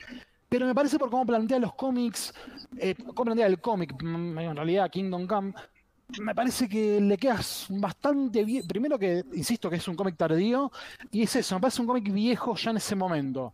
pero 0.49 0.67
me 0.67 0.75
parece 0.75 0.99
por 0.99 1.11
cómo 1.11 1.27
plantea 1.27 1.59
los 1.59 1.75
cómics, 1.75 2.33
eh, 2.79 2.95
cómo 2.95 3.25
plantea 3.25 3.47
el 3.47 3.61
cómic, 3.61 3.93
mm, 4.01 4.39
en 4.39 4.57
realidad 4.57 4.91
Kingdom 4.91 5.27
Come, 5.27 5.53
me 6.21 6.35
parece 6.35 6.69
que 6.69 7.01
le 7.01 7.17
quedas 7.17 7.67
bastante 7.69 8.45
bien. 8.45 8.67
Primero 8.67 8.99
que, 8.99 9.25
insisto, 9.35 9.69
que 9.69 9.77
es 9.77 9.89
un 9.89 9.97
cómic 9.97 10.17
tardío, 10.17 10.73
y 11.13 11.23
es 11.23 11.37
eso, 11.37 11.55
me 11.55 11.61
parece 11.61 11.81
un 11.81 11.87
cómic 11.87 12.11
viejo 12.13 12.57
ya 12.57 12.71
en 12.71 12.79
ese 12.79 12.97
momento, 12.97 13.53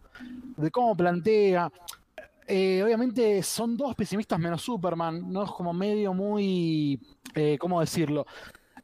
de 0.56 0.70
cómo 0.70 0.96
plantea. 0.96 1.70
Eh, 2.46 2.82
obviamente 2.84 3.42
son 3.42 3.76
dos 3.76 3.94
pesimistas 3.94 4.38
menos 4.38 4.62
Superman, 4.62 5.32
no 5.32 5.44
es 5.44 5.50
como 5.50 5.72
medio 5.72 6.12
muy, 6.12 7.00
eh, 7.34 7.56
¿cómo 7.58 7.80
decirlo? 7.80 8.26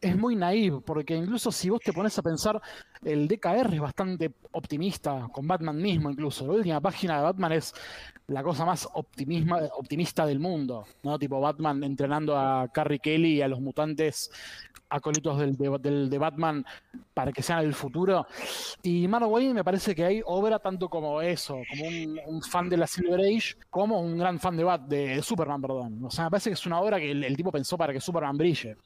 Es 0.01 0.17
muy 0.17 0.35
naive, 0.35 0.81
porque 0.81 1.15
incluso 1.15 1.53
si 1.53 1.69
vos 1.69 1.79
te 1.85 1.93
pones 1.93 2.19
a 2.19 2.23
pensar, 2.23 2.59
el 3.05 3.29
DKR 3.29 3.75
es 3.75 3.81
bastante 3.83 4.33
optimista, 4.53 5.29
con 5.31 5.47
Batman 5.47 5.77
mismo 5.77 6.09
incluso. 6.11 6.47
La 6.47 6.55
última 6.55 6.81
página 6.81 7.19
de 7.19 7.23
Batman 7.25 7.53
es 7.53 7.75
la 8.29 8.43
cosa 8.43 8.65
más 8.65 8.89
optimisma, 8.95 9.61
optimista 9.77 10.25
del 10.25 10.39
mundo, 10.41 10.87
¿no? 11.03 11.19
Tipo 11.19 11.39
Batman 11.39 11.85
entrenando 11.85 12.35
a 12.39 12.69
Carrie 12.73 12.99
Kelly 12.99 13.35
y 13.37 13.43
a 13.43 13.49
los 13.49 13.61
mutantes 13.61 14.31
acólitos 14.89 15.39
del, 15.39 15.57
de, 15.59 15.79
del- 15.79 16.09
de 16.09 16.19
Batman 16.19 16.65
para 17.13 17.31
que 17.31 17.43
sean 17.43 17.59
el 17.63 17.75
futuro. 17.75 18.27
Y 18.83 19.07
Wayne 19.07 19.53
me 19.53 19.65
parece 19.65 19.95
que 19.95 20.05
hay 20.07 20.23
obra 20.25 20.59
tanto 20.61 20.89
como 20.89 21.21
eso, 21.21 21.59
como 21.71 21.87
un, 21.89 22.19
un 22.27 22.43
fan 22.43 22.71
de 22.71 22.79
la 22.79 22.87
Silver 22.87 23.21
Age, 23.21 23.57
como 23.69 24.01
un 24.01 24.17
gran 24.17 24.41
fan 24.41 24.57
de, 24.57 24.65
Bat, 24.65 24.81
de 24.89 25.23
Superman, 25.23 25.61
perdón. 25.61 26.03
O 26.07 26.11
sea, 26.11 26.25
me 26.25 26.31
parece 26.31 26.49
que 26.49 26.55
es 26.55 26.65
una 26.67 26.81
obra 26.81 26.99
que 26.99 27.11
el, 27.11 27.23
el 27.23 27.37
tipo 27.37 27.53
pensó 27.53 27.77
para 27.77 27.93
que 27.93 28.01
Superman 28.01 28.39
brille. 28.39 28.77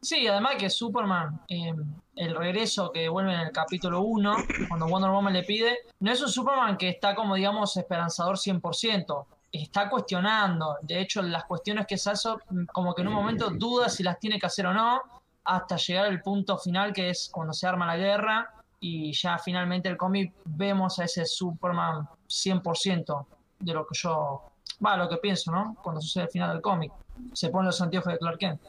Sí, 0.00 0.26
además 0.26 0.56
que 0.58 0.70
Superman, 0.70 1.40
eh, 1.48 1.74
el 2.16 2.34
regreso 2.36 2.90
que 2.92 3.08
vuelve 3.08 3.34
en 3.34 3.40
el 3.40 3.52
capítulo 3.52 4.02
1, 4.02 4.36
cuando 4.68 4.86
Wonder 4.86 5.10
Woman 5.10 5.32
le 5.32 5.42
pide, 5.42 5.78
no 6.00 6.12
es 6.12 6.20
un 6.22 6.28
Superman 6.28 6.76
que 6.76 6.90
está 6.90 7.14
como, 7.14 7.34
digamos, 7.34 7.76
esperanzador 7.76 8.36
100%. 8.36 9.26
Está 9.52 9.88
cuestionando. 9.88 10.76
De 10.82 11.00
hecho, 11.00 11.22
las 11.22 11.44
cuestiones 11.44 11.86
que 11.86 11.96
se 11.96 12.10
hace, 12.10 12.30
como 12.72 12.94
que 12.94 13.02
en 13.02 13.08
un 13.08 13.14
momento 13.14 13.50
duda 13.50 13.88
si 13.88 14.02
las 14.02 14.18
tiene 14.18 14.38
que 14.38 14.46
hacer 14.46 14.66
o 14.66 14.74
no, 14.74 15.00
hasta 15.44 15.76
llegar 15.76 16.06
al 16.06 16.22
punto 16.22 16.58
final 16.58 16.92
que 16.92 17.10
es 17.10 17.28
cuando 17.30 17.52
se 17.52 17.66
arma 17.66 17.86
la 17.86 17.96
guerra 17.96 18.50
y 18.80 19.12
ya 19.12 19.38
finalmente 19.38 19.88
el 19.88 19.96
cómic 19.96 20.32
vemos 20.44 20.98
a 20.98 21.04
ese 21.04 21.24
Superman 21.24 22.08
100% 22.28 23.26
de 23.60 23.72
lo 23.72 23.86
que 23.86 23.94
yo, 23.98 24.42
va, 24.84 24.96
lo 24.96 25.08
que 25.08 25.16
pienso, 25.18 25.52
¿no? 25.52 25.76
Cuando 25.82 26.00
sucede 26.00 26.24
el 26.24 26.30
final 26.30 26.52
del 26.52 26.60
cómic. 26.60 26.92
Se 27.32 27.48
pone 27.50 27.66
los 27.66 27.80
anteojos 27.80 28.12
de 28.12 28.18
Clark 28.18 28.38
Kent. 28.38 28.60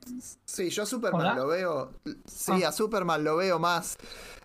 Sí, 0.46 0.70
yo 0.70 0.84
a 0.84 0.86
Superman 0.86 1.22
¿Hola? 1.22 1.36
lo 1.36 1.48
veo. 1.48 1.92
Sí, 2.26 2.64
Ah. 2.64 2.70
a 2.70 2.72
Superman 2.72 3.24
lo 3.24 3.36
veo 3.38 3.60
más 3.60 3.98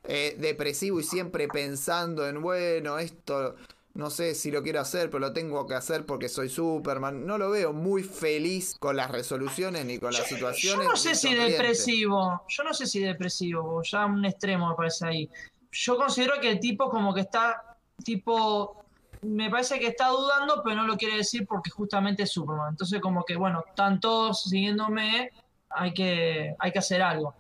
eh, 0.05 0.37
depresivo 0.39 1.01
y 1.01 1.05
siempre 1.05 1.47
pensando 1.49 2.27
en, 2.27 2.41
bueno, 2.43 2.99
esto 2.99 3.55
no 3.95 4.09
sé 4.09 4.35
si 4.35 4.51
lo 4.51 4.63
quiero 4.63 4.81
hacer, 4.81 5.11
pero 5.11 5.19
lo 5.19 5.33
tengo 5.33 5.67
que 5.67 5.75
hacer 5.75 6.07
porque 6.07 6.29
soy 6.29 6.49
Superman. 6.49 7.27
No 7.27 7.39
lo 7.39 7.51
veo 7.51 7.73
muy 7.73 8.03
feliz 8.03 8.77
con 8.79 8.97
las 8.97 9.11
resoluciones 9.11 9.85
ni 9.85 9.99
con 9.99 10.13
las 10.13 10.23
Yo 10.29 10.37
situaciones. 10.37 10.87
no 10.89 10.97
sé 10.97 11.15
si 11.15 11.35
depresivo, 11.35 12.43
yo 12.49 12.63
no 12.65 12.73
sé 12.73 12.87
si 12.87 13.01
depresivo, 13.01 13.83
ya 13.83 14.07
un 14.07 14.25
extremo 14.25 14.71
me 14.71 14.75
parece 14.77 15.07
ahí. 15.07 15.31
Yo 15.73 15.97
considero 15.97 16.35
que 16.41 16.51
el 16.51 16.61
tipo 16.61 16.89
como 16.89 17.13
que 17.13 17.21
está, 17.23 17.77
tipo, 18.05 18.80
me 19.23 19.51
parece 19.51 19.79
que 19.79 19.89
está 19.89 20.09
dudando, 20.09 20.63
pero 20.65 20.77
no 20.77 20.87
lo 20.87 20.97
quiere 20.97 21.17
decir 21.17 21.47
porque 21.47 21.71
justamente 21.71 22.23
es 22.23 22.33
Superman. 22.33 22.71
Entonces 22.71 23.01
como 23.01 23.25
que, 23.25 23.37
bueno, 23.37 23.65
están 23.69 24.01
todos 24.01 24.45
siguiéndome, 24.45 25.31
hay 25.69 25.93
que, 25.93 26.55
hay 26.59 26.73
que 26.73 26.79
hacer 26.79 27.03
algo. 27.03 27.35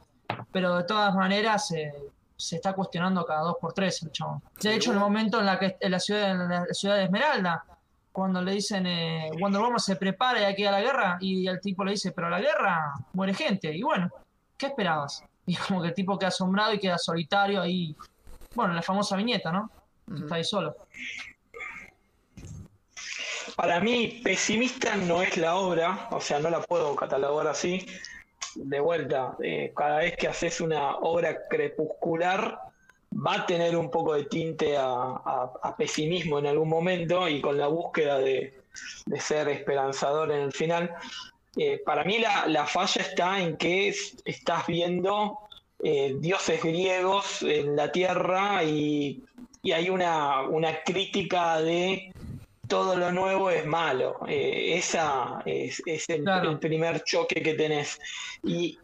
Pero 0.52 0.76
de 0.76 0.84
todas 0.84 1.14
maneras 1.14 1.70
eh, 1.72 1.92
se 2.36 2.56
está 2.56 2.72
cuestionando 2.72 3.24
cada 3.24 3.42
dos 3.42 3.56
por 3.60 3.72
tres 3.72 4.02
el 4.02 4.12
chabón. 4.12 4.42
De 4.60 4.74
hecho, 4.74 4.90
en 4.90 4.98
el 4.98 5.02
momento 5.02 5.40
en 5.40 5.46
la 5.46 5.58
que 5.58 5.76
en 5.80 5.90
la 5.90 6.00
ciudad, 6.00 6.30
en 6.30 6.48
la 6.48 6.66
ciudad 6.72 6.96
de 6.96 7.04
Esmeralda, 7.04 7.64
cuando 8.12 8.42
le 8.42 8.52
dicen 8.52 8.86
eh, 8.86 9.30
Wonder 9.40 9.60
Woman 9.60 9.78
se 9.78 9.96
prepara 9.96 10.40
y 10.40 10.44
hay 10.44 10.54
que 10.54 10.62
ir 10.62 10.68
a 10.68 10.72
la 10.72 10.80
guerra, 10.80 11.18
y 11.20 11.46
el 11.46 11.60
tipo 11.60 11.84
le 11.84 11.92
dice, 11.92 12.12
pero 12.12 12.26
a 12.26 12.30
la 12.30 12.40
guerra 12.40 12.94
muere 13.12 13.34
gente. 13.34 13.74
Y 13.74 13.82
bueno, 13.82 14.10
¿qué 14.56 14.66
esperabas? 14.66 15.24
Y 15.46 15.56
como 15.56 15.82
que 15.82 15.88
el 15.88 15.94
tipo 15.94 16.16
queda 16.16 16.28
asombrado 16.28 16.72
y 16.74 16.78
queda 16.78 16.96
solitario 16.96 17.60
ahí. 17.60 17.96
Bueno, 18.54 18.72
la 18.72 18.82
famosa 18.82 19.16
viñeta, 19.16 19.50
¿no? 19.50 19.68
Está 20.14 20.36
ahí 20.36 20.44
solo. 20.44 20.76
Para 23.60 23.78
mí, 23.78 24.22
pesimista 24.24 24.96
no 24.96 25.20
es 25.20 25.36
la 25.36 25.56
obra, 25.56 26.08
o 26.12 26.20
sea, 26.22 26.38
no 26.38 26.48
la 26.48 26.62
puedo 26.62 26.96
catalogar 26.96 27.46
así. 27.46 27.84
De 28.54 28.80
vuelta, 28.80 29.36
eh, 29.42 29.74
cada 29.76 29.98
vez 29.98 30.16
que 30.16 30.28
haces 30.28 30.62
una 30.62 30.96
obra 30.96 31.46
crepuscular, 31.46 32.58
va 33.12 33.34
a 33.34 33.46
tener 33.46 33.76
un 33.76 33.90
poco 33.90 34.14
de 34.14 34.24
tinte 34.24 34.76
a, 34.78 35.74
pesimismo 35.76 36.38
en 36.38 36.46
algún 36.46 36.70
momento 36.70 37.28
y 37.28 37.42
con 37.42 37.58
la 37.58 37.66
búsqueda 37.66 38.16
de, 38.18 38.54
ser 39.18 39.50
esperanzador 39.50 40.32
en 40.32 40.40
el 40.40 40.52
final. 40.52 40.94
Eh, 41.54 41.82
para 41.84 42.02
mí 42.02 42.18
la, 42.18 42.46
la 42.46 42.64
falla 42.64 43.02
está 43.02 43.42
en 43.42 43.58
que 43.58 43.88
es- 43.88 44.16
estás 44.24 44.66
viendo 44.68 45.38
eh, 45.84 46.16
dioses 46.18 46.62
griegos 46.62 47.42
en 47.42 47.76
la 47.76 47.92
tierra 47.92 48.64
y, 48.64 49.22
hay 49.70 49.90
una 49.90 50.82
crítica 50.86 51.60
de 51.60 52.10
todo 52.70 52.96
lo 52.96 53.12
nuevo 53.12 53.50
es 53.50 53.66
malo. 53.66 54.20
Eh, 54.26 54.78
esa 54.78 55.42
es, 55.44 55.82
es 55.84 56.08
el, 56.08 56.22
Claro. 56.22 56.50
el 56.52 56.58
primer 56.58 57.02
choque 57.04 57.42
que 57.42 57.54
tenés. 57.54 57.98
Y 58.44 58.78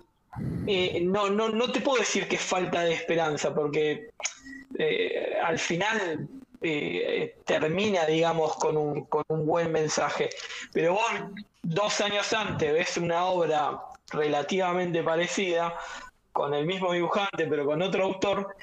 eh, 0.66 1.00
no, 1.02 1.30
no, 1.30 1.48
no 1.48 1.72
te 1.72 1.80
puedo 1.80 1.98
decir 2.00 2.28
que 2.28 2.36
es 2.36 2.42
falta 2.42 2.82
de 2.82 2.92
esperanza, 2.92 3.54
porque 3.54 4.10
eh, 4.78 5.34
al 5.42 5.58
final 5.58 6.28
eh, 6.60 7.36
termina, 7.44 8.04
digamos, 8.04 8.56
con 8.56 8.76
un, 8.76 9.04
con 9.06 9.24
un 9.28 9.46
buen 9.46 9.72
mensaje. 9.72 10.28
Pero 10.72 10.94
vos, 10.94 11.10
dos 11.62 12.00
años 12.00 12.32
antes, 12.32 12.72
ves 12.72 12.96
una 12.98 13.24
obra 13.26 13.80
relativamente 14.10 15.02
parecida, 15.02 15.74
con 16.36 16.52
el 16.52 16.66
mismo 16.66 16.92
dibujante, 16.92 17.46
pero 17.48 17.64
con 17.64 17.80
otro 17.80 18.04
autor, 18.04 18.54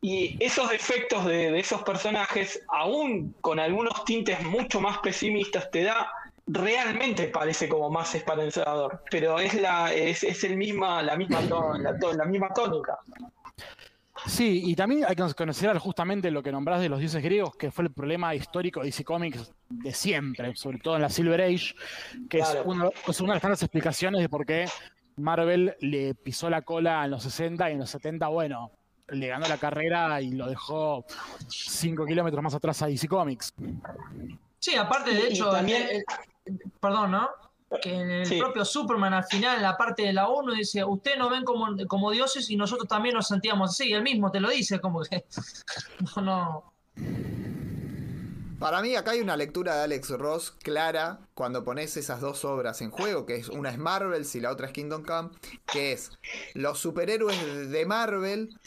y 0.00 0.36
esos 0.38 0.70
defectos 0.70 1.24
de, 1.26 1.50
de 1.50 1.58
esos 1.58 1.82
personajes, 1.82 2.62
aún 2.68 3.34
con 3.40 3.58
algunos 3.58 4.04
tintes 4.04 4.40
mucho 4.44 4.80
más 4.80 4.98
pesimistas, 4.98 5.68
te 5.72 5.82
da 5.82 6.08
realmente 6.46 7.26
parece 7.26 7.68
como 7.68 7.90
más 7.90 8.14
esperanzador, 8.14 9.02
pero 9.10 9.40
es 9.40 9.52
la 9.54 9.92
es, 9.92 10.22
es 10.22 10.44
el 10.44 10.56
misma 10.56 11.02
la 11.02 11.16
misma 11.16 11.40
la, 11.42 12.24
misma 12.24 12.48
tónica. 12.54 12.96
Sí, 14.26 14.62
y 14.64 14.74
también 14.74 15.04
hay 15.06 15.14
que 15.16 15.22
considerar 15.34 15.78
justamente 15.78 16.30
lo 16.30 16.42
que 16.42 16.52
nombrás 16.52 16.80
de 16.80 16.88
los 16.88 17.00
dioses 17.00 17.22
griegos, 17.22 17.54
que 17.56 17.70
fue 17.70 17.84
el 17.84 17.92
problema 17.92 18.34
histórico 18.34 18.80
de 18.80 18.86
DC 18.86 19.04
Comics 19.04 19.52
de 19.68 19.92
siempre, 19.92 20.54
sobre 20.56 20.78
todo 20.78 20.96
en 20.96 21.02
la 21.02 21.08
Silver 21.10 21.40
Age, 21.40 21.74
que 22.30 22.38
Claro. 22.38 22.60
es, 22.60 22.66
uno- 22.66 22.90
es 23.08 23.20
una 23.20 23.32
de 23.32 23.34
las 23.36 23.42
tantas 23.42 23.62
explicaciones 23.62 24.20
de 24.20 24.28
por 24.28 24.44
qué 24.46 24.66
Marvel 25.18 25.76
le 25.80 26.14
pisó 26.14 26.48
la 26.50 26.62
cola 26.62 27.04
en 27.04 27.10
los 27.10 27.22
60 27.22 27.68
y 27.68 27.72
en 27.74 27.78
los 27.80 27.90
70, 27.90 28.28
bueno, 28.28 28.70
le 29.08 29.28
ganó 29.28 29.46
la 29.48 29.56
carrera 29.58 30.20
y 30.20 30.32
lo 30.32 30.46
dejó 30.48 31.04
5 31.48 32.04
kilómetros 32.06 32.42
más 32.42 32.54
atrás 32.54 32.82
a 32.82 32.86
DC 32.86 33.08
Comics. 33.08 33.54
Sí, 34.58 34.74
aparte, 34.76 35.12
de 35.14 35.28
hecho, 35.28 35.50
también- 35.50 35.82
el- 35.90 36.04
el- 36.46 36.58
perdón, 36.80 37.12
¿no? 37.12 37.28
Que 37.82 37.94
en 37.94 38.10
el 38.10 38.26
Sí. 38.26 38.38
propio 38.38 38.64
Superman 38.64 39.12
al 39.14 39.24
final, 39.24 39.56
en 39.56 39.62
la 39.62 39.76
parte 39.76 40.02
de 40.02 40.12
la 40.14 40.28
ONU, 40.28 40.52
dice, 40.54 40.82
ustedes 40.84 41.18
nos 41.18 41.30
ven 41.30 41.44
como, 41.44 41.66
como 41.86 42.10
dioses 42.10 42.48
y 42.50 42.56
nosotros 42.56 42.88
también 42.88 43.14
nos 43.14 43.28
sentíamos 43.28 43.70
así. 43.70 43.92
Él 43.92 44.02
mismo 44.02 44.30
te 44.30 44.40
lo 44.40 44.48
dice, 44.48 44.80
como 44.80 45.02
que... 45.02 45.24
No, 46.16 46.22
no. 46.22 46.72
Para 48.58 48.82
mí 48.82 48.96
acá 48.96 49.12
hay 49.12 49.20
una 49.20 49.36
lectura 49.36 49.76
de 49.76 49.82
Alex 49.84 50.10
Ross 50.10 50.50
clara 50.50 51.20
cuando 51.34 51.62
pones 51.62 51.96
esas 51.96 52.20
dos 52.20 52.44
obras 52.44 52.82
en 52.82 52.90
juego, 52.90 53.24
que 53.24 53.36
es 53.36 53.48
una 53.48 53.70
es 53.70 53.78
Marvel 53.78 54.26
y 54.34 54.40
la 54.40 54.50
otra 54.50 54.66
es 54.66 54.72
Kingdom 54.72 55.04
Come, 55.04 55.30
que 55.72 55.92
es 55.92 56.10
los 56.54 56.80
superhéroes 56.80 57.70
de 57.70 57.86
Marvel 57.86 58.58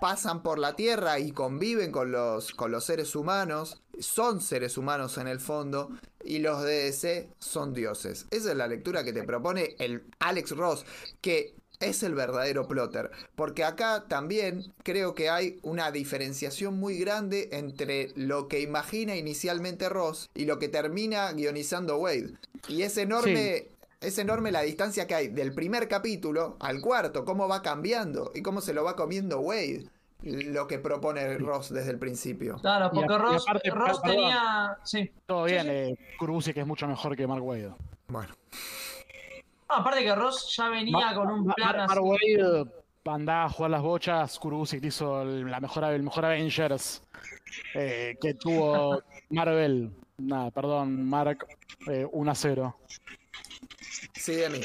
pasan 0.00 0.42
por 0.42 0.58
la 0.58 0.74
Tierra 0.74 1.20
y 1.20 1.30
conviven 1.30 1.92
con 1.92 2.10
los, 2.10 2.52
con 2.52 2.72
los 2.72 2.84
seres 2.84 3.14
humanos, 3.14 3.80
son 4.00 4.40
seres 4.40 4.76
humanos 4.76 5.16
en 5.16 5.28
el 5.28 5.38
fondo, 5.38 5.90
y 6.24 6.40
los 6.40 6.62
de 6.62 6.84
DC 6.84 7.30
son 7.38 7.72
dioses. 7.72 8.26
Esa 8.30 8.50
es 8.50 8.56
la 8.56 8.66
lectura 8.66 9.04
que 9.04 9.12
te 9.12 9.22
propone 9.22 9.76
el 9.78 10.04
Alex 10.18 10.56
Ross, 10.56 10.84
que 11.20 11.54
es 11.80 12.02
el 12.02 12.14
verdadero 12.14 12.68
plotter. 12.68 13.10
Porque 13.34 13.64
acá 13.64 14.04
también 14.06 14.72
creo 14.82 15.14
que 15.14 15.30
hay 15.30 15.58
una 15.62 15.90
diferenciación 15.90 16.78
muy 16.78 16.98
grande 16.98 17.48
entre 17.52 18.12
lo 18.14 18.48
que 18.48 18.60
imagina 18.60 19.16
inicialmente 19.16 19.88
Ross 19.88 20.30
y 20.34 20.44
lo 20.44 20.58
que 20.58 20.68
termina 20.68 21.32
guionizando 21.32 21.96
Wade. 21.96 22.34
Y 22.68 22.82
es 22.82 22.96
enorme. 22.98 23.68
Es 24.00 24.16
enorme 24.16 24.50
la 24.50 24.62
distancia 24.62 25.06
que 25.06 25.14
hay 25.14 25.28
del 25.28 25.52
primer 25.52 25.86
capítulo 25.86 26.56
al 26.60 26.80
cuarto, 26.80 27.26
cómo 27.26 27.48
va 27.48 27.60
cambiando 27.60 28.32
y 28.34 28.40
cómo 28.40 28.62
se 28.62 28.72
lo 28.72 28.82
va 28.82 28.96
comiendo 28.96 29.40
Wade, 29.40 29.84
lo 30.22 30.66
que 30.66 30.78
propone 30.78 31.36
Ross 31.36 31.70
desde 31.70 31.90
el 31.90 31.98
principio. 31.98 32.56
Claro, 32.62 32.90
porque 32.94 33.12
a- 33.12 33.18
Ross, 33.18 33.44
aparte, 33.46 33.68
Ross 33.68 34.00
perdón. 34.00 34.16
tenía... 34.16 34.78
Sí. 34.84 35.10
Todo 35.26 35.46
Sí, 35.46 35.52
bien, 35.52 35.64
sí. 35.64 35.70
eh, 35.70 35.98
que 36.54 36.60
es 36.60 36.66
mucho 36.66 36.88
mejor 36.88 37.14
que 37.14 37.26
Mark 37.26 37.44
Wade. 37.44 37.74
Bueno, 38.08 38.32
No, 39.70 39.76
aparte 39.76 40.02
que 40.02 40.14
Ross 40.14 40.54
ya 40.56 40.68
venía 40.68 40.92
Mar- 40.98 41.14
con 41.14 41.30
un 41.30 41.46
Mar- 41.46 41.54
plan 41.56 41.76
Mark 41.76 41.90
así. 41.92 42.00
Wade 42.00 42.64
andá 43.06 43.44
a 43.44 43.48
jugar 43.48 43.70
las 43.72 43.82
bochas, 43.82 44.38
Kurubusic 44.38 44.84
hizo 44.84 45.22
el, 45.22 45.50
la 45.50 45.58
mejor, 45.60 45.84
el 45.84 46.02
mejor 46.02 46.24
Avengers 46.26 47.02
eh, 47.74 48.16
que 48.20 48.34
tuvo 48.34 49.02
Marvel. 49.30 49.90
Nada, 50.18 50.50
perdón, 50.50 51.08
Mark, 51.08 51.46
eh, 51.88 52.06
1 52.10 52.30
a 52.30 52.34
0. 52.34 52.76
Sí, 54.14 54.34
de 54.34 54.50
mí. 54.50 54.60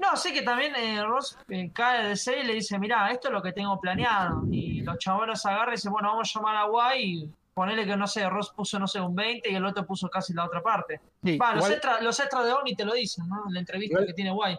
No, 0.00 0.16
sé 0.16 0.32
que 0.32 0.42
también 0.42 0.74
eh, 0.74 1.02
Ross 1.04 1.38
eh, 1.48 1.70
cae 1.72 2.08
de 2.08 2.16
C 2.16 2.40
y 2.40 2.44
le 2.44 2.54
dice, 2.54 2.78
mirá, 2.80 3.10
esto 3.12 3.28
es 3.28 3.32
lo 3.34 3.40
que 3.42 3.52
tengo 3.52 3.78
planeado. 3.80 4.42
Y 4.50 4.80
los 4.80 4.98
chabones 4.98 5.46
agarran 5.46 5.68
y 5.68 5.76
dicen, 5.76 5.92
bueno, 5.92 6.08
vamos 6.08 6.30
a 6.34 6.38
llamar 6.38 6.56
a 6.56 6.64
Guay 6.64 7.30
y 7.58 7.60
ponerle 7.60 7.86
que, 7.86 7.96
no 7.96 8.06
sé, 8.06 8.28
Ross 8.28 8.50
puso, 8.56 8.78
no 8.78 8.86
sé, 8.86 9.00
un 9.00 9.14
20 9.14 9.50
y 9.50 9.54
el 9.54 9.64
otro 9.64 9.84
puso 9.86 10.08
casi 10.08 10.32
la 10.32 10.44
otra 10.46 10.62
parte. 10.62 11.00
Sí, 11.24 11.36
Va, 11.36 11.54
los, 11.54 11.68
extras 11.70 12.02
los 12.02 12.16
de 12.16 12.52
Omni 12.52 12.74
te 12.76 12.84
lo 12.84 12.94
dicen, 12.94 13.28
¿no? 13.28 13.44
En 13.48 13.54
la 13.54 13.60
entrevista 13.60 13.94
Igual- 13.94 14.06
que 14.06 14.12
tiene 14.14 14.30
Guay. 14.30 14.56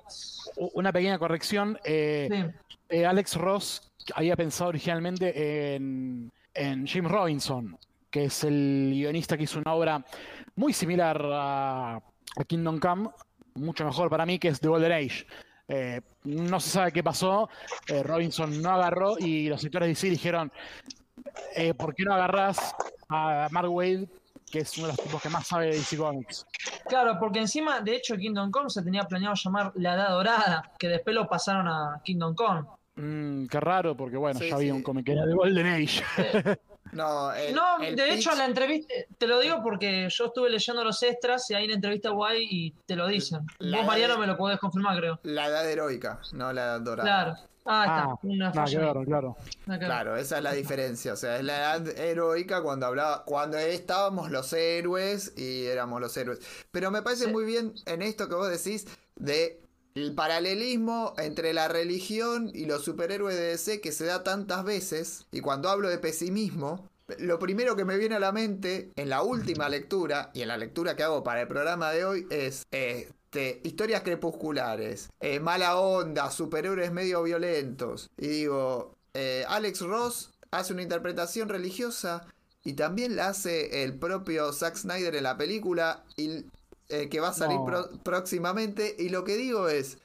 U- 0.58 0.72
Una 0.74 0.92
pequeña 0.92 1.18
corrección. 1.18 1.80
eh, 1.84 2.28
Sí. 2.32 2.46
eh, 2.90 3.06
Alex 3.06 3.36
Ross 3.36 3.92
había 4.16 4.36
pensado 4.36 4.70
originalmente 4.70 5.76
en, 5.76 6.32
en 6.54 6.86
Jim 6.88 7.06
Robinson, 7.06 7.78
que 8.10 8.26
es 8.26 8.44
el 8.44 8.92
guionista 8.94 9.38
que 9.38 9.44
hizo 9.44 9.60
una 9.60 9.74
obra 9.74 10.04
muy 10.56 10.74
similar 10.74 11.22
a, 11.32 11.96
a 11.96 12.44
Kingdom 12.48 12.80
Come, 12.80 13.10
mucho 13.56 13.86
mejor 13.86 14.10
para 14.10 14.26
mí, 14.26 14.40
que 14.40 14.48
es 14.50 14.60
The 14.60 14.68
Golden 14.68 14.92
Age. 14.92 15.26
Eh, 15.72 16.02
no 16.24 16.60
se 16.60 16.70
sabe 16.72 16.92
qué 16.92 17.04
pasó, 17.04 17.48
eh, 17.88 18.02
Robinson 18.02 18.60
no 18.62 18.72
agarró 18.72 19.20
y 19.20 19.48
los 19.50 19.62
sectores 19.62 19.86
de 19.86 19.90
DC 19.92 20.10
dijeron, 20.10 20.52
eh, 21.56 21.74
¿por 21.74 21.94
qué 21.96 22.04
no 22.04 22.14
agarras 22.14 22.74
a 23.10 23.48
Mark 23.52 23.70
Wade, 23.72 24.08
que 24.52 24.60
es 24.60 24.78
uno 24.78 24.88
de 24.88 24.94
los 24.94 25.02
tipos 25.04 25.22
que 25.22 25.30
más 25.30 25.48
sabe 25.48 25.68
de 25.68 25.76
DC 25.76 25.98
Comics? 25.98 26.46
Claro, 26.88 27.18
porque 27.20 27.40
encima, 27.40 27.82
de 27.82 27.96
hecho, 27.96 28.16
Kingdom 28.18 28.52
Come 28.52 28.70
se 28.70 28.82
tenía 28.82 29.04
planeado 29.04 29.36
llamar 29.36 29.72
La 29.76 29.94
Edad 29.96 30.10
Dorada, 30.10 30.72
que 30.78 30.88
después 30.88 31.16
lo 31.16 31.28
pasaron 31.28 31.68
a 31.68 32.02
Kingdom 32.04 32.36
Come. 32.36 32.66
Mm, 32.96 33.48
qué 33.48 33.60
raro, 33.60 33.96
porque 33.96 34.18
bueno, 34.18 34.40
Sí, 34.40 34.50
ya 34.50 34.56
había 34.56 34.72
sí. 34.72 34.78
un 34.78 34.84
cómic 34.84 35.06
que 35.06 35.12
era 35.14 35.26
The 35.26 35.34
Golden 35.34 35.68
Age. 35.68 36.04
No, 36.92 37.32
el- 37.34 37.54
no, 37.54 37.80
el 37.84 37.96
de 37.96 38.16
hecho, 38.16 38.32
pitch- 38.32 38.34
en 38.34 38.38
la 38.40 38.46
entrevista, 38.46 38.94
te 39.20 39.28
lo 39.28 39.40
digo 39.40 39.62
porque 39.62 40.08
yo 40.10 40.26
estuve 40.26 40.50
leyendo 40.50 40.84
los 40.84 41.04
extras 41.04 41.48
y 41.52 41.54
hay 41.54 41.66
una 41.66 41.76
entrevista 41.76 42.10
guay 42.10 42.48
y 42.50 42.72
te 42.88 42.96
lo 42.96 43.06
dicen. 43.06 43.42
La 43.60 43.78
Vos, 43.78 43.86
de- 43.86 43.88
Mariano, 43.92 44.18
me 44.18 44.26
lo 44.26 44.36
podés 44.36 44.58
confirmar, 44.58 44.98
creo. 44.98 45.20
la 45.22 45.46
edad 45.46 45.70
heroica, 45.70 46.20
no 46.34 46.52
la 46.52 46.64
edad 46.64 46.82
dorada. 46.82 47.04
Claro. 47.08 47.38
Ah, 47.72 47.84
está. 47.86 48.04
Ah, 48.12 48.20
una 48.24 48.52
falla. 48.52 48.80
claro. 49.06 49.38
Ver. 49.68 49.80
Claro, 49.80 50.18
esa 50.18 50.38
es 50.38 50.44
la 50.44 50.54
diferencia. 50.54 51.14
O 51.14 51.16
sea, 51.16 51.38
es 51.38 51.44
la 51.44 51.58
edad 51.78 51.88
heroica 52.00 52.64
cuando 52.64 52.88
hablaba, 52.88 53.24
cuando 53.26 53.58
estábamos 53.60 54.32
los 54.32 54.52
héroes 54.54 55.34
y 55.38 55.66
éramos 55.66 56.02
los 56.02 56.18
héroes. 56.18 56.40
Pero 56.72 56.90
me 56.90 57.02
parece 57.04 57.26
Sí. 57.26 57.32
muy 57.32 57.46
bien 57.46 57.74
en 57.86 58.02
esto 58.02 58.28
que 58.28 58.36
vos 58.36 58.50
decís 58.50 58.88
de 59.16 59.62
el 59.94 60.16
paralelismo 60.16 61.14
entre 61.18 61.54
la 61.54 61.68
religión 61.68 62.50
y 62.54 62.66
los 62.66 62.84
superhéroes 62.84 63.36
de 63.36 63.44
DC 63.52 63.82
que 63.82 63.92
se 63.92 64.06
da 64.06 64.24
tantas 64.24 64.64
veces. 64.64 65.28
Y 65.32 65.42
cuando 65.42 65.70
hablo 65.70 65.90
de 65.90 65.98
pesimismo, 66.00 66.90
lo 67.20 67.38
primero 67.40 67.76
que 67.76 67.86
me 67.86 67.98
viene 67.98 68.16
a 68.16 68.20
la 68.20 68.32
mente 68.32 68.92
en 68.96 69.10
la 69.10 69.22
última 69.24 69.68
lectura 69.70 70.32
y 70.34 70.42
en 70.42 70.48
la 70.48 70.58
lectura 70.58 70.96
que 70.96 71.04
hago 71.04 71.24
para 71.24 71.42
el 71.42 71.48
programa 71.48 71.92
de 71.92 72.06
hoy 72.06 72.28
es 72.30 72.64
este, 73.32 73.62
historias 73.64 74.02
crepusculares, 74.02 75.10
eh, 75.20 75.40
mala 75.40 75.78
onda, 75.78 76.32
superhéroes 76.32 76.92
medio 76.92 77.22
violentos. 77.22 78.10
Y 78.18 78.28
digo, 78.28 78.96
eh, 79.14 79.46
Alex 79.48 79.82
Ross 79.82 80.32
hace 80.50 80.74
una 80.74 80.82
interpretación 80.82 81.48
religiosa 81.48 82.26
y 82.64 82.74
también 82.74 83.16
la 83.16 83.28
hace 83.28 83.84
el 83.84 83.94
propio 83.94 84.52
Zack 84.52 84.78
Snyder 84.78 85.14
en 85.16 85.24
la 85.24 85.38
película 85.38 86.04
y, 86.18 86.44
eh, 86.90 87.08
que 87.10 87.20
va 87.20 87.30
a 87.30 87.34
salir 87.34 87.58
No. 87.60 87.66
pro- 87.66 87.90
próximamente. 88.04 88.96
Y 88.98 89.10
lo 89.10 89.24
que 89.24 89.38
digo 89.38 89.70
es, 89.70 90.00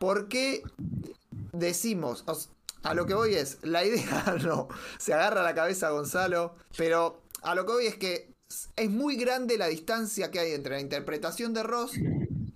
¿por 0.00 0.26
qué 0.28 0.64
decimos, 1.52 2.24
os- 2.26 2.48
a 2.82 2.92
lo 2.94 3.06
que 3.06 3.14
voy 3.14 3.36
es, 3.36 3.58
la 3.62 3.84
idea 3.84 4.34
no, 4.44 4.66
se 4.98 5.14
agarra 5.14 5.44
la 5.44 5.54
cabeza 5.54 5.90
Gonzalo, 5.90 6.56
pero 6.76 7.20
a 7.42 7.54
lo 7.54 7.64
que 7.66 7.72
voy 7.72 7.86
es 7.86 7.94
que 7.96 8.34
es 8.74 8.90
muy 8.90 9.14
grande 9.14 9.58
la 9.58 9.68
distancia 9.68 10.32
que 10.32 10.40
hay 10.40 10.52
entre 10.54 10.74
la 10.74 10.80
interpretación 10.80 11.54
de 11.54 11.62
Ross 11.62 11.92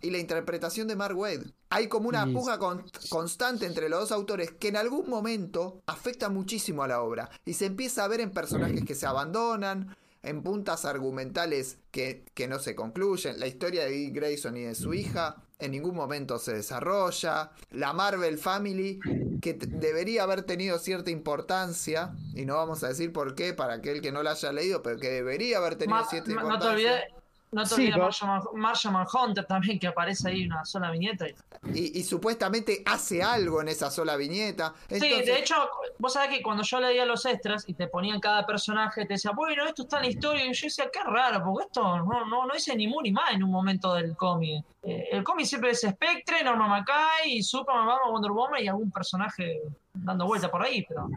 y 0.00 0.10
la 0.10 0.18
interpretación 0.18 0.88
de 0.88 0.96
Mark 0.96 1.16
Wade. 1.16 1.44
Hay 1.70 1.88
como 1.88 2.08
una 2.08 2.26
puja 2.26 2.58
con- 2.58 2.84
constante 3.10 3.66
entre 3.66 3.88
los 3.88 4.00
dos 4.00 4.12
autores 4.12 4.50
que 4.52 4.68
en 4.68 4.76
algún 4.76 5.08
momento 5.08 5.82
afecta 5.86 6.28
muchísimo 6.28 6.82
a 6.82 6.88
la 6.88 7.02
obra 7.02 7.28
y 7.44 7.54
se 7.54 7.66
empieza 7.66 8.04
a 8.04 8.08
ver 8.08 8.20
en 8.20 8.30
personajes 8.30 8.84
que 8.84 8.94
se 8.94 9.06
abandonan, 9.06 9.96
en 10.22 10.42
puntas 10.42 10.84
argumentales 10.84 11.78
que, 11.90 12.24
que 12.34 12.48
no 12.48 12.58
se 12.58 12.74
concluyen. 12.74 13.38
La 13.38 13.46
historia 13.46 13.84
de 13.84 13.90
Dick 13.90 14.14
Grayson 14.14 14.56
y 14.56 14.62
de 14.62 14.74
su 14.74 14.92
hija 14.92 15.36
en 15.60 15.70
ningún 15.72 15.94
momento 15.94 16.38
se 16.38 16.54
desarrolla. 16.54 17.50
La 17.70 17.92
Marvel 17.92 18.38
Family, 18.38 18.98
que 19.40 19.54
debería 19.54 20.22
haber 20.24 20.42
tenido 20.42 20.78
cierta 20.78 21.10
importancia, 21.10 22.14
y 22.34 22.44
no 22.46 22.54
vamos 22.56 22.82
a 22.84 22.88
decir 22.88 23.12
por 23.12 23.34
qué 23.34 23.54
para 23.54 23.74
aquel 23.74 24.00
que 24.00 24.12
no 24.12 24.22
la 24.22 24.32
haya 24.32 24.52
leído, 24.52 24.82
pero 24.82 24.98
que 24.98 25.10
debería 25.10 25.58
haber 25.58 25.76
tenido 25.76 25.98
Ma- 26.00 26.08
cierta 26.08 26.30
ma- 26.32 26.42
no 26.42 26.48
te 26.48 26.54
importancia. 26.54 26.92
olvides, 26.92 27.17
no 27.52 27.62
te 27.62 27.68
Sí, 27.68 27.74
olvides 27.92 28.18
pero- 28.20 28.52
Martian 28.54 28.92
Manhunter 28.92 29.44
también, 29.46 29.78
que 29.78 29.86
aparece 29.86 30.28
ahí 30.28 30.46
una 30.46 30.64
sola 30.64 30.90
viñeta. 30.90 31.26
y- 31.28 31.34
Y, 31.74 31.98
y 31.98 32.02
supuestamente 32.02 32.82
hace 32.86 33.22
algo 33.22 33.60
en 33.62 33.68
esa 33.68 33.90
sola 33.90 34.16
viñeta. 34.16 34.74
Sí, 34.88 34.98
de 35.00 35.38
hecho, 35.38 35.54
vos 35.98 36.12
sabés 36.12 36.30
que 36.30 36.42
cuando 36.42 36.62
yo 36.62 36.80
leía 36.80 37.04
los 37.04 37.24
extras 37.26 37.64
y 37.66 37.74
te 37.74 37.88
ponían 37.88 38.20
cada 38.20 38.46
personaje, 38.46 39.02
te 39.06 39.14
decía, 39.14 39.32
bueno, 39.32 39.64
esto 39.66 39.82
está 39.82 39.96
en 39.98 40.02
la 40.04 40.08
historia. 40.08 40.44
Y 40.46 40.52
yo 40.52 40.66
decía, 40.66 40.90
qué 40.92 41.00
raro, 41.04 41.42
porque 41.44 41.66
esto 41.66 41.82
no, 41.98 42.24
no, 42.26 42.46
no 42.46 42.54
dice 42.54 42.74
ni 42.76 42.86
mu 42.86 43.00
ni 43.02 43.12
más 43.12 43.32
en 43.32 43.42
un 43.42 43.50
momento 43.50 43.94
del 43.94 44.16
cómic. 44.16 44.64
Eh, 44.82 45.08
el 45.12 45.24
cómic 45.24 45.46
siempre 45.46 45.70
es 45.70 45.80
Spectre, 45.80 46.42
Norma 46.44 46.68
Mackay, 46.68 47.42
Superman, 47.42 47.98
Wonder 48.10 48.30
Woman 48.30 48.62
y 48.62 48.68
algún 48.68 48.90
personaje 48.90 49.60
dando 50.04 50.26
vuelta 50.26 50.50
por 50.50 50.62
ahí, 50.62 50.84
pero. 50.88 51.08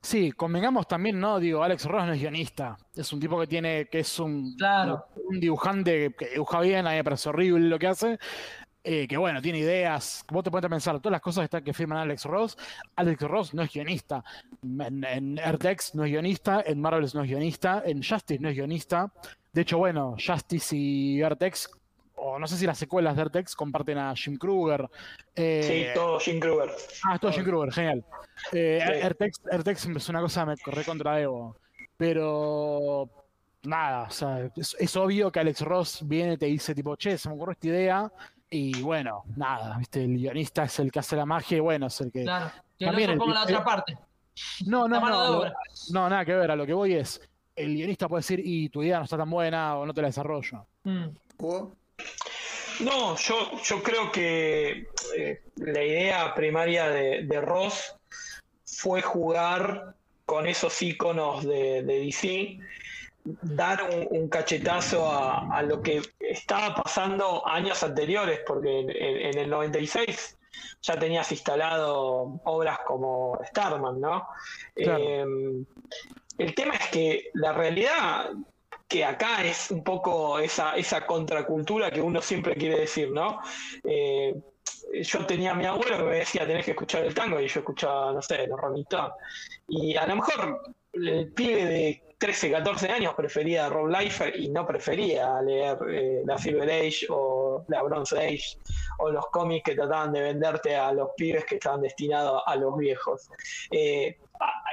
Sí, 0.00 0.32
convengamos 0.32 0.86
también, 0.88 1.18
¿no? 1.20 1.38
Digo, 1.38 1.62
Alex 1.62 1.84
Ross 1.86 2.06
no 2.06 2.12
es 2.12 2.20
guionista. 2.20 2.76
Es 2.94 3.12
un 3.12 3.20
tipo 3.20 3.38
que 3.40 3.46
tiene, 3.46 3.86
que 3.86 4.00
es 4.00 4.18
un, 4.18 4.54
Claro. 4.56 5.06
un 5.28 5.40
dibujante 5.40 6.14
que 6.18 6.30
dibuja 6.30 6.60
bien, 6.60 6.86
a 6.86 6.90
mí 6.90 6.96
me 6.96 7.04
parece 7.04 7.28
horrible 7.28 7.68
lo 7.68 7.78
que 7.78 7.86
hace. 7.86 8.18
eh, 8.82 9.06
que 9.06 9.16
bueno, 9.18 9.42
tiene 9.42 9.58
ideas. 9.58 10.24
Vos 10.30 10.42
te 10.42 10.50
puedes 10.50 10.68
pensar, 10.70 10.98
todas 11.00 11.12
las 11.12 11.20
cosas 11.20 11.48
que, 11.50 11.74
firman 11.74 11.98
Alex 11.98 12.24
Ross. 12.24 12.56
Alex 12.96 13.20
Ross 13.22 13.54
no 13.54 13.62
es 13.62 13.72
guionista. 13.72 14.24
En, 14.62 15.04
en 15.04 15.34
no 15.34 16.04
es 16.04 16.10
guionista. 16.10 16.62
En 16.66 16.80
Marvels 16.80 17.14
no 17.14 17.22
es 17.22 17.28
guionista. 17.28 17.82
En 17.84 18.02
Justice 18.02 18.40
no 18.40 18.48
es 18.48 18.54
guionista. 18.56 19.12
De 19.52 19.62
hecho, 19.62 19.78
bueno, 19.78 20.16
Justice 20.24 20.74
y 20.76 21.20
Earth-X, 21.20 21.68
o 22.22 22.38
no 22.38 22.46
sé 22.46 22.56
si 22.56 22.66
las 22.66 22.78
secuelas 22.78 23.16
de 23.16 23.22
Earth-X 23.22 23.54
comparten 23.56 23.98
a 23.98 24.14
Jim 24.14 24.36
Kruger. 24.36 24.88
eh, 25.34 25.62
Sí, 25.92 25.94
todo 25.98 26.18
Jim 26.20 26.38
Kruger. 26.40 26.70
Ah, 27.04 27.18
todo 27.18 27.32
Jim 27.32 27.44
Kruger, 27.44 27.72
genial. 27.72 28.04
Eh, 28.52 28.80
Sí. 29.74 29.90
Es 29.96 30.08
una 30.08 30.20
cosa 30.20 30.44
me 30.46 30.56
corre 30.58 30.84
contra 30.84 31.20
Evo. 31.20 31.56
Pero 31.96 33.08
nada, 33.62 34.02
o 34.08 34.10
sea, 34.10 34.50
es, 34.56 34.76
es 34.78 34.96
obvio 34.96 35.30
que 35.30 35.40
Alex 35.40 35.60
Ross 35.62 36.00
viene 36.06 36.32
y 36.34 36.36
te 36.38 36.46
dice 36.46 36.74
tipo, 36.74 36.96
che, 36.96 37.16
se 37.18 37.28
me 37.28 37.34
ocurrió 37.34 37.52
esta 37.52 37.66
idea. 37.68 38.12
Y 38.50 38.80
bueno, 38.82 39.22
nada, 39.36 39.76
viste, 39.78 40.02
el 40.02 40.16
guionista 40.16 40.64
es 40.64 40.78
el 40.80 40.90
que 40.90 40.98
hace 40.98 41.14
la 41.14 41.24
magia 41.26 41.56
y 41.58 41.60
bueno, 41.60 41.86
es 41.86 42.00
el 42.00 42.10
que. 42.10 42.22
Claro. 42.24 42.50
Que 42.78 42.84
el 42.86 42.90
También 42.90 43.10
otro 43.10 43.12
el- 43.12 43.18
ponga 43.28 43.34
la 43.34 43.42
el- 43.48 43.54
otra 43.54 43.64
parte. 43.64 43.98
No, 44.66 44.88
no, 44.88 44.98
no, 45.00 45.44
no, 45.92 46.08
nada 46.08 46.24
que 46.24 46.34
ver, 46.34 46.50
a 46.50 46.56
lo 46.56 46.64
que 46.66 46.72
voy 46.72 46.94
es, 46.94 47.20
el 47.54 47.74
guionista 47.74 48.08
puede 48.08 48.20
decir, 48.20 48.40
y 48.42 48.68
tu 48.70 48.82
idea 48.82 48.98
no 48.98 49.04
está 49.04 49.18
tan 49.18 49.28
buena 49.30 49.76
o 49.76 49.84
no 49.86 49.92
te 49.92 50.00
la 50.00 50.08
desarrollo. 50.08 50.66
Mm. 50.84 51.08
No, 52.80 53.16
yo, 53.16 53.60
yo 53.62 53.82
creo 53.82 54.10
que 54.10 54.86
eh, 55.16 55.42
la 55.56 55.82
idea 55.84 56.34
primaria 56.34 56.88
de, 56.88 57.22
de 57.24 57.40
Ross 57.40 57.94
fue 58.64 59.02
jugar 59.02 59.94
con 60.24 60.46
esos 60.46 60.80
iconos 60.80 61.44
de, 61.44 61.82
de 61.82 61.98
DC, 62.00 62.58
dar 63.42 63.82
un, 63.90 64.06
un 64.22 64.28
cachetazo 64.28 65.10
a, 65.10 65.54
a 65.54 65.62
lo 65.62 65.82
que 65.82 66.00
estaba 66.20 66.74
pasando 66.74 67.46
años 67.46 67.82
anteriores, 67.82 68.40
porque 68.46 68.80
en, 68.80 68.90
en- 68.90 69.38
el 69.38 69.50
96 69.50 70.38
ya 70.82 70.98
tenías 70.98 71.30
instalado 71.32 72.40
obras 72.44 72.78
como 72.86 73.38
Starman, 73.48 74.00
¿no? 74.00 74.26
Claro. 74.74 74.98
Eh, 75.04 75.64
el 76.38 76.54
tema 76.54 76.74
es 76.76 76.86
que 76.88 77.30
la 77.34 77.52
realidad 77.52 78.30
que 78.90 79.04
acá 79.04 79.44
es 79.44 79.70
un 79.70 79.84
poco 79.84 80.40
esa, 80.40 80.74
esa 80.74 81.06
contracultura 81.06 81.92
que 81.92 82.02
uno 82.02 82.20
siempre 82.20 82.56
quiere 82.56 82.80
decir, 82.80 83.12
¿no? 83.12 83.40
Eh, 83.84 84.34
yo 85.02 85.24
tenía 85.26 85.52
a 85.52 85.54
mi 85.54 85.64
abuelo 85.64 85.98
que 85.98 86.02
me 86.02 86.16
decía 86.16 86.44
tenés 86.44 86.64
que 86.64 86.72
escuchar 86.72 87.04
el 87.04 87.14
tango 87.14 87.40
y 87.40 87.46
yo 87.46 87.60
escuchaba, 87.60 88.12
no 88.12 88.20
sé, 88.20 88.48
los 88.48 88.60
Rolling. 88.60 88.84
Y 89.68 89.96
a 89.96 90.06
lo 90.08 90.16
mejor 90.16 90.74
el 90.92 91.32
pibe 91.32 91.64
de 91.66 92.02
13, 92.18 92.50
14 92.50 92.88
años 92.90 93.14
prefería 93.14 93.68
Rob 93.68 93.86
Liefeld 93.86 94.34
y 94.34 94.48
no 94.48 94.66
prefería 94.66 95.40
leer 95.40 95.78
eh, 95.88 96.22
la 96.26 96.36
Silver 96.36 96.68
Age 96.68 97.06
o 97.10 97.64
la 97.68 97.82
Bronze 97.82 98.18
Age 98.18 98.58
o 98.98 99.10
los 99.10 99.26
cómics 99.28 99.62
que 99.64 99.76
trataban 99.76 100.12
de 100.12 100.20
venderte 100.20 100.74
a 100.74 100.92
los 100.92 101.10
pibes 101.16 101.44
que 101.44 101.54
estaban 101.54 101.80
destinados 101.80 102.42
a 102.44 102.56
los 102.56 102.76
viejos. 102.76 103.30
Eh, 103.70 104.18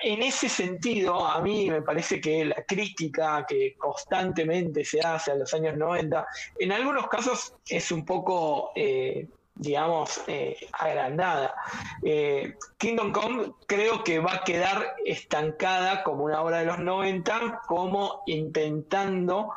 en 0.04 0.22
ese 0.22 0.50
sentido, 0.50 1.26
a 1.26 1.42
mí 1.42 1.70
me 1.70 1.82
parece 1.82 2.20
que 2.22 2.46
la 2.46 2.64
crítica 2.66 3.46
que 3.48 3.76
constantemente 3.78 4.84
se 4.86 5.02
hace 5.02 5.32
a 5.32 5.36
los 5.36 5.54
años 5.54 5.76
90, 5.78 6.28
en 6.60 6.72
algunos 6.72 7.08
casos 7.08 7.54
es 7.68 7.92
un 7.92 8.06
poco 8.06 8.72
eh, 8.76 9.28
digamos, 9.56 10.22
eh, 10.28 10.56
agrandada. 10.74 11.56
Eh, 12.04 12.54
Kingdom 12.78 13.12
Come 13.12 13.52
creo 13.66 14.04
que 14.04 14.20
va 14.20 14.36
a 14.36 14.44
quedar 14.44 14.96
estancada 15.04 16.04
como 16.04 16.26
una 16.26 16.42
obra 16.44 16.60
de 16.60 16.66
los 16.66 16.78
90, 16.78 17.62
como 17.68 18.22
intentando 18.28 19.52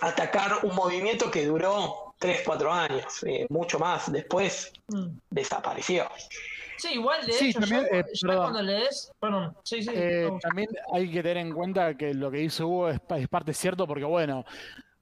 atacar 0.00 0.64
un 0.64 0.74
movimiento 0.74 1.30
que 1.30 1.44
duró 1.44 2.14
3, 2.18 2.40
4 2.44 2.72
años, 2.72 3.04
mucho 3.50 3.78
más. 3.78 4.10
Después 4.10 4.72
Mm. 4.92 5.18
desapareció. 5.30 6.08
Sí, 6.82 6.94
igual 6.94 7.24
de 7.24 7.32
Sí, 7.32 7.50
hecho, 7.50 7.60
también, 7.60 7.82
yo- 7.82 7.98
eh, 7.98 8.36
cuando 8.36 8.62
lees. 8.62 9.12
Sí, 9.62 9.82
sí. 9.82 9.90
Eh, 9.94 10.28
no. 10.30 10.38
también 10.40 10.68
hay 10.92 11.08
que 11.10 11.22
tener 11.22 11.36
en 11.46 11.52
cuenta 11.52 11.96
que 11.96 12.12
lo 12.12 12.28
que 12.30 12.38
dice 12.38 12.64
Hugo 12.64 12.88
es, 12.88 12.98
pa- 12.98 13.18
es 13.18 13.28
parte 13.28 13.54
cierto 13.54 13.86
porque, 13.86 14.04
bueno, 14.04 14.44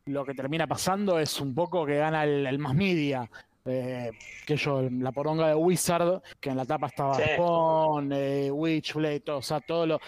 lo 0.05 0.25
que 0.27 0.35
termina 0.35 0.67
pasando 0.67 1.19
es 1.19 1.41
un 1.41 1.55
poco 1.55 1.87
que 1.87 1.97
gana 1.97 2.25
el, 2.25 2.47
el 2.47 2.59
más 2.59 2.75
media. 2.75 3.31
Eh, 3.65 4.11
que 4.47 4.57
yo, 4.57 4.83
la 4.91 5.13
poronga 5.13 5.49
de 5.49 5.55
Wizard, 5.55 6.23
que 6.41 6.51
en 6.51 6.57
la 6.57 6.65
tapa 6.67 6.87
estaba 6.89 7.15
Sí. 7.15 7.23
Spawn, 7.35 8.11
eh, 8.13 8.51
Witchblade, 8.51 9.21
todo, 9.21 9.39
o 9.39 9.43
sea, 9.43 9.61
todo 9.61 9.87
lo, 9.87 10.01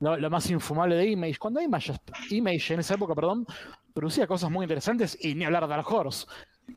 lo, 0.00 0.16
lo 0.16 0.30
más 0.30 0.50
infumable 0.50 0.96
de 0.96 1.06
Image. 1.10 1.38
Cuando 1.38 1.60
Image, 1.60 1.92
Image 2.30 2.74
en 2.74 2.80
esa 2.80 2.94
época, 2.94 3.14
perdón, 3.14 3.46
producía 3.92 4.26
cosas 4.26 4.50
muy 4.50 4.64
interesantes 4.64 5.16
y 5.22 5.34
ni 5.34 5.44
hablar 5.44 5.62
de 5.64 5.68
Dark 5.68 5.90
Horse, 5.90 6.26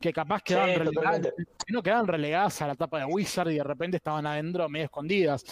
que 0.00 0.12
capaz 0.12 0.42
quedaban, 0.42 0.70
Sí, 0.70 0.76
relegadas, 0.76 1.20
que 1.66 1.72
no 1.72 1.82
quedaban 1.82 2.06
relegadas 2.06 2.62
a 2.62 2.66
la 2.68 2.74
tapa 2.74 2.98
de 3.00 3.04
Wizard 3.06 3.50
y 3.50 3.56
de 3.56 3.64
repente 3.64 3.96
estaban 3.96 4.26
adentro 4.26 4.68
medio 4.68 4.84
escondidas. 4.86 5.44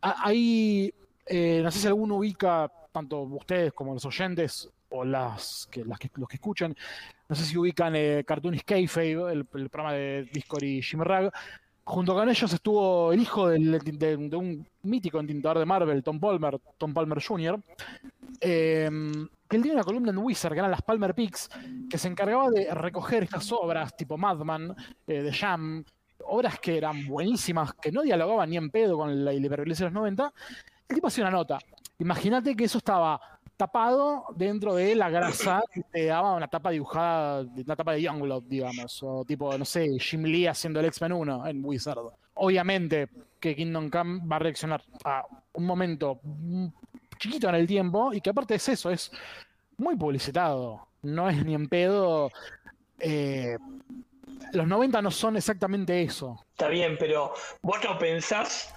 Ah, 0.00 0.16
Hay, 0.24 0.92
eh, 1.26 1.60
no 1.62 1.70
sé 1.70 1.78
si 1.80 1.86
alguno 1.86 2.16
ubica, 2.16 2.70
tanto 2.92 3.20
ustedes 3.22 3.72
como 3.72 3.94
los 3.94 4.04
oyentes 4.04 4.68
o 4.90 5.04
las 5.04 5.68
que, 5.70 5.84
las 5.84 5.98
que- 5.98 6.10
los 6.16 6.28
que 6.28 6.36
escuchan, 6.36 6.74
no 7.28 7.36
sé 7.36 7.44
si 7.44 7.56
ubican 7.56 7.94
eh, 7.94 8.24
Cartoonist 8.26 8.64
Kayfabe, 8.64 9.32
el, 9.32 9.46
el 9.54 9.68
programa 9.70 9.92
de 9.92 10.28
Discord 10.32 10.64
y 10.64 10.82
Jimmy 10.82 11.04
Rag. 11.04 11.32
Junto 11.84 12.14
con 12.14 12.28
ellos 12.28 12.52
estuvo 12.52 13.12
el 13.12 13.20
hijo 13.20 13.48
del- 13.48 13.78
de, 13.80 14.16
de 14.16 14.36
un 14.36 14.66
mítico 14.82 15.18
entintador 15.20 15.58
de 15.58 15.66
Marvel, 15.66 16.02
Tom 16.02 16.18
Palmer, 16.20 16.58
Tom 16.78 16.92
Palmer 16.94 17.22
Jr., 17.22 17.60
eh, 18.40 18.88
que 19.50 19.56
él 19.56 19.62
tiene 19.62 19.74
una 19.74 19.84
columna 19.84 20.12
en 20.12 20.18
Wizard, 20.18 20.52
que 20.52 20.60
eran 20.60 20.70
las 20.70 20.82
Palmer 20.82 21.12
Picks, 21.12 21.50
que 21.90 21.98
se 21.98 22.06
encargaba 22.06 22.48
de 22.50 22.72
recoger 22.72 23.24
estas 23.24 23.50
obras 23.50 23.96
tipo 23.96 24.16
Madman, 24.16 24.76
eh, 25.08 25.22
de 25.22 25.32
Jam, 25.32 25.84
obras 26.24 26.60
que 26.60 26.78
eran 26.78 27.04
buenísimas, 27.08 27.74
que 27.74 27.90
no 27.90 28.02
dialogaban 28.02 28.48
ni 28.48 28.56
en 28.56 28.70
pedo 28.70 28.96
con 28.96 29.24
la 29.24 29.32
hiperviolencia 29.32 29.86
de 29.86 29.90
los 29.90 30.00
90. 30.00 30.32
El 30.88 30.94
tipo 30.94 31.08
hacía 31.08 31.24
una 31.24 31.32
nota. 31.32 31.58
Imagínate 31.98 32.54
que 32.54 32.64
eso 32.64 32.78
estaba 32.78 33.20
tapado 33.56 34.26
dentro 34.36 34.76
de 34.76 34.94
la 34.94 35.10
grasa 35.10 35.64
que 35.72 35.82
te 35.82 36.06
daba 36.06 36.36
una 36.36 36.46
tapa 36.46 36.70
dibujada, 36.70 37.40
una 37.42 37.76
tapa 37.76 37.92
de 37.92 38.02
Youngblood, 38.02 38.44
digamos, 38.44 39.02
o 39.02 39.24
tipo, 39.24 39.58
no 39.58 39.64
sé, 39.64 39.98
Jim 39.98 40.22
Lee 40.22 40.46
haciendo 40.46 40.78
el 40.78 40.86
X-Men 40.86 41.12
1 41.12 41.46
en 41.48 41.64
Wizard. 41.64 41.98
Obviamente 42.34 43.08
que 43.40 43.56
Kingdom 43.56 43.90
Come 43.90 44.20
va 44.26 44.36
a 44.36 44.38
reaccionar 44.38 44.82
a 45.04 45.24
un 45.54 45.66
momento 45.66 46.20
chiquito 47.20 47.48
en 47.48 47.54
el 47.54 47.66
tiempo 47.66 48.12
y 48.12 48.20
que 48.20 48.30
aparte 48.30 48.54
es 48.56 48.68
eso, 48.68 48.90
es 48.90 49.12
muy 49.76 49.94
publicitado. 49.96 50.86
No 51.02 51.28
es 51.30 51.44
ni 51.44 51.54
en 51.54 51.68
pedo. 51.68 52.30
eh, 52.98 53.56
los 54.52 54.66
90 54.66 55.00
no 55.02 55.10
son 55.12 55.36
exactamente 55.36 56.02
eso. 56.02 56.42
Está 56.52 56.68
bien, 56.68 56.96
pero 56.98 57.32
vos 57.62 57.78
no 57.84 57.98
pensás 57.98 58.74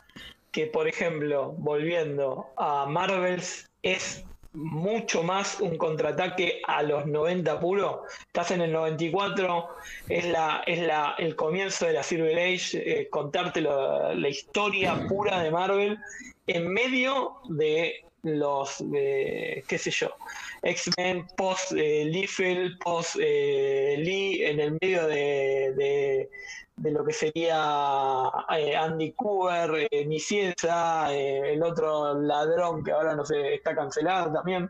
que, 0.52 0.68
por 0.68 0.88
ejemplo, 0.88 1.54
volviendo 1.58 2.48
a 2.58 2.86
Marvels, 2.86 3.68
es 3.82 4.24
mucho 4.54 5.24
más 5.24 5.60
un 5.60 5.78
contraataque 5.78 6.62
a 6.68 6.84
los 6.84 7.08
90 7.08 7.60
puro. 7.60 8.04
Estás 8.28 8.52
en 8.52 8.62
el 8.62 8.72
94, 8.72 9.68
es 10.10 10.26
la, 10.26 10.62
es 10.68 10.80
la, 10.80 11.16
el 11.18 11.36
comienzo 11.36 11.88
de 11.88 11.94
la 11.94 12.04
Silver 12.04 12.38
Age, 12.38 13.02
eh, 13.02 13.10
contarte 13.10 13.62
lo- 13.62 14.14
la 14.14 14.30
historia 14.30 15.08
pura 15.08 15.42
de 15.42 15.50
Marvel 15.50 15.98
en 16.46 16.72
medio 16.72 17.38
de 17.50 18.06
los, 18.24 18.84
eh, 18.96 19.64
qué 19.68 19.78
sé 19.78 19.92
yo, 19.92 20.16
X-Men, 20.62 21.28
post 21.36 21.74
eh, 21.74 22.06
Liefeld, 22.06 22.78
post 22.80 23.18
eh, 23.20 23.96
Lee, 24.00 24.44
en 24.46 24.60
el 24.60 24.78
medio 24.82 25.08
de, 25.08 25.74
de- 25.76 26.30
de 26.76 26.90
lo 26.92 27.06
que 27.06 27.14
sería 27.14 28.32
eh, 28.58 28.76
Andy 28.76 29.12
Cooper, 29.12 29.88
eh, 29.92 30.06
Nicieza, 30.06 31.14
eh, 31.14 31.54
el 31.54 31.62
otro 31.62 32.20
ladrón 32.20 32.84
que 32.84 32.92
ahora 32.92 33.14
no 33.16 33.24
sé, 33.24 33.54
está 33.54 33.76
cancelado 33.76 34.34
también. 34.34 34.68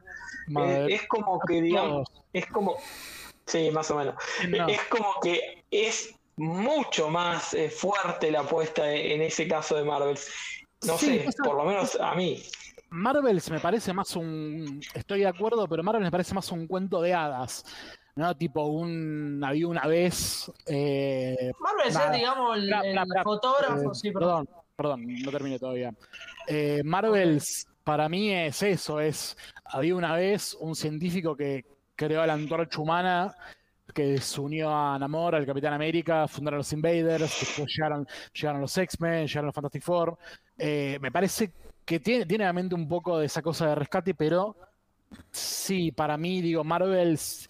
Eh, 0.59 0.87
es 0.89 1.07
como 1.07 1.39
que, 1.47 1.61
digamos, 1.61 2.05
es 2.33 2.45
como, 2.47 2.75
sí, 3.45 3.71
más 3.71 3.89
o 3.91 3.95
menos. 3.95 4.15
No. 4.49 4.67
Es 4.67 4.81
como 4.89 5.15
que 5.21 5.63
es 5.71 6.13
mucho 6.35 7.09
más 7.09 7.53
eh, 7.53 7.69
fuerte 7.69 8.31
la 8.31 8.41
apuesta 8.41 8.91
en 8.91 9.21
ese 9.21 9.47
caso 9.47 9.75
de 9.77 9.83
Marvel. 9.85 10.17
No 10.85 10.97
Sí, 10.97 11.05
sé, 11.19 11.23
pasa- 11.25 11.43
por 11.45 11.55
lo 11.55 11.63
menos 11.63 11.95
a 12.01 12.15
mí. 12.15 12.43
Marvels 12.93 13.49
me 13.49 13.59
parece 13.59 13.91
más 13.91 14.15
un. 14.15 14.79
Estoy 14.93 15.21
de 15.21 15.27
acuerdo, 15.27 15.67
pero 15.67 15.83
Marvel 15.83 16.03
me 16.03 16.11
parece 16.11 16.33
más 16.33 16.51
un 16.51 16.67
cuento 16.67 17.01
de 17.01 17.13
hadas. 17.13 17.65
¿No? 18.15 18.35
Tipo 18.37 18.63
un. 18.65 19.41
Había 19.43 19.67
una 19.67 19.87
vez. 19.87 20.51
eh, 20.67 21.51
Marvel 21.59 21.87
es, 21.87 22.11
digamos, 22.11 22.57
el, 22.57 23.23
fotógrafo. 23.23 23.91
Eh, 23.91 23.95
sí, 23.95 24.11
perdón. 24.11 24.45
perdón, 24.75 25.01
perdón, 25.05 25.23
no 25.23 25.31
terminé 25.31 25.57
todavía. 25.57 25.91
Eh, 26.47 26.81
Marvels, 26.83 27.67
para 27.83 28.07
mí 28.07 28.31
es 28.31 28.61
eso, 28.61 28.99
es, 28.99 29.35
había 29.65 29.95
una 29.95 30.13
vez 30.15 30.53
un 30.59 30.75
científico 30.75 31.35
que 31.35 31.65
creó 31.95 32.25
la 32.25 32.33
antorcha 32.33 32.79
humana, 32.79 33.35
que 33.93 34.19
se 34.19 34.41
unió 34.41 34.69
a 34.69 34.97
Namor, 34.99 35.35
al 35.35 35.45
Capitán 35.45 35.73
América, 35.73 36.27
fundaron 36.27 36.59
los 36.59 36.73
Invaders, 36.73 37.39
después 37.39 37.67
llegaron, 37.75 38.07
llegaron 38.33 38.61
los 38.61 38.77
X-Men, 38.77 39.27
llegaron 39.27 39.47
los 39.47 39.55
Fantastic 39.55 39.83
Four. 39.83 40.17
Eh, 40.57 40.97
me 41.01 41.11
parece 41.11 41.51
que 41.85 41.99
tiene, 41.99 42.25
tiene 42.25 42.43
obviamente 42.45 42.75
un 42.75 42.87
poco 42.87 43.19
de 43.19 43.25
esa 43.25 43.41
cosa 43.41 43.67
de 43.67 43.75
rescate, 43.75 44.13
pero 44.13 44.55
sí, 45.31 45.91
para 45.91 46.17
mí, 46.17 46.41
digo, 46.41 46.63
Marvels... 46.63 47.47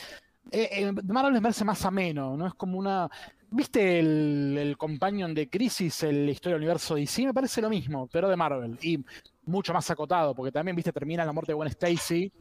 Eh, 0.52 0.70
eh, 0.72 0.92
Marvel 0.92 1.34
me 1.34 1.42
parece 1.42 1.64
más 1.64 1.84
ameno, 1.86 2.36
¿no? 2.38 2.48
Es 2.48 2.54
como 2.54 2.78
una... 2.78 3.10
¿Viste 3.50 4.00
el, 4.00 4.58
el 4.60 4.78
companion 4.78 5.34
de 5.34 5.48
Crisis, 5.48 6.04
el 6.04 6.28
Historia 6.28 6.56
del 6.56 6.64
Universo 6.64 6.96
DC? 6.96 7.26
Me 7.26 7.34
parece 7.34 7.62
lo 7.62 7.70
mismo, 7.70 8.08
pero 8.12 8.28
de 8.28 8.36
Marvel. 8.36 8.80
Y 8.82 9.04
mucho 9.46 9.74
más 9.74 9.90
acotado, 9.90 10.34
porque 10.34 10.52
también, 10.52 10.76
viste, 10.76 10.92
termina 10.92 11.26
la 11.26 11.32
muerte 11.32 11.52
de 11.52 11.56
Gwen 11.56 11.70
Stacy. 11.70 12.32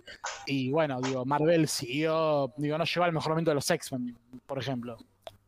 Y 0.46 0.70
bueno, 0.70 1.00
digo, 1.00 1.24
Marvel 1.24 1.68
siguió, 1.68 2.52
digo, 2.56 2.78
no 2.78 2.84
lleva 2.84 3.06
el 3.06 3.12
mejor 3.12 3.32
momento 3.32 3.50
de 3.50 3.56
los 3.56 3.70
X-Men, 3.70 4.16
por 4.46 4.58
ejemplo. 4.58 4.96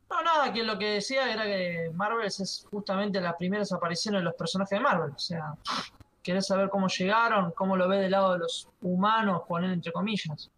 No, 0.09 0.21
nada, 0.21 0.53
que 0.53 0.63
lo 0.63 0.77
que 0.77 0.85
decía 0.91 1.31
era 1.33 1.45
que 1.45 1.91
Marvel 1.93 2.27
es 2.27 2.65
justamente 2.69 3.19
las 3.19 3.35
primeras 3.35 3.71
apariciones 3.71 4.21
de 4.21 4.25
los 4.25 4.35
personajes 4.35 4.77
de 4.77 4.83
Marvel. 4.83 5.11
O 5.15 5.19
sea, 5.19 5.55
querés 6.25 6.47
saber 6.47 6.69
cómo 6.69 6.87
llegaron, 6.87 7.51
cómo 7.51 7.77
lo 7.77 7.87
ve 7.87 7.99
del 7.99 8.11
lado 8.11 8.33
de 8.33 8.39
los 8.39 8.67
humanos, 8.81 9.43
poner 9.47 9.69
entre 9.71 9.93
comillas. 9.93 10.49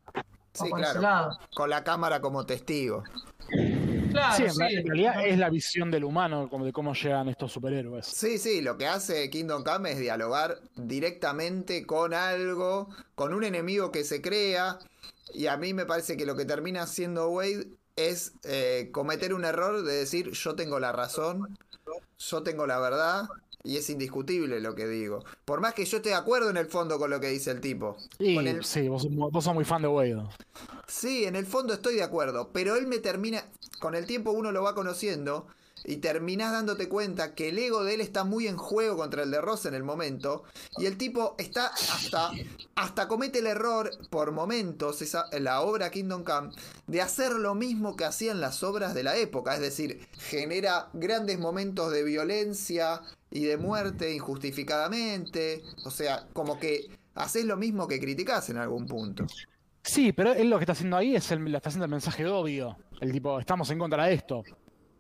Sí, 0.54 0.66
ese 0.82 1.00
lado. 1.00 1.38
Con 1.54 1.70
la 1.70 1.84
cámara 1.84 2.20
como 2.20 2.44
testigo. 2.46 3.04
Claro, 4.12 4.36
sí, 4.36 4.44
en, 4.44 4.52
sí. 4.52 4.60
ra- 4.60 4.70
en 4.72 4.88
realidad 4.88 5.28
es 5.28 5.38
la 5.38 5.50
visión 5.50 5.92
del 5.92 6.04
humano, 6.04 6.50
como 6.50 6.66
de 6.66 6.74
cómo 6.74 6.94
llegan 6.96 7.30
estos 7.30 7.52
superhéroes. 7.52 8.08
Sí, 8.08 8.40
sí, 8.40 8.62
lo 8.62 8.78
que 8.78 8.88
hace 8.88 9.30
Kingdom 9.30 9.64
Come 9.64 9.92
es 9.92 10.00
dialogar 10.00 10.58
directamente 10.76 11.86
con 11.86 12.14
algo, 12.16 12.90
con 13.14 13.34
un 13.34 13.44
enemigo 13.44 13.92
que 13.92 14.04
se 14.04 14.22
crea. 14.22 14.80
Y 15.34 15.48
a 15.48 15.58
mí 15.58 15.74
me 15.74 15.86
parece 15.86 16.18
que 16.18 16.26
lo 16.26 16.36
que 16.36 16.46
termina 16.46 16.84
haciendo 16.84 17.30
Wade 17.30 17.68
es 17.96 18.34
eh, 18.44 18.90
cometer 18.92 19.34
un 19.34 19.44
error 19.46 19.84
de 19.84 19.94
decir 19.94 20.32
yo 20.32 20.56
tengo 20.56 20.80
la 20.80 20.92
razón, 20.92 21.58
yo 22.18 22.44
tengo 22.44 22.68
la 22.68 22.80
verdad. 22.80 23.28
Y 23.64 23.76
es 23.76 23.90
indiscutible 23.90 24.62
lo 24.62 24.76
que 24.76 24.88
digo. 24.88 25.26
Por 25.44 25.60
más 25.60 25.74
que 25.74 25.84
yo 25.84 25.98
esté 25.98 26.10
de 26.10 26.16
acuerdo 26.16 26.50
en 26.50 26.56
el 26.58 26.68
fondo 26.68 26.98
con 26.98 27.10
lo 27.10 27.20
que 27.20 27.28
dice 27.28 27.52
el 27.52 27.60
tipo. 27.60 27.98
El- 28.38 28.64
sí, 28.64 28.88
vos, 28.88 29.02
sos 29.02 29.12
mu- 29.12 29.30
vos 29.30 29.44
sos 29.44 29.54
muy 29.54 29.66
fan 29.66 29.82
de 29.82 29.90
Wade. 29.90 30.24
Sí, 30.88 31.26
en 31.26 31.36
el 31.36 31.46
fondo 31.46 31.74
estoy 31.74 31.96
de 31.96 32.04
acuerdo, 32.04 32.52
pero 32.54 32.76
él 32.78 32.88
me 32.88 33.00
termina, 33.00 33.44
con 33.80 33.94
el 33.96 34.06
tiempo 34.06 34.32
uno 34.32 34.52
lo 34.54 34.64
va 34.64 34.74
conociendo 34.74 35.48
y 35.88 35.98
terminás 35.98 36.52
dándote 36.52 36.90
cuenta 36.90 37.34
que 37.34 37.50
el 37.50 37.58
ego 37.58 37.84
de 37.86 37.96
él 37.96 38.02
está 38.02 38.26
muy 38.26 38.46
en 38.46 38.58
juego 38.58 38.98
contra 38.98 39.24
el 39.24 39.32
de 39.32 39.40
Ross 39.40 39.66
en 39.66 39.74
el 39.74 39.84
momento 39.84 40.44
y 40.78 40.86
el 40.86 40.98
tipo 40.98 41.36
está 41.40 41.68
hasta, 41.68 42.32
hasta 42.76 43.08
comete 43.08 43.40
el 43.40 43.48
error 43.48 43.90
por 44.10 44.34
momentos, 44.34 45.02
esa, 45.02 45.26
la 45.40 45.62
obra 45.62 45.90
Kingdom 45.90 46.26
Come, 46.26 46.52
de 46.88 47.02
hacer 47.02 47.32
lo 47.32 47.56
mismo 47.56 47.96
que 47.96 48.04
hacían 48.04 48.42
las 48.42 48.64
obras 48.64 48.94
de 48.94 49.04
la 49.04 49.16
época, 49.16 49.56
es 49.56 49.62
decir, 49.62 50.06
genera 50.20 50.90
grandes 50.94 51.40
momentos 51.40 51.92
de 51.94 52.04
violencia 52.04 53.02
y 53.32 53.46
de 53.46 53.56
muerte 53.56 54.14
injustificadamente, 54.14 55.64
o 55.86 55.90
sea, 55.90 56.28
como 56.34 56.60
que 56.60 56.90
haces 57.16 57.46
lo 57.46 57.56
mismo 57.56 57.88
que 57.88 58.00
criticás 58.00 58.50
en 58.50 58.58
algún 58.58 58.86
punto. 58.86 59.26
Sí, 59.84 60.12
pero 60.12 60.34
él 60.34 60.50
lo 60.50 60.58
que 60.58 60.64
está 60.64 60.74
haciendo 60.74 60.98
ahí 60.98 61.16
es 61.16 61.32
el, 61.32 61.56
está 61.56 61.70
haciendo 61.70 61.86
el 61.86 61.92
mensaje 61.92 62.26
obvio. 62.26 62.76
El 63.00 63.14
tipo, 63.14 63.40
estamos 63.40 63.70
en 63.70 63.80
contra 63.80 64.06
de 64.06 64.16
esto. 64.16 64.44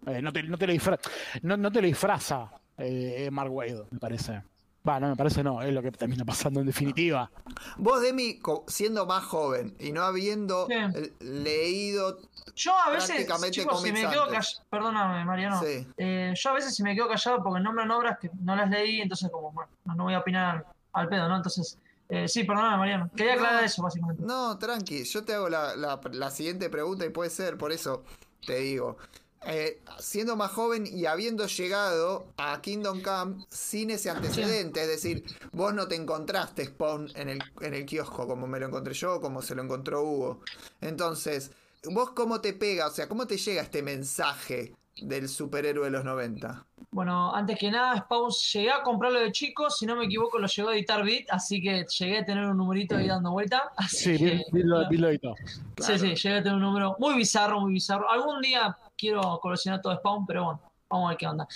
Eh, 0.05 0.21
no, 0.21 0.31
te, 0.31 0.43
no, 0.43 0.57
te 0.57 0.67
lo 0.67 0.73
disfra- 0.73 0.99
no, 1.41 1.57
no 1.57 1.71
te 1.71 1.81
lo 1.81 1.87
disfraza 1.87 2.49
eh, 2.77 3.29
Mark 3.31 3.51
Wade, 3.51 3.85
me 3.91 3.99
parece. 3.99 4.43
Va, 4.87 5.01
no, 5.01 5.09
me 5.09 5.15
parece 5.17 5.43
no, 5.43 5.61
es 5.61 5.73
lo 5.73 5.81
que 5.81 5.91
termina 5.91 6.23
pasando 6.23 6.61
en 6.61 6.65
definitiva. 6.67 7.29
Vos, 7.77 8.01
Demi, 8.01 8.39
siendo 8.67 9.05
más 9.05 9.25
joven 9.25 9.75
y 9.79 9.91
no 9.91 10.03
habiendo 10.03 10.65
Sí. 10.67 10.73
eh, 10.75 11.13
leído. 11.19 12.19
Yo 12.55 12.73
a 12.73 12.89
veces, 12.91 13.27
chicos, 13.51 13.81
si 13.81 13.91
me 13.91 14.01
quedo 14.09 14.27
callado, 14.27 14.63
perdóname, 14.69 15.25
Mariano, 15.25 15.61
Sí. 15.61 15.85
Eh, 15.97 16.33
yo 16.35 16.49
a 16.49 16.53
veces 16.53 16.73
si 16.73 16.83
me 16.83 16.95
quedo 16.95 17.09
callado 17.09 17.43
porque 17.43 17.59
nombran 17.59 17.91
obras 17.91 18.17
que 18.19 18.29
no 18.41 18.55
las 18.55 18.69
leí, 18.69 19.01
entonces 19.01 19.29
como, 19.29 19.51
bueno, 19.51 19.69
no, 19.83 19.95
no 19.95 20.03
voy 20.05 20.13
a 20.13 20.19
opinar 20.19 20.65
al 20.93 21.09
pedo, 21.09 21.27
¿no? 21.27 21.35
Entonces, 21.35 21.77
eh, 22.07 22.27
sí, 22.29 22.45
perdóname, 22.45 22.77
Mariano. 22.77 23.09
Quería 23.13 23.35
No. 23.35 23.41
aclarar 23.41 23.63
eso, 23.65 23.83
básicamente. 23.83 24.23
No, 24.25 24.57
tranqui, 24.57 25.03
yo 25.03 25.23
te 25.25 25.33
hago 25.33 25.49
la, 25.49 25.75
la- 25.75 25.99
la 26.13 26.31
siguiente 26.31 26.69
pregunta 26.69 27.05
y 27.05 27.09
puede 27.09 27.29
ser, 27.29 27.57
por 27.57 27.73
eso 27.73 28.05
te 28.45 28.55
digo. 28.59 28.97
Eh, 29.45 29.81
siendo 29.99 30.35
más 30.35 30.51
joven 30.51 30.85
y 30.87 31.05
habiendo 31.05 31.45
llegado 31.45 32.33
a 32.37 32.59
Kingdom 32.59 33.01
Come 33.01 33.45
sin 33.49 33.91
ese 33.91 34.09
antecedente, 34.09 34.81
es 34.81 34.87
decir, 34.87 35.23
vos 35.51 35.73
no 35.73 35.87
te 35.87 35.95
encontraste 35.95 36.65
Spawn 36.65 37.09
en 37.15 37.29
el, 37.29 37.39
en 37.61 37.73
el 37.73 37.85
kiosco 37.85 38.27
como 38.27 38.47
me 38.47 38.59
lo 38.59 38.67
encontré 38.67 38.93
yo, 38.93 39.21
como 39.21 39.41
se 39.41 39.55
lo 39.55 39.63
encontró 39.63 40.01
Hugo. 40.03 40.41
Entonces, 40.81 41.51
¿vos 41.83 42.11
cómo 42.11 42.41
te 42.41 42.53
pega? 42.53 42.87
O 42.87 42.91
sea, 42.91 43.07
¿cómo 43.07 43.27
te 43.27 43.37
llega 43.37 43.61
este 43.61 43.83
mensaje 43.83 44.73
del 45.01 45.29
superhéroe 45.29 45.85
de 45.85 45.91
los 45.91 46.03
90? 46.03 46.65
Bueno, 46.89 47.33
antes 47.33 47.59
que 47.59 47.69
nada, 47.69 47.95
Spawn, 47.99 48.31
llegué 48.53 48.71
a 48.71 48.81
comprarlo 48.81 49.19
de 49.19 49.31
chico, 49.31 49.69
si 49.69 49.85
no 49.85 49.95
me 49.95 50.05
equivoco 50.05 50.39
lo 50.39 50.47
llegó 50.47 50.69
a 50.69 50.75
editar 50.75 51.03
Beat, 51.05 51.25
así 51.29 51.61
que 51.61 51.85
llegué 51.85 52.17
a 52.19 52.25
tener 52.25 52.45
un 52.45 52.57
numerito 52.57 52.95
ahí 52.95 53.07
dando 53.07 53.31
vuelta. 53.31 53.71
Así 53.77 54.17
Sí, 54.17 54.17
que, 54.17 54.45
lo, 54.51 54.89
sí, 54.89 55.99
sí, 55.99 56.15
llegué 56.15 56.37
a 56.37 56.43
tener 56.43 56.55
un 56.55 56.61
número 56.61 56.95
muy 56.97 57.15
bizarro, 57.15 57.61
muy 57.61 57.73
bizarro. 57.73 58.09
Algún 58.09 58.41
día 58.41 58.75
quiero 58.97 59.39
coleccionar 59.41 59.81
todo 59.81 59.95
Spawn, 59.95 60.25
pero 60.25 60.43
bueno, 60.45 60.61
vamos 60.89 61.05
a 61.05 61.09
ver 61.09 61.17
qué 61.17 61.27
onda. 61.27 61.47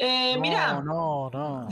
Eh, 0.00 0.34
no, 0.36 0.40
mirá, 0.40 0.80
no, 0.80 1.28
no. 1.32 1.68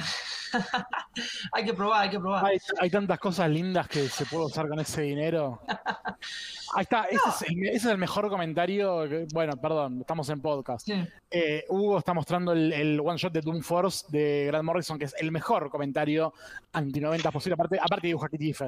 hay 1.53 1.65
que 1.65 1.73
probar, 1.75 2.03
hay 2.03 2.11
que 2.11 2.19
probar. 2.19 2.45
Hay, 2.45 2.59
hay 2.81 2.91
tantas 2.91 3.21
cosas 3.21 3.49
lindas 3.49 3.87
que 3.87 4.09
se 4.09 4.27
puede 4.27 4.47
usar 4.47 4.69
con 4.69 4.81
ese 4.81 5.03
dinero. 5.03 5.61
Ahí 6.75 6.83
está, 6.83 7.05
ese, 7.05 7.21
es 7.29 7.43
el, 7.43 7.67
ese 7.69 7.77
es 7.77 7.85
el 7.87 7.99
mejor 7.99 8.29
comentario. 8.29 9.09
que- 9.09 9.27
bueno, 9.33 9.57
perdón, 9.57 10.01
estamos 10.01 10.29
en 10.31 10.41
podcast. 10.41 10.85
Sí. 10.87 11.07
Eh, 11.31 11.65
Hugo 11.69 11.99
está 11.99 12.15
mostrando 12.15 12.51
el, 12.53 12.73
el 12.73 13.01
one 13.01 13.17
shot 13.17 13.33
de 13.33 13.41
Doom 13.43 13.63
Force 13.63 14.07
de 14.09 14.47
Grant 14.49 14.65
Morrison, 14.65 14.99
que 14.99 15.05
es 15.05 15.15
el 15.21 15.31
mejor 15.31 15.71
comentario 15.71 16.35
anti-90 16.73 17.31
posible. 17.31 17.55
Aparte, 17.55 17.79
aparte 17.81 18.09
dibuja 18.09 18.29
Kitty. 18.29 18.53
Sí. 18.53 18.67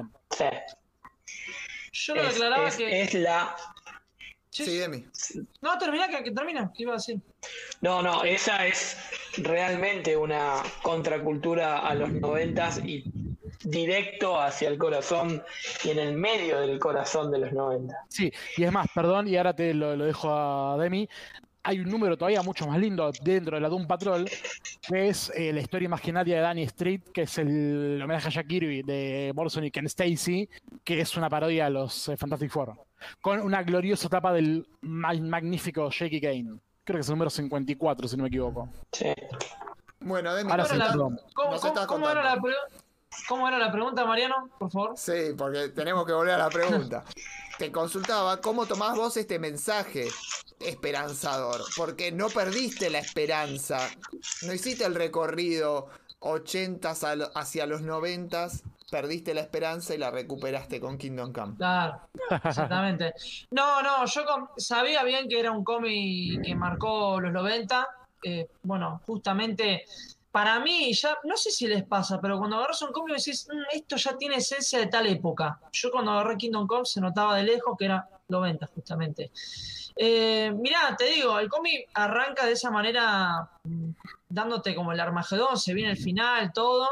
Yo 1.91 2.15
lo 2.15 2.21
Es, 2.21 2.29
declaraba 2.33 2.67
es- 2.69 2.77
que... 2.77 3.01
es 3.01 3.13
la. 3.15 3.53
Sí. 4.51 4.77
Demi. 4.77 5.05
No, 5.61 5.77
termina, 5.77 6.07
que, 6.07 6.23
que 6.23 6.31
termina, 6.31 6.71
¿qué 6.75 6.83
iba 6.83 6.93
a 6.93 6.95
decir? 6.95 7.19
No, 7.81 8.01
no, 8.01 8.23
esa 8.23 8.65
es 8.65 8.97
realmente 9.37 10.17
una 10.17 10.63
contracultura 10.81 11.79
a 11.79 11.93
los 11.93 12.11
noventas 12.11 12.79
y 12.83 13.03
directo 13.63 14.39
hacia 14.39 14.69
el 14.69 14.77
corazón 14.77 15.43
y 15.83 15.89
en 15.89 15.99
el 15.99 16.13
medio 16.15 16.59
del 16.61 16.79
corazón 16.79 17.31
de 17.31 17.39
los 17.39 17.53
90. 17.53 17.95
Sí, 18.09 18.31
y 18.57 18.63
es 18.63 18.71
más, 18.71 18.87
perdón, 18.93 19.27
y 19.27 19.37
ahora 19.37 19.55
te 19.55 19.73
lo, 19.73 19.95
lo 19.95 20.05
dejo 20.05 20.33
a 20.33 20.77
Demi. 20.77 21.07
Hay 21.69 21.79
un 21.79 21.87
número 21.91 22.17
todavía 22.17 22.41
mucho 22.41 22.65
más 22.65 22.79
lindo 22.79 23.11
dentro 23.21 23.55
de 23.55 23.61
la 23.61 23.69
Doom 23.69 23.85
Patrol, 23.85 24.27
que 24.87 25.09
es 25.09 25.31
eh, 25.35 25.53
la 25.53 25.61
historia 25.61 25.85
imaginaria 25.85 26.37
de 26.37 26.41
Danny 26.41 26.63
Street, 26.63 27.01
que 27.13 27.21
es 27.21 27.37
el 27.37 28.01
homenaje 28.03 28.27
a 28.27 28.31
Jack 28.31 28.47
Kirby 28.47 28.81
de 28.81 29.31
Morrison 29.35 29.63
y 29.63 29.69
Ken 29.69 29.85
Stacy, 29.85 30.49
que 30.83 30.99
es 30.99 31.15
una 31.15 31.29
parodia 31.29 31.67
a 31.67 31.69
los 31.69 32.09
eh, 32.09 32.17
Fantastic 32.17 32.49
Four, 32.49 32.73
con 33.21 33.39
una 33.41 33.61
gloriosa 33.61 34.09
tapa 34.09 34.33
del 34.33 34.65
ma- 34.81 35.13
magnífico 35.13 35.91
Shaky 35.91 36.19
Kane. 36.19 36.55
Creo 36.83 36.97
que 36.97 37.01
es 37.01 37.07
el 37.07 37.13
número 37.13 37.29
54, 37.29 38.07
si 38.07 38.17
no 38.17 38.23
me 38.23 38.29
equivoco. 38.29 38.67
Sí. 38.91 39.13
Bueno, 39.99 40.33
Demi, 40.33 40.49
Ahora. 40.49 40.65
¿Cómo, 41.85 42.09
era 42.09 42.23
la 42.23 42.39
cómo 43.27 43.47
era 43.47 43.59
la 43.59 43.71
pregunta, 43.71 44.05
Mariano? 44.07 44.49
Por 44.57 44.71
favor. 44.71 44.93
Sí, 44.97 45.35
porque 45.37 45.69
tenemos 45.69 46.03
que 46.07 46.13
volver 46.13 46.33
a 46.33 46.37
la 46.39 46.49
pregunta. 46.49 47.03
Te 47.59 47.73
consultaba 47.73 48.39
cómo 48.39 48.65
tomás 48.65 48.95
vos 48.95 49.17
este 49.17 49.37
mensaje 49.37 50.07
esperanzador, 50.61 51.61
porque 51.75 52.09
no 52.09 52.29
perdiste 52.29 52.89
la 52.89 52.99
esperanza, 52.99 53.89
no 54.43 54.53
hiciste 54.53 54.85
el 54.85 54.95
recorrido 54.95 55.89
80 56.19 56.93
hacia 57.35 57.65
los 57.65 57.81
90, 57.81 58.47
perdiste 58.89 59.33
la 59.33 59.41
esperanza 59.41 59.93
y 59.93 59.97
la 59.97 60.09
recuperaste 60.09 60.79
con 60.79 60.97
Kingdom 60.97 61.33
Come. 61.33 61.57
Claro, 61.57 61.99
exactamente. 62.45 63.13
No, 63.51 63.81
no, 63.81 64.05
yo 64.05 64.23
sabía 64.55 65.03
bien 65.03 65.27
que 65.27 65.37
era 65.37 65.51
un 65.51 65.65
cómic 65.65 66.41
que 66.41 66.55
marcó 66.55 67.19
los 67.19 67.33
90. 67.33 67.87
eh, 68.23 68.47
bueno, 68.63 69.01
justamente 69.05 69.83
para 70.31 70.59
mí, 70.59 70.93
ya 70.93 71.17
no 71.23 71.35
sé 71.37 71.51
si 71.51 71.67
les 71.67 71.83
pasa, 71.83 72.19
pero 72.21 72.37
cuando 72.37 72.57
agarras 72.57 72.81
un 72.83 72.91
cómic 72.91 73.17
decís, 73.17 73.47
"Mm, 73.51 73.75
esto 73.75 73.95
ya 73.95 74.17
tiene 74.17 74.35
esencia 74.35 74.79
de 74.79 74.87
tal 74.87 75.07
época. 75.07 75.59
Yo 75.71 75.91
cuando 75.91 76.11
agarré 76.11 76.37
Kingdom 76.37 76.67
Come 76.67 76.85
se 76.85 77.01
notaba 77.01 77.35
de 77.35 77.43
lejos 77.43 77.75
que 77.77 77.85
era 77.85 78.07
90, 78.27 78.67
justamente. 78.67 79.31
Eh, 79.95 80.51
mirá, 80.55 80.95
te 80.97 81.05
digo, 81.05 81.39
el 81.39 81.49
cómic 81.49 81.89
arranca 81.93 82.45
de 82.45 82.53
esa 82.53 82.71
manera, 82.71 83.49
mm, 83.63 83.89
dándote 84.29 84.75
como 84.75 84.91
el 84.91 84.99
Armagedón, 84.99 85.57
se 85.57 85.73
viene 85.73 85.91
el 85.91 85.97
final, 85.97 86.53
todo, 86.53 86.87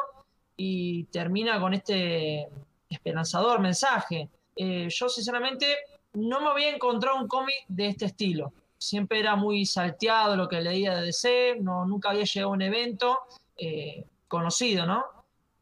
y 0.57 1.03
termina 1.05 1.59
con 1.59 1.73
este 1.73 2.47
esperanzador 2.89 3.59
mensaje. 3.59 4.29
Eh, 4.55 4.87
yo 4.89 5.07
sinceramente 5.07 5.77
no 6.13 6.41
me 6.41 6.49
había 6.49 6.73
encontrado 6.73 7.17
un 7.17 7.27
cómic 7.27 7.55
de 7.67 7.87
este 7.87 8.05
estilo. 8.05 8.51
Siempre 8.79 9.19
era 9.19 9.35
muy 9.35 9.65
salteado 9.65 10.35
lo 10.35 10.47
que 10.47 10.61
leía 10.61 10.95
de 10.95 11.01
DC, 11.07 11.57
no, 11.61 11.85
nunca 11.85 12.09
había 12.11 12.23
llegado 12.25 12.51
a 12.51 12.53
un 12.55 12.61
evento 12.61 13.17
eh, 13.57 14.05
conocido, 14.27 14.85
¿no? 14.85 15.03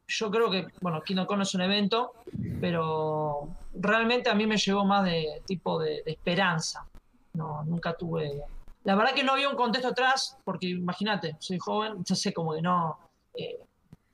Yo 0.08 0.30
creo 0.30 0.50
que, 0.50 0.66
bueno, 0.80 1.02
Kingdom 1.02 1.26
Come 1.26 1.42
es 1.42 1.54
un 1.54 1.62
evento, 1.62 2.12
pero 2.60 3.48
realmente 3.74 4.30
a 4.30 4.34
mí 4.34 4.46
me 4.46 4.56
llegó 4.56 4.84
más 4.84 5.04
de 5.04 5.42
tipo 5.46 5.78
de, 5.80 6.02
de 6.04 6.12
esperanza. 6.12 6.86
No, 7.34 7.64
nunca 7.64 7.94
tuve... 7.94 8.40
La 8.84 8.94
verdad 8.94 9.14
que 9.14 9.24
no 9.24 9.32
había 9.32 9.48
un 9.48 9.56
contexto 9.56 9.88
atrás, 9.88 10.36
porque 10.44 10.68
imagínate, 10.68 11.36
soy 11.40 11.58
joven, 11.58 12.04
ya 12.04 12.14
sé 12.14 12.32
como 12.32 12.54
que 12.54 12.62
no... 12.62 12.98
eh, 13.34 13.58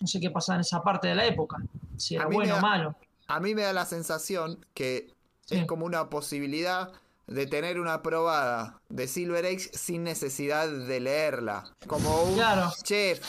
no 0.01 0.07
sé 0.07 0.19
qué 0.19 0.31
pasaba 0.31 0.57
en 0.57 0.61
esa 0.62 0.83
parte 0.83 1.09
de 1.09 1.15
la 1.15 1.27
época, 1.27 1.59
si 1.97 2.16
era 2.16 2.27
bueno 2.27 2.57
o 2.57 2.61
malo. 2.61 2.97
A 3.29 3.39
mí 3.39 3.55
me 3.55 3.62
da 3.62 3.73
la 3.73 3.85
sensación 3.85 4.65
que 4.74 5.12
Sí. 5.45 5.57
es 5.59 5.66
como 5.66 5.85
una 5.87 6.09
posibilidad 6.09 6.93
de 7.27 7.47
tener 7.47 7.78
una 7.81 8.03
probada 8.03 8.81
de 8.89 9.07
Silver 9.07 9.44
Age 9.47 9.70
sin 9.73 10.03
necesidad 10.05 10.69
de 10.69 11.01
leerla. 11.01 11.65
Como 11.86 12.23
un 12.24 12.35
Claro. 12.35 12.70
chef, 12.82 13.20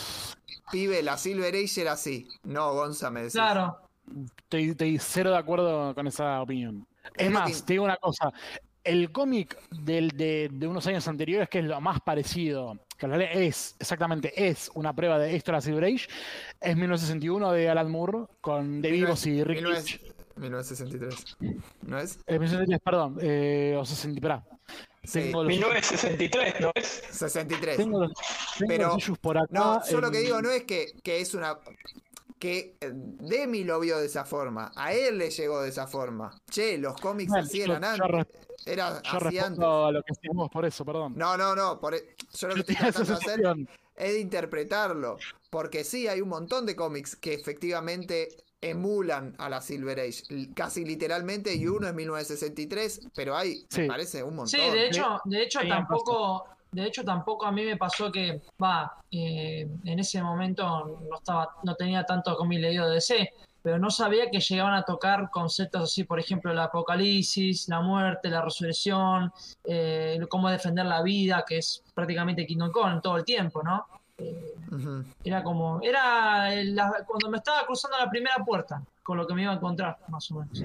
pibe, 0.71 1.01
la 1.03 1.17
Silver 1.17 1.53
Age 1.55 1.81
era 1.81 1.93
así. 1.93 2.27
No, 2.43 2.73
Gonza 2.73 3.09
me 3.09 3.21
decís. 3.21 3.33
Claro, 3.33 3.77
Estoy, 4.43 4.71
estoy 4.71 4.99
cero 4.99 5.31
de 5.31 5.37
acuerdo 5.37 5.95
con 5.95 6.05
esa 6.07 6.41
opinión. 6.41 6.85
Es 7.15 7.31
más, 7.31 7.49
que- 7.61 7.65
te 7.65 7.73
digo 7.73 7.85
una 7.85 7.95
cosa. 7.97 8.33
El 8.83 9.13
cómic 9.13 9.57
del- 9.71 10.09
de, 10.09 10.49
de 10.51 10.67
unos 10.67 10.85
años 10.87 11.07
anteriores, 11.07 11.47
que 11.47 11.59
es 11.59 11.65
lo 11.65 11.79
más 11.79 12.01
parecido, 12.01 12.77
que 12.97 13.05
en 13.05 13.11
realidad 13.13 13.31
es, 13.41 13.77
exactamente, 13.79 14.33
es 14.49 14.69
una 14.73 14.93
prueba 14.93 15.17
de 15.17 15.35
esto, 15.37 15.53
la 15.53 15.61
Silver 15.61 15.85
Age, 15.85 16.07
es 16.59 16.75
1961 16.75 17.51
de 17.53 17.69
Alan 17.69 17.89
Moore 17.89 18.25
con 18.41 18.81
De 18.81 18.91
Vivos 18.91 19.25
y 19.25 19.41
Rick 19.41 19.59
19- 19.63 19.75
Rich. 19.77 20.12
1963. 20.35 21.37
¿No 21.83 21.99
es? 21.99 22.19
Eh, 22.27 22.39
1963, 22.39 22.79
perdón, 22.83 23.17
eh, 23.21 23.75
o 23.79 23.85
60, 23.85 24.17
esperá. 24.17 24.43
Sí, 25.03 25.19
Tengo 25.19 25.43
los, 25.43 25.49
1963, 25.49 26.61
¿no 26.61 26.71
es? 26.75 27.03
63. 27.11 27.77
tengo 27.77 27.99
los, 27.99 28.11
tengo 28.57 28.67
Pero- 28.69 28.97
los 29.07 29.19
por 29.19 29.37
acá. 29.37 29.47
No, 29.51 29.81
yo 29.89 29.99
lo 29.99 30.09
que 30.11 30.19
digo 30.19 30.41
no 30.41 30.49
es 30.49 30.63
que, 30.63 30.93
que 31.03 31.19
es 31.21 31.33
una. 31.33 31.57
Que 32.39 32.75
eh, 32.81 32.91
Demi 32.93 33.63
lo 33.63 33.79
vio 33.79 33.97
de 33.99 34.05
esa 34.05 34.25
forma. 34.25 34.71
A 34.75 34.93
él 34.93 35.17
le 35.17 35.29
llegó 35.29 35.61
de 35.61 35.69
esa 35.69 35.87
forma. 35.87 36.33
Che, 36.49 36.77
los 36.77 36.99
cómics 36.99 37.29
Bueno, 37.29 37.45
así 37.45 37.59
yo- 37.59 37.65
eran 37.65 37.81
yo 37.97 38.03
antes. 38.05 38.07
re- 38.11 38.27
Era 38.65 39.01
Yo 39.01 39.17
así 39.27 39.37
antes. 39.39 39.63
a 39.63 39.91
lo 39.91 40.01
que 40.03 40.13
decimos 40.21 40.49
por 40.51 40.65
eso, 40.65 40.83
perdón. 40.85 41.13
No, 41.17 41.35
no, 41.37 41.55
no. 41.55 41.79
por 41.79 41.95
e- 41.95 42.15
yo 42.33 42.47
lo 42.47 42.55
que 42.55 42.61
Yo 42.63 42.73
estoy 42.73 42.75
tratando 42.75 43.09
de 43.09 43.13
hacer 43.15 43.41
es 43.97 44.13
de 44.13 44.19
interpretarlo. 44.19 45.17
Porque 45.49 45.83
sí, 45.83 46.07
hay 46.07 46.21
un 46.21 46.29
montón 46.29 46.65
de 46.65 46.75
cómics 46.75 47.15
que 47.15 47.33
efectivamente 47.33 48.29
emulan 48.69 49.35
a 49.37 49.49
la 49.49 49.61
Silver 49.61 49.99
Age. 49.99 50.23
Casi 50.55 50.85
literalmente, 50.85 51.53
y 51.53 51.67
uno 51.67 51.87
es 51.87 51.93
1963, 51.93 53.09
pero 53.15 53.35
hay, 53.35 53.65
me 53.71 53.83
Sí. 53.83 53.87
parece, 53.87 54.23
un 54.23 54.35
montón. 54.35 54.47
Sí, 54.47 54.57
de 54.57 54.87
hecho, 54.87 55.19
de 55.25 55.43
hecho 55.43 55.59
tampoco, 55.67 56.45
de 56.71 56.85
hecho 56.85 57.03
tampoco 57.03 57.45
a 57.45 57.51
mí 57.51 57.63
me 57.65 57.77
pasó 57.77 58.11
que, 58.11 58.41
va, 58.61 58.91
eh, 59.11 59.67
en 59.85 59.99
ese 59.99 60.21
momento 60.21 60.99
no 61.09 61.17
estaba, 61.17 61.55
no 61.63 61.75
tenía 61.75 62.03
tanto 62.03 62.35
cómic 62.35 62.59
leído 62.59 62.87
de 62.87 62.95
DC, 62.95 63.29
pero 63.61 63.77
no 63.79 63.89
sabía 63.89 64.29
que 64.29 64.39
llegaban 64.41 64.73
a 64.73 64.83
tocar 64.83 65.29
conceptos 65.29 65.83
así, 65.83 66.03
por 66.03 66.19
ejemplo, 66.19 66.51
el 66.51 66.59
apocalipsis, 66.59 67.69
la 67.69 67.79
muerte, 67.79 68.29
la 68.29 68.41
resurrección, 68.41 69.31
eh, 69.63 70.19
cómo 70.29 70.49
defender 70.49 70.85
la 70.85 71.01
vida, 71.01 71.45
que 71.47 71.59
es 71.59 71.81
prácticamente 71.93 72.45
Kingdom 72.45 72.71
Come 72.71 72.99
todo 73.01 73.17
el 73.17 73.23
tiempo, 73.23 73.63
¿no? 73.63 73.85
Era 75.23 75.43
como, 75.43 75.79
era 75.81 76.49
la- 76.63 77.03
cuando 77.05 77.29
me 77.29 77.37
estaba 77.37 77.65
cruzando 77.65 77.97
la 77.97 78.09
primera 78.09 78.37
puerta, 78.43 78.81
con 79.03 79.17
lo 79.17 79.27
que 79.27 79.33
me 79.33 79.43
iba 79.43 79.51
a 79.51 79.55
encontrar, 79.55 79.97
más 80.07 80.29
o 80.31 80.35
menos. 80.39 80.59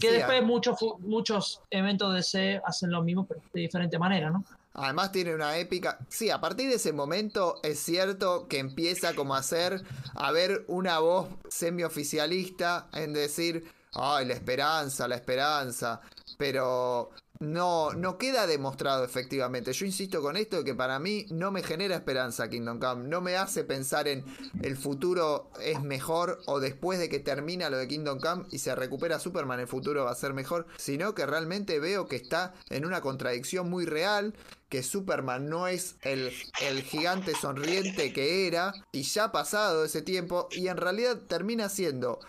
Que 0.00 0.08
Sí, 0.10 0.14
después 0.14 0.42
muchos 0.44 0.76
muchos 1.00 1.60
eventos 1.70 2.10
de 2.10 2.16
DC 2.16 2.60
hacen 2.64 2.90
lo 2.90 3.02
mismo, 3.02 3.26
pero 3.26 3.40
de 3.52 3.60
diferente 3.62 3.98
manera, 3.98 4.30
¿no? 4.30 4.44
Además 4.74 5.10
tiene 5.10 5.34
una 5.34 5.56
épica. 5.56 5.98
Sí, 6.08 6.30
a 6.30 6.40
partir 6.40 6.68
de 6.68 6.76
ese 6.76 6.92
momento 6.92 7.56
es 7.64 7.80
cierto 7.80 8.46
que 8.46 8.58
empieza 8.60 9.14
como 9.14 9.34
a 9.34 9.38
hacer, 9.38 9.82
a 10.14 10.30
ver 10.30 10.64
una 10.68 11.00
voz 11.00 11.26
semioficialista 11.48 12.86
en 12.92 13.12
decir, 13.12 13.64
ay, 13.94 14.26
la 14.26 14.34
esperanza, 14.34 15.08
la 15.08 15.16
esperanza. 15.16 16.00
Pero 16.36 17.10
no, 17.40 17.92
no 17.92 18.18
queda 18.18 18.46
demostrado 18.46 19.04
efectivamente. 19.04 19.72
Yo 19.72 19.86
insisto 19.86 20.20
con 20.20 20.36
esto 20.36 20.64
que 20.64 20.74
para 20.74 20.98
mí 20.98 21.26
no 21.30 21.50
me 21.50 21.62
genera 21.62 21.96
esperanza 21.96 22.48
Kingdom 22.48 22.78
Come. 22.78 23.08
No 23.08 23.20
me 23.20 23.36
hace 23.36 23.64
pensar 23.64 24.08
en 24.08 24.24
el 24.62 24.76
futuro 24.76 25.50
es 25.60 25.82
mejor 25.82 26.40
o 26.46 26.60
después 26.60 26.98
de 26.98 27.08
que 27.08 27.20
termina 27.20 27.70
lo 27.70 27.78
de 27.78 27.88
Kingdom 27.88 28.20
Come 28.20 28.44
y 28.50 28.58
se 28.58 28.74
recupera 28.74 29.18
Superman, 29.20 29.60
el 29.60 29.68
futuro 29.68 30.04
va 30.04 30.10
a 30.10 30.16
ser 30.16 30.34
mejor. 30.34 30.66
Sino 30.76 31.14
que 31.14 31.26
realmente 31.26 31.78
veo 31.78 32.08
que 32.08 32.16
está 32.16 32.54
en 32.70 32.84
una 32.84 33.00
contradicción 33.00 33.70
muy 33.70 33.86
real. 33.86 34.34
Que 34.68 34.82
Superman 34.82 35.48
no 35.48 35.66
es 35.66 35.96
el, 36.02 36.30
el 36.60 36.82
gigante 36.82 37.32
sonriente 37.34 38.12
que 38.12 38.46
era 38.46 38.74
y 38.92 39.02
ya 39.02 39.24
ha 39.24 39.32
pasado 39.32 39.82
ese 39.82 40.02
tiempo 40.02 40.48
y 40.50 40.68
en 40.68 40.76
realidad 40.76 41.16
termina 41.26 41.70
siendo 41.70 42.20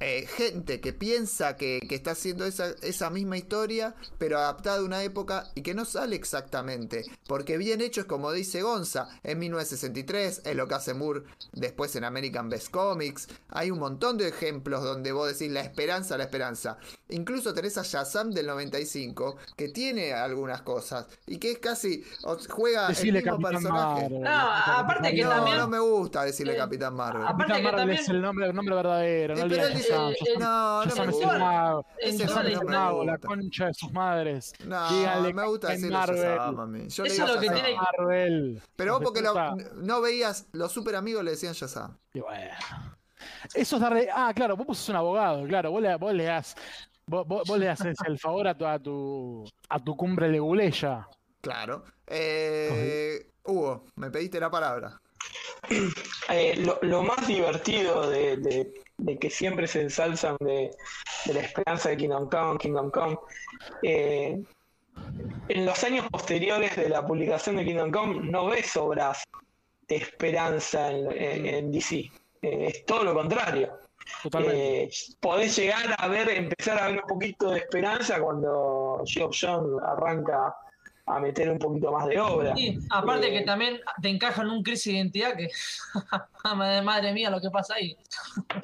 eh, 0.00 0.26
gente 0.26 0.80
que 0.80 0.92
piensa 0.92 1.56
que, 1.56 1.80
que 1.88 1.94
está 1.94 2.12
haciendo 2.12 2.44
esa, 2.46 2.70
esa, 2.82 3.10
misma 3.10 3.36
historia, 3.36 3.94
pero 4.18 4.38
adaptada 4.38 4.78
a 4.78 4.82
una 4.84 5.02
época 5.02 5.50
y 5.54 5.62
que 5.62 5.74
no 5.74 5.84
sale 5.84 6.16
exactamente. 6.16 7.04
Porque 7.26 7.58
bien 7.58 7.80
hecho 7.80 8.00
es 8.00 8.06
como 8.06 8.32
dice 8.32 8.62
Gonza, 8.62 9.08
en 9.22 9.38
1963, 9.38 10.42
es 10.44 10.56
lo 10.56 10.66
que 10.68 10.74
hace 10.74 10.94
Moore 10.94 11.22
después 11.52 11.94
en 11.96 12.04
American 12.04 12.48
Best 12.48 12.70
Comics. 12.70 13.28
Hay 13.50 13.70
un 13.70 13.78
montón 13.78 14.16
de 14.18 14.28
ejemplos 14.28 14.82
donde 14.82 15.12
vos 15.12 15.28
decís 15.32 15.52
la 15.52 15.60
esperanza, 15.60 16.16
la 16.16 16.24
esperanza. 16.24 16.78
Incluso 17.08 17.52
tenés 17.54 17.76
a 17.78 17.82
Shazam 17.82 18.30
del 18.30 18.46
95, 18.46 19.36
que 19.56 19.68
tiene 19.68 20.12
algunas 20.12 20.62
cosas 20.62 21.06
y 21.26 21.38
que 21.38 21.52
es 21.52 21.58
casi. 21.58 22.04
juega 22.48 22.88
Decirle 22.88 23.18
el 23.20 23.24
mismo 23.26 23.38
Capitán 23.38 23.62
personaje. 23.62 24.02
Marvel. 24.02 24.20
No, 24.22 24.30
aparte 24.30 25.14
que 25.14 25.22
no, 25.24 25.30
también. 25.30 25.56
no 25.58 25.68
me 25.68 25.78
gusta 25.78 26.24
decirle 26.24 26.54
Eh, 26.54 26.56
Capitán 26.56 26.94
Marvel. 26.94 27.22
aparte 27.22 27.38
Capitán 27.52 27.56
que 27.58 27.62
Marvel 27.64 27.80
también- 27.80 28.00
es 28.00 28.08
el 28.08 28.20
nombre, 28.22 28.46
el 28.46 28.54
nombre 28.54 28.74
verdadero. 28.74 29.34
No 29.34 29.40
Eh, 29.40 29.46
pero 29.48 29.54
olvides 29.62 29.70
él 29.72 29.76
dice- 29.76 29.89
Eh, 29.90 30.16
Shazam- 30.20 30.38
no, 30.38 30.84
no 30.84 30.94
me 30.96 31.12
gusta. 31.12 31.82
Ese 31.98 32.26
no 32.26 33.04
la 33.04 33.18
concha 33.18 33.66
de 33.66 33.74
sus 33.74 33.92
madres. 33.92 34.52
No, 34.64 34.90
Díganle 34.90 35.32
me 35.34 35.46
gusta 35.46 35.68
decirle 35.68 35.90
Marvel. 35.96 36.88
Yo 36.88 37.04
Eso 37.04 37.24
es 37.24 37.34
lo 37.34 37.40
que 37.40 37.50
tiene- 37.50 37.74
Marvel. 37.76 38.62
Pero 38.76 38.92
vos 38.94 39.02
porque 39.04 39.20
lo- 39.22 39.56
no 39.76 40.00
veías, 40.00 40.46
los 40.52 40.72
super 40.72 40.96
amigos 40.96 41.24
le 41.24 41.32
decían 41.32 41.52
Shazam. 41.54 41.96
Y 42.14 42.20
bueno. 42.20 42.54
Eso 43.54 43.76
es 43.76 43.82
darle. 43.82 44.08
Ah, 44.12 44.32
claro, 44.34 44.56
vos 44.56 44.78
sos 44.78 44.88
un 44.88 44.96
abogado, 44.96 45.46
claro. 45.46 45.70
Vos 45.70 45.82
le, 45.82 45.94
vos 45.96 46.14
le 46.14 46.24
das. 46.24 46.54
Vos, 47.06 47.26
vos- 47.26 47.42
vos 47.46 47.58
le 47.58 47.68
haces 47.68 47.96
el 48.06 48.18
favor 48.18 48.48
a 48.48 48.56
tu, 48.56 48.66
a 48.66 48.78
tu, 48.78 49.44
a 49.68 49.78
tu 49.78 49.96
cumbre 49.96 50.28
leguleya. 50.28 51.06
Claro. 51.40 51.84
Eh, 52.06 53.30
Hugo, 53.44 53.84
me 53.96 54.10
pediste 54.10 54.38
la 54.40 54.50
palabra. 54.50 55.00
Eh, 56.28 56.54
lo, 56.64 56.78
lo 56.82 57.02
más 57.02 57.26
divertido 57.26 58.08
de, 58.08 58.36
de- 58.36 58.72
de 58.98 59.18
que 59.18 59.30
siempre 59.30 59.66
se 59.66 59.80
ensalzan 59.80 60.36
de, 60.40 60.70
de 61.24 61.34
la 61.34 61.40
esperanza 61.40 61.88
de 61.88 61.96
Kingdom 61.96 62.28
Come, 62.28 62.58
Kingdom 62.58 62.90
Come, 62.90 63.16
eh, 63.82 64.38
en 65.48 65.66
los 65.66 65.82
años 65.84 66.06
posteriores 66.10 66.76
de 66.76 66.88
la 66.88 67.04
publicación 67.06 67.56
de 67.56 67.64
Kingdom 67.64 67.90
Come 67.90 68.20
no 68.30 68.46
ves 68.46 68.76
obras 68.76 69.24
de 69.88 69.96
esperanza 69.96 70.90
en, 70.92 71.10
en- 71.12 71.46
en 71.46 71.72
DC. 71.72 71.96
Eh, 71.96 72.66
es 72.68 72.84
todo 72.84 73.02
lo 73.04 73.14
contrario. 73.14 73.72
Podés 75.20 75.56
llegar 75.56 75.94
a 75.98 76.08
ver, 76.08 76.28
empezar 76.30 76.78
a 76.78 76.88
ver 76.88 77.00
un 77.02 77.08
poquito 77.08 77.50
de 77.50 77.58
esperanza 77.60 78.20
cuando 78.20 79.02
Geoff 79.06 79.36
John 79.40 79.76
arranca 79.84 80.54
a 81.16 81.20
meter 81.20 81.50
un 81.50 81.58
poquito 81.58 81.92
más 81.92 82.06
de 82.06 82.20
obra. 82.20 82.52
Y 82.56 82.78
aparte 82.90 83.28
Eh, 83.28 83.38
que 83.38 83.44
también 83.44 83.80
te 84.00 84.08
encaja 84.08 84.42
en 84.42 84.50
un 84.50 84.62
crisis 84.62 84.92
de 84.92 84.98
identidad 84.98 85.36
que. 85.36 85.48
madre, 86.56 86.82
madre 86.82 87.12
mía, 87.12 87.30
lo 87.30 87.40
que 87.40 87.50
pasa 87.50 87.74
ahí. 87.74 87.96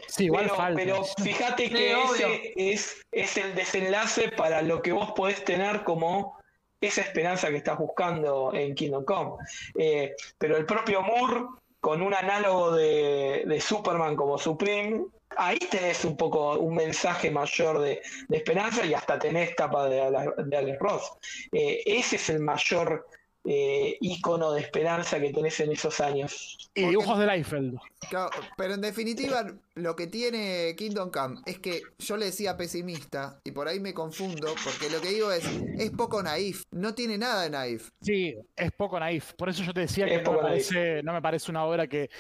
sí, 0.09 0.25
igual 0.25 0.45
pero, 0.45 0.55
falta. 0.57 0.77
pero 0.81 1.05
fíjate 1.05 1.65
Sí, 1.69 1.75
que 1.75 1.95
obvio. 1.95 2.27
ese 2.29 2.53
es, 2.57 3.01
es 3.13 3.37
el 3.37 3.55
desenlace 3.55 4.29
para 4.31 4.63
lo 4.63 4.83
que 4.83 4.93
vos 4.93 5.13
podés 5.17 5.45
tener 5.45 5.85
como 5.85 6.37
esa 6.81 7.01
esperanza 7.01 7.49
que 7.49 7.57
estás 7.57 7.79
buscando 7.79 8.53
en 8.55 8.75
Kingdom 8.75 9.05
Come. 9.05 9.33
Eh, 9.79 10.15
pero 10.39 10.57
el 10.57 10.67
propio 10.67 11.03
Moore, 11.03 11.47
con 11.81 12.03
un 12.03 12.13
análogo 12.15 12.73
de, 12.73 13.45
de 13.47 13.61
Superman 13.61 14.15
como 14.17 14.39
Supreme, 14.39 15.05
ahí 15.37 15.59
tenés 15.59 16.05
un 16.05 16.17
poco 16.17 16.59
un 16.59 16.75
mensaje 16.75 17.31
mayor 17.31 17.81
de, 17.81 18.03
de 18.29 18.37
esperanza 18.37 18.85
y 18.85 18.95
hasta 18.95 19.19
tenés 19.19 19.55
tapa 19.57 19.89
de, 19.89 19.97
de 20.45 20.57
Alex 20.57 20.79
Ross. 20.81 21.13
Eh, 21.53 21.83
ese 21.87 22.17
es 22.17 22.31
el 22.31 22.41
mayor 22.41 23.07
eh, 23.49 23.97
ícono 24.01 24.53
de 24.53 24.61
esperanza 24.61 25.21
que 25.21 25.33
tenés 25.33 25.61
en 25.61 25.71
esos 25.71 26.01
años. 26.01 26.71
y 26.75 26.89
dibujos 26.89 27.19
de 27.19 27.27
Liefeld. 27.27 27.79
Claro, 28.11 28.31
pero 28.57 28.75
en 28.75 28.81
definitiva, 28.81 29.47
lo 29.75 29.95
que 29.95 30.09
tiene 30.09 30.75
Kingdom 30.77 31.11
Come 31.11 31.41
es 31.47 31.61
que 31.61 31.83
yo 31.99 32.17
le 32.17 32.27
decía 32.27 32.57
pesimista 32.57 33.41
y 33.45 33.53
por 33.53 33.69
ahí 33.69 33.79
me 33.79 33.95
confundo 33.95 34.53
porque 34.65 34.91
lo 34.91 35.01
que 35.01 35.11
digo 35.11 35.31
es, 35.31 35.45
es 35.79 35.91
poco 35.91 36.23
naif, 36.23 36.65
no 36.73 36.95
tiene 36.95 37.19
nada 37.19 37.45
de 37.45 37.51
naif. 37.51 37.91
Sí, 38.01 38.37
es 38.57 38.73
poco 38.73 38.99
naif. 38.99 39.33
Por 39.35 39.49
eso 39.49 39.63
yo 39.63 39.73
te 39.73 39.81
decía 39.81 40.07
que 40.07 40.19
me, 40.19 40.25
parece, 40.25 41.03
no 41.05 41.13
me 41.13 41.23
parece 41.23 41.51
una 41.51 41.65
obra 41.65 41.87
que 41.87 42.11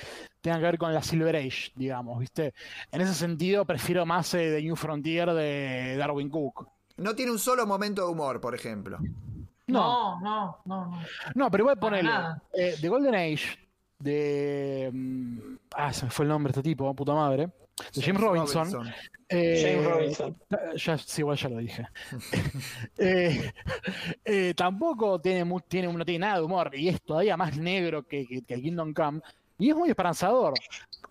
tenga 0.40 0.58
que 0.58 0.64
ver 0.64 0.78
con 0.78 0.94
la 0.94 1.02
Silver 1.02 1.34
Age, 1.34 1.72
digamos, 1.74 2.20
¿viste? 2.20 2.54
En 2.92 3.00
ese 3.00 3.14
sentido, 3.14 3.64
prefiero 3.64 4.06
más 4.06 4.32
eh, 4.34 4.52
The 4.54 4.62
New 4.62 4.76
Frontier 4.76 5.32
de 5.32 5.96
Darwin 5.96 6.30
Cook. 6.30 6.68
No 6.98 7.14
tiene 7.14 7.32
un 7.32 7.38
solo 7.38 7.66
momento 7.66 8.06
de 8.06 8.12
humor, 8.12 8.40
por 8.40 8.54
ejemplo. 8.54 8.98
No, 9.68 10.20
No, 10.20 10.20
no, 10.20 10.59
no. 10.64 10.86
no. 10.90 11.01
no, 11.34 11.51
pero 11.51 11.62
igual 11.72 12.05
nada. 12.05 12.43
eh, 12.52 12.76
The 12.80 12.88
Golden 12.88 13.14
Age 13.14 13.59
de. 13.98 14.90
mm, 14.93 15.38
Ah, 15.74 15.93
se 15.93 16.05
me 16.06 16.10
fue 16.10 16.24
el 16.24 16.28
nombre 16.30 16.52
de 16.52 16.60
este 16.60 16.70
tipo, 16.70 16.93
puta 16.94 17.12
madre. 17.14 17.48
De 17.94 18.01
James 18.01 18.22
Robinson. 18.22 18.88
eh, 19.28 19.60
James 19.62 19.90
Robinson. 19.90 20.36
Ya, 20.76 20.97
sí, 20.97 21.20
igual 21.20 21.36
ya 21.36 21.48
lo 21.51 21.59
dije. 21.59 21.86
Eh, 22.98 23.52
eh, 24.24 24.55
tampoco 24.56 25.20
tiene, 25.20 25.44
mu- 25.44 25.60
tiene, 25.60 25.93
no 25.93 26.05
tiene 26.05 26.20
nada 26.26 26.36
de 26.38 26.43
humor 26.44 26.70
y 26.74 26.88
es 26.88 27.02
todavía 27.02 27.36
más 27.36 27.56
negro 27.59 28.02
que, 28.06 28.26
que, 28.26 28.43
que 28.43 28.55
el 28.55 28.62
Kingdom 28.62 28.94
Come 28.94 29.20
y 29.59 29.68
es 29.70 29.76
muy 29.76 29.90
esperanzador. 29.90 30.55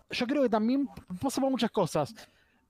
Yo 0.09 0.25
creo 0.25 0.41
que 0.43 0.49
también 0.49 0.87
pasa 1.21 1.39
por 1.41 1.51
muchas 1.51 1.69
cosas 1.71 2.13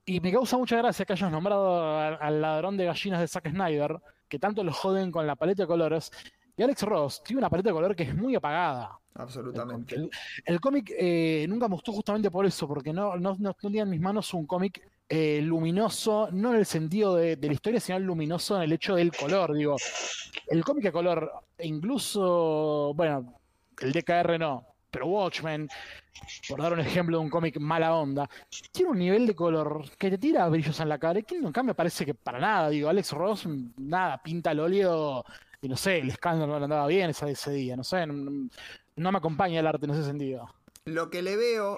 y 0.05 0.19
me 0.19 0.31
causa 0.31 0.57
mucha 0.57 0.75
gracia 0.77 1.05
que 1.05 1.13
hayas 1.13 1.31
nombrado 1.31 1.81
a- 1.81 2.15
al 2.15 2.41
ladrón 2.41 2.75
de 2.75 2.85
gallinas 2.85 3.21
de 3.21 3.27
Zack 3.27 3.49
Snyder, 3.49 3.97
que 4.35 4.39
tanto 4.39 4.65
lo 4.65 4.73
joden 4.73 5.11
con 5.11 5.25
la 5.25 5.37
paleta 5.37 5.63
de 5.63 5.67
colores. 5.67 6.11
Y 6.57 6.63
Alex 6.63 6.81
Ross 6.83 7.23
tiene 7.23 7.39
una 7.39 7.49
paleta 7.49 7.69
de 7.69 7.73
color 7.73 7.95
que 7.95 8.03
es 8.03 8.13
muy 8.13 8.35
apagada. 8.35 8.99
Absolutamente. 9.13 9.95
El, 9.95 10.09
el 10.43 10.59
cómic 10.59 10.91
eh, 10.97 11.45
nunca 11.47 11.69
me 11.69 11.75
gustó 11.75 11.93
justamente 11.93 12.29
por 12.29 12.45
eso, 12.45 12.67
porque 12.67 12.91
no, 12.91 13.15
no, 13.15 13.37
no 13.39 13.53
tenía 13.53 13.83
en 13.83 13.89
mis 13.89 14.01
manos 14.01 14.33
un 14.33 14.45
cómic 14.45 14.81
eh, 15.07 15.39
luminoso, 15.41 16.27
no 16.33 16.51
en 16.51 16.59
el 16.59 16.65
sentido 16.65 17.15
de, 17.15 17.37
de 17.37 17.47
la 17.47 17.53
historia, 17.53 17.79
sino 17.79 17.97
luminoso 17.99 18.57
en 18.57 18.63
el 18.63 18.73
hecho 18.73 18.95
del 18.95 19.13
color. 19.15 19.53
Digo, 19.53 19.77
el 20.47 20.65
cómic 20.65 20.87
a 20.87 20.91
color, 20.91 21.31
incluso, 21.59 22.93
bueno, 22.93 23.39
el 23.79 23.93
DKR 23.93 24.37
no, 24.37 24.67
pero 24.95 25.07
Watchmen, 25.07 25.67
por 26.47 26.61
dar 26.61 26.71
un 26.71 26.79
ejemplo 26.79 27.17
de 27.17 27.23
un 27.25 27.29
cómic 27.29 27.59
mala 27.59 27.93
onda, 27.93 28.29
tiene 28.71 28.91
un 28.91 28.97
nivel 28.97 29.27
de 29.27 29.35
color 29.35 29.83
que 29.97 30.09
te 30.09 30.17
tira 30.17 30.47
brillos 30.47 30.79
en 30.79 30.87
la 30.87 30.97
cara. 30.97 31.21
Kingdom 31.21 31.51
Come 31.51 31.67
me 31.67 31.75
parece 31.75 32.05
que 32.05 32.13
para 32.13 32.39
nada, 32.39 32.69
digo, 32.69 32.87
Alex 32.87 33.11
Ross, 33.11 33.45
nada, 33.75 34.23
pinta 34.23 34.51
el 34.51 34.61
óleo. 34.61 35.25
Y 35.61 35.67
no 35.67 35.75
sé, 35.75 35.99
el 35.99 36.11
escándalo 36.11 36.57
no 36.57 36.63
andaba 36.63 36.87
bien 36.87 37.09
ese, 37.09 37.51
día, 37.51 37.75
no 37.75 37.83
sé, 37.83 38.07
no, 38.07 39.11
me 39.11 39.17
acompaña 39.17 39.59
el 39.59 39.67
arte 39.67 39.85
en 39.85 39.91
ese 39.91 40.05
sentido. 40.05 40.47
Lo 40.85 41.09
que 41.09 41.21
le 41.21 41.35
veo 41.35 41.75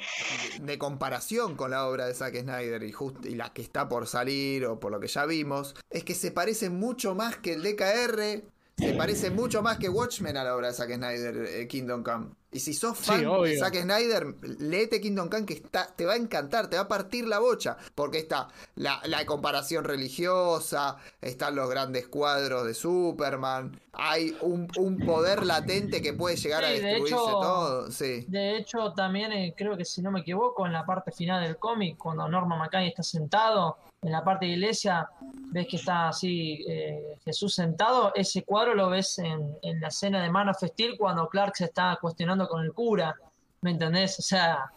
de, 0.61 0.77
comparación 0.77 1.55
con 1.55 1.71
la 1.71 1.87
obra 1.87 2.05
de 2.05 2.13
Zack 2.13 2.35
Snyder 2.39 2.83
y, 2.83 2.91
just- 2.91 3.25
la 3.25 3.51
que 3.51 3.63
está 3.63 3.89
por 3.89 4.05
salir 4.05 4.65
o 4.67 4.79
por 4.79 4.91
lo 4.91 4.99
que 4.99 5.07
ya 5.07 5.25
vimos, 5.25 5.73
es 5.89 6.03
que 6.03 6.13
se 6.13 6.29
parece 6.29 6.69
mucho 6.69 7.15
más 7.15 7.37
que 7.37 7.53
el 7.53 7.63
DKR, 7.63 8.43
se 8.77 8.93
parece 8.95 9.31
mucho 9.31 9.63
más 9.63 9.79
que 9.79 9.89
Watchmen 9.89 10.37
a 10.37 10.43
la 10.43 10.55
obra 10.55 10.67
de 10.67 10.73
Zack 10.73 10.93
Snyder, 10.93 11.35
eh, 11.47 11.67
Kingdom 11.67 12.03
Come. 12.03 12.27
Y 12.49 12.59
si 12.61 12.73
sos 12.73 12.97
Sí, 12.97 13.05
fan 13.05 13.25
de. 13.43 13.57
Zack 13.57 13.75
Snyder, 13.81 14.35
léete 14.59 15.01
Kingdom 15.01 15.29
Come 15.29 15.45
que 15.45 15.53
está, 15.55 15.87
te 15.87 16.05
va 16.05 16.13
a 16.13 16.15
encantar, 16.15 16.69
te 16.69 16.77
va 16.77 16.83
a 16.83 16.87
partir 16.87 17.27
la 17.27 17.39
bocha, 17.39 17.75
porque 17.93 18.19
está 18.19 18.47
la, 18.75 19.01
la 19.05 19.25
comparación 19.25 19.83
religiosa, 19.83 20.97
están 21.21 21.55
los 21.55 21.69
grandes 21.69 22.07
cuadros 22.07 22.65
de 22.65 22.73
Superman, 22.73 23.79
hay 23.93 24.35
un, 24.41 24.67
un 24.77 24.97
poder 24.99 25.45
latente 25.45 26.01
que 26.01 26.13
puede 26.13 26.35
llegar 26.37 26.63
a 26.63 26.67
de 26.69 26.79
destruirse 26.81 27.13
hecho- 27.15 27.39
todo. 27.41 27.91
Sí. 27.91 28.25
De 28.29 28.57
hecho, 28.57 28.93
también 28.93 29.31
eh, 29.33 29.53
creo 29.57 29.75
que 29.75 29.83
si 29.85 30.01
no 30.01 30.11
me 30.11 30.21
equivoco, 30.21 30.65
en 30.65 30.73
la 30.73 30.85
parte 30.85 31.11
final 31.11 31.43
del 31.43 31.57
cómic, 31.57 31.97
cuando 31.97 32.27
Norman 32.29 32.59
McCann 32.59 32.83
está 32.83 33.03
sentado 33.03 33.77
en 34.01 34.11
la 34.11 34.23
parte 34.23 34.45
de 34.45 34.51
iglesia, 34.53 35.09
ves 35.51 35.67
que 35.67 35.77
está 35.77 36.09
así 36.09 36.63
eh, 36.67 37.17
Jesús 37.25 37.55
sentado. 37.55 38.11
Ese 38.15 38.43
cuadro 38.43 38.73
lo 38.75 38.89
ves 38.89 39.17
en, 39.19 39.57
en 39.61 39.81
la 39.81 39.87
escena 39.87 40.21
de 40.21 40.29
Man 40.29 40.49
of 40.49 40.57
Steel 40.63 40.97
cuando 40.97 41.27
Clark 41.27 41.55
se 41.55 41.65
está 41.65 41.97
cuestionando 41.99 42.47
con 42.47 42.63
el 42.63 42.73
cura. 42.73 43.15
¿Me 43.61 43.71
entendés? 43.71 44.19
O 44.19 44.21
sea, 44.21 44.71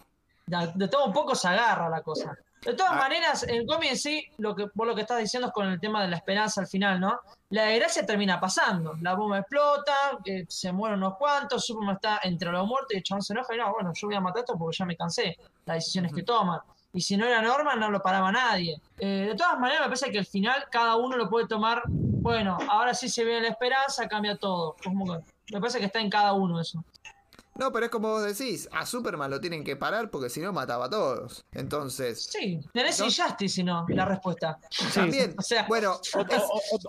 de, 0.47 0.72
de 0.74 0.88
todo 0.88 1.06
un 1.06 1.12
poco 1.12 1.34
se 1.34 1.48
agarra 1.48 1.88
la 1.88 2.01
cosa. 2.02 2.36
De 2.62 2.74
todas 2.74 2.92
Ah. 2.92 2.97
maneras, 2.97 3.42
el 3.44 3.66
cómic 3.66 3.90
en 3.90 3.97
sí, 3.97 4.26
lo 4.38 4.55
que, 4.55 4.66
vos 4.74 4.86
lo 4.86 4.94
que 4.94 5.01
estás 5.02 5.18
diciendo 5.18 5.48
es 5.48 5.55
con 5.55 5.66
el 5.68 5.80
tema 5.80 6.02
de 6.02 6.09
la 6.09 6.16
esperanza 6.16 6.60
al 6.60 6.66
final, 6.66 7.01
¿no? 7.01 7.18
La 7.51 7.64
desgracia 7.64 8.05
termina 8.05 8.38
pasando. 8.38 8.94
La 9.01 9.14
bomba 9.14 9.38
explota, 9.38 9.94
se 10.48 10.70
mueren 10.72 10.98
unos 10.98 11.16
cuantos, 11.16 11.64
Superman 11.64 11.97
está 11.97 12.20
entre 12.22 12.51
los 12.52 12.66
muertos 12.66 12.92
y 12.92 12.97
el 12.98 13.02
chabón 13.02 13.22
se 13.22 13.32
enoja 13.32 13.55
y 13.55 13.59
no, 13.59 13.72
bueno, 13.72 13.92
yo 13.94 14.06
voy 14.09 14.16
a 14.16 14.20
matar 14.20 14.40
esto 14.40 14.59
porque 14.59 14.76
ya 14.76 14.84
me 14.84 14.97
cansé. 14.97 15.36
Las 15.64 15.76
decisiones 15.76 16.12
que 16.12 16.22
toman. 16.22 16.60
Y 16.92 17.00
si 17.02 17.16
no 17.16 17.24
era 17.26 17.40
Norman, 17.40 17.78
no 17.78 17.90
lo 17.90 18.02
paraba 18.02 18.32
nadie. 18.32 18.80
Eh, 18.98 19.26
de 19.30 19.34
todas 19.36 19.58
maneras, 19.58 19.82
me 19.82 19.86
parece 19.88 20.10
que 20.10 20.18
al 20.18 20.26
final 20.26 20.64
cada 20.70 20.96
uno 20.96 21.16
lo 21.16 21.28
puede 21.30 21.46
tomar. 21.46 21.82
Bueno, 21.86 22.58
ahora 22.68 22.94
sí 22.94 23.08
se 23.08 23.24
ve 23.24 23.40
la 23.40 23.48
esperanza, 23.48 24.08
cambia 24.08 24.36
todo. 24.36 24.74
Como 24.82 25.04
que- 25.06 25.24
me 25.54 25.60
parece 25.60 25.78
que 25.78 25.86
está 25.86 26.00
en 26.00 26.10
cada 26.10 26.32
uno 26.32 26.60
eso. 26.60 26.84
No, 27.56 27.70
pero 27.72 27.86
es 27.86 27.92
como 27.92 28.08
vos 28.08 28.22
decís, 28.24 28.68
a 28.72 28.86
Superman 28.86 29.30
lo 29.30 29.40
tienen 29.40 29.62
que 29.64 29.76
parar 29.76 30.10
porque 30.10 30.30
si 30.30 30.40
no 30.40 30.52
mataba 30.52 30.86
a 30.86 30.90
todos. 30.90 31.44
Entonces, 31.52 32.24
Sí, 32.24 32.58
tenés 32.72 32.98
¿No? 32.98 33.06
Injustice, 33.06 33.54
si 33.54 33.62
no, 33.64 33.84
la 33.88 34.04
respuesta. 34.06 34.58
también, 34.94 35.34
O 35.38 35.42
sea, 35.42 35.66
bueno, 35.68 35.92
Otra, 36.16 36.38
es, 36.38 36.44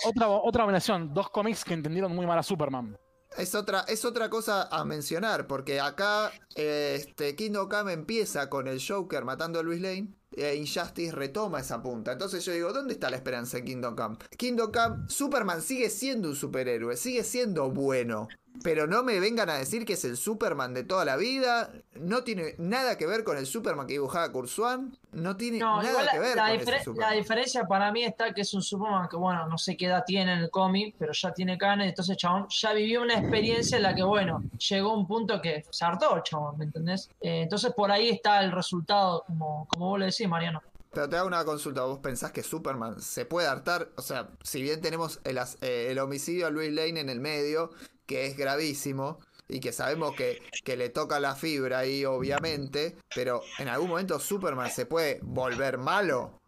otra, 0.05 0.29
otra 0.29 0.63
combinación, 0.63 1.13
dos 1.13 1.29
cómics 1.29 1.63
que 1.65 1.73
entendieron 1.73 2.15
muy 2.15 2.25
mal 2.25 2.39
a 2.39 2.43
Superman. 2.43 2.97
Es 3.37 3.55
otra, 3.55 3.81
es 3.87 4.05
otra 4.05 4.29
cosa 4.29 4.63
a 4.63 4.83
mencionar, 4.85 5.47
porque 5.47 5.79
acá 5.79 6.31
este, 6.55 7.35
Kingdom 7.35 7.69
Come 7.69 7.93
empieza 7.93 8.49
con 8.49 8.67
el 8.67 8.81
Joker 8.85 9.23
matando 9.25 9.59
a 9.59 9.63
Luis 9.63 9.81
Lane. 9.81 10.13
E 10.35 10.55
Injustice 10.55 11.11
retoma 11.11 11.59
esa 11.59 11.81
punta. 11.81 12.11
Entonces 12.13 12.43
yo 12.45 12.53
digo, 12.53 12.71
¿dónde 12.73 12.93
está 12.93 13.09
la 13.09 13.17
esperanza 13.17 13.57
en 13.57 13.65
Kingdom 13.65 13.95
Come? 13.95 14.17
Kingdom 14.37 14.71
Come, 14.71 15.09
Superman 15.09 15.61
sigue 15.61 15.89
siendo 15.89 16.29
un 16.29 16.35
superhéroe, 16.35 16.95
sigue 16.95 17.23
siendo 17.23 17.69
bueno. 17.69 18.27
Pero 18.63 18.85
no 18.85 19.01
me 19.01 19.19
vengan 19.21 19.49
a 19.49 19.53
decir 19.55 19.85
que 19.85 19.93
es 19.93 20.03
el 20.03 20.17
Superman 20.17 20.73
de 20.73 20.83
toda 20.83 21.05
la 21.05 21.15
vida. 21.15 21.71
No 21.95 22.23
tiene 22.25 22.53
nada 22.57 22.97
que 22.97 23.07
ver 23.07 23.23
con 23.23 23.37
el 23.37 23.45
Superman 23.47 23.87
que 23.87 23.93
dibujaba 23.93 24.29
Kurzwan. 24.29 24.95
No 25.13 25.37
tiene 25.37 25.57
No, 25.59 25.81
nada 25.81 26.05
que 26.11 26.19
ver 26.19 26.35
la, 26.35 26.49
con 26.49 26.59
ese 26.59 26.71
la 26.71 26.83
Superman. 26.83 27.17
diferencia 27.17 27.65
para 27.65 27.91
mí 27.93 28.03
está 28.03 28.33
que 28.33 28.41
es 28.41 28.53
un 28.53 28.61
Superman 28.61 29.07
que, 29.09 29.15
bueno, 29.15 29.47
no 29.47 29.57
sé 29.57 29.77
qué 29.77 29.85
edad 29.85 30.03
tiene 30.05 30.33
en 30.33 30.39
el 30.39 30.49
cómic, 30.51 30.95
pero 30.99 31.13
ya 31.13 31.33
tiene 31.33 31.57
canas, 31.57 31.87
entonces 31.87 32.17
chabón 32.17 32.45
ya 32.49 32.73
vivió 32.73 33.01
una 33.01 33.17
experiencia 33.19 33.77
en 33.77 33.83
la 33.83 33.95
que, 33.95 34.03
bueno, 34.03 34.43
llegó 34.69 34.91
a 34.91 34.97
un 34.97 35.07
punto 35.07 35.41
que 35.41 35.65
se 35.69 35.85
hartó 35.85 36.19
chabón, 36.21 36.57
¿me 36.57 36.65
entendés? 36.65 37.09
Eh, 37.21 37.41
entonces 37.43 37.71
por 37.73 37.89
ahí 37.89 38.09
está 38.09 38.43
el 38.43 38.51
resultado, 38.51 39.23
como, 39.27 39.65
como 39.69 39.87
vos 39.87 39.99
le 39.99 40.05
decís, 40.07 40.20
Mariano. 40.27 40.61
Pero 40.93 41.07
te 41.07 41.15
hago 41.15 41.27
una 41.27 41.45
consulta. 41.45 41.83
¿Vos 41.83 41.99
pensás 41.99 42.31
que 42.31 42.43
Superman 42.43 43.01
se 43.01 43.25
puede 43.25 43.47
hartar? 43.47 43.89
O 43.95 44.01
sea, 44.01 44.29
si 44.43 44.61
bien 44.61 44.81
tenemos 44.81 45.21
el, 45.23 45.37
eh, 45.61 45.87
el 45.89 45.99
homicidio 45.99 46.47
a 46.47 46.49
Luis 46.49 46.71
Lane 46.71 46.99
en 46.99 47.09
el 47.09 47.21
medio, 47.21 47.71
que 48.05 48.25
es 48.25 48.35
gravísimo, 48.35 49.19
y 49.47 49.59
que 49.59 49.71
sabemos 49.71 50.15
que, 50.15 50.41
que 50.63 50.77
le 50.77 50.89
toca 50.89 51.19
la 51.19 51.35
fibra 51.35 51.79
ahí, 51.79 52.05
obviamente, 52.05 52.97
pero 53.13 53.41
en 53.59 53.67
algún 53.67 53.89
momento 53.89 54.19
Superman 54.19 54.71
se 54.71 54.85
puede 54.85 55.19
volver 55.21 55.77
malo. 55.77 56.39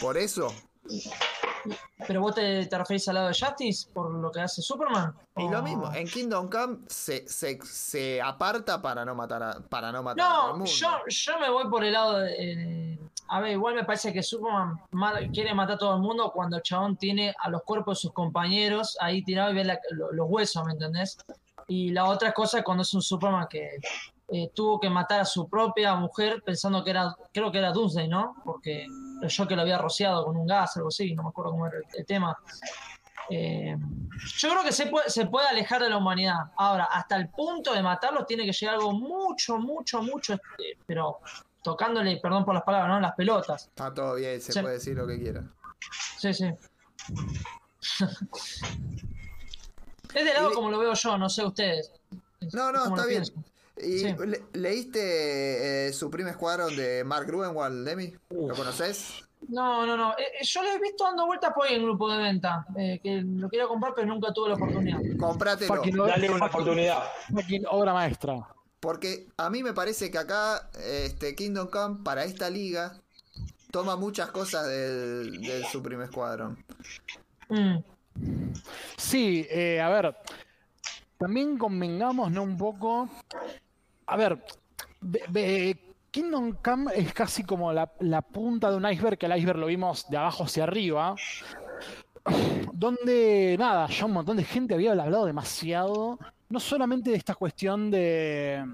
Por 0.00 0.16
eso. 0.16 0.52
¿Pero 2.06 2.20
vos 2.22 2.34
te, 2.34 2.66
te 2.66 2.78
referís 2.78 3.06
al 3.08 3.16
lado 3.16 3.28
de 3.28 3.34
Justice 3.38 3.88
por 3.92 4.10
lo 4.14 4.30
que 4.30 4.40
hace 4.40 4.62
Superman? 4.62 5.12
Y 5.36 5.44
¿O- 5.46 5.50
lo 5.50 5.62
mismo, 5.62 5.92
en 5.92 6.08
Kingdom 6.08 6.48
Come 6.48 6.78
se, 6.86 7.28
se, 7.28 7.58
se 7.64 8.22
aparta 8.22 8.80
para 8.80 9.04
no 9.04 9.14
matar 9.14 9.42
a, 9.42 9.60
para 9.68 9.92
no 9.92 10.02
matar 10.02 10.24
a 10.24 10.34
todo 10.34 10.46
el 10.46 10.52
No, 10.52 10.58
mundo. 10.58 10.70
yo, 10.70 10.88
yo 11.08 11.38
me 11.38 11.50
voy 11.50 11.68
por 11.68 11.84
el 11.84 11.92
lado 11.92 12.18
de... 12.20 12.92
eh, 12.94 12.98
a 13.30 13.40
ver, 13.40 13.52
igual 13.52 13.74
me 13.74 13.84
parece 13.84 14.12
que 14.12 14.22
Superman 14.22 14.80
ma- 14.92 15.18
quiere 15.32 15.52
matar 15.52 15.74
a 15.74 15.78
todo 15.78 15.94
el 15.96 16.00
mundo 16.00 16.30
cuando 16.32 16.56
el 16.56 16.62
chabón 16.62 16.96
tiene 16.96 17.34
a 17.38 17.50
los 17.50 17.62
cuerpos 17.62 17.98
de 17.98 18.02
sus 18.02 18.12
compañeros 18.12 18.96
ahí 19.00 19.22
tirados 19.22 19.52
y 19.52 19.56
ve 19.56 19.64
la- 19.64 19.80
lo- 19.90 20.12
los 20.12 20.26
huesos, 20.30 20.64
¿me 20.64 20.72
entendés? 20.72 21.18
Y 21.66 21.90
la 21.90 22.06
otra 22.06 22.32
cosa 22.32 22.58
es 22.58 22.64
cuando 22.64 22.82
es 22.82 22.94
un 22.94 23.02
Superman 23.02 23.46
que 23.50 23.68
eh, 24.30 24.50
tuvo 24.54 24.78
que 24.80 24.88
matar 24.88 25.20
a 25.20 25.24
su 25.26 25.48
propia 25.48 25.94
mujer 25.96 26.42
pensando 26.44 26.82
que 26.84 26.90
era, 26.90 27.14
creo 27.32 27.50
que 27.52 27.58
era 27.58 27.72
Doomsday, 27.72 28.08
¿no? 28.08 28.34
Porque 28.44 28.86
yo 29.26 29.46
que 29.48 29.56
lo 29.56 29.62
había 29.62 29.78
rociado 29.78 30.24
con 30.24 30.36
un 30.36 30.46
gas, 30.46 30.76
algo 30.76 30.88
así, 30.88 31.14
no 31.14 31.22
me 31.24 31.28
acuerdo 31.30 31.50
cómo 31.52 31.66
era 31.66 31.78
el, 31.94 32.06
tema. 32.06 32.36
Eh, 33.30 33.76
yo 34.38 34.48
creo 34.50 34.62
que 34.62 34.72
se 34.72 34.86
puede, 34.86 35.10
se 35.10 35.26
puede 35.26 35.48
alejar 35.48 35.82
de 35.82 35.90
la 35.90 35.96
humanidad. 35.98 36.36
Ahora, 36.56 36.84
hasta 36.84 37.16
el 37.16 37.28
punto 37.28 37.74
de 37.74 37.82
matarlos 37.82 38.26
tiene 38.26 38.44
que 38.44 38.52
llegar 38.52 38.76
algo 38.76 38.92
mucho, 38.92 39.58
mucho, 39.58 40.02
mucho, 40.02 40.34
este, 40.34 40.78
pero 40.86 41.18
tocándole, 41.62 42.18
perdón 42.22 42.44
por 42.44 42.54
las 42.54 42.62
palabras, 42.62 42.90
¿no? 42.90 43.00
Las 43.00 43.14
pelotas. 43.14 43.66
Está 43.66 43.92
todo 43.92 44.14
bien, 44.14 44.40
se 44.40 44.52
Sí. 44.52 44.60
puede 44.60 44.74
decir 44.74 44.96
lo 44.96 45.06
que 45.06 45.18
quiera. 45.18 45.42
Sí, 46.18 46.32
sí. 46.32 46.46
es 50.14 50.24
de 50.24 50.32
lado 50.34 50.50
Y- 50.50 50.54
como 50.54 50.70
lo 50.70 50.78
veo 50.78 50.94
yo, 50.94 51.18
no 51.18 51.28
sé 51.28 51.44
ustedes. 51.44 51.92
Es- 52.40 52.54
No, 52.54 52.72
no, 52.72 52.84
está 52.86 53.06
bien. 53.06 53.22
pienso. 53.24 53.32
¿Y 53.80 53.98
Sí. 54.00 54.14
le- 54.26 54.44
leíste 54.54 55.88
eh, 55.88 55.92
Supreme 55.92 56.32
Squadron 56.32 56.74
de 56.76 57.04
Mark 57.04 57.26
Gruenwald, 57.26 57.86
Demi? 57.86 58.12
¿Lo 58.30 58.54
conoces? 58.54 59.22
No, 59.48 59.86
no, 59.86 59.96
no. 59.96 60.12
Eh, 60.18 60.22
eh, 60.40 60.44
yo 60.44 60.62
lo 60.62 60.68
he 60.70 60.80
visto 60.80 61.04
dando 61.04 61.26
vueltas 61.26 61.52
por 61.54 61.66
ahí 61.66 61.74
en 61.76 61.84
grupo 61.84 62.10
de 62.10 62.18
venta. 62.18 62.66
eh, 62.76 62.98
que 63.02 63.22
lo 63.22 63.48
quería 63.48 63.66
comprar, 63.68 63.92
pero 63.94 64.06
nunca 64.08 64.32
tuve 64.32 64.48
la 64.48 64.54
oportunidad. 64.56 64.98
Comprátelo. 65.18 66.06
Dale 66.06 66.30
una 66.30 66.46
oportunidad. 66.46 67.02
fucking 67.32 67.64
obra 67.70 67.92
maestra. 67.92 68.48
Porque 68.80 69.28
a 69.36 69.48
mí 69.50 69.62
me 69.62 69.72
parece 69.72 70.10
que 70.10 70.18
acá 70.18 70.68
este 70.78 71.34
Kingdom 71.34 71.68
Come 71.68 71.98
para 72.04 72.24
esta 72.24 72.48
liga 72.50 73.00
toma 73.70 73.96
muchas 73.96 74.30
cosas 74.30 74.66
del, 74.68 75.40
del 75.40 75.64
Supreme 75.66 76.06
Squadron. 76.06 76.64
Mm. 77.48 77.78
Sí, 78.96 79.46
eh, 79.50 79.80
a 79.80 79.88
ver, 79.88 80.16
también 81.18 81.58
convengamos, 81.58 82.30
¿no? 82.30 82.42
Un 82.42 82.56
poco. 82.56 83.08
A 84.08 84.16
ver, 84.16 84.42
ve- 85.00 85.22
ve- 85.28 85.78
Kingdom 86.10 86.56
Come 86.64 86.90
es 86.96 87.12
casi 87.12 87.44
como 87.44 87.72
la, 87.72 87.92
la 88.00 88.22
punta 88.22 88.70
de 88.70 88.76
un 88.78 88.90
iceberg, 88.90 89.18
que 89.18 89.26
el 89.26 89.36
iceberg 89.36 89.58
lo 89.58 89.66
vimos 89.66 90.08
de 90.08 90.16
abajo 90.16 90.44
hacia 90.44 90.64
arriba. 90.64 91.14
Donde, 92.72 93.56
nada, 93.58 93.86
ya 93.88 94.04
un 94.04 94.12
montón 94.12 94.36
de 94.36 94.44
gente 94.44 94.74
había 94.74 94.90
hablado 94.92 95.24
demasiado, 95.26 96.18
no 96.48 96.60
solamente 96.60 97.10
de 97.10 97.16
esta 97.16 97.34
cuestión 97.34 97.90
de, 97.90 98.64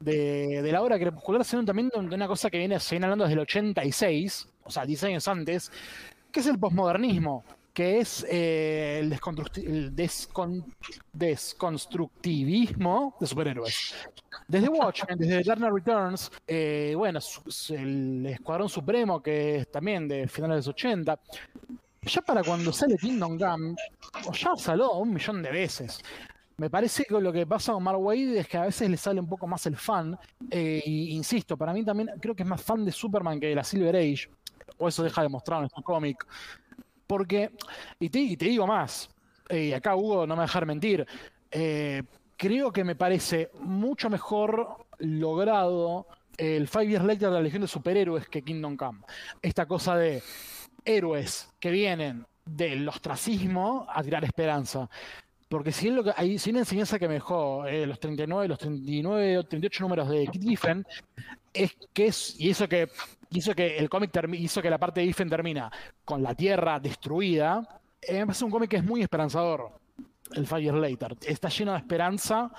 de, 0.00 0.62
de 0.62 0.72
la 0.72 0.82
obra 0.82 0.98
crepuscular, 0.98 1.44
sino 1.44 1.64
también 1.64 1.88
de 1.94 2.14
una 2.14 2.28
cosa 2.28 2.48
que 2.50 2.58
viene, 2.58 2.78
se 2.80 2.94
viene 2.94 3.06
hablando 3.06 3.24
desde 3.24 3.34
el 3.34 3.40
86, 3.40 4.48
o 4.64 4.70
sea, 4.70 4.84
10 4.86 5.04
años 5.04 5.28
antes, 5.28 5.70
que 6.30 6.40
es 6.40 6.46
el 6.46 6.58
posmodernismo, 6.58 7.44
que 7.76 7.98
es 7.98 8.24
eh, 8.30 9.00
el, 9.02 9.12
el 9.12 9.94
descon- 9.94 10.64
desconstructivismo 11.12 13.14
de 13.20 13.26
superhéroes. 13.26 13.94
Desde 14.48 14.70
Watchmen, 14.70 15.18
desde 15.18 15.42
Dark 15.42 15.60
Returns, 15.74 16.30
eh, 16.46 16.94
bueno, 16.96 17.20
el 17.68 18.24
Escuadrón 18.26 18.70
Supremo, 18.70 19.22
que 19.22 19.56
es 19.56 19.70
también 19.70 20.08
de 20.08 20.26
finales 20.26 20.54
de 20.54 20.58
los 20.60 20.68
80, 20.68 21.20
ya 22.00 22.22
para 22.22 22.42
cuando 22.42 22.72
sale 22.72 22.96
Kingdom 22.96 23.38
Come, 23.38 23.74
ya 24.32 24.56
salió 24.56 24.92
un 24.94 25.12
millón 25.12 25.42
de 25.42 25.50
veces. 25.50 26.00
Me 26.56 26.70
parece 26.70 27.04
que 27.04 27.20
lo 27.20 27.30
que 27.30 27.46
pasa 27.46 27.74
con 27.74 27.82
Mark 27.82 28.00
Wade 28.00 28.38
es 28.38 28.48
que 28.48 28.56
a 28.56 28.62
veces 28.62 28.88
le 28.88 28.96
sale 28.96 29.20
un 29.20 29.28
poco 29.28 29.46
más 29.46 29.66
el 29.66 29.76
fan. 29.76 30.18
eh, 30.50 30.82
y 30.86 31.10
insisto, 31.10 31.58
para 31.58 31.74
mí 31.74 31.84
también 31.84 32.08
creo 32.22 32.34
que 32.34 32.42
es 32.42 32.48
más 32.48 32.62
fan 32.62 32.86
de 32.86 32.92
Superman 32.92 33.38
que 33.38 33.48
de 33.48 33.54
la 33.54 33.64
Silver 33.64 33.94
Age. 33.96 34.30
O 34.78 34.88
eso 34.88 35.02
deja 35.02 35.22
demostrado 35.22 35.62
en 35.62 35.66
este 35.66 35.82
cómic. 35.82 36.26
Porque, 37.06 37.50
y 38.00 38.08
te, 38.08 38.44
digo 38.44 38.66
más, 38.66 39.08
eh, 39.48 39.66
y 39.66 39.72
acá 39.72 39.94
Hugo 39.94 40.26
no 40.26 40.34
me 40.34 40.38
va 40.38 40.44
a 40.44 40.46
dejar 40.46 40.66
mentir, 40.66 41.06
eh, 41.50 42.02
creo 42.36 42.72
que 42.72 42.84
me 42.84 42.96
parece 42.96 43.50
mucho 43.60 44.10
mejor 44.10 44.86
logrado 44.98 46.06
el 46.36 46.68
Five 46.68 46.88
Years 46.88 47.04
Later 47.04 47.28
de 47.28 47.34
la 47.34 47.40
Legión 47.40 47.62
de 47.62 47.68
Superhéroes 47.68 48.28
que 48.28 48.42
Kingdom 48.42 48.76
Come. 48.76 49.00
Esta 49.40 49.66
cosa 49.66 49.96
de 49.96 50.22
héroes 50.84 51.48
que 51.58 51.70
vienen 51.70 52.26
del 52.44 52.88
ostracismo 52.88 53.86
a 53.88 54.02
tirar 54.02 54.24
esperanza. 54.24 54.88
Porque 55.48 55.70
si 55.70 55.88
es 55.88 55.94
lo 55.94 56.02
que 56.02 56.12
hay, 56.16 56.38
si 56.38 56.50
una 56.50 56.60
enseñanza 56.60 56.98
que 56.98 57.06
me 57.06 57.14
dejó 57.14 57.66
eh, 57.66 57.86
los 57.86 58.00
39, 58.00 58.48
los 58.48 58.58
39 58.58 59.38
o 59.38 59.44
38 59.44 59.82
números 59.84 60.08
de 60.08 60.26
Kit 60.26 60.42
Giffen, 60.42 60.84
es 61.52 61.76
que 61.92 62.06
es, 62.06 62.34
y 62.38 62.50
eso 62.50 62.68
que 62.68 62.88
hizo 63.30 63.54
que 63.54 63.78
el 63.78 63.88
cómic 63.88 64.10
hizo 64.34 64.62
que 64.62 64.70
la 64.70 64.78
parte 64.78 65.00
de 65.00 65.06
Giffen 65.06 65.28
termina 65.30 65.70
con 66.04 66.22
la 66.22 66.34
tierra 66.34 66.78
destruida, 66.80 67.80
eh, 68.00 68.20
me 68.20 68.26
parece 68.26 68.44
un 68.44 68.50
cómic 68.50 68.70
que 68.70 68.76
es 68.76 68.84
muy 68.84 69.02
esperanzador. 69.02 69.72
El 70.32 70.46
Fire 70.46 70.74
Later. 70.74 71.16
Está 71.24 71.48
lleno 71.48 71.72
de 71.72 71.78
esperanza 71.78 72.50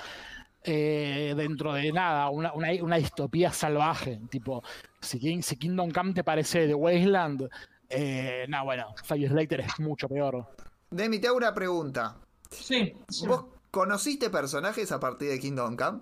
eh, 0.64 1.34
dentro 1.36 1.74
de 1.74 1.92
nada, 1.92 2.30
una, 2.30 2.54
una, 2.54 2.70
una 2.82 2.96
distopía 2.96 3.52
salvaje. 3.52 4.22
Tipo, 4.30 4.64
si, 5.02 5.20
King- 5.20 5.42
si 5.42 5.58
Kingdom 5.58 5.92
Come 5.92 6.14
te 6.14 6.24
parece 6.24 6.66
The 6.68 6.74
Wasteland, 6.74 7.50
eh, 7.90 8.46
no, 8.48 8.64
bueno, 8.64 8.96
Fire 9.04 9.32
Later 9.32 9.60
es 9.62 9.80
mucho 9.80 10.08
peor. 10.08 10.48
Demi, 10.90 11.20
te 11.20 11.28
hago 11.28 11.36
una 11.38 11.54
pregunta. 11.54 12.16
Sí, 12.50 12.94
sí. 13.10 13.28
¿Vos 13.28 13.46
conociste 13.70 14.30
personajes 14.30 14.90
a 14.94 15.00
partir 15.02 15.30
de 15.30 15.40
Kingdom 15.40 15.76
Come? 15.76 16.00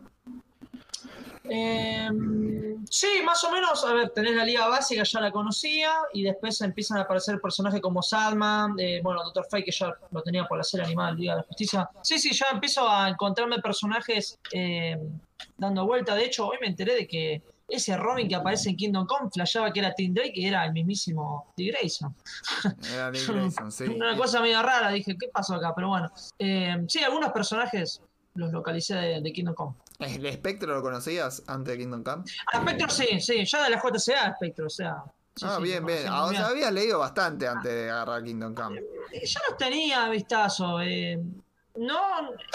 Eh, 1.49 2.09
sí, 2.89 3.07
más 3.23 3.43
o 3.43 3.51
menos. 3.51 3.83
A 3.85 3.93
ver, 3.93 4.09
tenés 4.09 4.35
la 4.35 4.45
liga 4.45 4.67
básica, 4.67 5.03
ya 5.03 5.19
la 5.21 5.31
conocía. 5.31 5.93
Y 6.13 6.23
después 6.23 6.59
empiezan 6.61 6.97
a 6.97 7.01
aparecer 7.01 7.39
personajes 7.39 7.81
como 7.81 8.01
Salma. 8.01 8.73
eh, 8.77 8.99
bueno, 9.03 9.23
Doctor 9.23 9.45
Fate, 9.49 9.63
que 9.65 9.71
ya 9.71 9.93
lo 10.11 10.21
tenía 10.21 10.45
por 10.45 10.57
la 10.57 10.63
serie 10.63 10.85
animada 10.85 11.11
Liga 11.11 11.33
de 11.33 11.41
la 11.41 11.43
Justicia. 11.47 11.89
Sí, 12.01 12.19
sí, 12.19 12.33
ya 12.33 12.47
empiezo 12.51 12.87
a 12.89 13.09
encontrarme 13.09 13.59
personajes 13.59 14.39
eh, 14.51 14.97
dando 15.57 15.85
vuelta. 15.85 16.15
De 16.15 16.25
hecho, 16.25 16.47
hoy 16.47 16.57
me 16.61 16.67
enteré 16.67 16.95
de 16.95 17.07
que 17.07 17.41
ese 17.67 17.97
Robin 17.97 18.27
que 18.27 18.35
aparece 18.35 18.69
en 18.69 18.77
Kingdom 18.77 19.07
Come 19.07 19.29
flashaba 19.33 19.73
que 19.73 19.79
era 19.79 19.93
Tim 19.93 20.13
Drake 20.13 20.33
y 20.35 20.45
era 20.45 20.65
el 20.65 20.71
mismísimo 20.73 21.51
Dick 21.57 21.75
Grayson. 21.75 22.15
Era 22.93 23.09
Nick 23.09 23.27
Grayson, 23.27 23.71
sí. 23.71 23.85
Una 23.85 24.15
cosa 24.15 24.39
medio 24.39 24.61
rara, 24.61 24.91
dije, 24.91 25.17
¿qué 25.19 25.27
pasó 25.29 25.55
acá? 25.55 25.73
Pero 25.75 25.89
bueno, 25.89 26.11
eh, 26.37 26.77
sí, 26.87 27.03
algunos 27.03 27.31
personajes 27.31 28.01
los 28.35 28.51
localicé 28.51 28.95
de, 28.95 29.21
de 29.21 29.33
Kingdom 29.33 29.55
Come. 29.55 29.73
¿El 29.99 30.25
espectro 30.25 30.73
lo 30.73 30.81
conocías 30.81 31.43
antes 31.47 31.73
de 31.73 31.77
Kingdom 31.83 32.03
Come? 32.03 32.23
A 32.53 32.61
Spectro 32.61 32.89
sí, 32.89 33.19
sí, 33.21 33.45
ya 33.45 33.63
de 33.63 33.69
la 33.69 33.81
JCA 33.81 34.35
Spectro, 34.35 34.67
o 34.67 34.69
sea. 34.69 35.03
sí, 35.35 35.45
ah, 35.47 35.55
sí, 35.57 35.63
bien, 35.63 35.85
bien. 35.85 36.05
Ah, 36.09 36.25
o 36.25 36.29
sea, 36.31 36.39
bien. 36.39 36.51
habías 36.51 36.71
leído 36.73 36.99
bastante 36.99 37.47
antes 37.47 37.71
de 37.71 37.89
agarrar 37.89 38.23
Kingdom 38.23 38.53
Come. 38.53 38.79
Eh, 39.11 39.25
Ya 39.25 39.39
los 39.47 39.57
tenía 39.57 40.09
vistazo. 40.09 40.81
eh, 40.81 41.19
no, 41.77 41.99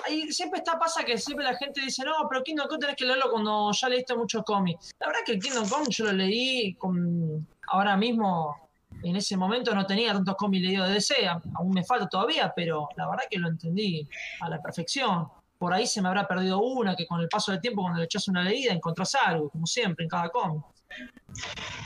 ahí 0.07 0.33
siempre 0.33 0.59
está, 0.61 0.79
pasa 0.79 1.05
que 1.05 1.19
siempre 1.19 1.45
la 1.45 1.55
gente 1.57 1.81
dice, 1.83 2.05
no, 2.05 2.13
pero 2.29 2.43
Kingdom 2.43 2.69
Come 2.69 2.81
tenés 2.81 2.97
que 2.97 3.05
leerlo 3.05 3.31
cuando 3.31 3.71
ya 3.73 3.89
leíste 3.89 4.15
muchos 4.15 4.43
cómics. 4.45 4.93
La 5.01 5.07
verdad 5.09 5.21
que 5.25 5.33
el 5.33 5.39
Kingdom 5.41 5.69
Come 5.69 5.87
yo 5.91 6.05
lo 6.07 6.13
leí 6.13 6.75
con, 6.75 7.47
ahora 7.69 7.97
mismo, 7.97 8.69
en 9.03 9.17
ese 9.17 9.37
momento 9.37 9.75
no 9.75 9.87
tenía 9.87 10.13
tantos 10.13 10.37
cómics 10.37 10.67
leídos 10.67 10.89
de 10.89 10.95
DC, 10.95 11.27
aún 11.27 11.71
me 11.71 11.85
falta 11.85 12.07
todavía, 12.09 12.53
pero 12.55 12.89
la 12.97 13.09
verdad 13.09 13.25
que 13.31 13.39
lo 13.39 13.49
entendí 13.49 14.07
a 14.41 14.49
la 14.49 14.61
perfección. 14.61 15.27
Por 15.61 15.75
ahí 15.75 15.87
se 15.87 16.01
me 16.01 16.09
habrá 16.09 16.27
perdido 16.27 16.59
una, 16.63 16.97
que 16.97 17.07
con 17.07 17.21
el 17.21 17.29
paso 17.29 17.53
del 17.53 17.61
tiempo, 17.61 17.83
cuando 17.83 17.99
le 17.99 18.07
echas 18.07 18.27
una 18.29 18.43
leída, 18.43 18.73
encontrás 18.73 19.15
algo, 19.15 19.51
como 19.51 19.67
siempre, 19.67 20.05
en 20.05 20.09
cada 20.09 20.31
cómic. 20.31 20.63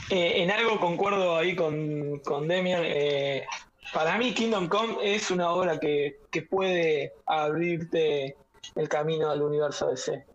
Eh, 0.09 0.41
en 0.43 0.49
algo 0.49 0.79
concuerdo 0.79 1.35
ahí 1.35 1.57
con, 1.57 2.19
con 2.19 2.47
Demian. 2.47 2.83
eh, 2.85 3.45
para 3.93 4.17
mí 4.17 4.33
Kingdom 4.33 4.69
Come 4.69 4.95
es 5.03 5.29
una 5.29 5.51
obra 5.51 5.77
que, 5.77 6.21
que 6.31 6.43
puede 6.43 7.11
abrirte 7.25 8.37
el 8.75 8.87
camino 8.87 9.29
al 9.29 9.41
universo 9.41 9.89
DC. 9.89 10.13
Eh, 10.13 10.25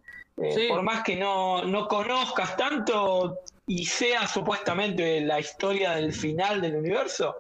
Sí. 0.55 0.67
Por 0.69 0.83
más 0.83 1.03
que 1.03 1.17
no, 1.17 1.65
no 1.65 1.89
conozcas 1.89 2.57
tanto 2.59 3.39
y 3.67 3.87
sea 3.87 4.27
supuestamente 4.29 5.23
la 5.23 5.41
historia 5.41 5.93
del 5.93 6.13
final 6.13 6.61
del 6.61 6.77
universo, 6.77 7.37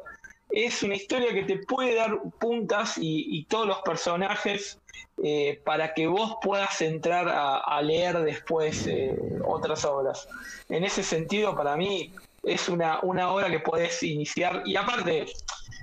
es 0.50 0.82
una 0.82 0.96
historia 0.96 1.32
que 1.32 1.44
te 1.44 1.58
puede 1.58 1.94
dar 1.94 2.18
puntas 2.40 2.98
y, 2.98 3.38
y 3.38 3.44
todos 3.44 3.66
los 3.68 3.80
personajes 3.82 4.79
eh, 5.22 5.60
para 5.64 5.92
que 5.94 6.06
vos 6.06 6.36
puedas 6.42 6.80
entrar 6.80 7.28
a, 7.28 7.58
a 7.58 7.82
leer 7.82 8.18
después 8.20 8.86
eh, 8.86 9.14
otras 9.44 9.84
obras. 9.84 10.28
En 10.68 10.84
ese 10.84 11.02
sentido, 11.02 11.54
para 11.54 11.76
mí, 11.76 12.12
es 12.42 12.68
una, 12.68 13.00
una 13.02 13.32
obra 13.32 13.50
que 13.50 13.60
podés 13.60 14.02
iniciar. 14.02 14.62
Y 14.64 14.76
aparte, 14.76 15.26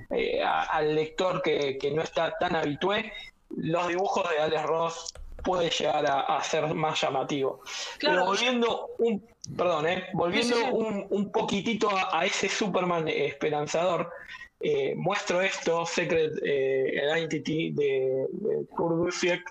eh, 0.10 0.41
a- 0.44 0.64
al 0.64 0.95
lector 0.95 1.41
que, 1.41 1.77
que 1.77 1.91
no 1.91 2.02
está 2.02 2.34
tan 2.39 2.56
habitué, 2.56 3.11
los 3.56 3.88
dibujos 3.88 4.30
de 4.30 4.39
Alex 4.39 4.64
Ross 4.64 5.14
puede 5.44 5.69
llegar 5.69 6.06
a, 6.10 6.19
a 6.22 6.44
ser 6.44 6.73
más 6.73 6.99
llamativo. 6.99 7.61
Claro. 7.99 8.15
Pero 8.15 8.26
volviendo 8.26 8.89
un, 8.98 9.23
perdón, 9.56 9.85
volviendo. 10.14 10.56
Un, 10.73 11.06
un 11.10 11.31
poquitito 11.31 11.89
a, 11.89 12.19
a 12.19 12.26
ese 12.26 12.49
Superman 12.49 13.07
esperanzador, 13.07 14.11
eh, 14.59 14.93
muestro 14.95 15.41
esto, 15.41 15.85
Secret 15.85 16.34
eh, 16.43 17.01
Identity 17.15 17.71
de, 17.71 18.25
de 18.31 18.65
Kurt 18.75 18.95
Busiek. 18.97 19.41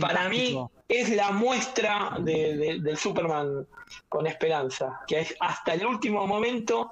Para 0.00 0.28
mí 0.28 0.58
es 0.88 1.08
la 1.10 1.30
muestra 1.30 2.16
de- 2.20 2.56
de- 2.56 2.78
del 2.80 2.96
Superman 2.96 3.66
con 4.08 4.26
esperanza, 4.26 5.00
que 5.06 5.20
es 5.20 5.34
hasta 5.40 5.74
el 5.74 5.86
último 5.86 6.26
momento 6.26 6.90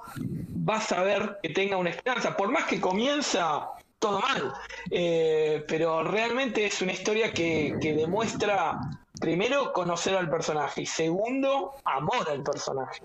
vas 0.61 0.91
a 0.91 1.03
ver 1.03 1.37
que 1.41 1.49
tenga 1.49 1.77
una 1.77 1.89
esperanza, 1.89 2.35
por 2.37 2.49
más 2.49 2.65
que 2.65 2.79
comienza 2.79 3.69
todo 3.99 4.19
mal, 4.21 4.53
Eh, 4.91 5.63
pero 5.67 6.03
realmente 6.03 6.65
es 6.65 6.81
una 6.81 6.93
historia 6.93 7.33
que, 7.33 7.75
que 7.81 7.93
demuestra, 7.93 8.79
primero, 9.19 9.73
conocer 9.73 10.15
al 10.15 10.29
personaje 10.29 10.83
y 10.83 10.85
segundo, 10.85 11.73
amor 11.83 12.29
al 12.29 12.41
personaje. 12.41 13.01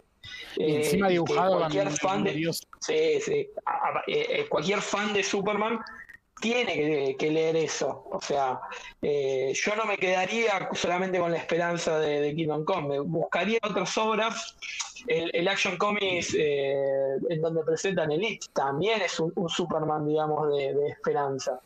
Y 0.56 0.62
Eh, 0.64 0.76
encima 0.76 1.08
dibujado 1.08 1.58
cualquier 1.58 1.90
fan 1.90 2.24
de, 2.24 2.32
Dios. 2.32 2.66
Sí, 2.80 3.20
sí. 3.20 3.48
A- 3.66 3.72
a- 3.88 4.02
eh, 4.06 4.26
eh, 4.40 4.46
cualquier 4.48 4.80
fan 4.80 5.12
de 5.12 5.22
Superman 5.22 5.80
tiene 6.40 6.74
que, 6.74 7.16
que 7.18 7.30
leer 7.30 7.56
eso. 7.56 8.06
O 8.10 8.20
sea, 8.20 8.60
eh, 9.00 9.52
yo 9.54 9.76
no 9.76 9.84
me 9.86 9.96
quedaría 9.96 10.68
solamente 10.72 11.18
con 11.18 11.30
la 11.30 11.38
esperanza 11.38 11.98
de, 11.98 12.20
de 12.20 12.34
Kingdom 12.34 12.64
Come. 12.64 12.88
Me 12.88 13.00
buscaría 13.00 13.58
otras 13.62 13.96
obras. 13.96 14.56
El, 15.06 15.30
el 15.34 15.48
Action 15.48 15.76
Comics 15.76 16.34
eh, 16.38 16.74
en 17.28 17.42
donde 17.42 17.62
presentan 17.62 18.10
Elite 18.10 18.46
también 18.54 19.02
es 19.02 19.20
un, 19.20 19.32
un 19.36 19.48
Superman, 19.48 20.06
digamos, 20.06 20.48
de, 20.56 20.72
de 20.74 20.88
esperanza. 20.88 21.60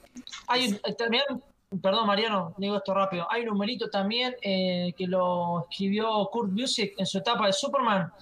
Hay 0.49 0.73
también, 0.99 1.23
perdón 1.81 2.07
Mariano, 2.09 2.53
digo 2.59 2.77
esto 2.79 2.95
rápido, 2.95 3.29
hay 3.31 3.43
un 3.43 3.49
numerito 3.51 3.89
también 3.91 4.35
eh, 4.43 4.93
que 4.97 5.07
lo 5.07 5.67
escribió 5.71 6.29
Kurt 6.33 6.51
Busiek 6.53 6.95
en 6.99 7.07
su 7.07 7.19
etapa 7.19 7.47
de 7.47 7.53
Superman, 7.53 8.13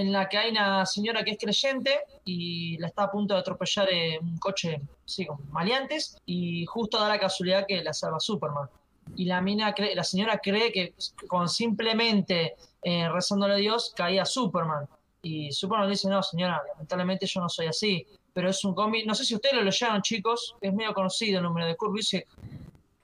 en 0.00 0.12
la 0.12 0.28
que 0.28 0.38
hay 0.38 0.50
una 0.50 0.86
señora 0.86 1.24
que 1.24 1.32
es 1.32 1.38
creyente 1.38 2.00
y 2.24 2.78
la 2.78 2.86
está 2.88 3.04
a 3.04 3.10
punto 3.10 3.34
de 3.34 3.40
atropellar 3.40 3.88
eh, 3.90 4.18
un 4.20 4.38
coche, 4.38 4.80
sí, 5.04 5.26
con 5.26 5.38
maleantes, 5.50 6.16
y 6.26 6.64
justo 6.66 6.98
da 7.00 7.08
la 7.08 7.18
casualidad 7.18 7.66
que 7.66 7.82
la 7.82 7.92
salva 7.92 8.20
Superman. 8.20 8.68
Y 9.16 9.24
la 9.24 9.40
mina 9.40 9.74
cree- 9.74 9.94
la 9.94 10.04
señora 10.04 10.38
cree 10.38 10.70
que 10.70 10.94
con 11.26 11.48
simplemente 11.48 12.54
eh, 12.82 13.08
rezándole 13.08 13.54
a 13.54 13.56
Dios 13.56 13.92
caía 13.96 14.24
Superman. 14.24 14.86
Y 15.22 15.50
Superman 15.52 15.86
le 15.86 15.92
dice, 15.92 16.08
no 16.08 16.22
señora, 16.22 16.62
lamentablemente 16.72 17.26
yo 17.26 17.40
no 17.40 17.48
soy 17.48 17.66
así 17.66 18.06
pero 18.34 18.50
es 18.50 18.64
un 18.64 18.72
cómic, 18.72 19.04
no 19.04 19.16
sé 19.16 19.24
si 19.24 19.34
ustedes 19.34 19.56
lo 19.56 19.62
leyeron 19.64 20.00
chicos, 20.00 20.54
es 20.60 20.72
medio 20.72 20.94
conocido 20.94 21.38
el 21.38 21.42
número 21.44 21.66
de 21.66 21.74
Kurt 21.76 21.90
Busiek, 21.90 22.28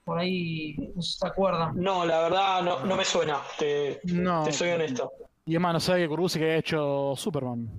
por 0.05 0.17
ahí 0.17 0.75
no 0.95 1.01
se 1.01 1.27
acuerdan. 1.27 1.73
No, 1.75 2.05
la 2.05 2.21
verdad 2.21 2.61
no, 2.61 2.85
no 2.85 2.95
me 2.95 3.03
suena, 3.03 3.41
te, 3.59 3.99
No. 4.05 4.45
te 4.45 4.53
soy 4.53 4.69
honesto. 4.69 5.11
Y 5.47 5.53
además, 5.53 5.73
no 5.73 5.79
sabe 5.79 6.01
que 6.01 6.07
Kurusi 6.09 6.39
que 6.39 6.51
ha 6.53 6.57
hecho 6.57 7.13
Superman. 7.15 7.69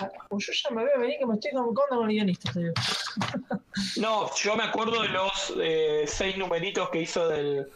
Ah, 0.00 0.08
Pues 0.30 0.46
yo 0.46 0.52
ya 0.54 0.74
me 0.74 0.84
veo 0.84 0.98
venir 1.00 1.18
que 1.18 1.26
me 1.26 1.34
estoy 1.34 1.50
comunicando 1.52 1.96
con 1.96 2.10
el 2.10 2.16
guionista. 2.16 2.52
te 2.52 2.60
digo. 2.60 2.72
No, 4.00 4.30
yo 4.36 4.54
me 4.56 4.62
acuerdo 4.64 5.02
de 5.02 5.08
los 5.08 5.52
eh, 5.60 6.04
seis 6.06 6.36
numeritos 6.38 6.88
que 6.90 7.02
hizo 7.02 7.28
del, 7.28 7.68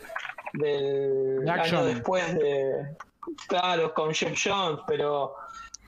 del 0.52 1.44
De 1.44 1.50
Action. 1.50 1.80
año 1.80 1.84
después 1.86 2.34
de. 2.34 2.96
Claro, 3.48 3.92
con 3.92 4.14
Jeff 4.14 4.38
Jones, 4.42 4.80
pero, 4.86 5.34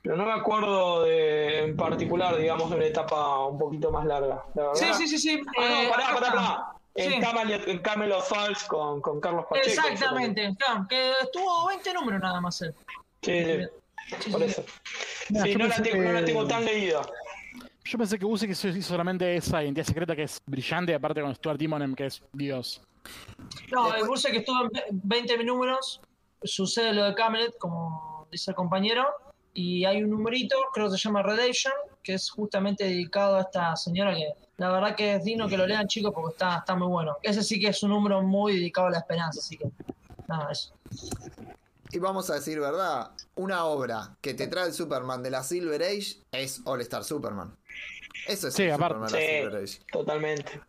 pero 0.03 0.17
no 0.17 0.27
me 0.27 0.33
acuerdo 0.33 1.05
de, 1.05 1.61
en 1.61 1.77
particular, 1.77 2.37
digamos, 2.37 2.71
de 2.71 2.77
una 2.77 2.85
etapa 2.87 3.47
un 3.47 3.59
poquito 3.59 3.91
más 3.93 4.05
larga. 4.05 4.45
La. 4.55 4.75
Sí, 4.75 4.87
sí, 4.95 5.07
sí, 5.09 5.19
sí. 5.19 5.41
Ah, 5.59 5.63
eh, 5.65 5.85
no, 5.85 5.91
pará, 5.91 6.05
acá 6.09 6.15
pará, 6.15 6.27
está. 6.29 6.33
pará. 6.43 6.67
En, 6.97 7.13
Sí. 7.13 7.21
Camelot, 7.21 7.69
en 7.69 7.79
Camelot 7.79 8.23
Falls 8.25 8.65
con, 8.65 9.01
con 9.01 9.21
Carlos 9.21 9.47
Pacheco. 9.49 9.69
Exactamente, 9.89 10.55
claro, 10.59 10.87
que 10.89 11.13
estuvo 11.23 11.69
20 11.69 11.95
números 11.95 12.21
nada 12.21 12.41
más 12.41 12.61
él. 12.63 12.75
Sí, 13.23 13.45
sí, 14.21 14.31
por 14.31 14.41
sí. 14.41 14.47
eso. 14.47 14.65
Sí, 15.29 15.35
no 15.57 15.67
la, 15.67 15.75
pensé 15.75 15.83
tengo, 15.91 16.03
no 16.05 16.13
la 16.13 16.21
que- 16.21 16.27
tengo 16.27 16.47
tan 16.47 16.65
leída. 16.65 17.03
Yo 17.85 17.99
pensé 17.99 18.19
que 18.19 18.27
hizo 18.27 18.69
hizo 18.69 18.89
solamente 18.89 19.37
esa 19.37 19.63
identidad 19.63 19.87
secreta 19.87 20.15
que 20.15 20.23
es 20.25 20.41
brillante, 20.47 20.95
aparte 20.95 21.21
con 21.23 21.35
Stuart 21.35 21.59
Timonen, 21.59 21.95
que 21.95 22.07
es 22.07 22.23
Dios. 22.33 22.83
No, 23.73 23.85
Después- 23.93 24.25
el 24.27 24.33
que 24.33 24.39
estuvo 24.39 24.63
en 24.65 24.69
ve- 24.71 24.85
20 24.91 25.45
números, 25.45 26.01
sucede 26.43 26.93
lo 26.93 27.05
de 27.05 27.15
Camelot, 27.15 27.57
como 27.59 28.29
dice 28.31 28.51
el 28.51 28.55
compañero, 28.55 29.07
y 29.55 29.85
hay 29.85 30.03
un 30.03 30.11
numerito, 30.11 30.57
creo 30.73 30.87
que 30.91 30.97
se 30.97 31.09
llama 31.09 31.23
Redemption, 31.23 31.73
que 32.03 32.15
es 32.15 32.31
justamente 32.31 32.85
dedicado 32.85 33.37
a 33.37 33.41
esta 33.43 33.75
señora 33.77 34.15
que 34.15 34.29
la 34.59 34.71
verdad 34.71 34.95
que 34.95 35.15
es 35.17 35.25
digno 35.25 35.49
que 35.49 35.57
lo 35.57 35.67
lean 35.67 35.87
chicos 35.89 36.13
porque 36.15 36.33
está, 36.35 36.59
está 36.59 36.77
muy 36.77 36.87
bueno. 36.89 37.17
Ese 37.23 37.43
sí 37.43 37.59
que 37.59 37.69
es 37.69 37.83
un 37.83 37.91
número 37.91 38.23
muy 38.23 38.55
dedicado 38.55 38.87
a 38.89 38.91
la 38.91 38.99
esperanza, 38.99 39.41
así 39.41 39.57
que 39.57 39.65
nada, 40.29 40.53
eso. 40.53 40.73
Y 41.93 41.99
vamos 41.99 42.31
a 42.31 42.35
decir 42.35 42.61
verdad, 42.61 43.11
una 43.35 43.65
obra 43.65 44.17
que 44.21 44.35
te 44.35 44.47
trae 44.47 44.67
el 44.69 44.73
Superman 44.75 45.23
de 45.23 45.31
la 45.31 45.43
Silver 45.43 45.83
Age 45.83 46.23
es 46.33 46.61
All 46.65 46.81
Star 46.83 47.05
Superman. 47.05 47.57
Eso 48.27 48.49
es 48.49 48.55
Sí, 48.55 48.69
aparte. 48.69 48.95
Superman 48.95 49.13
de 49.13 49.19
la 49.19 49.43
Silver 49.51 49.65
Age. 49.65 49.79
totalmente. 49.91 50.61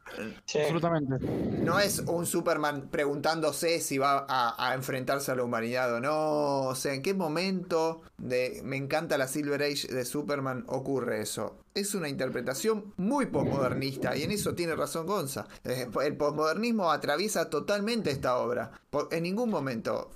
Sí. 0.45 0.59
Absolutamente. 0.59 1.25
No 1.63 1.79
es 1.79 1.99
un 1.99 2.25
Superman 2.25 2.89
preguntándose 2.89 3.81
si 3.81 3.97
va 3.97 4.25
a, 4.27 4.69
a 4.69 4.73
enfrentarse 4.73 5.31
a 5.31 5.35
la 5.35 5.43
humanidad 5.43 5.93
o 5.93 5.99
no. 5.99 6.61
O 6.69 6.75
sea, 6.75 6.93
¿en 6.93 7.01
qué 7.01 7.13
momento 7.13 8.01
de 8.17 8.61
Me 8.63 8.77
encanta 8.77 9.17
la 9.17 9.27
Silver 9.27 9.61
Age 9.63 9.87
de 9.89 10.05
Superman 10.05 10.63
ocurre 10.67 11.21
eso? 11.21 11.57
Es 11.73 11.93
una 11.93 12.09
interpretación 12.09 12.93
muy 12.97 13.25
postmodernista 13.27 14.15
y 14.15 14.23
en 14.23 14.31
eso 14.31 14.55
tiene 14.55 14.75
razón 14.75 15.05
Gonza. 15.05 15.47
Eh, 15.65 15.87
El 16.03 16.17
postmodernismo 16.17 16.89
atraviesa 16.91 17.49
totalmente 17.49 18.11
esta 18.11 18.37
obra. 18.37 18.71
En 19.11 19.23
ningún 19.23 19.49
momento 19.49 20.11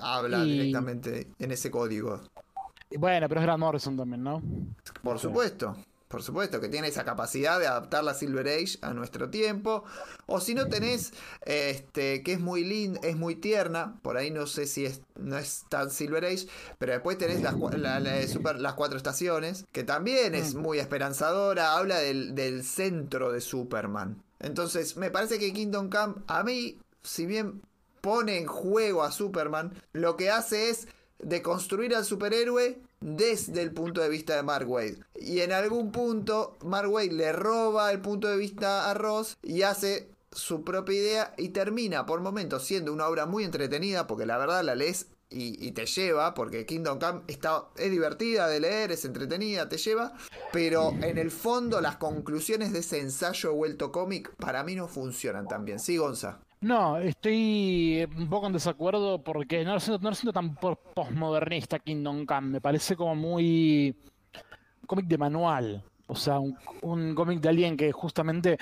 habla 0.00 0.38
Y- 0.44 0.52
directamente 0.52 1.28
en 1.38 1.50
ese 1.52 1.70
código. 1.70 2.20
Bueno, 2.98 3.28
pero 3.28 3.40
es 3.40 3.44
Grant 3.46 3.60
Morrison 3.60 3.96
también, 3.96 4.22
¿no? 4.24 4.42
Por 5.02 5.18
Sí. 5.18 5.22
supuesto. 5.22 5.76
Por 6.08 6.24
supuesto 6.24 6.60
que 6.60 6.68
tiene 6.68 6.88
esa 6.88 7.04
capacidad 7.04 7.60
de 7.60 7.68
adaptar 7.68 8.02
la 8.02 8.14
Silver 8.14 8.48
Age 8.48 8.78
a 8.82 8.92
nuestro 8.92 9.30
tiempo. 9.30 9.84
O 10.26 10.40
si 10.40 10.54
no 10.56 10.66
tenés, 10.66 11.12
este, 11.46 12.24
que 12.24 12.32
es 12.32 12.40
muy 12.40 12.64
linda, 12.64 12.98
es 13.04 13.16
muy 13.16 13.36
tierna. 13.36 13.94
Por 14.02 14.16
ahí 14.16 14.32
no 14.32 14.48
sé 14.48 14.66
si 14.66 14.86
es, 14.86 15.02
no 15.14 15.38
es 15.38 15.66
tan 15.68 15.88
Silver 15.92 16.24
Age. 16.24 16.48
Pero 16.78 16.94
después 16.94 17.16
tenés 17.16 17.42
las, 17.42 17.54
la- 17.78 18.26
super- 18.26 18.60
las 18.60 18.74
cuatro 18.74 18.96
estaciones. 18.96 19.66
Que 19.70 19.84
también 19.84 20.34
es 20.34 20.56
muy 20.56 20.80
esperanzadora. 20.80 21.76
Habla 21.76 21.98
del, 21.98 22.34
del 22.34 22.64
centro 22.64 23.30
de 23.30 23.40
Superman. 23.40 24.20
Entonces, 24.40 24.96
me 24.96 25.10
parece 25.12 25.38
que 25.38 25.52
Kingdom 25.52 25.90
Come, 25.90 26.14
a 26.26 26.42
mí, 26.42 26.76
si 27.04 27.24
bien 27.26 27.62
pone 28.00 28.38
en 28.38 28.46
juego 28.46 29.02
a 29.02 29.12
Superman, 29.12 29.74
lo 29.92 30.16
que 30.16 30.30
hace 30.30 30.70
es 30.70 30.88
de 31.18 31.42
construir 31.42 31.94
al 31.94 32.04
superhéroe 32.04 32.80
desde 33.00 33.62
el 33.62 33.72
punto 33.72 34.00
de 34.00 34.08
vista 34.08 34.36
de 34.36 34.42
Mark 34.42 34.68
Wade. 34.68 34.98
Y 35.16 35.40
en 35.40 35.52
algún 35.52 35.90
punto, 35.92 36.58
Mark 36.64 36.90
Wade 36.90 37.12
le 37.12 37.32
roba 37.32 37.90
el 37.92 38.00
punto 38.00 38.28
de 38.28 38.36
vista 38.36 38.90
a 38.90 38.94
Ross 38.94 39.38
y 39.42 39.62
hace 39.62 40.10
su 40.32 40.64
propia 40.64 40.94
idea 40.94 41.34
y 41.36 41.48
termina 41.48 42.06
por 42.06 42.20
momentos 42.20 42.64
siendo 42.64 42.92
una 42.92 43.08
obra 43.08 43.26
muy 43.26 43.44
entretenida, 43.44 44.06
porque 44.06 44.26
la 44.26 44.38
verdad 44.38 44.62
la 44.62 44.74
lees 44.74 45.06
y, 45.28 45.64
y 45.64 45.72
te 45.72 45.86
lleva, 45.86 46.34
porque 46.34 46.66
Kingdom 46.66 46.98
Come 46.98 47.22
está, 47.28 47.68
es 47.76 47.90
divertida 47.90 48.48
de 48.48 48.60
leer, 48.60 48.92
es 48.92 49.04
entretenida, 49.04 49.68
te 49.68 49.78
lleva, 49.78 50.12
pero 50.52 50.90
en 51.02 51.18
el 51.18 51.30
fondo 51.30 51.80
las 51.80 51.96
conclusiones 51.96 52.72
de 52.72 52.80
ese 52.80 53.00
ensayo 53.00 53.54
vuelto 53.54 53.92
cómic 53.92 54.34
para 54.36 54.64
mí 54.64 54.74
no 54.74 54.88
funcionan 54.88 55.46
tan 55.46 55.64
bien. 55.64 55.78
Sí, 55.78 55.96
Gonza. 55.96 56.40
No, 56.60 56.98
estoy 56.98 58.06
un 58.18 58.28
poco 58.28 58.46
en 58.46 58.52
desacuerdo 58.52 59.22
porque 59.24 59.64
no 59.64 59.72
lo 59.74 59.80
siento, 59.80 60.02
no 60.02 60.10
lo 60.10 60.14
siento 60.14 60.32
tan 60.32 60.54
po- 60.56 60.76
postmodernista 60.76 61.78
Kingdom 61.78 62.26
Come. 62.26 62.48
Me 62.48 62.60
parece 62.60 62.96
como 62.96 63.14
muy 63.14 63.96
cómic 64.86 65.06
de 65.06 65.16
manual. 65.18 65.82
O 66.06 66.14
sea, 66.14 66.38
un, 66.38 67.14
cómic 67.14 67.40
de 67.40 67.48
alguien 67.48 67.76
que 67.76 67.90
justamente 67.92 68.58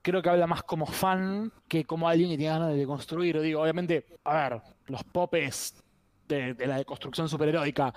creo 0.00 0.22
que 0.22 0.30
habla 0.30 0.46
más 0.46 0.62
como 0.62 0.86
fan 0.86 1.52
que 1.68 1.84
como 1.84 2.08
alguien 2.08 2.30
que 2.30 2.38
tiene 2.38 2.54
ganas 2.58 2.74
de 2.74 2.86
construir. 2.86 3.38
Digo, 3.40 3.60
obviamente, 3.62 4.06
a 4.24 4.48
ver, 4.48 4.62
los 4.86 5.04
popes 5.04 5.74
de, 6.28 6.54
de 6.54 6.66
la 6.66 6.78
deconstrucción 6.78 7.28
superheroica, 7.28 7.92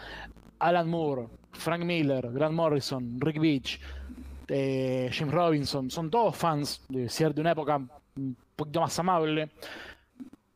Alan 0.59 0.89
Moore, 0.89 1.27
Frank 1.53 1.83
Miller, 1.83 2.29
Grant 2.31 2.53
Morrison, 2.55 3.21
Rick 3.21 3.39
Beach, 3.39 3.79
eh, 4.49 5.09
Jim 5.13 5.29
Robinson, 5.29 5.89
son 5.89 6.09
todos 6.09 6.35
fans 6.35 6.83
de 6.89 7.07
cierta 7.07 7.39
una 7.39 7.51
época 7.51 7.81
un 8.17 8.35
poquito 8.55 8.81
más 8.81 8.97
amable. 8.99 9.49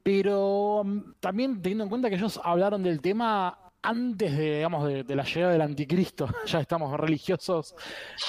Pero 0.04 0.82
mm, 0.86 1.00
también 1.20 1.62
teniendo 1.62 1.84
en 1.84 1.90
cuenta 1.90 2.10
que 2.10 2.16
ellos 2.16 2.40
hablaron 2.44 2.84
del 2.84 3.02
tema 3.02 3.58
antes 3.82 4.38
de, 4.38 4.56
digamos, 4.58 4.88
de, 4.88 5.04
de 5.04 5.16
la 5.16 5.24
llegada 5.24 5.54
del 5.54 5.62
anticristo, 5.62 6.28
ya 6.46 6.60
estamos 6.62 6.98
religiosos, 7.00 7.76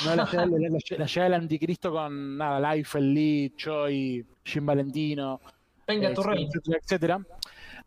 no 0.05 0.15
la 0.15 0.25
llegada, 0.25 0.47
la- 0.47 0.59
la- 0.69 0.79
la 0.99 1.07
llegada 1.07 1.25
del 1.31 1.35
anticristo 1.35 1.91
con 1.93 2.37
nada, 2.37 2.75
Liefeld, 2.75 3.15
Lee, 3.15 3.55
Choi, 3.57 4.25
Jim 4.45 4.67
Valentino, 4.67 5.41
Venga, 5.87 6.11
eh, 6.11 6.15
tu 6.15 6.23
etcétera. 6.73 7.21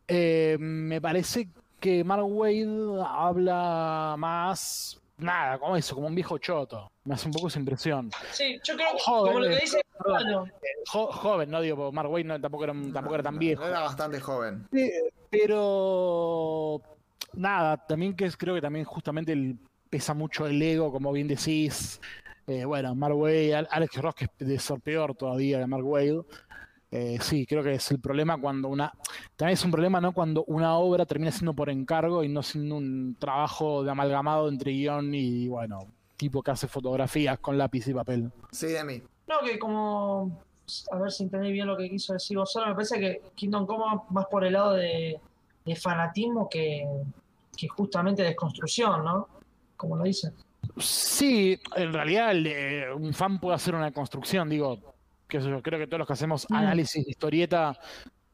Eh, 0.08 0.58
me 0.60 1.00
parece 1.00 1.48
que 1.80 2.04
Mark 2.04 2.26
Wade 2.26 3.02
habla 3.06 4.16
más, 4.18 5.00
nada, 5.24 5.58
como 5.58 5.76
eso, 5.76 5.96
como 5.96 6.08
un 6.08 6.16
viejo 6.16 6.38
choto. 6.38 6.92
Me 7.06 7.14
hace 7.16 7.28
un 7.28 7.34
poco 7.34 7.48
esa 7.48 7.60
impresión. 7.60 8.12
Sí, 8.32 8.60
yo 8.64 8.76
creo 8.76 8.92
que 8.94 9.00
Joder, 9.04 9.34
como 9.34 9.40
lo 9.44 9.50
que 9.50 9.56
eh, 9.56 9.60
dice 9.62 9.82
perdón. 9.98 10.24
bueno, 10.24 10.46
Jo- 10.92 11.12
joven, 11.12 11.50
no 11.50 11.62
digo, 11.62 11.78
porque 11.78 11.96
Mark 11.96 12.10
Wade 12.12 12.24
no- 12.26 12.42
tampoco, 12.42 12.64
era, 12.66 12.74
tampoco 12.94 13.16
era 13.16 13.24
tan 13.24 13.40
viejo. 13.40 13.66
Era 13.66 13.80
bastante 13.82 14.20
joven. 14.20 14.68
Pero 15.30 16.82
nada, 17.34 17.78
también 17.88 18.16
que 18.16 18.26
es- 18.26 18.38
creo 18.38 18.56
que 18.56 18.62
también 18.62 18.86
justamente 18.86 19.32
el- 19.32 19.58
pesa 19.90 20.14
mucho 20.14 20.48
el 20.48 20.62
ego, 20.62 20.92
como 20.92 21.12
bien 21.12 21.28
decís. 21.28 22.00
Eh, 22.48 22.66
bueno, 22.66 22.94
Mark 22.96 23.16
Al- 23.54 23.68
Alex 23.72 23.96
Ross, 24.02 24.16
que 24.16 24.26
es 24.40 24.48
de 24.48 24.60
ser 24.60 24.80
peor 24.82 25.16
todavía 25.16 25.60
que 25.60 25.68
Mark 25.68 25.86
Wade. 25.86 26.24
Eh, 26.96 27.18
sí, 27.22 27.48
creo 27.48 27.64
que 27.64 27.74
es 27.74 27.90
el 27.90 28.00
problema 28.00 28.40
cuando 28.40 28.68
una. 28.68 28.94
También 29.36 29.56
es 29.56 29.66
un 29.66 29.72
problema, 29.72 30.00
¿no? 30.00 30.12
Cuando 30.12 30.44
una 30.44 30.78
obra 30.78 31.08
termina 31.08 31.32
siendo 31.32 31.56
por 31.56 31.72
encargo 31.72 32.24
y 32.24 32.30
no 32.30 32.44
siendo 32.44 32.76
un 32.76 33.16
trabajo 33.18 33.84
de 33.84 33.90
amalgamado 33.90 34.48
entre 34.48 34.74
guion 34.74 35.12
y, 35.16 35.48
bueno, 35.48 35.88
tipo 36.18 36.44
que 36.44 36.52
hace 36.52 36.68
fotografías 36.68 37.40
con 37.40 37.58
lápiz 37.58 37.88
y 37.88 37.96
papel. 37.96 38.32
Sí, 38.52 38.68
de 38.68 38.84
mí. 38.84 39.02
No, 39.28 39.40
que 39.44 39.58
como. 39.58 40.40
A 40.92 40.98
ver 41.00 41.12
si 41.12 41.24
entendí 41.24 41.52
bien 41.52 41.66
lo 41.66 41.76
que 41.76 41.90
quiso 41.90 42.14
decir 42.14 42.38
Gonzalo. 42.38 42.68
Me 42.68 42.76
parece 42.76 43.00
que 43.00 43.22
Kingdom 43.34 43.66
Come 43.66 43.84
va 43.84 44.04
más 44.12 44.28
por 44.28 44.46
el 44.46 44.54
lado 44.54 44.74
de, 44.74 45.20
de 45.66 45.76
fanatismo 45.76 46.48
que, 46.48 46.88
que 47.58 47.68
justamente 47.70 48.22
desconstrucción, 48.22 49.04
¿no? 49.04 49.28
Como 49.76 49.98
lo 49.98 50.04
dice. 50.04 50.32
Sí, 50.78 51.60
en 51.76 51.92
realidad 51.92 52.32
el, 52.32 52.46
eh, 52.46 52.94
un 52.94 53.16
fan 53.16 53.40
puede 53.40 53.56
hacer 53.56 53.74
una 53.74 53.92
construcción, 53.92 54.48
digo, 54.48 54.94
que 55.28 55.40
yo 55.40 55.62
creo 55.62 55.80
que 55.80 55.88
todos 55.88 56.00
los 56.00 56.08
que 56.08 56.14
hacemos 56.14 56.46
Mm. 56.50 56.56
análisis 56.56 57.06
de 57.06 57.12
historieta, 57.12 57.78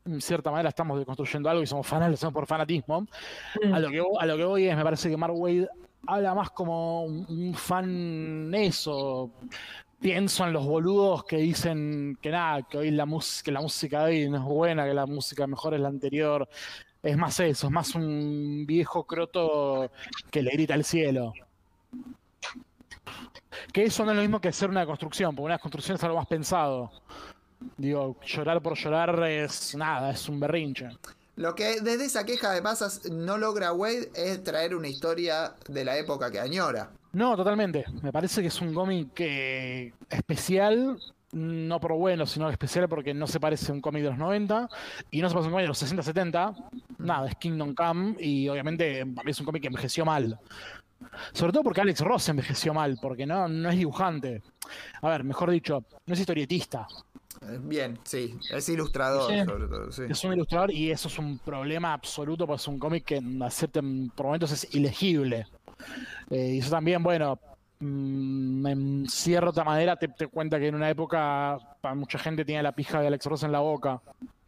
en 0.06 0.22
cierta 0.22 0.52
manera 0.52 0.70
estamos 0.70 0.98
deconstruyendo 0.99 1.49
algo 1.49 1.61
y 1.61 1.68
somos 1.68 1.90
lo 1.91 1.98
hacemos 1.98 2.34
por 2.34 2.48
fanatismo. 2.48 3.02
Mm. 3.64 3.74
A 3.74 3.80
lo 3.80 3.90
que, 3.90 4.03
a 4.20 4.26
lo 4.26 4.38
que 4.38 4.44
voy 4.44 4.68
es, 4.68 4.76
me 4.76 4.84
parece 4.84 5.10
que 5.10 5.18
Mark 5.18 5.34
Wade 5.36 5.68
habla 6.07 6.34
más 6.34 6.49
como 6.52 7.03
un, 7.03 7.26
un 7.28 7.53
fan 7.53 8.53
eso. 8.53 9.32
Pienso 9.99 10.45
en 10.48 10.53
los 10.53 10.66
boludos 10.66 11.26
que 11.26 11.38
dicen 11.38 12.18
que 12.22 12.30
nada, 12.32 12.64
que 12.64 12.78
hoy 12.78 12.91
la 12.91 13.06
música, 13.06 13.45
que 13.45 13.52
la 13.52 13.61
música 13.61 14.06
de 14.06 14.24
hoy 14.24 14.30
no 14.30 14.38
es 14.38 14.44
buena, 14.44 14.86
que 14.86 14.94
la 14.94 15.06
música 15.06 15.45
mejor 15.45 15.74
es 15.74 15.82
la 15.82 15.90
anterior. 15.90 16.48
Es 17.03 17.18
más 17.18 17.40
eso, 17.40 17.68
es 17.68 17.74
más 17.74 17.95
un 17.95 18.66
viejo 18.66 19.06
croto 19.06 19.91
que 20.32 20.41
le 20.41 20.52
grita 20.52 20.74
al 20.74 20.86
cielo. 20.86 21.34
Que 23.72 23.86
eso 23.86 24.06
no 24.06 24.11
es 24.11 24.18
lo 24.18 24.22
mismo 24.22 24.40
que 24.40 24.49
hacer 24.49 24.69
una 24.69 24.86
construcción, 24.86 25.36
porque 25.36 25.45
una 25.45 25.60
construcción 25.60 25.95
es 25.95 26.03
algo 26.03 26.18
más 26.18 26.27
pensado. 26.27 26.91
Digo, 27.77 28.18
llorar 28.26 28.61
por 28.61 28.77
llorar 28.77 29.23
es 29.27 29.76
nada, 29.76 30.11
es 30.11 30.30
un 30.30 30.40
berrinche. 30.40 30.90
Lo 31.36 31.56
que 31.56 31.80
desde 31.81 32.06
esa 32.06 32.26
queja 32.26 32.52
de 32.52 32.61
pasas 32.61 33.10
no 33.10 33.38
logra 33.38 33.72
Wade 33.72 34.11
es 34.14 34.44
traer 34.44 34.76
una 34.76 34.90
historia 34.90 35.56
de 35.68 35.86
la 35.86 35.98
época 35.98 36.30
que 36.30 36.40
añora. 36.40 36.90
No, 37.14 37.36
totalmente. 37.38 37.86
Me 38.02 38.11
parece 38.11 38.41
que 38.41 38.48
es 38.48 38.61
un 38.61 38.73
cómic 38.73 39.14
que 39.14 39.94
especial, 40.10 40.99
no 41.31 41.80
por 41.80 41.94
bueno, 41.94 42.26
sino 42.26 42.49
especial 42.49 42.90
porque 42.90 43.14
no 43.14 43.26
se 43.26 43.40
parece 43.40 43.72
a 43.72 43.76
un 43.76 43.81
cómic 43.81 44.03
de 44.03 44.10
los 44.10 44.18
90 44.18 44.69
y 45.11 45.22
no 45.22 45.30
se 45.30 45.34
parece 45.34 45.45
a 45.45 45.48
un 45.48 45.53
cómic 45.53 45.64
de 45.64 45.68
los 45.69 45.77
60, 45.77 46.03
70. 46.03 46.56
Nada, 46.98 47.30
es 47.30 47.36
Kingdom 47.36 47.73
Come 47.73 48.15
y 48.19 48.49
obviamente 48.49 49.06
es 49.26 49.40
un 49.40 49.45
cómic 49.45 49.61
que 49.61 49.68
envejeció 49.68 50.03
mal. 50.03 50.38
Sobre 51.34 51.52
todo 51.54 51.64
porque 51.64 51.82
Alex 51.82 52.02
Ross 52.02 52.30
envejeció 52.30 52.74
mal, 52.74 52.98
porque 53.02 53.26
no, 53.26 53.48
no 53.48 53.70
es 53.70 53.78
dibujante. 53.78 54.42
A 55.02 55.10
ver, 55.10 55.24
mejor 55.24 55.50
dicho, 55.52 55.84
no 56.06 56.14
es 56.14 56.20
historietista. 56.20 56.88
Eh, 57.42 57.58
Bien, 57.62 57.98
sí. 58.04 58.38
Es 58.52 58.68
ilustrador, 58.70 59.32
Sí. 59.32 59.40
sobre 59.46 59.68
todo, 59.68 59.92
sí. 59.92 60.04
Es 60.10 60.24
un 60.24 60.34
ilustrador 60.34 60.72
y 60.74 60.92
eso 60.92 61.08
es 61.08 61.18
un 61.20 61.40
problema 61.40 61.94
absoluto 61.94 62.46
porque 62.46 62.62
es 62.62 62.68
un 62.68 62.80
cómic 62.80 63.06
que 63.06 63.16
en 63.18 63.40
acepta- 63.42 63.82
por 64.16 64.26
momentos 64.26 64.52
es 64.52 64.74
ilegible. 64.76 65.48
Eh, 66.30 66.56
y 66.56 66.60
eso 66.60 66.70
también, 66.72 67.02
bueno, 67.02 67.40
mm, 67.80 68.68
en 68.68 69.06
cierta 69.10 69.64
manera 69.64 69.96
te, 69.96 70.10
te 70.10 70.28
cuenta 70.28 70.60
que 70.60 70.68
en 70.68 70.76
una 70.76 70.90
época 70.90 71.58
para 71.80 71.96
mucha 71.96 72.20
gente 72.20 72.44
tenía 72.44 72.62
la 72.62 72.74
pija 72.74 73.00
de 73.00 73.08
Alex 73.08 73.26
Ross 73.26 73.44
en 73.44 73.52
la 73.54 73.60
boca. 73.60 74.02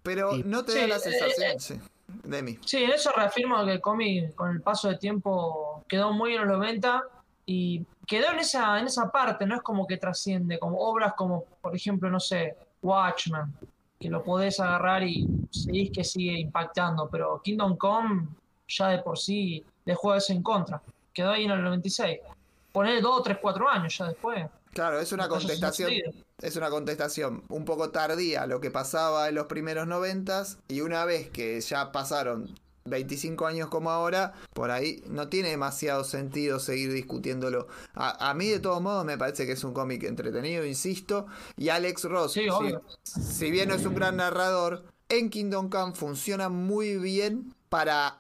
Pero 0.04 0.32
no 0.46 0.66
te 0.66 0.74
Sí, 0.74 0.80
da 0.80 0.88
la 0.88 0.96
eh, 0.98 1.00
sensación, 1.00 1.82
Sí, 2.66 2.84
en 2.84 2.92
eso 2.92 3.12
reafirmo 3.16 3.64
que 3.66 3.74
el 3.74 3.82
cómic 3.82 4.36
con 4.36 4.52
el 4.52 4.62
paso 4.62 4.88
del 4.88 5.00
tiempo 5.00 5.84
quedó 5.88 6.14
muy 6.14 6.36
en 6.36 6.48
los 6.48 6.58
90 6.58 7.04
y 7.46 7.86
quedó 8.08 8.32
en 8.32 8.40
esa, 8.40 8.80
en 8.80 8.86
esa 8.86 9.12
parte, 9.12 9.46
no 9.46 9.56
es 9.56 9.62
como 9.62 9.88
que 9.88 9.98
trasciende, 9.98 10.60
como 10.60 10.78
obras 10.80 11.14
como, 11.14 11.46
por 11.62 11.76
ejemplo, 11.76 12.10
no 12.10 12.20
sé, 12.20 12.56
Watchmen, 12.82 13.54
que 14.00 14.10
lo 14.10 14.24
podés 14.24 14.60
agarrar 14.60 15.04
y 15.04 15.28
seguís 15.52 15.92
que 15.92 16.04
sigue 16.04 16.40
impactando, 16.40 17.10
pero 17.10 17.42
Kingdom 17.44 17.78
Come 17.78 18.28
ya 18.68 18.88
de 18.90 19.00
por 19.00 19.18
sí 19.18 19.66
juega 19.96 20.18
eso 20.18 20.34
en 20.34 20.44
contra. 20.44 20.82
Quedó 21.14 21.32
ahí 21.32 21.46
en 21.46 21.52
el 21.52 21.64
96. 21.64 22.20
Poner 22.72 23.02
2, 23.02 23.24
3, 23.24 23.38
4 23.42 23.70
años 23.70 23.98
ya 23.98 24.08
después. 24.08 24.46
Claro, 24.74 25.00
es 25.00 25.12
una 25.12 25.28
contestación. 25.28 25.92
Es 26.42 26.56
una 26.56 26.70
contestación 26.70 27.44
un 27.50 27.66
poco 27.66 27.90
tardía 27.92 28.44
a 28.44 28.48
lo 28.48 28.62
que 28.62 28.72
pasaba 28.72 29.30
en 29.30 29.36
los 29.36 29.48
primeros 29.48 29.88
noventas. 29.88 30.58
Y 30.68 30.82
una 30.82 31.06
vez 31.06 31.30
que 31.30 31.60
ya 31.62 31.92
pasaron 31.92 32.56
25 32.86 33.46
años 33.46 33.70
como 33.70 33.92
ahora, 33.92 34.34
por 34.54 34.72
ahí 34.72 35.04
no 35.08 35.28
tiene 35.28 35.50
demasiado 35.50 36.04
sentido 36.04 36.60
seguir 36.60 36.92
discutiéndolo. 36.94 37.68
A, 37.94 38.30
a 38.30 38.34
mí, 38.34 38.48
de 38.48 38.60
todos 38.60 38.82
modos, 38.82 39.06
me 39.06 39.18
parece 39.18 39.46
que 39.46 39.52
es 39.52 39.64
un 39.64 39.74
cómic 39.74 40.04
entretenido, 40.04 40.66
insisto. 40.66 41.28
Y 41.58 41.70
Alex 41.70 42.06
Ross, 42.06 42.34
Sí, 42.34 42.42
si- 42.44 42.50
obvio. 42.50 42.82
si 43.04 43.52
bien 43.52 43.70
no 43.70 43.76
es 43.76 43.86
un 43.86 43.94
gran 43.94 44.18
narrador, 44.18 44.84
en 45.10 45.30
Kingdom 45.30 45.70
Come 45.70 45.94
funciona 45.94 46.50
muy 46.50 46.98
bien 46.98 47.54
para 47.70 48.20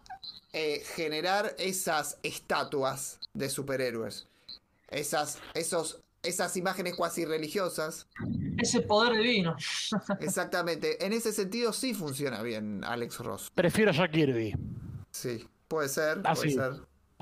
eh, 0.53 0.83
generar 0.95 1.55
esas 1.57 2.17
estatuas 2.21 3.19
de 3.33 3.49
superhéroes. 3.49 4.27
Esas, 4.89 5.39
esos, 5.53 6.01
esas 6.23 6.55
imágenes 6.57 6.95
cuasi 6.95 7.25
religiosas. 7.25 8.07
Ese 8.57 8.81
poder 8.81 9.13
divino. 9.17 9.55
Exactamente. 10.19 11.03
En 11.05 11.13
ese 11.13 11.31
sentido 11.33 11.73
sí 11.73 11.93
funciona 11.93 12.41
bien 12.41 12.83
Alex 12.83 13.17
Ross. 13.19 13.51
Prefiero 13.53 13.91
a 13.91 13.93
Jack 13.93 14.11
Kirby. 14.11 14.53
Sí. 15.11 15.47
Puede 15.67 15.89
ser, 15.89 16.19
Ah, 16.25 16.33
puede 16.33 16.49
sí. 16.49 16.55
ser. 16.55 16.71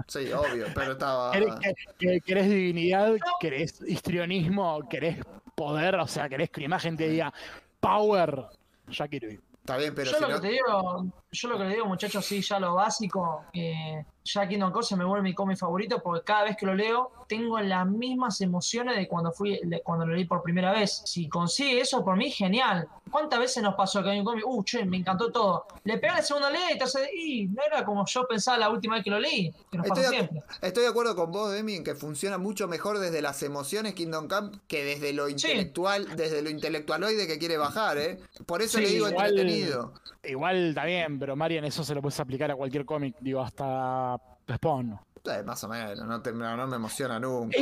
Sí, 0.07 0.31
obvio, 0.31 0.65
pero 0.73 0.93
estaba. 0.93 1.31
¿Querés, 1.31 1.53
que- 1.55 1.73
que- 1.99 2.21
querés 2.21 2.49
divinidad? 2.49 3.15
¿Querés 3.39 3.81
histrionismo? 3.85 4.87
¿Querés 4.89 5.17
poder? 5.55 5.95
O 5.95 6.07
sea, 6.07 6.29
¿querés 6.29 6.49
que 6.49 6.61
la 6.61 6.65
imagen 6.65 6.95
te 6.97 7.09
diga 7.09 7.33
power? 7.79 8.45
Jack 8.87 9.11
Kirby. 9.11 9.39
Está 9.59 9.77
bien, 9.77 9.93
pero 9.93 10.09
yo 10.09 10.17
si 10.17 10.23
lo 10.23 10.29
no. 10.29 10.35
que 10.35 10.41
te 10.41 10.53
digo, 10.53 11.13
yo 11.31 11.47
lo 11.47 11.57
que 11.57 11.65
le 11.65 11.73
digo, 11.75 11.85
muchachos, 11.85 12.25
sí, 12.25 12.41
ya 12.41 12.59
lo 12.59 12.75
básico. 12.75 13.45
eh, 13.53 14.03
ya 14.23 14.47
Kingdom 14.47 14.71
Come 14.71 14.83
se 14.85 14.95
me 14.95 15.05
vuelve 15.05 15.23
mi 15.23 15.33
cómic 15.33 15.57
favorito 15.57 16.01
porque 16.03 16.23
cada 16.23 16.43
vez 16.43 16.55
que 16.57 16.65
lo 16.65 16.75
leo 16.75 17.11
tengo 17.27 17.59
las 17.59 17.87
mismas 17.87 18.41
emociones 18.41 18.95
de 18.95 19.07
cuando 19.07 19.31
fui 19.31 19.59
de 19.63 19.81
cuando 19.81 20.05
lo 20.05 20.13
leí 20.13 20.25
por 20.25 20.43
primera 20.43 20.71
vez. 20.71 21.01
Si 21.05 21.27
consigue 21.27 21.81
eso, 21.81 22.03
por 22.03 22.15
mí, 22.15 22.29
genial. 22.29 22.87
¿Cuántas 23.09 23.39
veces 23.39 23.63
nos 23.63 23.73
pasó 23.73 24.03
que 24.03 24.09
hay 24.11 24.19
un 24.19 24.25
cómic? 24.25 24.43
Uh, 24.45 24.63
che, 24.63 24.85
me 24.85 24.97
encantó 24.97 25.31
todo. 25.31 25.65
Le 25.83 25.97
pega 25.97 26.17
la 26.17 26.21
segunda 26.21 26.51
ley 26.51 26.61
y 26.75 26.77
te 26.77 26.83
hace, 26.83 27.09
y 27.15 27.47
no 27.47 27.63
era 27.65 27.83
como 27.85 28.05
yo 28.05 28.27
pensaba 28.27 28.57
la 28.59 28.69
última 28.69 28.95
vez 28.95 29.03
que 29.03 29.09
lo 29.09 29.19
leí, 29.19 29.51
que 29.71 29.77
nos 29.79 29.87
pasa 29.87 30.01
Estoy 30.01 30.17
de, 30.17 30.23
siempre. 30.27 30.43
estoy 30.61 30.83
de 30.83 30.89
acuerdo 30.89 31.15
con 31.15 31.31
vos, 31.31 31.51
Demi, 31.51 31.75
en 31.75 31.83
que 31.83 31.95
funciona 31.95 32.37
mucho 32.37 32.67
mejor 32.67 32.99
desde 32.99 33.21
las 33.23 33.41
emociones 33.41 33.93
Kingdom 33.95 34.27
Come 34.27 34.51
que 34.67 34.83
desde 34.83 35.13
lo 35.13 35.27
intelectual, 35.29 36.15
desde 36.15 36.41
lo 36.43 36.51
intelectualoide 36.51 37.25
que 37.25 37.39
quiere 37.39 37.57
bajar, 37.57 37.97
¿eh? 37.97 38.19
Por 38.45 38.61
eso 38.61 38.77
Sí, 38.77 38.83
le 38.83 38.89
digo 38.91 39.09
igual- 39.09 39.29
entretenido. 39.29 39.93
Igual 40.23 40.69
está 40.69 40.85
bien, 40.85 41.17
pero 41.17 41.35
Marian, 41.35 41.63
eso 41.65 41.83
se 41.83 41.95
lo 41.95 42.01
puedes 42.01 42.19
aplicar 42.19 42.51
a 42.51 42.55
cualquier 42.55 42.85
cómic, 42.85 43.15
digo, 43.19 43.41
hasta 43.41 44.19
Spawn. 44.53 44.99
Eh, 45.25 45.43
más 45.43 45.63
o 45.63 45.67
menos, 45.67 45.97
no, 46.05 46.21
te- 46.21 46.31
no- 46.31 46.55
no 46.57 46.67
me 46.67 46.75
emociona 46.77 47.19
nunca. 47.19 47.57
Y- 47.57 47.61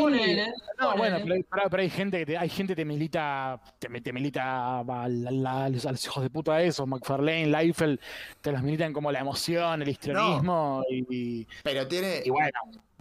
No, 0.80 0.96
bueno, 0.98 1.18
pero, 1.22 1.34
hay- 1.36 1.44
pero- 1.44 1.70
pero 1.70 1.82
hay 1.84 1.90
gente 1.90 2.20
que 2.20 2.26
te, 2.26 2.38
hay 2.38 2.50
gente 2.50 2.74
que 2.74 2.82
te 2.82 2.86
milita, 2.86 3.60
te, 3.80 3.90
te 4.02 4.14
milita 4.14 4.80
a, 4.80 4.84
la- 5.08 5.32
la- 5.32 5.66
a 5.66 5.70
los, 5.70 6.06
hijos 6.06 6.24
de 6.24 6.30
puta 6.30 6.62
esos, 6.62 6.88
McFarlane, 6.88 7.48
Liefeld, 7.48 8.00
te 8.42 8.52
los 8.52 8.62
militan 8.62 8.94
como 8.94 9.12
la 9.12 9.20
emoción, 9.20 9.82
el 9.82 9.90
histrionismo 9.90 10.84
y, 10.90 11.48
Pero 11.64 11.88
tiene, 11.88 12.22
y 12.24 12.30
bueno, 12.30 12.52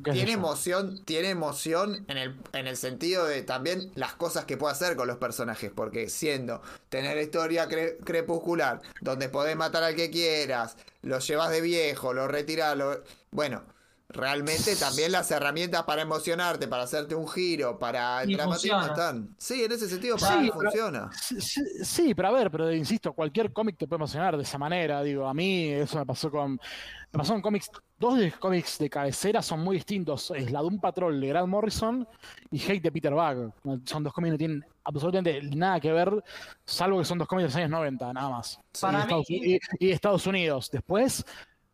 tiene 0.02 0.32
emoción, 0.32 1.04
tiene 1.04 1.30
emoción 1.30 2.04
en 2.08 2.16
el, 2.18 2.36
en 2.52 2.66
el 2.66 2.76
sentido 2.76 3.26
de 3.26 3.42
también 3.42 3.90
las 3.94 4.14
cosas 4.14 4.44
que 4.46 4.56
puede 4.56 4.72
hacer 4.72 4.96
con 4.96 5.06
los 5.06 5.18
personajes, 5.18 5.70
porque 5.74 6.08
siendo 6.08 6.62
tener 6.88 7.16
historia 7.18 7.68
cre- 7.68 7.96
crepuscular, 8.04 8.80
donde 9.00 9.28
podés 9.28 9.56
matar 9.56 9.82
al 9.84 9.94
que 9.94 10.10
quieras, 10.10 10.76
lo 11.02 11.18
llevas 11.18 11.50
de 11.50 11.60
viejo, 11.60 12.12
lo 12.14 12.26
retirás, 12.26 12.76
lo... 12.76 13.02
bueno, 13.30 13.62
realmente 14.08 14.76
también 14.76 15.12
las 15.12 15.30
herramientas 15.30 15.82
para 15.84 16.02
emocionarte, 16.02 16.68
para 16.68 16.84
hacerte 16.84 17.14
un 17.14 17.28
giro, 17.28 17.78
para 17.78 18.22
el 18.22 18.32
dramatismo 18.36 18.80
están. 18.82 19.34
Sí, 19.38 19.64
en 19.64 19.72
ese 19.72 19.88
sentido 19.88 20.16
para 20.16 20.40
Sí, 20.40 20.50
pero- 20.56 20.70
funciona. 20.70 21.10
Sí, 21.12 21.60
sí, 21.82 22.14
pero 22.14 22.28
a 22.28 22.30
ver, 22.32 22.50
pero 22.50 22.72
insisto, 22.72 23.12
cualquier 23.12 23.52
cómic 23.52 23.76
te 23.76 23.86
puede 23.86 23.98
emocionar 23.98 24.36
de 24.36 24.42
esa 24.42 24.58
manera. 24.58 25.02
Digo, 25.02 25.26
a 25.26 25.34
mí 25.34 25.68
eso 25.70 25.98
me 25.98 26.06
pasó 26.06 26.30
con. 26.30 26.52
Me 26.52 27.18
pasó 27.18 27.32
con 27.32 27.42
cómics. 27.42 27.70
Dos 27.98 28.18
de 28.18 28.30
cómics 28.32 28.78
de 28.78 28.90
cabecera 28.90 29.40
son 29.40 29.60
muy 29.60 29.76
distintos. 29.76 30.30
Es 30.36 30.50
la 30.52 30.60
de 30.60 30.66
un 30.66 30.78
patrol 30.80 31.18
de 31.20 31.28
Grant 31.28 31.48
Morrison 31.48 32.06
y 32.50 32.60
Hate 32.62 32.82
de 32.82 32.92
Peter 32.92 33.12
Bug. 33.14 33.52
Son 33.86 34.04
dos 34.04 34.12
cómics 34.12 34.28
que 34.28 34.32
no 34.32 34.38
tienen 34.38 34.64
absolutamente 34.84 35.40
nada 35.56 35.80
que 35.80 35.92
ver, 35.92 36.22
salvo 36.64 36.98
que 36.98 37.04
son 37.06 37.16
dos 37.18 37.26
cómics 37.26 37.44
de 37.44 37.48
los 37.48 37.56
años 37.56 37.70
90, 37.70 38.12
nada 38.12 38.28
más. 38.30 38.60
Para 38.80 38.98
y, 38.98 39.02
Estados, 39.02 39.26
mí- 39.30 39.40
y- 39.80 39.86
y 39.86 39.90
Estados 39.92 40.26
Unidos. 40.26 40.70
Después, 40.70 41.24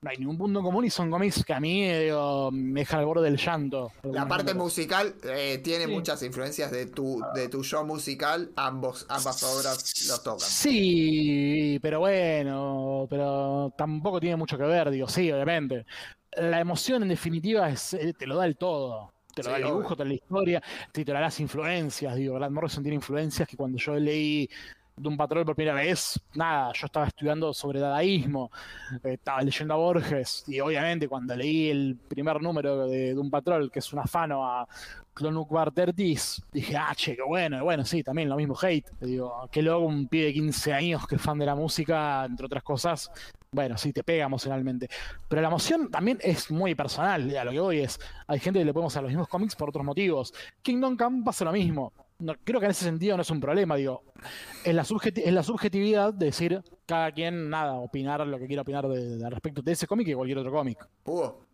no 0.02 0.10
hay 0.10 0.16
ningún 0.18 0.36
punto 0.36 0.58
en 0.58 0.64
común 0.64 0.84
y 0.84 0.90
son 0.90 1.10
cómics 1.10 1.44
que 1.44 1.54
a 1.54 1.60
mí 1.60 1.84
eh, 1.84 2.04
digo, 2.06 2.50
me 2.52 2.80
dejan 2.80 2.98
al 3.00 3.06
borde 3.06 3.24
del 3.24 3.36
llanto. 3.38 3.92
La 4.02 4.26
parte 4.26 4.52
musical 4.52 5.14
eh, 5.22 5.60
tiene 5.62 5.86
Sí. 5.86 5.90
muchas 5.92 6.22
influencias 6.24 6.72
de 6.72 6.86
tu, 6.86 7.22
de 7.34 7.48
tu 7.48 7.62
show 7.62 7.86
musical, 7.86 8.50
ambos, 8.56 9.06
ambas 9.08 9.42
obras 9.44 10.08
lo 10.08 10.18
tocan. 10.18 10.40
Sí, 10.40 11.78
pero 11.80 12.00
bueno, 12.00 13.06
pero 13.08 13.72
tampoco 13.78 14.18
tiene 14.18 14.34
mucho 14.36 14.58
que 14.58 14.64
ver, 14.64 14.90
digo, 14.90 15.06
sí, 15.08 15.30
obviamente. 15.30 15.86
La 16.32 16.58
emoción 16.60 17.02
en 17.02 17.08
definitiva 17.10 17.68
es, 17.70 17.94
eh, 17.94 18.12
te 18.18 18.26
lo 18.26 18.36
da 18.36 18.46
el 18.46 18.56
todo. 18.56 19.12
Te 19.34 19.42
lo 19.42 19.46
Sí, 19.46 19.50
da 19.52 19.56
el 19.58 19.64
obvio. 19.64 19.74
dibujo, 19.76 19.96
te 19.96 20.02
da 20.02 20.08
la 20.08 20.14
historia, 20.14 20.62
te 20.92 21.04
da 21.04 21.20
las 21.20 21.38
influencias, 21.40 22.16
digo, 22.16 22.34
Grant 22.34 22.52
Morrison 22.52 22.82
tiene 22.82 22.96
influencias 22.96 23.48
que 23.48 23.56
cuando 23.56 23.78
yo 23.78 23.94
leí 23.94 24.48
de 25.02 25.08
un 25.08 25.16
patrón 25.16 25.44
por 25.44 25.54
primera 25.56 25.76
vez, 25.76 26.20
nada, 26.34 26.72
yo 26.74 26.86
estaba 26.86 27.06
estudiando 27.06 27.52
sobre 27.52 27.80
dadaísmo, 27.80 28.50
eh, 29.02 29.14
estaba 29.14 29.42
leyendo 29.42 29.74
a 29.74 29.76
Borges, 29.76 30.44
y 30.46 30.60
obviamente 30.60 31.08
cuando 31.08 31.34
leí 31.36 31.70
el 31.70 31.98
primer 32.08 32.40
número 32.40 32.86
de, 32.86 33.18
un 33.18 33.30
patrón, 33.30 33.68
que 33.70 33.80
es 33.80 33.92
un 33.92 33.98
afano 33.98 34.44
a 34.46 34.66
Clonuk 35.14 35.50
Bartertis, 35.50 36.42
dije, 36.52 36.76
ah, 36.76 36.92
che, 36.94 37.16
qué 37.16 37.22
bueno, 37.22 37.58
y 37.58 37.60
bueno, 37.60 37.84
sí, 37.84 38.02
también 38.02 38.28
lo 38.28 38.36
mismo 38.36 38.56
hate, 38.60 38.88
digo, 39.00 39.48
qué 39.50 39.62
loco 39.62 39.86
un 39.86 40.06
pibe 40.08 40.26
de 40.26 40.32
15 40.34 40.72
años 40.72 41.06
que 41.06 41.16
es 41.16 41.22
fan 41.22 41.38
de 41.38 41.46
la 41.46 41.54
música, 41.54 42.24
entre 42.24 42.46
otras 42.46 42.62
cosas, 42.62 43.10
bueno, 43.54 43.76
sí, 43.76 43.92
te 43.92 44.02
pega 44.02 44.24
emocionalmente. 44.24 44.88
Pero 45.28 45.42
la 45.42 45.48
emoción 45.48 45.90
también 45.90 46.18
es 46.22 46.50
muy 46.50 46.74
personal. 46.74 47.36
A 47.36 47.44
lo 47.44 47.50
que 47.50 47.60
voy 47.60 47.80
es, 47.80 48.00
hay 48.26 48.40
gente 48.40 48.58
que 48.58 48.64
le 48.64 48.72
podemos 48.72 48.96
a 48.96 49.02
los 49.02 49.10
mismos 49.10 49.28
cómics 49.28 49.54
por 49.54 49.68
otros 49.68 49.84
motivos. 49.84 50.32
Kingdom 50.62 50.96
Come 50.96 51.22
pasa 51.22 51.44
lo 51.44 51.52
mismo. 51.52 51.92
No, 52.22 52.34
creo 52.44 52.60
que 52.60 52.66
en 52.66 52.70
ese 52.70 52.84
sentido 52.84 53.16
no 53.16 53.22
es 53.22 53.30
un 53.30 53.40
problema, 53.40 53.76
digo. 53.76 54.04
Es 54.64 54.74
la, 54.74 54.84
subjeti- 54.84 55.22
es 55.24 55.32
la 55.32 55.42
subjetividad 55.42 56.14
de 56.14 56.26
decir 56.26 56.62
cada 56.86 57.10
quien, 57.12 57.50
nada, 57.50 57.74
opinar 57.74 58.24
lo 58.26 58.38
que 58.38 58.46
quiera 58.46 58.62
opinar 58.62 58.86
de, 58.86 59.16
de 59.18 59.30
respecto 59.30 59.60
de 59.62 59.72
ese 59.72 59.86
cómic 59.86 60.06
y 60.08 60.14
cualquier 60.14 60.38
otro 60.38 60.52
cómic. 60.52 60.78
Hugo, 61.04 61.46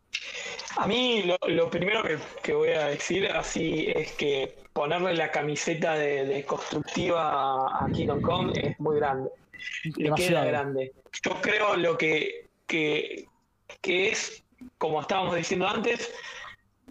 A 0.77 0.87
mí 0.87 1.23
lo, 1.23 1.37
lo 1.49 1.71
primero 1.71 2.03
que, 2.03 2.19
que 2.43 2.53
voy 2.53 2.71
a 2.71 2.87
decir 2.89 3.27
así 3.31 3.87
es 3.95 4.13
que 4.13 4.57
ponerle 4.73 5.15
la 5.15 5.31
camiseta 5.31 5.95
de, 5.95 6.25
de 6.27 6.45
constructiva 6.45 7.85
a 7.85 7.89
Kingdom 7.93 8.21
Come 8.21 8.53
es 8.63 8.79
muy 8.79 8.97
grande. 8.97 9.31
Le 9.85 9.93
queda 9.93 10.05
Demasiado. 10.05 10.47
grande. 10.49 10.93
Yo 11.25 11.41
creo 11.41 11.77
lo 11.77 11.97
que, 11.97 12.47
que, 12.67 13.27
que 13.81 14.11
es, 14.11 14.45
como 14.77 15.01
estábamos 15.01 15.35
diciendo 15.35 15.67
antes, 15.67 16.13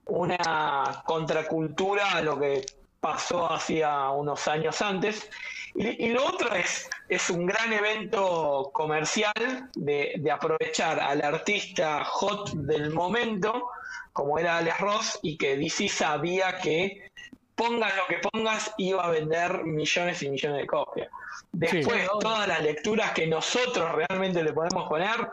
una 0.06 1.04
contracultura 1.06 2.12
a 2.14 2.22
lo 2.22 2.40
que 2.40 2.62
pasó 2.99 3.52
hacía 3.52 4.10
unos 4.11 4.48
años 4.48 4.82
antes. 4.82 5.30
Y, 5.76 6.06
y 6.06 6.10
lo 6.10 6.26
otro 6.26 6.53
es, 6.56 6.90
es 7.10 7.30
un 7.30 7.45
gran 7.45 7.72
evento 7.72 8.69
comercial 8.74 9.69
de, 9.76 10.14
de 10.18 10.32
aprovechar 10.32 10.99
al 10.99 11.22
artista 11.24 12.03
hot 12.06 12.52
del 12.52 12.91
momento, 12.94 13.69
como 14.14 14.40
era 14.40 14.57
Alex 14.57 14.80
Ross, 14.80 15.19
y 15.22 15.38
que 15.38 15.56
DC 15.57 15.88
sabía 15.90 16.57
que 16.60 17.10
pongas 17.56 17.95
lo 17.95 18.06
que 18.07 18.19
pongas 18.19 18.74
iba 18.78 19.03
a 19.03 19.10
vender 19.10 19.64
millones 19.64 20.22
y 20.24 20.30
millones 20.30 20.61
de 20.61 20.68
copias. 20.68 21.10
Después, 21.52 22.02
Sí. 22.03 22.07
todas 22.19 22.48
las 22.48 22.61
lecturas 22.61 23.11
que 23.11 23.28
nosotros 23.28 23.91
realmente 23.94 24.44
le 24.44 24.53
podemos 24.53 24.88
poner 24.88 25.30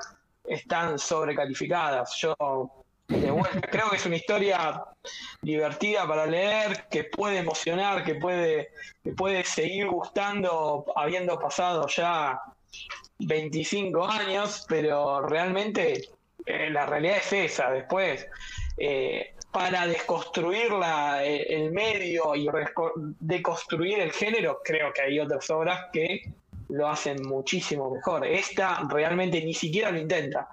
están 0.47 0.99
sobrecalificadas. 0.99 2.15
Yo, 2.17 2.35
vuelta, 3.09 3.61
creo 3.71 3.91
que 3.91 3.97
es 3.97 4.07
una 4.07 4.17
historia 4.17 4.83
divertida 5.43 6.07
para 6.07 6.27
leer, 6.27 6.87
que 6.91 7.05
puede 7.05 7.39
emocionar, 7.39 8.05
que 8.05 8.15
puede, 8.15 8.71
que 9.03 9.13
puede 9.13 9.45
seguir 9.45 9.89
gustando 9.89 10.85
habiendo 10.97 11.39
pasado 11.39 11.87
ya 11.89 12.41
25 13.19 14.07
años, 14.07 14.65
pero 14.69 15.21
realmente 15.27 16.09
eh, 16.47 16.71
la 16.71 16.87
realidad 16.87 17.19
es 17.19 17.33
esa. 17.33 17.71
Después, 17.71 18.27
eh, 18.77 19.35
para 19.53 19.87
desconstruir 19.87 20.73
la- 20.73 21.25
eh, 21.25 21.47
el 21.55 21.71
medio 21.71 22.35
y 22.35 22.49
deconstruir 23.21 24.01
el 24.01 24.13
género, 24.13 24.61
creo 24.65 24.93
que 24.93 25.03
hay 25.03 25.21
otras 25.21 25.49
obras 25.51 25.87
que 25.93 26.33
lo 26.75 26.89
hacen 26.89 27.23
muchísimo 27.23 27.91
mejor. 27.91 28.27
Esta 28.27 28.83
realmente 28.89 29.43
ni 29.45 29.55
siquiera 29.55 29.91
lo 29.91 29.99
intenta. 29.99 30.49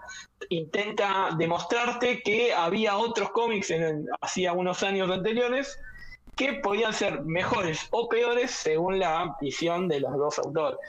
Intenta 0.49 1.29
demostrarte 1.37 2.21
que 2.21 2.53
había 2.53 2.97
otros 2.97 3.31
cómics 3.31 3.73
hacía 4.21 4.53
unos 4.53 4.83
años 4.83 5.09
anteriores 5.09 5.79
que 6.35 6.53
podían 6.53 6.93
ser 6.93 7.23
mejores 7.23 7.87
o 7.91 8.07
peores 8.07 8.51
según 8.51 8.99
la 8.99 9.35
visión 9.41 9.87
de 9.87 9.99
los 9.99 10.15
dos 10.15 10.39
autores. 10.39 10.79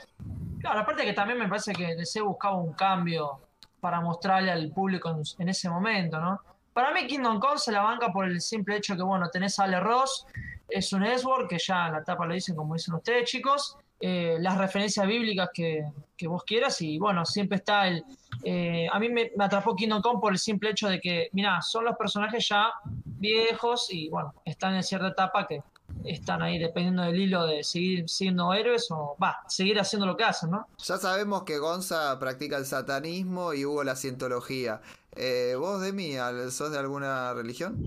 Claro, 0.61 0.81
aparte 0.81 1.03
que 1.03 1.13
también 1.13 1.39
me 1.39 1.47
parece 1.47 1.73
que 1.73 1.95
DC 1.95 2.21
buscaba 2.21 2.55
un 2.57 2.73
cambio 2.73 3.39
para 3.79 3.99
mostrarle 3.99 4.51
al 4.51 4.71
público 4.71 5.13
en, 5.39 5.49
ese 5.49 5.69
momento, 5.69 6.19
¿no? 6.19 6.39
Para 6.73 6.93
mí 6.93 7.05
Kingdom 7.05 7.39
Come 7.39 7.57
se 7.57 7.71
la 7.71 7.81
banca 7.81 8.11
por 8.13 8.25
el 8.25 8.39
simple 8.39 8.77
hecho 8.77 8.95
que, 8.95 9.03
bueno, 9.03 9.29
tenés 9.29 9.59
a 9.59 9.65
Ale 9.65 9.79
Ross, 9.79 10.25
es 10.69 10.93
un 10.93 11.03
Edward, 11.03 11.47
que 11.47 11.59
ya 11.59 11.87
en 11.87 11.93
la 11.93 12.03
tapa 12.03 12.25
lo 12.25 12.33
dicen 12.33 12.55
como 12.55 12.75
dicen 12.75 12.93
ustedes, 12.95 13.29
chicos, 13.29 13.77
eh, 14.05 14.35
las 14.41 14.57
referencias 14.57 15.07
bíblicas 15.07 15.49
que, 15.53 15.85
que 16.17 16.27
vos 16.27 16.43
quieras 16.43 16.81
y, 16.81 16.99
bueno, 16.99 17.25
siempre 17.25 17.55
está 17.55 17.87
el... 17.87 18.03
eh, 18.43 18.85
a 18.91 18.99
mí 18.99 19.07
me, 19.07 19.31
me 19.37 19.45
atrapó 19.45 19.77
Kingdom 19.77 20.01
Come 20.01 20.19
por 20.19 20.33
el 20.33 20.39
simple 20.39 20.71
hecho 20.71 20.89
de 20.89 20.99
que, 20.99 21.29
mirá, 21.31 21.61
son 21.61 21.85
los 21.85 21.95
personajes 21.95 22.49
ya 22.49 22.73
viejos 23.05 23.87
y, 23.91 24.09
bueno, 24.09 24.33
están 24.43 24.75
en 24.75 24.83
cierta 24.83 25.07
etapa 25.07 25.47
que 25.47 25.61
están 26.03 26.41
ahí 26.41 26.59
dependiendo 26.59 27.03
del 27.03 27.17
hilo 27.17 27.45
de 27.47 27.63
seguir 27.63 28.09
siendo 28.09 28.53
héroes 28.53 28.91
o, 28.91 29.15
va, 29.23 29.39
seguir 29.47 29.79
haciendo 29.79 30.05
lo 30.05 30.17
que 30.17 30.25
hacen, 30.25 30.51
¿no? 30.51 30.67
ya 30.79 30.97
sabemos 30.97 31.43
que 31.43 31.57
Gonza 31.57 32.19
practica 32.19 32.57
el 32.57 32.65
satanismo 32.65 33.53
y 33.53 33.63
Hugo 33.63 33.85
la 33.85 33.95
cientología. 33.95 34.81
Eh, 35.15 35.55
¿Vos, 35.57 35.79
Demi, 35.79 36.15
sos 36.51 36.73
de 36.73 36.77
alguna 36.77 37.33
religión? 37.33 37.81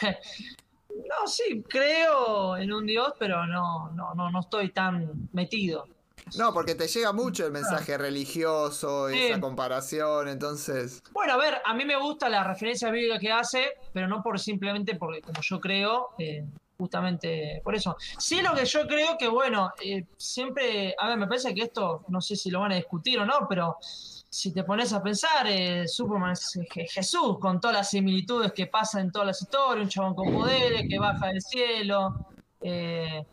No, 1.20 1.26
sí, 1.26 1.64
creo 1.68 2.56
en 2.56 2.72
un 2.72 2.86
Dios, 2.86 3.12
pero 3.18 3.46
no, 3.46 3.90
no, 3.92 4.14
no, 4.14 4.30
no 4.30 4.40
estoy 4.40 4.70
tan 4.70 5.28
metido. 5.32 5.86
No, 6.38 6.52
porque 6.54 6.74
te 6.74 6.86
llega 6.86 7.12
mucho 7.12 7.44
el 7.44 7.52
mensaje 7.52 7.98
religioso, 7.98 9.08
Sí. 9.10 9.18
esa 9.18 9.40
comparación, 9.40 10.28
entonces... 10.28 11.02
Bueno, 11.12 11.34
a 11.34 11.36
ver, 11.36 11.60
a 11.64 11.74
mí 11.74 11.84
me 11.84 11.96
gusta 11.96 12.28
la 12.28 12.44
referencia 12.44 12.90
bíblica 12.90 13.18
que 13.18 13.30
hace, 13.32 13.72
pero 13.92 14.06
no 14.08 14.22
por 14.22 14.38
simplemente 14.38 14.94
porque, 14.94 15.20
como 15.20 15.40
yo 15.42 15.60
creo, 15.60 16.10
eh, 16.18 16.44
justamente 16.78 17.60
por 17.62 17.74
eso. 17.74 17.96
Sí, 18.18 18.40
lo 18.40 18.54
que 18.54 18.64
yo 18.64 18.86
creo 18.86 19.18
que, 19.18 19.28
bueno, 19.28 19.72
eh, 19.84 20.04
siempre, 20.16 20.94
a 20.98 21.08
ver, 21.08 21.18
me 21.18 21.26
parece 21.26 21.54
que 21.54 21.62
esto, 21.62 22.04
no 22.08 22.20
sé 22.20 22.36
si 22.36 22.50
lo 22.50 22.60
van 22.60 22.72
a 22.72 22.76
discutir 22.76 23.18
o 23.18 23.26
no, 23.26 23.46
pero 23.48 23.76
si 24.34 24.50
te 24.50 24.64
pones 24.64 24.90
a 24.94 25.02
pensar, 25.02 25.46
eh, 25.46 25.86
Superman 25.86 26.32
es 26.32 26.56
Je- 26.72 26.88
Jesús, 26.90 27.38
con 27.38 27.60
todas 27.60 27.76
las 27.76 27.90
similitudes 27.90 28.50
que 28.52 28.66
pasa 28.66 28.98
en 28.98 29.12
todas 29.12 29.26
las 29.26 29.42
historias, 29.42 29.84
un 29.84 29.88
chabón 29.90 30.14
con 30.14 30.32
poderes 30.32 30.86
que 30.88 30.98
baja 30.98 31.26
del 31.26 31.42
cielo, 31.42 32.14
eh, 32.62 33.26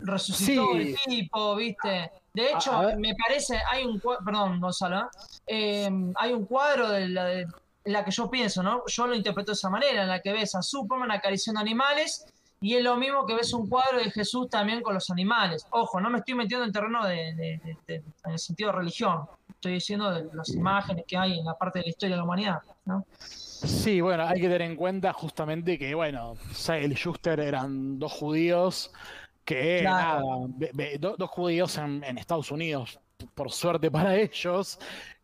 resucitó 0.00 0.72
Sí. 0.72 0.78
el 0.78 0.96
tipo, 1.04 1.54
¿viste? 1.54 2.10
De 2.32 2.50
hecho, 2.50 2.72
A- 2.72 2.80
a 2.80 2.86
ver. 2.86 2.96
me 2.98 3.14
parece, 3.14 3.60
hay 3.70 3.84
un 3.84 4.00
cuadro, 4.00 4.24
perdón, 4.24 4.58
Gonzalo, 4.58 5.00
¿eh? 5.00 5.04
Eh, 5.86 5.90
hay 6.16 6.32
un 6.32 6.46
cuadro 6.46 6.88
de 6.88 7.08
la, 7.08 7.24
de 7.26 7.46
la 7.84 8.02
que 8.02 8.10
yo 8.10 8.30
pienso, 8.30 8.62
¿no? 8.62 8.84
Yo 8.86 9.06
lo 9.06 9.14
interpreto 9.14 9.52
de 9.52 9.56
esa 9.56 9.68
manera, 9.68 10.02
en 10.02 10.08
la 10.08 10.20
que 10.22 10.32
ves 10.32 10.54
a 10.54 10.62
Superman 10.62 11.10
acariciando 11.10 11.60
animales 11.60 12.24
y 12.62 12.74
es 12.76 12.82
lo 12.82 12.96
mismo 12.96 13.26
que 13.26 13.34
ves 13.34 13.52
un 13.52 13.68
cuadro 13.68 13.98
de 13.98 14.10
Jesús 14.10 14.48
también 14.48 14.80
con 14.80 14.94
los 14.94 15.10
animales. 15.10 15.66
Ojo, 15.70 16.00
no 16.00 16.08
me 16.08 16.18
estoy 16.18 16.34
metiendo 16.34 16.64
en 16.64 16.72
terreno 16.72 17.04
de, 17.06 17.34
de- 17.34 17.60
de- 17.64 17.76
de- 17.86 18.02
en 18.24 18.32
el 18.32 18.38
sentido 18.38 18.70
de 18.72 18.78
religión, 18.78 19.22
estoy 19.50 19.74
diciendo 19.74 20.10
de 20.10 20.28
las 20.32 20.48
imágenes 20.50 21.04
que 21.06 21.16
hay 21.18 21.38
en 21.38 21.44
la 21.44 21.58
parte 21.58 21.80
de 21.80 21.84
la 21.84 21.90
historia 21.90 22.14
de 22.14 22.18
la 22.18 22.24
humanidad, 22.24 22.60
¿no? 22.86 23.04
Sí, 23.18 24.00
bueno, 24.00 24.24
hay 24.26 24.40
que 24.40 24.46
tener 24.48 24.62
en 24.62 24.76
cuenta 24.76 25.12
justamente 25.12 25.78
que, 25.78 25.94
bueno, 25.94 26.34
y 26.50 26.94
Schuster 26.94 27.38
eran 27.40 27.98
dos 27.98 28.12
judíos 28.12 28.92
que, 29.44 29.80
Claro. 29.82 30.48
nada, 30.48 30.88
do- 30.98 31.16
dos 31.16 31.30
judíos 31.30 31.76
en, 31.78 32.02
en 32.04 32.18
Estados 32.18 32.50
Unidos, 32.50 32.98
por 33.34 33.50
suerte 33.52 33.90
para 33.90 34.16
ellos, 34.16 34.78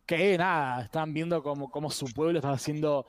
que, 0.07 0.39
nada, 0.39 0.83
están 0.83 1.13
viendo 1.13 1.43
como, 1.43 1.71
como 1.71 1.91
su 1.91 2.07
pueblo 2.07 2.39
está 2.39 2.57
siendo 2.59 3.07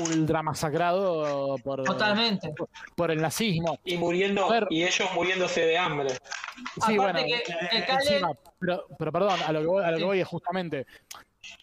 ultra 0.00 0.42
masacrado 0.42 1.56
por, 1.62 1.84
Totalmente. 1.84 2.52
por 2.96 3.10
el 3.10 3.20
nazismo. 3.20 3.78
Y 3.84 3.96
muriendo, 3.96 4.48
ver. 4.48 4.66
y 4.70 4.82
ellos 4.82 5.08
muriéndose 5.14 5.60
de 5.62 5.78
hambre. 5.78 6.10
Sí, 6.10 6.94
Aparte 6.94 6.98
bueno, 6.98 7.18
que- 7.20 7.34
eh, 7.34 7.42
que 7.68 7.76
eh, 7.78 7.84
encima, 7.88 8.32
pero, 8.58 8.86
pero 8.98 9.12
perdón, 9.12 9.38
a 9.46 9.52
lo 9.52 9.60
que 9.60 9.66
voy, 9.66 9.84
a 9.84 9.90
lo 9.90 9.96
que 9.96 10.00
Sí. 10.02 10.06
voy 10.06 10.20
es 10.20 10.28
justamente 10.28 10.86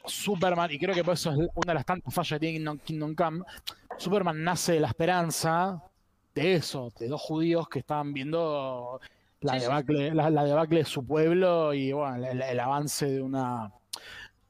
Superman, 0.06 0.72
y 0.72 0.78
creo 0.80 0.94
que 0.94 1.04
por 1.04 1.16
eso 1.16 1.32
es 1.32 1.38
una 1.38 1.50
de 1.68 1.74
las 1.74 1.86
tantas 1.86 2.14
fallas 2.14 2.40
que 2.40 2.48
tiene 2.52 2.78
Kingdom, 2.84 3.16
Come, 3.16 3.44
Superman 3.98 4.44
nace 4.44 4.74
de 4.74 4.80
la 4.80 4.88
esperanza 4.90 5.82
de 6.36 6.56
eso, 6.56 6.92
de 7.00 7.08
dos 7.08 7.20
judíos 7.22 7.68
que 7.68 7.80
estaban 7.80 8.14
viendo 8.14 9.00
la 9.42 9.54
Sí, 9.54 9.60
sí. 9.60 9.66
debacle, 9.66 10.14
la, 10.14 10.30
la 10.30 10.44
debacle 10.44 10.80
de 10.80 10.86
su 10.86 11.06
pueblo 11.06 11.74
y 11.74 11.92
bueno, 11.92 12.26
el, 12.28 12.42
el 12.42 12.60
avance 12.60 13.08
de 13.08 13.22
una 13.22 13.72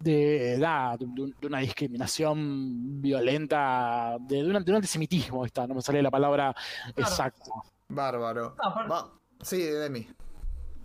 de, 0.03 0.57
da, 0.57 0.95
de, 0.98 1.06
de- 1.07 1.34
de 1.40 1.48
una 1.48 1.60
discriminación 1.60 3.02
violenta, 3.02 4.18
de, 4.22 4.44
de 4.44 4.44
un, 4.56 4.64
de 4.64 4.72
un 4.72 4.76
antisemitismo, 4.78 5.45
está, 5.45 5.68
no 5.68 5.76
me 5.76 5.82
sale 5.82 6.02
la 6.02 6.11
palabra 6.11 6.56
exacta. 6.95 7.52
Bárbaro. 7.90 8.56
Va- 8.90 9.10
Sí, 9.41 9.57
Demi. 9.61 10.07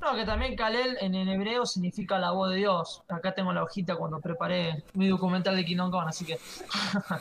No, 0.01 0.15
que 0.15 0.25
también 0.25 0.57
Kalel 0.57 0.97
en, 1.01 1.15
en 1.15 1.29
hebreo 1.29 1.67
significa 1.67 2.19
la 2.19 2.31
voz 2.31 2.51
de 2.51 2.57
Dios. 2.57 3.03
Acá 3.09 3.35
tengo 3.35 3.53
la 3.53 3.63
hojita 3.63 3.97
cuando 3.97 4.21
preparé 4.21 4.85
mi 4.95 5.09
documental 5.09 5.57
de 5.57 5.65
Kingdom 5.65 5.91
Come, 5.91 6.07
así 6.09 6.25
que. 6.25 6.39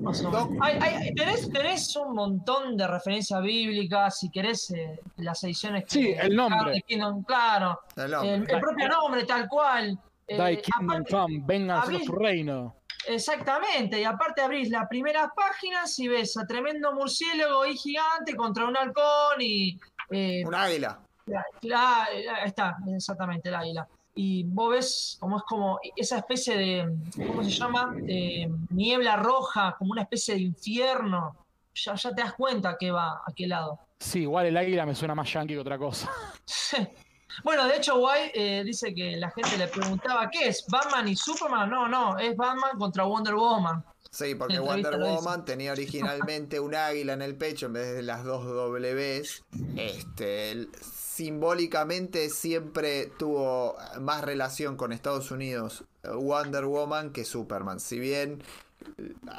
Más 0.00 0.22
o 0.22 0.30
menos. 0.30 0.48
Hay- 0.60 0.78
hay- 0.80 1.14
tenés, 1.14 1.50
tenés 1.50 1.96
un 1.96 2.14
montón 2.14 2.76
de 2.76 2.86
referencias 2.86 3.42
bíblicas, 3.42 4.18
si 4.18 4.30
querés, 4.30 4.70
eh, 4.70 5.00
las 5.16 5.42
ediciones 5.44 5.84
que. 5.84 5.90
Sí, 5.90 6.14
el 6.20 6.36
nombre. 6.36 6.72
de 6.72 6.82
Kingdom, 6.82 7.22
claro. 7.24 7.80
El 7.96 8.04
El, 8.04 8.14
hombre. 8.14 8.54
el 8.54 8.60
propio 8.60 8.88
nombre, 8.88 9.24
tal 9.24 9.48
cual. 9.48 9.98
Eh, 10.28 10.36
Thy 10.36 10.56
Kingdom 10.60 10.90
aparte- 10.90 11.10
Come, 11.10 11.40
vengan 11.44 11.78
a 11.78 12.04
tu 12.04 12.12
reino. 12.12 12.76
Exactamente, 13.06 13.98
y 14.00 14.04
aparte 14.04 14.42
abrís 14.42 14.68
las 14.68 14.86
primeras 14.88 15.28
páginas 15.34 15.98
y 15.98 16.08
ves 16.08 16.36
a 16.36 16.46
tremendo 16.46 16.92
murciélago 16.92 17.64
y 17.64 17.76
gigante 17.76 18.36
contra 18.36 18.66
un 18.66 18.76
halcón 18.76 19.40
y. 19.40 19.78
eh, 20.10 20.42
Un 20.46 20.54
águila. 20.54 21.00
La- 21.26 21.44
la- 21.62 22.04
ahí 22.04 22.24
está, 22.46 22.76
exactamente, 22.94 23.48
el 23.48 23.54
águila. 23.54 23.88
Y 24.14 24.44
vos 24.44 24.70
ves 24.70 25.16
como 25.20 25.36
es 25.38 25.42
como 25.44 25.78
esa 25.96 26.18
especie 26.18 26.56
de, 26.56 26.96
¿cómo 27.26 27.42
se 27.44 27.50
llama? 27.50 27.94
De 27.96 28.50
niebla 28.70 29.16
roja, 29.16 29.74
como 29.78 29.92
una 29.92 30.02
especie 30.02 30.34
de 30.34 30.40
infierno. 30.42 31.34
Ya, 31.74 31.94
ya 31.94 32.14
te 32.14 32.22
das 32.22 32.34
cuenta 32.34 32.76
que 32.78 32.90
va 32.90 33.22
a 33.24 33.32
qué 33.34 33.46
lado. 33.46 33.78
Sí, 34.00 34.20
igual 34.22 34.46
el 34.46 34.56
águila 34.56 34.84
me 34.84 34.94
suena 34.94 35.14
más 35.14 35.32
yankee 35.32 35.54
que 35.54 35.60
otra 35.60 35.78
cosa. 35.78 36.10
Bueno, 37.44 37.66
de 37.66 37.76
hecho, 37.76 37.96
White 37.96 38.32
eh, 38.34 38.64
dice 38.64 38.94
que 38.94 39.16
la 39.16 39.30
gente 39.30 39.56
le 39.58 39.68
preguntaba, 39.68 40.28
¿qué 40.30 40.48
es? 40.48 40.64
¿Batman 40.68 41.08
y 41.08 41.16
Superman? 41.16 41.70
No, 41.70 41.88
no, 41.88 42.18
es 42.18 42.36
Batman 42.36 42.78
contra 42.78 43.04
Wonder 43.04 43.34
Woman. 43.34 43.84
Sí, 44.10 44.34
porque 44.34 44.58
Wonder. 44.58 44.98
Woman 44.98 45.44
tenía 45.44 45.72
originalmente 45.72 46.60
un 46.60 46.74
águila 46.74 47.12
en 47.12 47.22
el 47.22 47.36
pecho 47.36 47.66
en 47.66 47.74
vez 47.74 47.94
de 47.94 48.02
las 48.02 48.24
dos 48.24 48.44
Ws. 48.44 49.44
Este, 49.76 50.68
simbólicamente 50.80 52.30
siempre 52.30 53.12
tuvo 53.18 53.76
más 54.00 54.22
relación 54.22 54.76
con 54.76 54.92
Estados 54.92 55.30
Unidos 55.30 55.84
eh, 56.02 56.08
Wonder 56.10 56.64
Woman 56.64 57.12
que 57.12 57.24
Superman. 57.24 57.80
Si 57.80 57.98
bien 57.98 58.42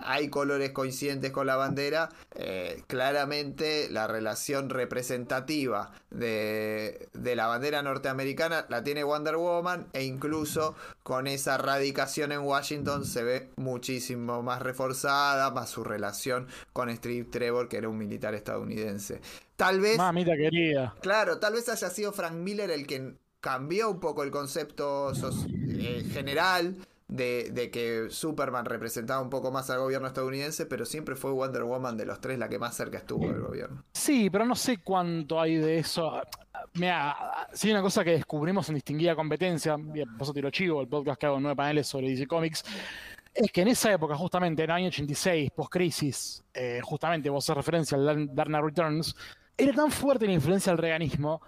hay 0.02 0.30
colores 0.30 0.72
coincidentes 0.72 1.32
con 1.32 1.48
la 1.48 1.56
bandera, 1.56 2.10
eh, 2.36 2.84
claramente 2.88 3.90
la 3.90 4.08
relación 4.08 4.70
representativa 4.70 5.92
de, 6.10 7.08
de 7.14 7.36
la 7.36 7.48
bandera 7.48 7.82
norteamericana 7.82 8.66
la 8.70 8.84
tiene 8.84 9.04
Wonder 9.04 9.38
Woman 9.38 9.88
e 9.94 10.04
incluso 10.04 10.76
con 11.04 11.28
esa 11.28 11.58
radicación 11.58 12.32
en 12.32 12.42
Washington 12.42 13.06
se 13.06 13.24
ve 13.24 13.50
muchísimo 13.56 14.42
más 14.42 14.62
reforzada, 14.62 15.52
más 15.52 15.70
su 15.70 15.84
relación 15.84 16.48
con 16.74 16.96
Steve 16.96 17.26
Trevor, 17.26 17.68
que 17.68 17.78
era 17.78 17.90
un 17.90 17.98
militar 17.98 18.36
estadounidense. 18.36 19.22
Tal 19.56 19.80
vez, 19.82 19.98
Mamita 19.98 20.36
querida. 20.38 20.96
claro, 21.02 21.40
tal 21.40 21.54
vez 21.54 21.68
haya 21.70 21.90
sido 21.90 22.14
Frank 22.14 22.34
Miller 22.34 22.72
el 22.72 22.88
que 22.88 23.14
cambió 23.42 23.90
un 23.90 24.00
poco 24.00 24.24
el 24.24 24.32
concepto 24.32 25.12
eh, 25.48 26.06
general 26.12 26.76
de, 27.10 27.50
de 27.52 27.72
que 27.72 28.06
Superman 28.10 28.66
representaba 28.66 29.20
un 29.22 29.32
poco 29.32 29.52
más 29.52 29.70
al 29.72 29.80
gobierno 29.80 30.08
estadounidense, 30.08 30.68
pero 30.68 30.86
siempre 30.86 31.16
fue 31.16 31.32
Wonder 31.32 31.64
Woman 31.64 31.98
de 31.98 32.06
los 32.06 32.22
tres 32.22 32.38
la 32.38 32.48
que 32.48 32.60
más 32.60 32.76
cerca 32.76 33.00
estuvo 33.00 33.28
del 33.28 33.42
gobierno. 33.42 33.84
Sí, 33.92 34.30
pero 34.30 34.46
no 34.46 34.56
sé 34.56 34.78
cuánto 34.78 35.42
hay 35.42 35.58
de 35.58 35.80
eso. 35.80 36.22
Mira, 36.76 37.48
sí, 37.52 37.68
hay 37.68 37.74
una 37.74 37.82
cosa 37.82 38.04
que 38.04 38.12
descubrimos 38.12 38.70
en 38.70 38.76
Distinguida 38.76 39.16
Competencia, 39.16 39.76
eso 40.22 40.34
tiro 40.34 40.52
chivo, 40.52 40.82
el 40.82 40.88
podcast 40.88 41.20
que 41.20 41.26
hago 41.26 41.38
en 41.38 41.44
nueve 41.44 41.56
paneles 41.56 41.88
sobre 41.88 42.10
DC 42.10 42.28
Comics, 42.28 42.64
es 43.34 43.52
que 43.52 43.62
en 43.62 43.70
esa 43.70 43.92
época, 43.92 44.16
justamente 44.16 44.64
en 44.64 44.70
el 44.70 44.76
año 44.76 44.88
86, 44.90 45.50
post-crisis, 45.56 46.44
eh, 46.54 46.80
justamente 46.84 47.30
vos 47.30 47.44
haces 47.44 47.56
referencia 47.56 47.98
al 47.98 48.30
Knight 48.30 48.64
Returns, 48.64 49.16
era 49.58 49.74
tan 49.74 49.90
fuerte 49.90 50.28
la 50.28 50.34
influencia 50.34 50.72
del 50.72 50.78
reganismo 50.78 51.42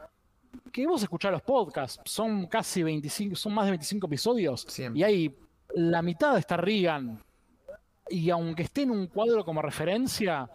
que 0.72 0.88
vos 0.88 1.04
escuchás 1.04 1.32
los 1.32 1.44
podcasts, 1.44 2.02
son 2.06 2.48
casi 2.48 2.82
25, 2.82 3.36
son 3.36 3.54
más 3.54 3.66
de 3.66 3.72
25 3.72 4.08
episodios, 4.08 4.66
Siempre. 4.68 5.00
y 5.00 5.04
hay 5.04 5.36
la 5.76 6.02
mitad 6.02 6.38
está 6.38 6.58
Reagan, 6.58 7.20
y 8.10 8.30
aunque 8.30 8.64
esté 8.64 8.82
en 8.84 8.92
un 8.92 9.08
cuadro 9.08 9.44
como 9.46 9.62
referencia, 9.62 10.50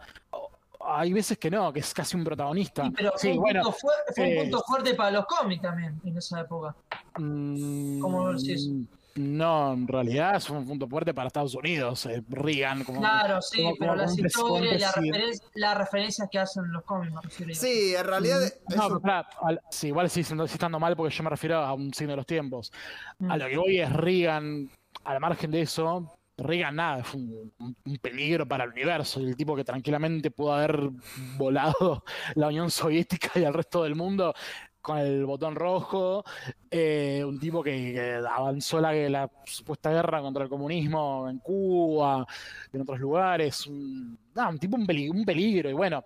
hay 0.79 1.11
veces 1.11 1.37
que 1.37 1.49
no, 1.51 1.73
que 1.73 1.79
es 1.79 1.93
casi 1.93 2.15
un 2.15 2.23
protagonista. 2.23 2.83
Sí, 2.85 2.91
pero 2.95 3.11
fue, 3.17 3.31
un, 3.31 3.37
bueno, 3.39 3.61
punto 3.63 3.77
fue- 3.77 3.93
fue 4.15 4.23
un 4.25 4.31
eh, 4.31 4.41
punto 4.43 4.63
fuerte 4.65 4.93
para 4.93 5.11
los 5.11 5.25
cómics 5.25 5.61
también 5.61 5.99
en 6.05 6.17
esa 6.17 6.41
época. 6.41 6.75
Mm, 7.17 7.99
¿Cómo 7.99 8.25
lo 8.31 8.33
decís? 8.39 8.69
No, 9.15 9.73
en 9.73 9.87
realidad 9.87 10.35
es 10.35 10.47
un 10.51 10.63
punto 10.67 10.87
fuerte 10.87 11.11
para 11.11 11.25
Estados 11.25 11.55
Unidos. 11.55 12.05
eh, 12.05 12.23
Reagan 12.29 12.83
como. 12.83 12.99
Claro, 12.99 13.41
sí, 13.41 13.63
como- 13.63 13.75
pero 13.79 13.91
como 13.93 14.01
las 14.03 14.19
historias 14.19 14.75
y 14.75 14.77
las 14.79 14.93
presidente. 14.93 15.19
referen- 15.19 15.41
las 15.55 15.77
referencias 15.79 16.29
que 16.31 16.37
hacen 16.39 16.71
los 16.71 16.83
cómics, 16.83 17.39
me. 17.43 17.55
Sí, 17.55 17.95
en 17.95 18.05
realidad 18.05 18.39
Mm, 18.69 18.75
No, 18.75 18.87
un- 18.89 19.01
pero 19.01 19.25
al- 19.41 19.61
sí, 19.71 19.87
igual 19.87 20.09
sí, 20.11 20.19
estando 20.21 20.79
mal 20.79 20.95
porque 20.95 21.15
yo 21.15 21.23
me 21.23 21.31
refiero 21.31 21.57
a 21.57 21.73
un 21.73 21.91
signo 21.95 22.11
de 22.11 22.17
los 22.17 22.27
tiempos. 22.27 22.71
Mm. 23.17 23.31
A 23.31 23.37
lo 23.37 23.47
que 23.47 23.57
voy 23.57 23.79
es 23.79 23.91
Reagan, 23.91 24.69
al 25.07 25.21
margen 25.21 25.51
de 25.51 25.61
eso, 25.61 26.17
Reagan 26.37 26.75
nada, 26.75 27.03
fue 27.03 27.21
un, 27.21 27.75
peligro 28.01 28.45
para 28.45 28.65
el 28.65 28.71
universo, 28.71 29.21
el 29.21 29.35
tipo 29.37 29.55
que 29.55 29.63
tranquilamente 29.63 30.31
pudo 30.31 30.53
haber 30.53 30.89
volado 31.37 32.03
la 32.35 32.47
Unión 32.47 32.69
Soviética 32.69 33.39
y 33.39 33.45
al 33.45 33.53
resto 33.53 33.83
del 33.83 33.95
mundo 33.95 34.33
con 34.81 34.97
el 34.99 35.25
botón 35.25 35.55
rojo, 35.55 36.23
eh, 36.69 37.23
un 37.25 37.39
tipo 37.39 37.63
que, 37.63 38.21
avanzó 38.29 38.79
la, 38.79 39.29
supuesta 39.45 39.91
guerra 39.91 40.21
contra 40.21 40.43
el 40.43 40.49
comunismo 40.49 41.27
en 41.29 41.39
Cuba, 41.39 42.25
en 42.71 42.81
otros 42.81 42.99
lugares, 42.99 43.65
un, 43.67 44.17
un 44.35 44.59
tipo 44.59 44.77
un 44.77 44.85
peligro, 45.25 45.69
y 45.69 45.73
bueno, 45.73 46.05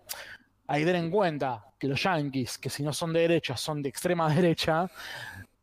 hay 0.67 0.81
que 0.81 0.85
tener 0.85 1.03
en 1.03 1.11
cuenta 1.11 1.65
que 1.77 1.87
los 1.87 2.01
yankees, 2.01 2.57
que 2.57 2.69
si 2.69 2.81
no 2.81 2.93
son 2.93 3.13
de 3.13 3.21
derecha, 3.21 3.57
son 3.57 3.81
de 3.81 3.89
extrema 3.89 4.29
derecha, 4.33 4.89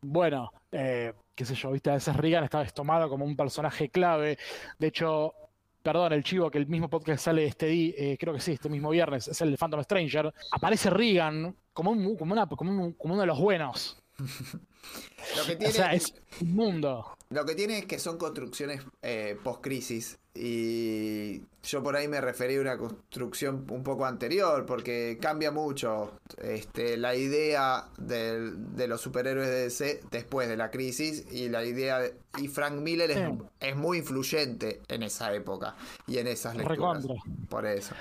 bueno, 0.01 0.51
eh, 0.71 1.13
qué 1.39 1.45
sé 1.45 1.55
yo, 1.55 1.71
viste, 1.71 1.89
a 1.89 1.93
veces 1.93 2.13
Reagan 2.17 2.43
está 2.43 2.65
tomado 2.65 3.07
como 3.07 3.23
un 3.23 3.37
personaje 3.37 3.87
clave. 3.89 4.37
De 4.77 4.87
hecho, 4.87 5.33
perdón, 5.81 6.11
el 6.11 6.21
chivo 6.21 6.51
que 6.51 6.57
el 6.57 6.67
mismo 6.67 6.89
podcast 6.89 7.23
sale 7.23 7.45
este 7.45 7.67
di- 7.67 7.95
eh, 7.97 8.17
creo 8.19 8.33
que 8.33 8.41
sí, 8.41 8.51
este 8.51 8.67
mismo 8.67 8.89
viernes, 8.89 9.29
es 9.29 9.39
el 9.39 9.51
de 9.51 9.57
Phantom 9.57 9.81
Stranger. 9.81 10.33
Aparece 10.51 10.89
Reagan 10.89 11.55
como, 11.71 11.91
un, 11.91 12.17
como, 12.17 12.33
una, 12.33 12.45
como, 12.45 12.71
un- 12.71 12.91
como 12.91 13.13
uno 13.13 13.21
de 13.21 13.27
los 13.27 13.39
buenos. 13.39 14.03
lo 14.19 15.45
que 15.57 15.65
O 15.65 15.71
sea, 15.71 15.93
es 15.93 16.13
un 16.41 16.53
mundo. 16.55 17.15
Lo 17.29 17.45
que 17.45 17.55
tiene 17.55 17.77
es 17.79 17.85
que 17.85 17.99
son 17.99 18.17
construcciones 18.17 18.81
eh, 19.01 19.37
post-crisis. 19.41 20.18
Y 20.41 21.41
yo 21.63 21.83
por 21.83 21.95
ahí 21.95 22.07
me 22.07 22.21
referí 22.21 22.55
a 22.55 22.61
una 22.61 22.77
construcción 22.77 23.65
un 23.69 23.83
poco 23.83 24.05
anterior, 24.05 24.65
porque 24.65 25.17
cambia 25.21 25.51
mucho 25.51 26.13
este, 26.41 26.97
la 26.97 27.15
idea 27.15 27.85
del- 27.97 28.75
de, 28.75 28.87
los 28.87 29.01
superhéroes 29.01 29.47
de 29.49 29.63
DC 29.63 30.01
después 30.11 30.47
de 30.47 30.57
la 30.57 30.71
crisis. 30.71 31.25
Y 31.31 31.49
la 31.49 31.63
idea. 31.65 31.99
de- 31.99 32.15
y 32.37 32.47
Frank 32.47 32.73
Miller 32.75 33.11
es, 33.11 33.17
Sí. 33.17 33.23
es 33.59 33.75
muy 33.75 33.97
influyente 33.99 34.81
en 34.87 35.03
esa 35.03 35.33
época 35.33 35.75
y 36.07 36.17
en 36.19 36.27
esas 36.27 36.55
lecturas. 36.55 37.03
Recontra. 37.03 37.15
Por 37.49 37.65
eso. 37.65 37.95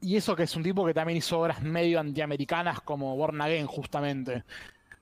Y 0.00 0.16
eso 0.16 0.34
que 0.36 0.44
es 0.44 0.54
un 0.56 0.62
tipo 0.62 0.84
que 0.86 0.94
también 0.94 1.16
hizo 1.18 1.38
obras 1.40 1.62
medio 1.62 2.00
antiamericanas 2.00 2.80
como 2.80 3.16
Born 3.16 3.40
Again, 3.40 3.66
justamente. 3.66 4.44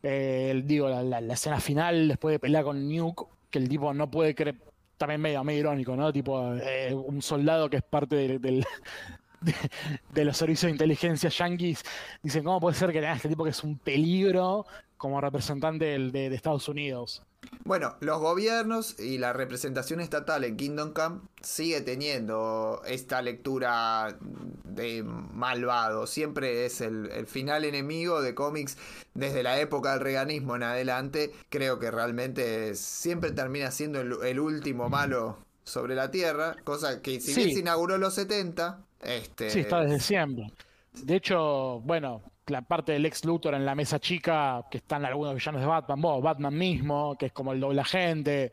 Eh, 0.03 0.49
el- 0.51 0.67
digo, 0.67 0.89
la, 0.89 1.03
la- 1.03 1.21
la 1.21 1.35
escena 1.35 1.61
final, 1.61 2.09
después 2.09 2.33
de 2.33 2.39
pelear 2.39 2.65
con 2.65 2.89
Nuke, 2.89 3.25
que 3.51 3.59
el 3.59 3.69
tipo 3.69 3.93
no 3.95 4.11
puede 4.11 4.35
creer, 4.35 4.57
también 4.97 5.21
medio, 5.21 5.43
medio 5.45 5.61
irónico, 5.61 5.97
¿no? 5.97 6.13
Tipo, 6.13 6.55
eh, 6.55 6.95
un 6.95 7.21
soldado 7.23 7.69
que 7.71 7.79
es 7.79 7.83
parte 7.83 8.17
del- 8.17 8.41
del- 8.41 8.65
de, 9.41 9.55
de 10.15 10.25
los 10.25 10.37
servicios 10.37 10.65
de 10.69 10.71
inteligencia 10.73 11.29
yankees, 11.31 11.83
dicen, 12.23 12.43
¿cómo 12.45 12.59
puede 12.61 12.75
ser 12.77 12.89
que 12.93 13.01
tenga 13.01 13.15
este 13.15 13.29
tipo 13.29 13.45
que 13.45 13.51
es 13.51 13.63
un 13.63 13.79
peligro 13.79 14.67
como 14.97 15.21
representante 15.21 15.85
del- 15.87 16.11
de, 16.13 16.31
de 16.31 16.37
Estados 16.37 16.69
Unidos? 16.69 17.23
Bueno, 17.65 17.97
los 18.01 18.21
gobiernos 18.21 18.99
y 19.01 19.19
la 19.19 19.33
representación 19.33 20.01
estatal 20.01 20.45
en 20.45 20.57
Kingdom 20.57 20.93
Come 20.93 21.21
sigue 21.41 21.81
teniendo 21.81 22.81
esta 22.87 23.23
lectura 23.23 24.17
de 24.21 25.03
malvado. 25.03 26.07
Siempre 26.07 26.65
es 26.67 26.81
el, 26.81 27.11
el 27.11 27.27
final 27.27 27.65
enemigo 27.65 28.23
de 28.23 28.35
cómics 28.35 28.77
desde 29.15 29.43
la 29.43 29.59
época 29.61 29.93
del 29.93 30.01
reganismo 30.01 30.55
en 30.57 30.63
adelante. 30.63 31.33
Creo 31.49 31.79
que 31.79 31.91
realmente 31.91 32.75
siempre 32.77 33.33
termina 33.33 33.71
siendo 33.71 34.01
el, 34.01 34.15
el 34.25 34.39
último 34.41 34.89
malo 34.89 35.39
sobre 35.65 35.95
la 35.97 36.11
Tierra. 36.11 36.57
Cosa 36.63 37.03
que 37.03 37.21
si 37.21 37.35
bien 37.35 37.49
Sí. 37.49 37.55
se 37.55 37.61
inauguró 37.61 37.97
en 37.97 38.01
los 38.03 38.15
70, 38.15 38.79
este, 39.03 39.51
Sí, 39.51 39.61
está 39.61 39.81
desde 39.81 40.01
siempre. 40.01 40.53
De 40.93 41.17
hecho, 41.17 41.81
bueno, 41.81 42.23
la 42.47 42.63
parte 42.63 42.93
del 42.93 43.07
ex 43.07 43.25
Luthor 43.25 43.55
en 43.55 43.65
la 43.67 43.75
mesa 43.75 43.99
chica, 43.99 44.65
que 44.71 44.79
están 44.79 45.05
algunos 45.05 45.35
villanos 45.35 45.61
de 45.61 45.67
Batman, 45.67 46.01
bueno, 46.01 46.21
Batman 46.23 46.57
mismo, 46.57 47.17
que 47.19 47.27
es 47.27 47.33
como 47.33 47.53
el 47.53 47.61
doble 47.61 47.81
agente. 47.81 48.53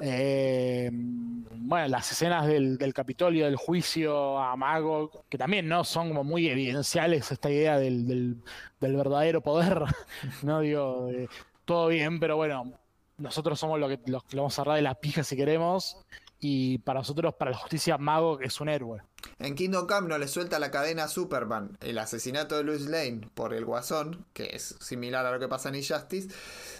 eh, 0.00 0.90
bueno, 0.92 1.88
las 1.88 2.10
escenas 2.12 2.46
del, 2.46 2.78
Capitolio, 2.94 3.46
del 3.46 3.56
juicio 3.56 4.38
a 4.38 4.56
Mago, 4.56 5.24
que 5.28 5.38
también 5.38 5.68
no 5.68 5.84
son 5.84 6.08
como 6.08 6.24
muy 6.24 6.48
evidenciales 6.48 7.30
esta 7.32 7.50
idea 7.50 7.78
del, 7.78 8.42
verdadero 8.80 9.40
poder, 9.42 9.82
¿no? 10.42 10.60
Digo, 10.60 11.06
de- 11.06 11.28
todo 11.64 11.88
bien, 11.88 12.20
pero 12.20 12.36
bueno, 12.36 12.72
nosotros 13.18 13.58
somos 13.58 13.80
los 13.80 13.88
que, 13.90 14.00
los 14.10 14.22
que 14.24 14.36
lo 14.36 14.42
vamos 14.42 14.58
a 14.58 14.62
agarrar 14.62 14.76
de 14.76 14.82
la 14.82 14.94
pija 14.94 15.24
si 15.24 15.36
queremos. 15.36 15.96
Y 16.38 16.78
para 16.78 17.00
nosotros, 17.00 17.34
para 17.34 17.52
la 17.52 17.56
justicia, 17.56 17.96
Mago 17.98 18.40
es 18.40 18.60
un 18.60 18.68
héroe. 18.68 19.02
En 19.38 19.54
Kingdom 19.54 19.86
Come 19.86 20.08
no 20.08 20.18
le 20.18 20.28
suelta 20.28 20.58
la 20.58 20.70
cadena 20.70 21.04
a 21.04 21.08
Superman 21.08 21.76
el 21.80 21.98
asesinato 21.98 22.56
de 22.56 22.64
Louis 22.64 22.82
Lane 22.82 23.28
por 23.34 23.54
el 23.54 23.64
Guasón, 23.64 24.26
que 24.32 24.50
es 24.54 24.76
similar 24.80 25.24
a 25.26 25.30
lo 25.30 25.38
que 25.38 25.48
pasa 25.48 25.70
en 25.70 25.76
Injustice, 25.76 26.28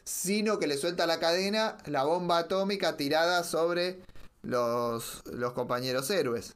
sino 0.05 0.59
que 0.59 0.67
le 0.67 0.77
suelta 0.77 1.07
la 1.07 1.19
cadena 1.19 1.79
la 1.87 2.05
bomba 2.05 2.39
atómica 2.39 2.97
tirada 2.97 3.45
sobre 3.45 4.03
los, 4.43 5.23
los 5.27 5.53
compañeros 5.53 6.09
héroes. 6.11 6.55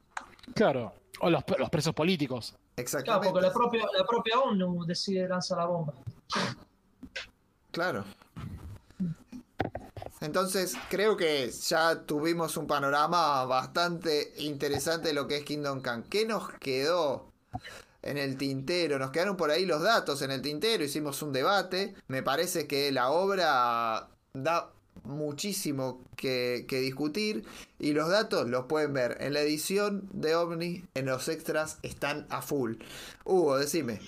Claro, 0.55 0.93
o 1.21 1.31
los, 1.31 1.43
los 1.59 1.71
presos 1.71 1.95
políticos. 1.95 2.51
Claro, 2.51 2.61
Exactamente. 2.77 3.31
porque 3.31 3.47
la 3.47 3.53
propia, 3.53 3.85
la 3.99 4.05
propia 4.07 4.39
ONU 4.41 4.85
decide 4.87 5.29
lanzar 5.29 5.59
la 5.59 5.67
bomba. 5.67 5.95
Claro. 7.71 8.05
Entonces, 10.21 10.77
creo 10.91 11.17
que 11.17 11.51
ya 11.51 12.03
tuvimos 12.05 12.57
un 12.59 12.67
panorama 12.67 13.45
bastante 13.47 14.35
interesante 14.37 15.09
de 15.09 15.15
lo 15.15 15.27
que 15.27 15.39
es 15.39 15.45
Kingdom 15.45 15.81
Come. 15.81 16.05
¿Qué 16.11 16.27
nos 16.27 16.53
quedó 16.59 17.33
en 18.03 18.19
el 18.19 18.37
tintero? 18.37 18.99
Nos 18.99 19.13
quedaron 19.13 19.37
por 19.39 19.51
ahí 19.51 19.65
los 19.65 19.81
datos 19.81 20.21
en 20.21 20.31
el 20.31 20.43
tintero, 20.43 20.85
hicimos 20.85 21.23
un 21.23 21.33
debate. 21.33 21.95
Me 22.09 22.23
parece 22.23 22.67
que 22.67 22.93
la 22.93 23.11
obra 23.11 24.11
da 24.35 24.71
muchísimo 25.05 26.05
que, 26.17 26.67
discutir 26.69 27.45
y 27.79 27.93
los 27.93 28.11
datos 28.11 28.49
los 28.49 28.67
pueden 28.67 28.93
ver 28.93 29.17
en 29.21 29.33
la 29.33 29.41
edición 29.41 30.09
de 30.13 30.35
OVNI, 30.35 30.85
en 30.95 31.07
los 31.07 31.29
extras 31.29 31.79
están 31.83 32.27
a 32.31 32.43
full. 32.43 32.75
Hugo, 33.25 33.59
decime. 33.59 34.01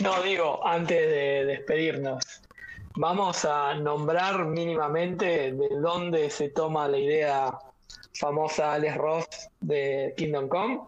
No, 0.00 0.22
digo, 0.22 0.66
antes 0.66 0.98
de 0.98 1.44
despedirnos, 1.44 2.24
vamos 2.96 3.44
a 3.44 3.74
nombrar 3.74 4.44
mínimamente 4.44 5.52
de 5.52 5.68
dónde 5.80 6.30
se 6.30 6.48
toma 6.50 6.88
la 6.88 6.98
idea 6.98 7.58
famosa 8.14 8.74
Alex 8.74 8.96
Ross 8.96 9.26
de 9.60 10.14
Kingdom 10.16 10.48
Come, 10.48 10.80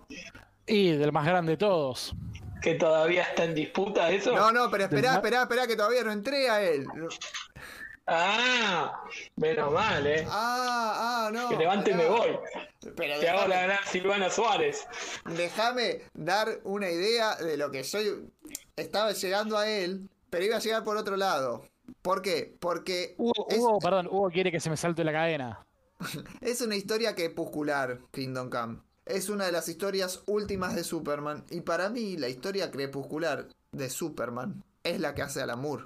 Y 0.66 0.92
del 0.92 1.12
más 1.12 1.26
grande 1.26 1.52
de 1.52 1.56
todos. 1.58 2.14
que 2.62 2.74
todavía 2.74 3.22
está 3.22 3.44
en 3.44 3.54
disputa 3.54 4.10
eso. 4.10 4.34
No, 4.34 4.50
no, 4.52 4.70
pero 4.70 4.84
esperá, 4.84 5.14
esperá, 5.14 5.42
esperá, 5.42 5.66
que 5.66 5.76
todavía 5.76 6.02
no 6.04 6.12
entré 6.12 6.48
a 6.48 6.62
él. 6.62 6.86
Ah, 8.08 9.02
menos 9.34 9.72
mal, 9.72 10.06
¿eh? 10.06 10.24
Ah, 10.28 11.26
ah, 11.26 11.30
no. 11.32 11.48
que 11.48 11.56
levante 11.56 11.90
y 11.90 11.94
me 11.94 12.06
voy. 12.06 12.38
Pero 12.96 13.18
Te 13.18 13.28
hago 13.28 13.48
la 13.48 13.62
gran 13.62 13.78
Silvana 13.84 14.30
Suárez. 14.30 14.86
déjame 15.24 16.02
dar 16.14 16.60
una 16.62 16.88
idea 16.88 17.34
de 17.36 17.56
lo 17.56 17.72
que 17.72 17.82
yo 17.82 17.98
estaba 18.76 19.10
llegando 19.12 19.58
a 19.58 19.68
él, 19.68 20.08
pero 20.30 20.44
iba 20.44 20.56
a 20.56 20.60
llegar 20.60 20.84
por 20.84 20.96
otro 20.96 21.16
lado. 21.16 21.64
¿Por 22.02 22.22
qué? 22.22 22.56
Porque 22.60 23.14
Hugo, 23.18 23.46
es, 23.48 23.58
Hugo, 23.58 23.78
perdón, 23.78 24.06
Hugo 24.06 24.30
quiere 24.30 24.50
que 24.52 24.60
se 24.60 24.70
me 24.70 24.76
salte 24.76 25.04
la 25.04 25.12
cadena. 25.12 25.66
es 26.40 26.60
una 26.60 26.76
historia 26.76 27.14
crepuscular, 27.14 28.00
Kingdom 28.12 28.50
Come. 28.50 28.78
Es 29.04 29.28
una 29.28 29.46
de 29.46 29.52
las 29.52 29.68
historias 29.68 30.22
últimas 30.26 30.74
de 30.74 30.82
Superman. 30.82 31.44
Y 31.50 31.60
para 31.60 31.88
mí, 31.90 32.16
la 32.16 32.28
historia 32.28 32.70
crepuscular 32.70 33.48
de 33.70 33.88
Superman 33.88 34.64
es 34.82 35.00
la 35.00 35.14
que 35.14 35.22
hace 35.22 35.40
Alan 35.42 35.60
Moore. 35.60 35.84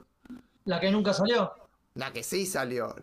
La 0.65 0.81
que 0.81 0.91
nunca 0.91 1.13
salió. 1.13 1.53
La 1.95 2.13
que 2.13 2.23
sí 2.23 2.47
salió. 2.47 2.95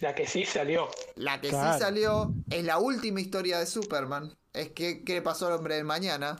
La 0.00 0.14
que 0.14 0.26
sí 0.26 0.44
salió. 0.44 0.88
La 1.16 1.40
que 1.40 1.48
Claro. 1.48 1.72
sí 1.74 1.80
salió 1.80 2.34
es 2.50 2.64
la 2.64 2.78
última 2.78 3.20
historia 3.20 3.58
de 3.58 3.66
Superman. 3.66 4.34
Es 4.52 4.70
que, 4.70 5.02
¿qué 5.02 5.14
le 5.14 5.22
pasó 5.22 5.46
al 5.46 5.54
hombre 5.54 5.76
del 5.76 5.84
mañana? 5.84 6.36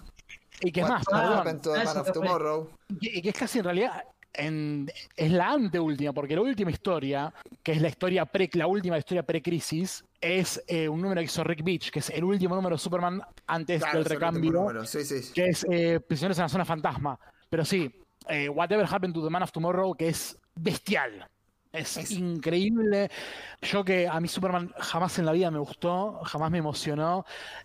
Y 0.61 0.71
que 0.73 0.81
es 0.81 0.89
más, 0.89 1.03
Eso 1.03 1.13
Man 1.13 1.99
of. 1.99 2.13
Tomorrow? 2.13 2.71
y 3.01 3.23
que 3.23 3.31
es 3.31 3.35
casi 3.37 3.59
en 3.59 3.65
realidad 3.65 4.05
en- 4.35 4.91
es 5.17 5.31
la 5.31 5.53
anteúltima, 5.53 6.13
porque 6.13 6.35
la 6.35 6.43
última 6.43 6.71
historia, 6.71 7.33
que 7.63 7.73
es 7.73 7.81
la 7.81 7.89
historia 7.89 8.27
pre, 8.27 8.51
la 8.55 8.67
última 8.67 8.99
historia 8.99 9.23
pre-crisis, 9.23 10.05
es 10.21 10.63
eh, 10.67 10.89
un 10.89 11.01
número 11.01 11.21
que 11.21 11.27
hizo 11.27 11.45
Rick 11.45 11.63
Beach, 11.63 11.91
que 11.91 11.99
es 12.01 12.11
el 12.11 12.25
último 12.25 12.55
número 12.55 12.77
de 12.77 12.81
Superman 12.81 13.23
antes 13.47 13.81
Claro, 13.83 13.99
del 13.99 14.05
recambio, 14.07 14.51
número, 14.53 14.85
Sí, 14.85 15.05
sí. 15.05 15.33
que 15.33 15.47
es 15.47 15.67
eh, 15.71 16.01
Prisioneros 16.01 16.39
en 16.39 16.43
la 16.45 16.49
Zona 16.49 16.65
Fantasma. 16.65 17.19
Pero 17.49 17.65
sí, 17.65 17.91
eh, 18.29 18.49
Whatever 18.49 18.87
Happened 18.91 19.15
to 19.15 19.23
the 19.25 19.31
Man 19.31 19.43
of 19.43 19.53
Tomorrow, 19.53 19.95
que 19.95 20.09
es 20.09 20.37
bestial. 20.55 21.29
Es, 21.73 21.97
Es- 21.97 22.13
increíble. 22.13 23.11
Yo 23.63 23.85
que 23.85 24.07
a 24.07 24.21
mí 24.21 24.29
Superman 24.29 24.73
jamás 24.79 25.19
en 25.19 25.27
la 25.27 25.33
vida 25.33 25.51
me 25.51 25.59
gustó, 25.59 26.21
jamás 26.25 26.51
me 26.51 26.59
emocionó. 26.59 27.25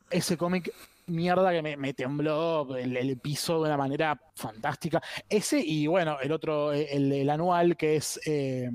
Ese 0.10 0.36
cómic, 0.36 0.74
mierda, 1.10 1.52
que 1.52 1.62
me, 1.62 1.78
me 1.78 1.94
tembló 1.94 2.76
el, 2.76 2.96
el 2.98 3.18
piso 3.20 3.56
de 3.56 3.68
una 3.70 3.78
manera 3.78 4.20
fantástica. 4.36 5.02
Ese 5.28 5.60
y 5.60 5.88
bueno, 5.88 6.18
el 6.22 6.32
otro, 6.32 6.72
el, 6.72 7.12
el 7.12 7.30
anual, 7.30 7.76
que 7.78 7.96
es 7.98 8.20
eh, 8.26 8.70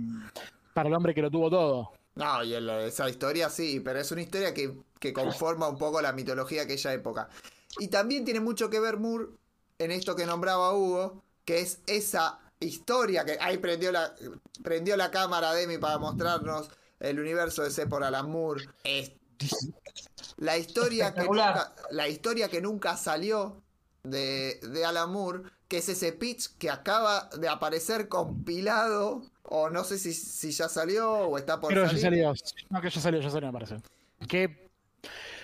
para 0.72 0.88
el 0.88 0.94
hombre 0.94 1.14
que 1.14 1.22
lo 1.22 1.30
tuvo 1.30 1.50
todo. 1.50 1.92
No, 2.16 2.44
y 2.44 2.54
el- 2.54 2.68
esa 2.70 3.08
historia 3.08 3.48
sí, 3.50 3.80
pero 3.80 3.98
es 4.00 4.10
una 4.12 4.22
historia 4.22 4.54
que, 4.54 4.72
que 5.00 5.12
conforma 5.12 5.68
un 5.68 5.78
poco 5.78 6.00
la 6.00 6.12
mitología 6.12 6.64
de 6.64 6.72
aquella 6.72 6.92
época. 6.92 7.28
Y 7.78 7.88
también 7.88 8.24
tiene 8.24 8.40
mucho 8.40 8.70
que 8.70 8.78
ver 8.78 8.98
Moore 8.98 9.26
en 9.78 9.90
esto 9.90 10.14
que 10.14 10.24
nombraba 10.26 10.72
Hugo, 10.74 11.22
que 11.44 11.58
es 11.60 11.80
esa 11.86 12.38
historia 12.60 13.24
que 13.24 13.36
ahí 13.40 13.58
prendió 13.58 13.90
la, 13.90 14.14
prendió 14.62 14.96
la 14.96 15.10
cámara 15.10 15.52
Demi 15.52 15.78
para 15.78 15.98
mostrarnos 15.98 16.70
el 17.00 17.18
universo 17.18 17.62
de 17.64 17.70
C 17.70 17.86
por 17.88 18.04
Alan 18.04 18.30
Moore. 18.30 18.64
Es 18.84 19.10
la 20.36 20.56
historia 20.58 21.14
que 21.14 21.22
nunca, 21.24 21.74
la 21.90 22.08
historia 22.08 22.48
que 22.48 22.60
nunca 22.60 22.96
salió 22.96 23.62
de, 24.02 24.60
de 24.62 24.84
Alan 24.84 25.10
Moore, 25.10 25.42
que 25.68 25.78
es 25.78 25.88
ese 25.88 26.12
pitch 26.12 26.56
que 26.58 26.70
acaba 26.70 27.28
de 27.38 27.48
aparecer 27.48 28.08
compilado, 28.08 29.22
o 29.42 29.70
no 29.70 29.84
sé 29.84 29.98
si, 29.98 30.12
si 30.14 30.50
ya 30.50 30.68
salió 30.68 31.10
o 31.12 31.38
está 31.38 31.60
por 31.60 31.70
Creo 31.72 31.84
que 31.88 31.96
ya 31.96 32.00
salir. 32.00 32.22
salió. 32.24 32.34
No, 32.70 32.80
que 32.80 32.90
ya 32.90 33.00
salió, 33.00 33.20
ya 33.20 33.30
salió, 33.30 33.48
me 33.48 33.52
parece. 33.52 33.76
¿Qué, 34.28 34.70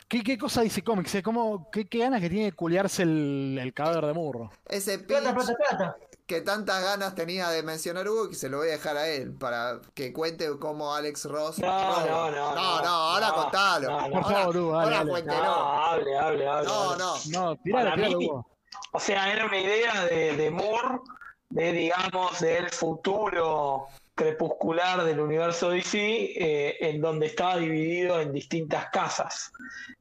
qué, 0.08 0.22
qué 0.22 0.38
cosa 0.38 0.62
dice 0.62 0.82
cómics? 0.82 1.16
¿Cómo, 1.22 1.70
qué, 1.70 1.86
qué 1.88 1.98
ganas 1.98 2.20
que 2.20 2.30
tiene 2.30 2.46
de 2.46 2.52
culiarse 2.52 3.02
el, 3.02 3.58
el 3.60 3.72
cadáver 3.74 4.06
de 4.06 4.12
Murro? 4.14 4.50
Ese 4.66 4.98
pitch 4.98 5.08
Plata, 5.08 5.34
plata, 5.34 5.54
plata. 5.56 5.96
Que 6.30 6.42
tantas 6.42 6.80
ganas 6.80 7.16
tenía 7.16 7.48
de 7.50 7.64
mencionar 7.64 8.08
Hugo 8.08 8.28
que 8.28 8.36
se 8.36 8.48
lo 8.48 8.58
voy 8.58 8.68
a 8.68 8.72
dejar 8.72 8.96
a 8.96 9.08
él 9.08 9.34
para 9.34 9.80
que 9.94 10.12
cuente 10.12 10.48
cómo 10.60 10.94
Alex 10.94 11.24
Ross. 11.24 11.58
No, 11.58 12.06
no, 12.06 12.30
no, 12.30 12.54
no, 12.54 12.82
no, 12.82 12.88
ahora 12.88 13.28
no, 13.30 13.34
contalo. 13.34 13.90
no, 13.90 14.00
no. 14.00 14.10
Por 14.12 14.22
Ahora- 14.22 14.36
favor, 14.38 14.56
Hugo, 14.56 14.72
dale, 14.72 14.84
ahora 14.84 14.96
dale. 14.98 15.10
cuéntelo. 15.10 15.42
No, 15.42 15.84
hable, 15.84 16.18
hable, 16.18 16.48
hable. 16.48 16.66
No, 16.68 16.96
no. 16.96 17.14
No, 17.30 17.56
tirale, 17.56 17.84
Para 17.84 17.94
tirale, 17.96 18.16
mí- 18.16 18.26
Hugo. 18.26 18.46
O 18.92 19.00
sea, 19.00 19.32
era 19.32 19.44
una 19.46 19.58
idea 19.58 20.04
de, 20.04 20.36
de 20.36 20.50
Moore, 20.52 21.00
de 21.48 21.72
digamos, 21.72 22.38
del 22.38 22.70
futuro 22.70 23.88
crepuscular 24.14 25.02
del 25.02 25.18
universo 25.18 25.70
DC, 25.70 25.98
eh, 25.98 26.76
en 26.78 27.00
donde 27.00 27.26
estaba 27.26 27.56
dividido 27.56 28.20
en 28.20 28.32
distintas 28.32 28.88
casas. 28.90 29.50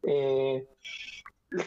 Eh, 0.04 0.64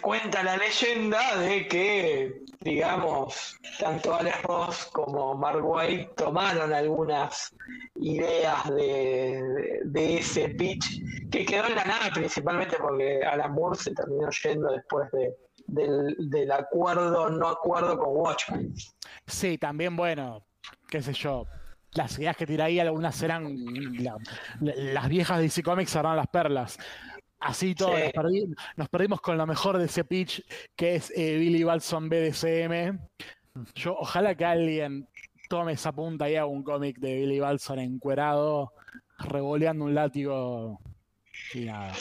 cuenta 0.00 0.42
la 0.42 0.56
leyenda 0.56 1.36
de 1.38 1.66
que, 1.66 2.42
digamos, 2.60 3.56
tanto 3.78 4.14
Alex 4.14 4.42
Ross 4.42 4.88
como 4.92 5.34
Mark 5.34 5.60
White 5.64 6.12
tomaron 6.16 6.72
algunas 6.72 7.54
ideas 7.96 8.68
de, 8.74 10.18
ese 10.18 10.50
pitch 10.50 11.00
que 11.30 11.44
quedó 11.44 11.66
en 11.66 11.74
la 11.74 11.84
nada 11.84 12.10
principalmente 12.12 12.76
porque 12.78 13.20
Alan 13.24 13.52
Moore 13.52 13.78
se 13.78 13.92
terminó 13.94 14.28
yendo 14.44 14.70
después 14.72 15.10
de, 15.12 15.34
del, 15.66 16.52
acuerdo, 16.52 17.30
no 17.30 17.48
acuerdo 17.48 17.98
con 17.98 18.16
Watchmen. 18.16 18.72
Sí, 19.26 19.58
también, 19.58 19.96
bueno, 19.96 20.44
qué 20.88 21.02
sé 21.02 21.12
yo. 21.12 21.46
Las 21.94 22.18
ideas 22.18 22.36
que 22.36 22.46
tiré 22.46 22.62
ahí, 22.62 22.80
algunas 22.80 23.20
eran. 23.22 23.54
la- 24.02 24.16
la- 24.60 24.74
las 24.76 25.08
viejas 25.08 25.36
de 25.38 25.42
DC 25.44 25.62
Comics 25.62 25.94
eran 25.94 26.16
las 26.16 26.26
perlas. 26.28 26.78
Así 27.44 27.74
todo, 27.74 27.96
Sí. 27.96 28.02
nos, 28.04 28.12
perdi- 28.12 28.56
nos 28.76 28.88
perdimos 28.88 29.20
con 29.20 29.36
lo 29.36 29.46
mejor 29.46 29.78
de 29.78 29.86
ese 29.86 30.04
pitch, 30.04 30.42
que 30.76 30.94
es 30.96 31.12
eh, 31.16 31.36
Billy 31.38 31.64
Balson 31.64 32.08
BDCM. 32.08 32.98
Yo, 33.74 33.96
ojalá 33.98 34.34
que 34.34 34.44
alguien 34.44 35.08
tome 35.48 35.72
esa 35.72 35.92
punta 35.92 36.30
y 36.30 36.36
haga 36.36 36.46
un 36.46 36.62
cómic 36.62 36.98
de 36.98 37.14
Billy 37.16 37.40
Balson 37.40 37.78
encuerado, 37.80 38.72
revoleando 39.18 39.84
un 39.84 39.94
látigo. 39.94 40.80
Y 41.54 41.64
nada. 41.66 41.92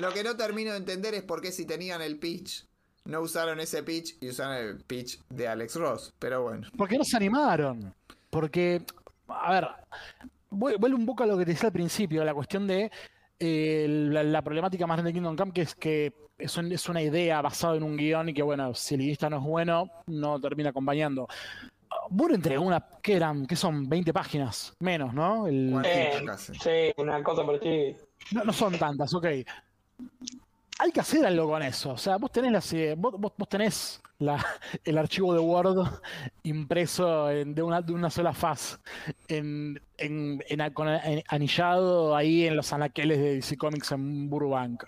Lo 0.00 0.12
que 0.12 0.22
no 0.22 0.36
termino 0.36 0.72
de 0.72 0.76
entender 0.78 1.14
es 1.14 1.22
por 1.22 1.40
qué 1.40 1.52
si 1.52 1.64
tenían 1.66 2.02
el 2.02 2.18
pitch, 2.18 2.66
no 3.04 3.20
usaron 3.20 3.60
ese 3.60 3.82
pitch 3.82 4.16
y 4.20 4.28
usaron 4.28 4.56
el 4.56 4.84
pitch 4.84 5.20
de 5.30 5.48
Alex 5.48 5.74
Ross. 5.76 6.14
Pero 6.18 6.42
bueno. 6.42 6.68
Porque 6.76 6.98
no 6.98 7.04
se 7.04 7.16
animaron. 7.16 7.94
Porque, 8.30 8.82
a 9.28 9.52
ver, 9.52 9.68
vuel- 10.50 10.78
vuelve 10.78 10.96
un 10.96 11.06
poco 11.06 11.24
a 11.24 11.26
lo 11.26 11.36
que 11.38 11.44
te 11.44 11.52
decía 11.52 11.68
al 11.68 11.72
principio, 11.72 12.24
la 12.24 12.34
cuestión 12.34 12.66
de 12.66 12.90
eh, 13.44 13.86
la, 13.88 14.22
la 14.22 14.40
problemática 14.42 14.86
más 14.86 14.96
grande 14.96 15.10
de 15.10 15.14
Kingdom 15.14 15.36
Come, 15.36 15.52
que 15.52 15.62
es 15.62 15.74
que 15.74 16.12
es, 16.38 16.56
un- 16.56 16.70
es 16.70 16.88
una 16.88 17.02
idea 17.02 17.42
basada 17.42 17.76
en 17.76 17.82
un 17.82 17.96
guion 17.96 18.28
y 18.28 18.34
que, 18.34 18.42
bueno, 18.42 18.72
si 18.74 18.94
el 18.94 19.00
guionista 19.00 19.28
no 19.28 19.38
es 19.38 19.42
bueno, 19.42 19.90
no 20.06 20.40
termina 20.40 20.70
acompañando. 20.70 21.26
Moore 22.10 22.36
entregó 22.36 22.62
una, 22.64 22.84
¿qué 23.02 23.14
eran? 23.16 23.46
¿Qué 23.46 23.56
son? 23.56 23.88
20 23.88 24.12
páginas, 24.12 24.74
menos, 24.78 25.12
¿no? 25.12 25.46
El- 25.48 25.70
Bueno. 25.72 25.88
Eh, 25.88 26.24
sí, 26.38 26.92
una 26.96 27.22
cosa 27.22 27.44
por 27.44 27.58
ti. 27.58 27.96
no, 28.32 28.44
no 28.44 28.52
son 28.52 28.78
tantas, 28.78 29.12
ok. 29.12 29.26
Hay 30.82 30.90
que 30.92 31.00
hacer 31.00 31.24
algo 31.26 31.48
con 31.48 31.62
eso. 31.62 31.92
O 31.92 31.98
sea, 31.98 32.16
vos 32.16 32.30
tenés 32.32 32.52
las 32.52 32.72
ideas- 32.72 32.96
vos, 32.98 33.14
vos- 33.18 33.48
tenés 33.48 34.00
el 34.84 34.98
archivo 34.98 35.32
de 35.34 35.40
Word 35.40 35.88
impreso 36.44 37.26
de, 37.26 37.62
una, 37.62 37.80
de 37.82 37.92
una 37.92 38.10
sola 38.10 38.32
faz, 38.32 38.80
anillado 41.28 42.16
ahí 42.16 42.46
en 42.46 42.56
los 42.56 42.72
anaqueles 42.72 43.18
de 43.18 43.34
DC 43.36 43.56
Comics 43.56 43.92
en 43.92 44.28
Burbank, 44.30 44.84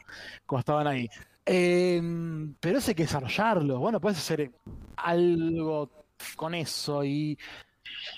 como 0.46 0.58
estaban 0.60 0.86
ahí. 0.86 1.08
Em, 1.46 2.54
pero 2.60 2.78
eso 2.78 2.90
hay 2.90 2.94
que 2.94 3.02
desarrollarlo. 3.04 3.78
Bueno, 3.78 4.00
puedes 4.00 4.18
hacer 4.18 4.50
algo 4.96 5.90
con 6.36 6.54
eso 6.54 7.04
y. 7.04 7.38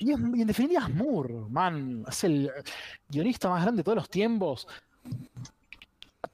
Y, 0.00 0.12
es- 0.12 0.18
y 0.34 0.40
en 0.42 0.46
definitiva 0.46 0.82
es 0.88 0.94
Moore, 0.94 1.34
man. 1.50 2.04
Es 2.08 2.24
el 2.24 2.50
guionista 3.08 3.48
más 3.48 3.62
grande 3.62 3.80
de 3.80 3.84
todos 3.84 3.96
los 3.96 4.10
tiempos. 4.10 4.66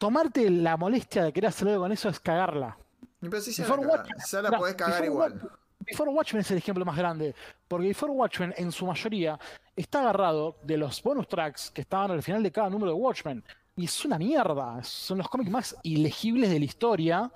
Tomarte 0.02 0.50
la 0.50 0.76
molestia 0.76 1.22
de 1.22 1.32
querer 1.32 1.48
hacer 1.50 1.68
algo 1.68 1.82
con 1.82 1.92
eso 1.92 2.08
es 2.08 2.18
cagarla. 2.18 2.76
Pero 3.20 3.40
si 3.40 3.52
ya, 3.52 3.62
Before 3.62 3.82
la, 3.82 3.88
Watchmen- 3.88 4.42
la 4.42 4.58
podés 4.58 4.74
cagar 4.74 4.94
Before 5.02 5.06
igual. 5.06 5.32
Watchmen- 5.34 5.50
Before 5.86 6.10
Watchmen 6.10 6.40
es 6.40 6.50
el 6.50 6.58
ejemplo 6.58 6.84
más 6.84 6.96
grande, 6.96 7.34
porque 7.68 7.86
Before 7.86 8.12
Watchmen 8.12 8.52
en 8.56 8.72
su 8.72 8.84
mayoría 8.84 9.38
está 9.76 10.00
agarrado 10.00 10.56
de 10.64 10.76
los 10.76 11.00
bonus 11.04 11.28
tracks 11.28 11.70
que 11.70 11.82
estaban 11.82 12.10
al 12.10 12.20
final 12.20 12.42
de 12.42 12.50
cada 12.50 12.68
número 12.68 12.90
de 12.90 12.98
Watchmen. 12.98 13.44
Y 13.76 13.84
es 13.84 14.04
una 14.04 14.18
mierda, 14.18 14.82
son 14.82 15.18
los 15.18 15.28
cómics 15.28 15.50
más 15.52 15.76
ilegibles 15.84 16.50
de 16.50 16.58
la 16.58 16.64
historia 16.64 17.30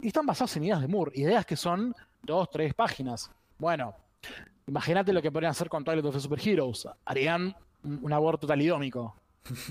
y 0.00 0.08
están 0.08 0.26
basados 0.26 0.56
en 0.56 0.64
ideas 0.64 0.80
de 0.80 0.88
Moore, 0.88 1.12
ideas 1.14 1.46
que 1.46 1.54
son 1.56 1.94
dos, 2.22 2.50
tres 2.50 2.74
páginas. 2.74 3.30
Bueno, 3.58 3.94
imagínate 4.66 5.12
lo 5.12 5.22
que 5.22 5.30
podrían 5.30 5.52
hacer 5.52 5.68
con 5.68 5.84
Twilight 5.84 6.04
of 6.04 6.14
the 6.16 6.20
Superheroes. 6.20 6.88
Harían 7.04 7.54
un 7.84 8.12
aborto 8.12 8.44
talidómico, 8.44 9.14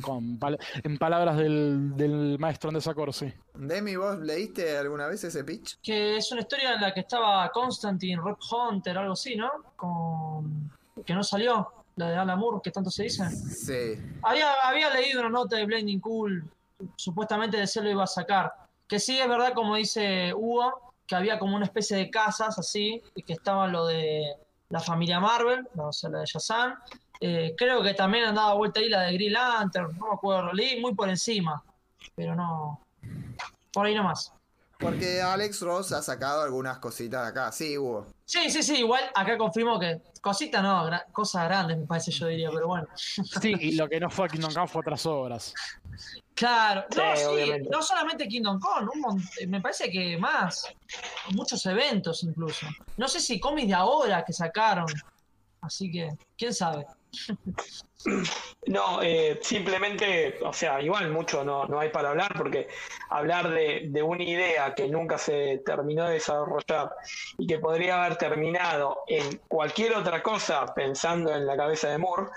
con 0.02 0.40
pal- 0.40 0.58
en 0.84 0.98
palabras 0.98 1.38
del, 1.38 1.96
del 1.96 2.38
maestro 2.40 2.70
Andrés 2.70 2.88
Acorsi. 2.88 3.34
Demi, 3.54 3.96
¿vos 3.96 4.18
leíste 4.20 4.78
alguna 4.78 5.08
vez 5.08 5.24
ese 5.24 5.44
pitch? 5.44 5.80
Que 5.82 6.18
es 6.18 6.32
una 6.32 6.42
historia 6.42 6.74
en 6.74 6.82
la 6.82 6.94
que 6.94 7.02
estaba 7.02 7.50
Constantine, 7.52 8.22
Rock 8.22 8.40
Hunter, 8.52 8.98
algo 8.98 9.14
así, 9.14 9.36
¿no? 9.36 9.52
Con... 9.76 10.72
Que 11.06 11.14
no 11.14 11.24
salió, 11.24 11.72
la 11.96 12.10
de 12.10 12.16
Alan 12.16 12.40
Moore, 12.40 12.60
que 12.64 12.72
tanto 12.72 12.90
se 12.90 13.04
dice. 13.04 13.30
Sí. 13.30 14.02
Había, 14.24 14.52
había 14.64 14.92
leído 14.94 15.20
una 15.22 15.30
nota 15.30 15.58
de 15.58 15.66
Blinding 15.66 16.00
Cool, 16.00 16.44
supuestamente 16.96 17.58
de 17.58 17.68
se 17.68 17.82
lo 17.82 17.90
iba 17.90 18.04
a 18.04 18.08
sacar. 18.08 18.52
Que 18.88 19.00
sí 19.00 19.20
es 19.20 19.28
verdad, 19.28 19.54
como 19.54 19.76
dice 19.76 20.34
Hugo, 20.34 20.94
que 21.06 21.16
había 21.16 21.38
como 21.38 21.56
una 21.56 21.66
especie 21.66 21.98
de 21.98 22.10
casas 22.10 22.58
así, 22.58 23.02
y 23.16 23.22
que 23.22 23.34
estaba 23.34 23.68
lo 23.68 23.86
de 23.86 24.24
la 24.70 24.80
familia 24.80 25.20
Marvel, 25.20 25.68
no 25.76 25.94
sé, 25.94 26.10
la 26.10 26.20
de 26.20 26.26
Shazam. 26.26 26.76
Eh, 27.20 27.56
creo 27.58 27.82
que 27.82 27.94
también 27.94 28.26
andaba 28.26 28.54
vuelta 28.54 28.80
ahí 28.80 28.90
la 28.90 29.02
de 29.04 29.14
Green 29.14 29.34
Lantern, 29.34 29.98
no 29.98 30.08
me 30.08 30.14
acuerdo, 30.14 30.54
leí 30.54 30.80
muy 30.80 30.94
por 30.94 31.10
encima, 31.10 31.64
pero 32.16 32.36
no. 32.36 32.82
Por 33.74 33.86
ahí 33.86 33.96
nomás. 33.96 34.34
Porque 34.80 35.22
Alex 35.22 35.62
Ross 35.62 35.92
ha 35.92 36.04
sacado 36.04 36.44
algunas 36.44 36.78
cositas 36.78 37.24
de 37.24 37.28
acá. 37.30 37.52
Sí, 37.52 37.76
hubo. 37.80 38.06
Sí, 38.26 38.52
sí, 38.52 38.62
sí, 38.62 38.76
igual 38.78 39.02
acá 39.16 39.36
confirmo 39.38 39.80
que 39.80 40.00
cosita 40.22 40.62
no, 40.62 40.86
gra- 40.86 41.06
cosas 41.12 41.46
grandes 41.46 41.80
me 41.80 41.88
parece 41.88 42.12
yo 42.12 42.28
diría, 42.28 42.52
pero 42.54 42.68
bueno. 42.68 42.88
Sí, 43.42 43.56
y 43.60 43.72
lo 43.76 43.90
que 43.90 44.00
no 44.00 44.10
fue 44.12 44.28
Kingdom 44.30 44.54
Come 44.54 44.68
fue 44.68 44.82
otras 44.82 45.04
obras. 45.08 45.54
Claro, 46.36 46.86
no, 46.96 47.16
Sí, 47.16 47.52
no 47.72 47.82
solamente 47.82 48.28
Kingdom 48.28 48.60
Come, 48.60 48.88
un 48.94 49.02
mon- 49.02 49.30
me 49.48 49.62
parece 49.62 49.90
que 49.90 50.16
más, 50.20 50.68
muchos 51.32 51.66
eventos 51.66 52.22
incluso. 52.24 52.68
No 52.98 53.08
sé 53.08 53.20
si 53.20 53.40
cómics 53.40 53.70
de 53.70 53.74
ahora 53.74 54.24
que 54.24 54.34
sacaron, 54.34 54.86
así 55.62 55.90
que, 55.92 56.10
quién 56.38 56.54
sabe. 56.54 56.86
No, 58.68 59.02
eh, 59.02 59.40
simplemente, 59.42 60.40
o 60.44 60.54
sea, 60.54 60.82
igual 60.82 61.10
mucho 61.12 61.44
no, 61.44 61.66
no 61.66 61.80
hay 61.80 61.90
para 61.90 62.10
hablar 62.10 62.34
porque 62.38 62.68
hablar 63.10 63.50
de, 63.50 63.88
de 63.90 64.04
una 64.04 64.24
idea 64.24 64.74
que 64.76 64.88
nunca 64.88 65.18
se 65.18 65.62
terminó 65.66 66.06
de 66.06 66.14
desarrollar 66.14 66.92
y 67.38 67.48
que 67.48 67.60
podría 67.60 68.04
haber 68.04 68.18
terminado 68.18 69.00
en 69.08 69.38
cualquier 69.48 69.96
otra 69.96 70.22
cosa 70.22 70.66
pensando 70.74 71.34
en 71.34 71.46
la 71.46 71.58
cabeza 71.58 71.90
de 71.90 71.98
Moore, 71.98 72.28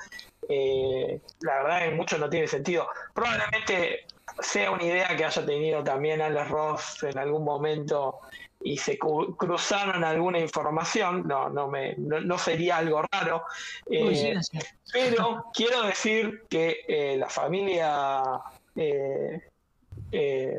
eh, 0.48 1.20
la 1.40 1.62
verdad 1.62 1.84
es 1.84 1.90
que 1.90 1.96
mucho 1.96 2.18
no 2.18 2.30
tiene 2.30 2.48
sentido. 2.48 2.88
Probablemente 3.14 4.06
sea 4.40 4.70
una 4.70 4.84
idea 4.84 5.16
que 5.16 5.24
haya 5.24 5.44
tenido 5.44 5.84
también 5.84 6.20
Alex 6.20 6.48
Ross 6.48 7.02
en 7.02 7.18
algún 7.18 7.44
momento 7.44 8.20
y 8.62 8.76
se 8.76 8.98
cruzaron 8.98 10.04
alguna 10.04 10.38
información, 10.38 11.26
no, 11.26 11.48
no, 11.48 11.68
me, 11.68 11.94
no, 11.96 12.20
no 12.20 12.38
sería 12.38 12.76
algo 12.78 13.02
raro. 13.10 13.44
Eh, 13.90 14.38
pero 14.92 15.46
quiero 15.54 15.82
decir 15.82 16.44
que 16.48 16.80
eh, 16.86 17.16
la 17.16 17.28
familia 17.28 18.22
eh, 18.76 19.40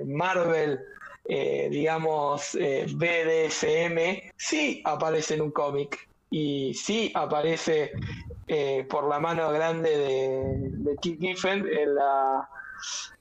Marvel, 0.05 0.79
digamos, 1.25 2.57
BDSM, 2.93 4.31
sí 4.35 4.81
aparece 4.83 5.35
en 5.35 5.41
un 5.41 5.51
cómic 5.51 6.09
y 6.29 6.73
sí 6.73 7.11
aparece 7.13 7.91
por 8.89 9.07
la 9.07 9.19
mano 9.19 9.51
grande 9.51 9.97
de, 9.97 10.43
de 10.57 10.95
Keith 10.97 11.21
Giffen 11.21 11.65
en 11.67 11.95
la 11.95 12.49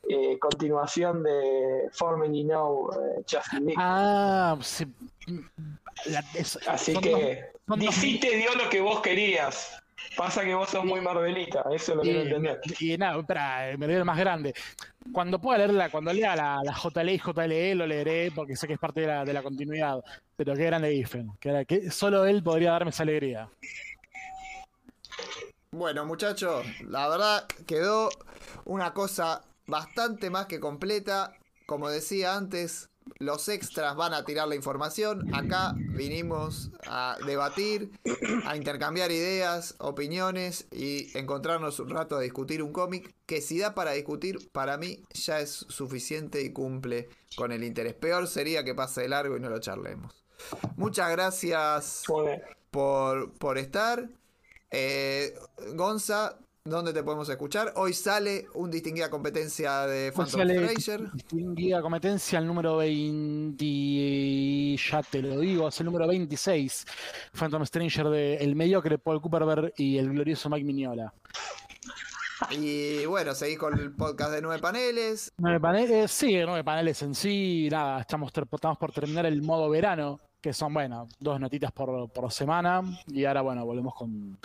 eh, 0.08 0.38
continuación 0.38 1.22
de 1.22 1.88
Formerly 1.92 2.44
Know 2.44 2.90
eh, 2.92 3.22
Justice 3.30 3.60
League. 3.60 3.74
Ah, 3.78 4.56
sí. 4.62 4.86
La- 6.06 6.24
es- 6.34 6.58
Así 6.68 6.92
son 6.94 7.02
que 7.02 7.44
dos- 7.66 7.78
DC 7.78 8.18
te 8.20 8.36
dio 8.36 8.54
lo 8.54 8.68
que 8.68 8.80
vos 8.80 9.00
querías. 9.00 9.76
Pasa 10.16 10.42
que 10.42 10.54
vos 10.54 10.68
sos 10.70 10.84
muy 10.84 11.00
Marvelita, 11.00 11.62
eso 11.72 11.92
es 11.92 11.96
lo 11.96 12.02
que 12.02 12.24
no 12.40 12.56
y, 12.80 12.96
nada, 12.98 13.20
espera, 13.20 13.74
me 13.78 13.84
olvidé 13.84 13.98
el 13.98 14.04
más 14.04 14.18
grande. 14.18 14.54
Cuando 15.12 15.38
pueda 15.40 15.58
leerla, 15.58 15.88
cuando 15.90 16.12
lea 16.12 16.34
la, 16.34 16.60
la 16.64 16.72
JLE 16.72 17.14
y 17.14 17.18
JLE 17.18 17.74
lo 17.74 17.86
leeré 17.86 18.32
porque 18.34 18.56
sé 18.56 18.66
que 18.66 18.72
es 18.72 18.78
parte 18.78 19.02
de 19.02 19.06
la, 19.06 19.24
de 19.24 19.32
la 19.32 19.42
continuidad. 19.42 20.02
Pero 20.36 20.54
qué 20.56 20.64
grande 20.64 20.92
Giffen. 20.94 21.30
Que, 21.38 21.50
era- 21.50 21.64
que 21.64 21.90
solo 21.90 22.24
él 22.24 22.42
podría 22.42 22.72
darme 22.72 22.90
esa 22.90 23.02
alegría. 23.04 23.48
Bueno, 25.70 26.04
muchachos, 26.04 26.66
la 26.88 27.08
verdad 27.08 27.46
quedó 27.66 28.08
una 28.64 28.92
cosa 28.92 29.42
bastante 29.70 30.30
más 30.30 30.46
que 30.46 30.60
completa. 30.60 31.32
Como 31.66 31.88
decía 31.88 32.34
antes, 32.34 32.90
los 33.18 33.48
extras 33.48 33.96
van 33.96 34.14
a 34.14 34.24
tirar 34.24 34.48
la 34.48 34.54
información. 34.54 35.34
Acá 35.34 35.74
vinimos 35.76 36.70
a 36.86 37.16
debatir, 37.26 37.90
a 38.44 38.56
intercambiar 38.56 39.10
ideas, 39.10 39.74
opiniones 39.78 40.66
y 40.70 41.16
encontrarnos 41.16 41.80
un 41.80 41.90
rato 41.90 42.16
a 42.16 42.20
discutir 42.20 42.62
un 42.62 42.72
cómic 42.72 43.14
que 43.26 43.40
si 43.40 43.58
da 43.58 43.74
para 43.74 43.92
discutir, 43.92 44.50
para 44.52 44.76
mí 44.76 45.02
ya 45.12 45.40
es 45.40 45.50
suficiente 45.50 46.42
y 46.42 46.52
cumple 46.52 47.08
con 47.36 47.52
el 47.52 47.64
interés. 47.64 47.94
Peor 47.94 48.26
sería 48.26 48.64
que 48.64 48.74
pase 48.74 49.02
de 49.02 49.08
largo 49.08 49.36
y 49.36 49.40
no 49.40 49.48
lo 49.48 49.60
charlemos. 49.60 50.24
Muchas 50.76 51.10
gracias 51.10 52.04
por, 52.70 53.32
por 53.34 53.58
estar. 53.58 54.08
Eh, 54.70 55.34
Gonza, 55.74 56.38
¿dónde 56.64 56.92
te 56.92 57.02
podemos 57.02 57.28
escuchar? 57.28 57.72
Hoy 57.76 57.94
sale 57.94 58.46
un 58.54 58.70
distinguida 58.70 59.08
competencia 59.08 59.86
de 59.86 60.12
Phantom 60.12 60.42
Fraser. 60.42 61.10
distinguida 61.12 61.80
competencia 61.80 62.38
el 62.38 62.46
número 62.46 62.76
20, 62.76 64.76
ya 64.76 65.02
te 65.02 65.22
lo 65.22 65.40
digo, 65.40 65.68
es 65.68 65.80
el 65.80 65.86
número 65.86 66.06
26, 66.06 66.86
Phantom 67.32 67.64
Stranger 67.64 68.08
de 68.08 68.36
el 68.36 68.54
mediocre 68.54 68.98
Paul 68.98 69.22
Cooperberg 69.22 69.72
y 69.76 69.98
el 69.98 70.10
glorioso 70.10 70.50
Mike 70.50 70.64
Mignola. 70.64 71.14
Y 72.50 73.04
bueno, 73.06 73.34
seguís 73.34 73.58
con 73.58 73.78
el 73.78 73.92
podcast 73.92 74.32
de 74.32 74.42
nueve 74.42 74.60
paneles. 74.60 75.32
Nueve 75.38 75.60
paneles, 75.60 76.10
sí, 76.10 76.38
nueve 76.44 76.64
paneles 76.64 77.00
en 77.02 77.14
sí, 77.14 77.68
nada, 77.70 78.00
estamos, 78.00 78.32
estamos 78.34 78.78
por 78.78 78.92
terminar 78.92 79.26
el 79.26 79.42
modo 79.42 79.68
verano, 79.70 80.20
que 80.40 80.52
son, 80.52 80.72
bueno, 80.72 81.08
dos 81.18 81.40
notitas 81.40 81.72
por, 81.72 82.10
por 82.10 82.32
semana, 82.32 82.82
y 83.08 83.26
ahora, 83.26 83.42
bueno, 83.42 83.66
volvemos 83.66 83.94
con, 83.94 84.38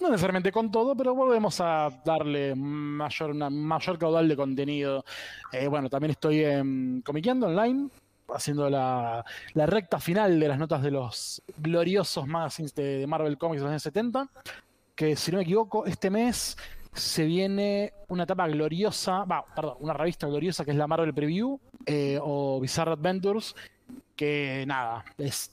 no 0.00 0.10
necesariamente 0.10 0.52
con 0.52 0.70
todo, 0.70 0.94
pero 0.94 1.14
volvemos 1.14 1.60
a 1.60 1.90
darle 2.04 2.54
mayor, 2.54 3.30
una 3.30 3.50
mayor 3.50 3.98
caudal 3.98 4.28
de 4.28 4.36
contenido. 4.36 5.04
Eh, 5.52 5.66
bueno, 5.68 5.88
también 5.88 6.10
estoy 6.10 6.44
en 6.44 7.02
Comiqueando 7.02 7.46
Online, 7.46 7.88
haciendo 8.28 8.68
la, 8.68 9.24
la 9.54 9.66
recta 9.66 9.98
final 9.98 10.38
de 10.38 10.48
las 10.48 10.58
notas 10.58 10.82
de 10.82 10.90
los 10.90 11.42
gloriosos 11.58 12.26
magazines 12.26 12.74
de, 12.74 13.06
Marvel 13.06 13.38
Comics 13.38 13.60
de 13.60 13.64
los 13.64 13.70
años 13.70 13.82
70, 13.82 14.28
que 14.94 15.16
si 15.16 15.30
no 15.30 15.38
me 15.38 15.44
equivoco, 15.44 15.86
este 15.86 16.10
mes 16.10 16.56
se 16.92 17.24
viene 17.24 17.92
una 18.08 18.24
etapa 18.24 18.48
gloriosa, 18.48 19.24
va, 19.24 19.44
perdón, 19.44 19.76
una 19.80 19.92
revista 19.92 20.26
gloriosa 20.26 20.64
que 20.64 20.70
es 20.70 20.76
la 20.76 20.86
Marvel 20.86 21.12
Preview 21.12 21.58
eh, 21.84 22.18
o 22.22 22.58
Bizarre 22.60 22.92
Adventures, 22.92 23.54
que 24.14 24.64
nada, 24.66 25.04
es 25.18 25.50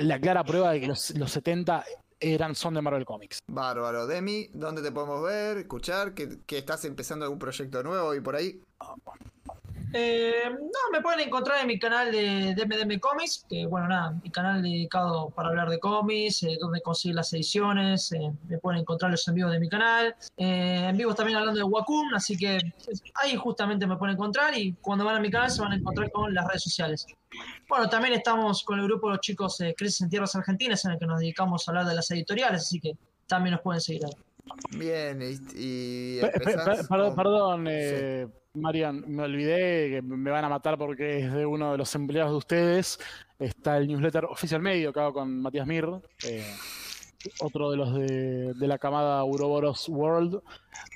la 0.00 0.18
clara 0.18 0.44
prueba 0.44 0.72
de 0.72 0.80
que 0.80 0.86
los, 0.86 1.10
los 1.10 1.30
70 1.30 1.84
eran, 2.20 2.54
son 2.54 2.74
de 2.74 2.82
Marvel 2.82 3.04
Comics. 3.04 3.40
Bárbaro. 3.46 4.06
Demi, 4.06 4.48
¿dónde 4.52 4.82
te 4.82 4.92
podemos 4.92 5.22
ver, 5.22 5.58
escuchar? 5.58 6.14
¿Que, 6.14 6.38
que 6.46 6.58
estás 6.58 6.84
empezando 6.84 7.24
algún 7.24 7.38
proyecto 7.38 7.82
nuevo 7.82 8.14
y 8.14 8.20
por 8.20 8.36
ahí? 8.36 8.60
Eh, 9.92 10.50
no, 10.50 10.92
me 10.92 11.00
pueden 11.00 11.20
encontrar 11.20 11.60
en 11.60 11.66
mi 11.66 11.78
canal 11.78 12.12
de 12.12 12.54
DMDM 12.54 12.98
Comics, 12.98 13.46
que 13.48 13.66
bueno, 13.66 13.88
nada, 13.88 14.10
mi 14.22 14.30
canal 14.30 14.62
dedicado 14.62 15.30
para 15.30 15.48
hablar 15.48 15.70
de 15.70 15.78
cómics, 15.78 16.42
eh, 16.42 16.58
donde 16.60 16.80
conseguir 16.82 17.16
las 17.16 17.32
ediciones, 17.32 18.12
eh, 18.12 18.32
me 18.48 18.58
pueden 18.58 18.80
encontrar 18.80 19.10
los 19.10 19.26
en 19.28 19.34
vivos 19.34 19.52
de 19.52 19.60
mi 19.60 19.68
canal, 19.68 20.14
en 20.36 20.96
vivos 20.96 21.16
también 21.16 21.38
hablando 21.38 21.58
de 21.58 21.64
Wacom, 21.64 22.14
así 22.14 22.36
que 22.36 22.58
ahí 23.14 23.36
justamente 23.36 23.86
me 23.86 23.96
pueden 23.96 24.14
encontrar 24.14 24.56
y 24.56 24.74
cuando 24.74 25.04
van 25.04 25.16
a 25.16 25.20
mi 25.20 25.30
canal 25.30 25.50
se 25.50 25.62
van 25.62 25.72
a 25.72 25.76
encontrar 25.76 26.10
con 26.10 26.32
las 26.34 26.46
redes 26.46 26.62
sociales. 26.62 27.06
Bueno, 27.68 27.88
también 27.88 28.14
estamos 28.14 28.62
con 28.64 28.78
el 28.78 28.86
grupo 28.86 29.08
de 29.08 29.14
los 29.14 29.20
chicos 29.20 29.58
Crisis 29.76 30.02
en 30.02 30.08
Tierras 30.08 30.34
Argentinas, 30.34 30.84
en 30.84 30.92
el 30.92 30.98
que 30.98 31.06
nos 31.06 31.20
dedicamos 31.20 31.66
a 31.66 31.70
hablar 31.70 31.86
de 31.86 31.94
las 31.94 32.10
editoriales, 32.10 32.62
así 32.62 32.80
que 32.80 32.92
también 33.26 33.52
nos 33.52 33.62
pueden 33.62 33.80
seguir 33.80 34.04
ahí. 34.04 34.27
Bien, 34.76 35.20
y, 35.22 35.38
y 35.58 36.18
empezás 36.20 36.86
perdón, 36.88 37.06
con- 37.08 37.16
perdón, 37.16 37.66
eh, 37.68 38.26
Marian, 38.54 39.04
me 39.06 39.22
olvidé 39.24 39.90
que 39.90 40.02
me 40.02 40.30
van 40.30 40.44
a 40.44 40.48
matar 40.48 40.78
porque 40.78 41.18
es 41.20 41.32
de 41.32 41.46
uno 41.46 41.72
de 41.72 41.78
los 41.78 41.94
empleados 41.94 42.32
de 42.32 42.36
ustedes. 42.38 42.98
Está 43.38 43.76
el 43.78 43.86
newsletter 43.88 44.24
Oficial 44.24 44.60
Medio 44.60 44.92
que 44.92 44.98
hago 45.00 45.12
con 45.12 45.40
Matías 45.42 45.66
Mir, 45.66 45.86
eh, 46.24 46.44
otro 47.40 47.70
de 47.70 47.76
los 47.76 47.94
de, 47.94 48.54
de 48.54 48.66
la 48.66 48.78
camada 48.78 49.22
Uroboros 49.24 49.88
World. 49.88 50.40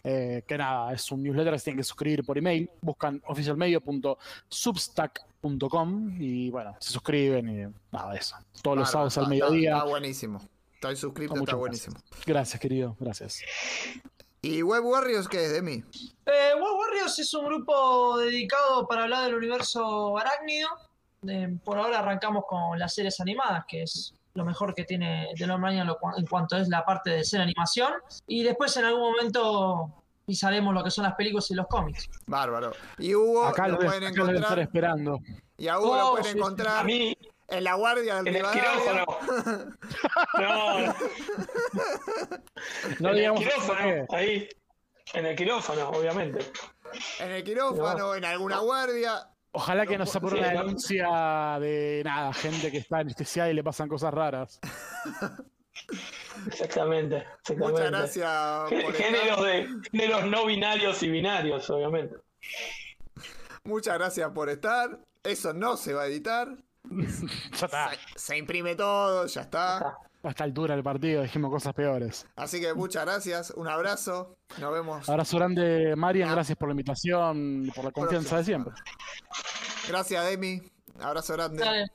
eh, 0.04 0.42
que 0.46 0.58
nada, 0.58 0.92
es 0.92 1.10
un 1.12 1.22
newsletter 1.22 1.52
que 1.52 1.58
se 1.60 1.64
tienen 1.64 1.78
que 1.78 1.84
suscribir 1.84 2.24
por 2.24 2.36
email. 2.38 2.68
Buscan 2.80 3.22
oficialmedio.substack.com 3.26 6.16
y 6.20 6.50
bueno, 6.50 6.74
se 6.80 6.90
suscriben 6.92 7.48
y 7.48 7.66
nada, 7.92 8.14
eso. 8.16 8.34
Todos 8.62 8.78
los 8.78 8.90
sábados 8.90 9.16
al 9.18 9.24
está- 9.24 9.30
mediodía. 9.30 9.76
Está, 9.76 9.84
buenísimo. 9.88 10.40
Estoy 10.82 10.96
suscrito, 10.96 11.36
está 11.36 11.54
buenísimo. 11.54 11.94
Gracias, 12.26 12.60
querido, 12.60 12.96
gracias. 12.98 13.40
¿Y 14.40 14.62
Web 14.62 14.84
Warriors 14.84 15.28
qué 15.28 15.44
es, 15.44 15.52
Demi? 15.52 15.74
Eh, 16.26 16.54
Web 16.56 16.74
Warriors 16.76 17.16
es 17.20 17.32
un 17.34 17.44
grupo 17.46 18.18
dedicado 18.18 18.88
para 18.88 19.04
hablar 19.04 19.26
del 19.26 19.36
universo 19.36 20.18
arácnido. 20.18 20.68
Eh, 21.28 21.56
por 21.64 21.78
ahora 21.78 22.00
arrancamos 22.00 22.46
con 22.48 22.76
las 22.80 22.92
series 22.94 23.20
animadas, 23.20 23.64
que 23.68 23.82
es 23.84 24.12
lo 24.34 24.44
mejor 24.44 24.74
que 24.74 24.82
tiene 24.82 25.28
The 25.38 25.46
Long 25.46 25.60
Run 25.62 25.70
en, 25.70 25.86
lo 25.86 26.00
cua- 26.00 26.18
en 26.18 26.26
cuanto 26.26 26.56
es 26.56 26.66
la 26.68 26.84
parte 26.84 27.10
de 27.10 27.22
ser 27.22 27.40
animación. 27.42 27.92
Y 28.26 28.42
después 28.42 28.76
en 28.76 28.84
algún 28.86 29.02
momento 29.12 30.02
pisaremos 30.26 30.74
lo 30.74 30.82
que 30.82 30.90
son 30.90 31.04
las 31.04 31.14
películas 31.14 31.48
y 31.52 31.54
los 31.54 31.68
cómics. 31.68 32.10
Bárbaro. 32.26 32.72
Y 32.98 33.14
Hugo 33.14 33.44
Acá 33.44 33.68
lo 33.68 33.74
lo, 33.74 33.84
pueden 33.86 34.02
acá 34.02 34.16
lo 34.16 34.26
deben 34.26 34.42
estar 34.42 34.58
encontrar. 34.58 34.58
esperando. 34.58 35.20
Y 35.56 35.68
a 35.68 35.78
Hugo 35.78 35.96
lo 35.96 36.06
Oh, 36.08 36.10
pueden 36.10 36.24
sí, 36.24 36.32
sí. 36.32 36.38
encontrar 36.38 36.78
A 36.80 36.82
mí, 36.82 37.16
en 37.52 37.64
la 37.64 37.74
guardia 37.74 38.22
del 38.22 38.36
en 38.36 38.44
el 38.44 38.50
quirófano. 38.50 39.04
No, 40.38 40.80
no, 40.86 40.94
No 43.00 43.08
en 43.10 43.14
el 43.14 43.16
digamos 43.16 43.44
por 43.44 43.52
quirófano, 43.52 44.06
ahí. 44.10 44.48
En 45.14 45.26
el 45.26 45.36
quirófano, 45.36 45.88
obviamente. 45.90 46.40
En 47.20 47.30
el 47.30 47.44
quirófano, 47.44 48.14
en 48.14 48.24
alguna 48.24 48.58
guardia. 48.60 49.28
Ojalá 49.52 49.86
que 49.86 49.98
No 49.98 50.06
sea 50.06 50.20
por 50.20 50.32
sí, 50.32 50.38
una 50.38 50.52
no. 50.52 50.60
denuncia 50.60 51.58
de 51.60 52.02
nada, 52.04 52.32
gente 52.32 52.70
que 52.70 52.78
está 52.78 52.98
anestesiada 52.98 53.50
y 53.50 53.54
le 53.54 53.62
pasan 53.62 53.88
cosas 53.88 54.14
raras. 54.14 54.58
Exactamente. 56.46 57.16
exactamente. 57.16 57.72
Muchas 57.72 57.90
gracias 57.90 58.70
por 58.70 58.94
Géneros, 58.94 59.44
de, 59.44 59.68
géneros 59.90 60.24
no 60.26 60.46
binarios 60.46 61.02
y 61.02 61.10
binarios, 61.10 61.68
obviamente. 61.68 62.16
Muchas 63.64 63.98
gracias 63.98 64.30
por 64.30 64.48
estar. 64.48 64.98
Eso 65.22 65.52
no 65.52 65.76
se 65.76 65.92
va 65.92 66.02
a 66.02 66.06
editar. 66.06 66.48
Ya 67.58 67.66
está. 67.66 67.90
Se, 67.90 67.98
se 68.16 68.36
imprime 68.38 68.74
todo, 68.74 69.26
ya 69.26 69.42
está. 69.42 69.98
A 70.24 70.28
esta 70.28 70.44
altura 70.44 70.74
del 70.74 70.84
partido 70.84 71.22
dijimos 71.22 71.50
cosas 71.50 71.74
peores. 71.74 72.26
Así 72.36 72.60
que 72.60 72.74
muchas 72.74 73.04
gracias. 73.04 73.50
Un 73.56 73.66
abrazo. 73.66 74.36
Nos 74.58 74.72
vemos. 74.72 75.08
Abrazo 75.08 75.36
grande, 75.36 75.94
Marian. 75.96 76.28
Ah. 76.28 76.32
Gracias 76.32 76.56
por 76.56 76.68
la 76.68 76.72
invitación 76.72 77.64
y 77.66 77.70
por 77.72 77.84
la 77.84 77.90
confianza 77.90 78.36
de 78.38 78.44
siempre. 78.44 78.72
Gracias, 79.88 80.24
Demi. 80.26 80.62
Abrazo 81.00 81.32
grande. 81.32 81.64
Dale. 81.64 81.86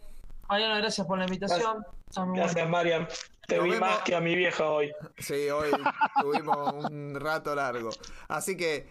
Mariano, 0.49 0.75
gracias 0.77 1.07
por 1.07 1.17
la 1.17 1.24
invitación. 1.25 1.85
Gracias, 2.33 2.69
Mariam. 2.69 3.07
Te 3.48 3.56
Nos 3.57 3.64
vi 3.66 3.72
vemos. 3.72 3.90
más 3.90 3.99
que 4.01 4.16
a 4.16 4.19
mi 4.19 4.35
vieja 4.35 4.66
hoy. 4.66 4.91
Sí, 5.19 5.49
hoy 5.49 5.72
tuvimos 6.22 6.83
un 6.85 7.16
rato 7.16 7.56
largo. 7.56 7.91
Así 8.27 8.57
que 8.57 8.90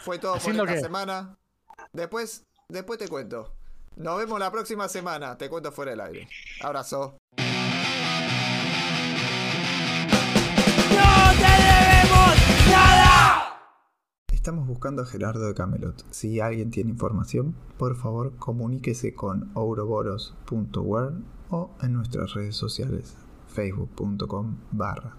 fue 0.00 0.18
todo 0.20 0.32
por 0.32 0.38
¿Haciendo 0.38 0.62
esta 0.62 0.74
qué? 0.76 0.80
semana. 0.80 1.36
Después, 1.92 2.44
después 2.68 2.98
te 3.00 3.08
cuento. 3.08 3.52
Nos 3.98 4.16
vemos 4.16 4.38
la 4.38 4.50
próxima 4.52 4.86
semana. 4.86 5.36
Te 5.36 5.48
cuento 5.50 5.72
fuera 5.72 5.90
del 5.90 6.00
aire. 6.00 6.28
Abrazo. 6.62 7.16
Estamos 14.32 14.66
buscando 14.68 15.02
a 15.02 15.06
Gerardo 15.06 15.46
de 15.46 15.54
Camelot. 15.54 16.04
Si 16.10 16.38
alguien 16.38 16.70
tiene 16.70 16.90
información, 16.90 17.56
por 17.76 17.96
favor 17.96 18.36
comuníquese 18.36 19.14
con 19.14 19.50
ouroboros.world 19.54 21.24
o 21.50 21.70
en 21.82 21.92
nuestras 21.92 22.34
redes 22.34 22.56
sociales 22.56 23.16
facebook.com 23.48 24.58
barra 24.70 25.16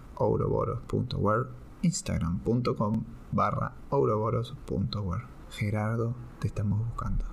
instagram.com 1.82 3.04
barra 3.32 3.74
Gerardo, 5.52 6.16
te 6.40 6.48
estamos 6.48 6.80
buscando. 6.80 7.26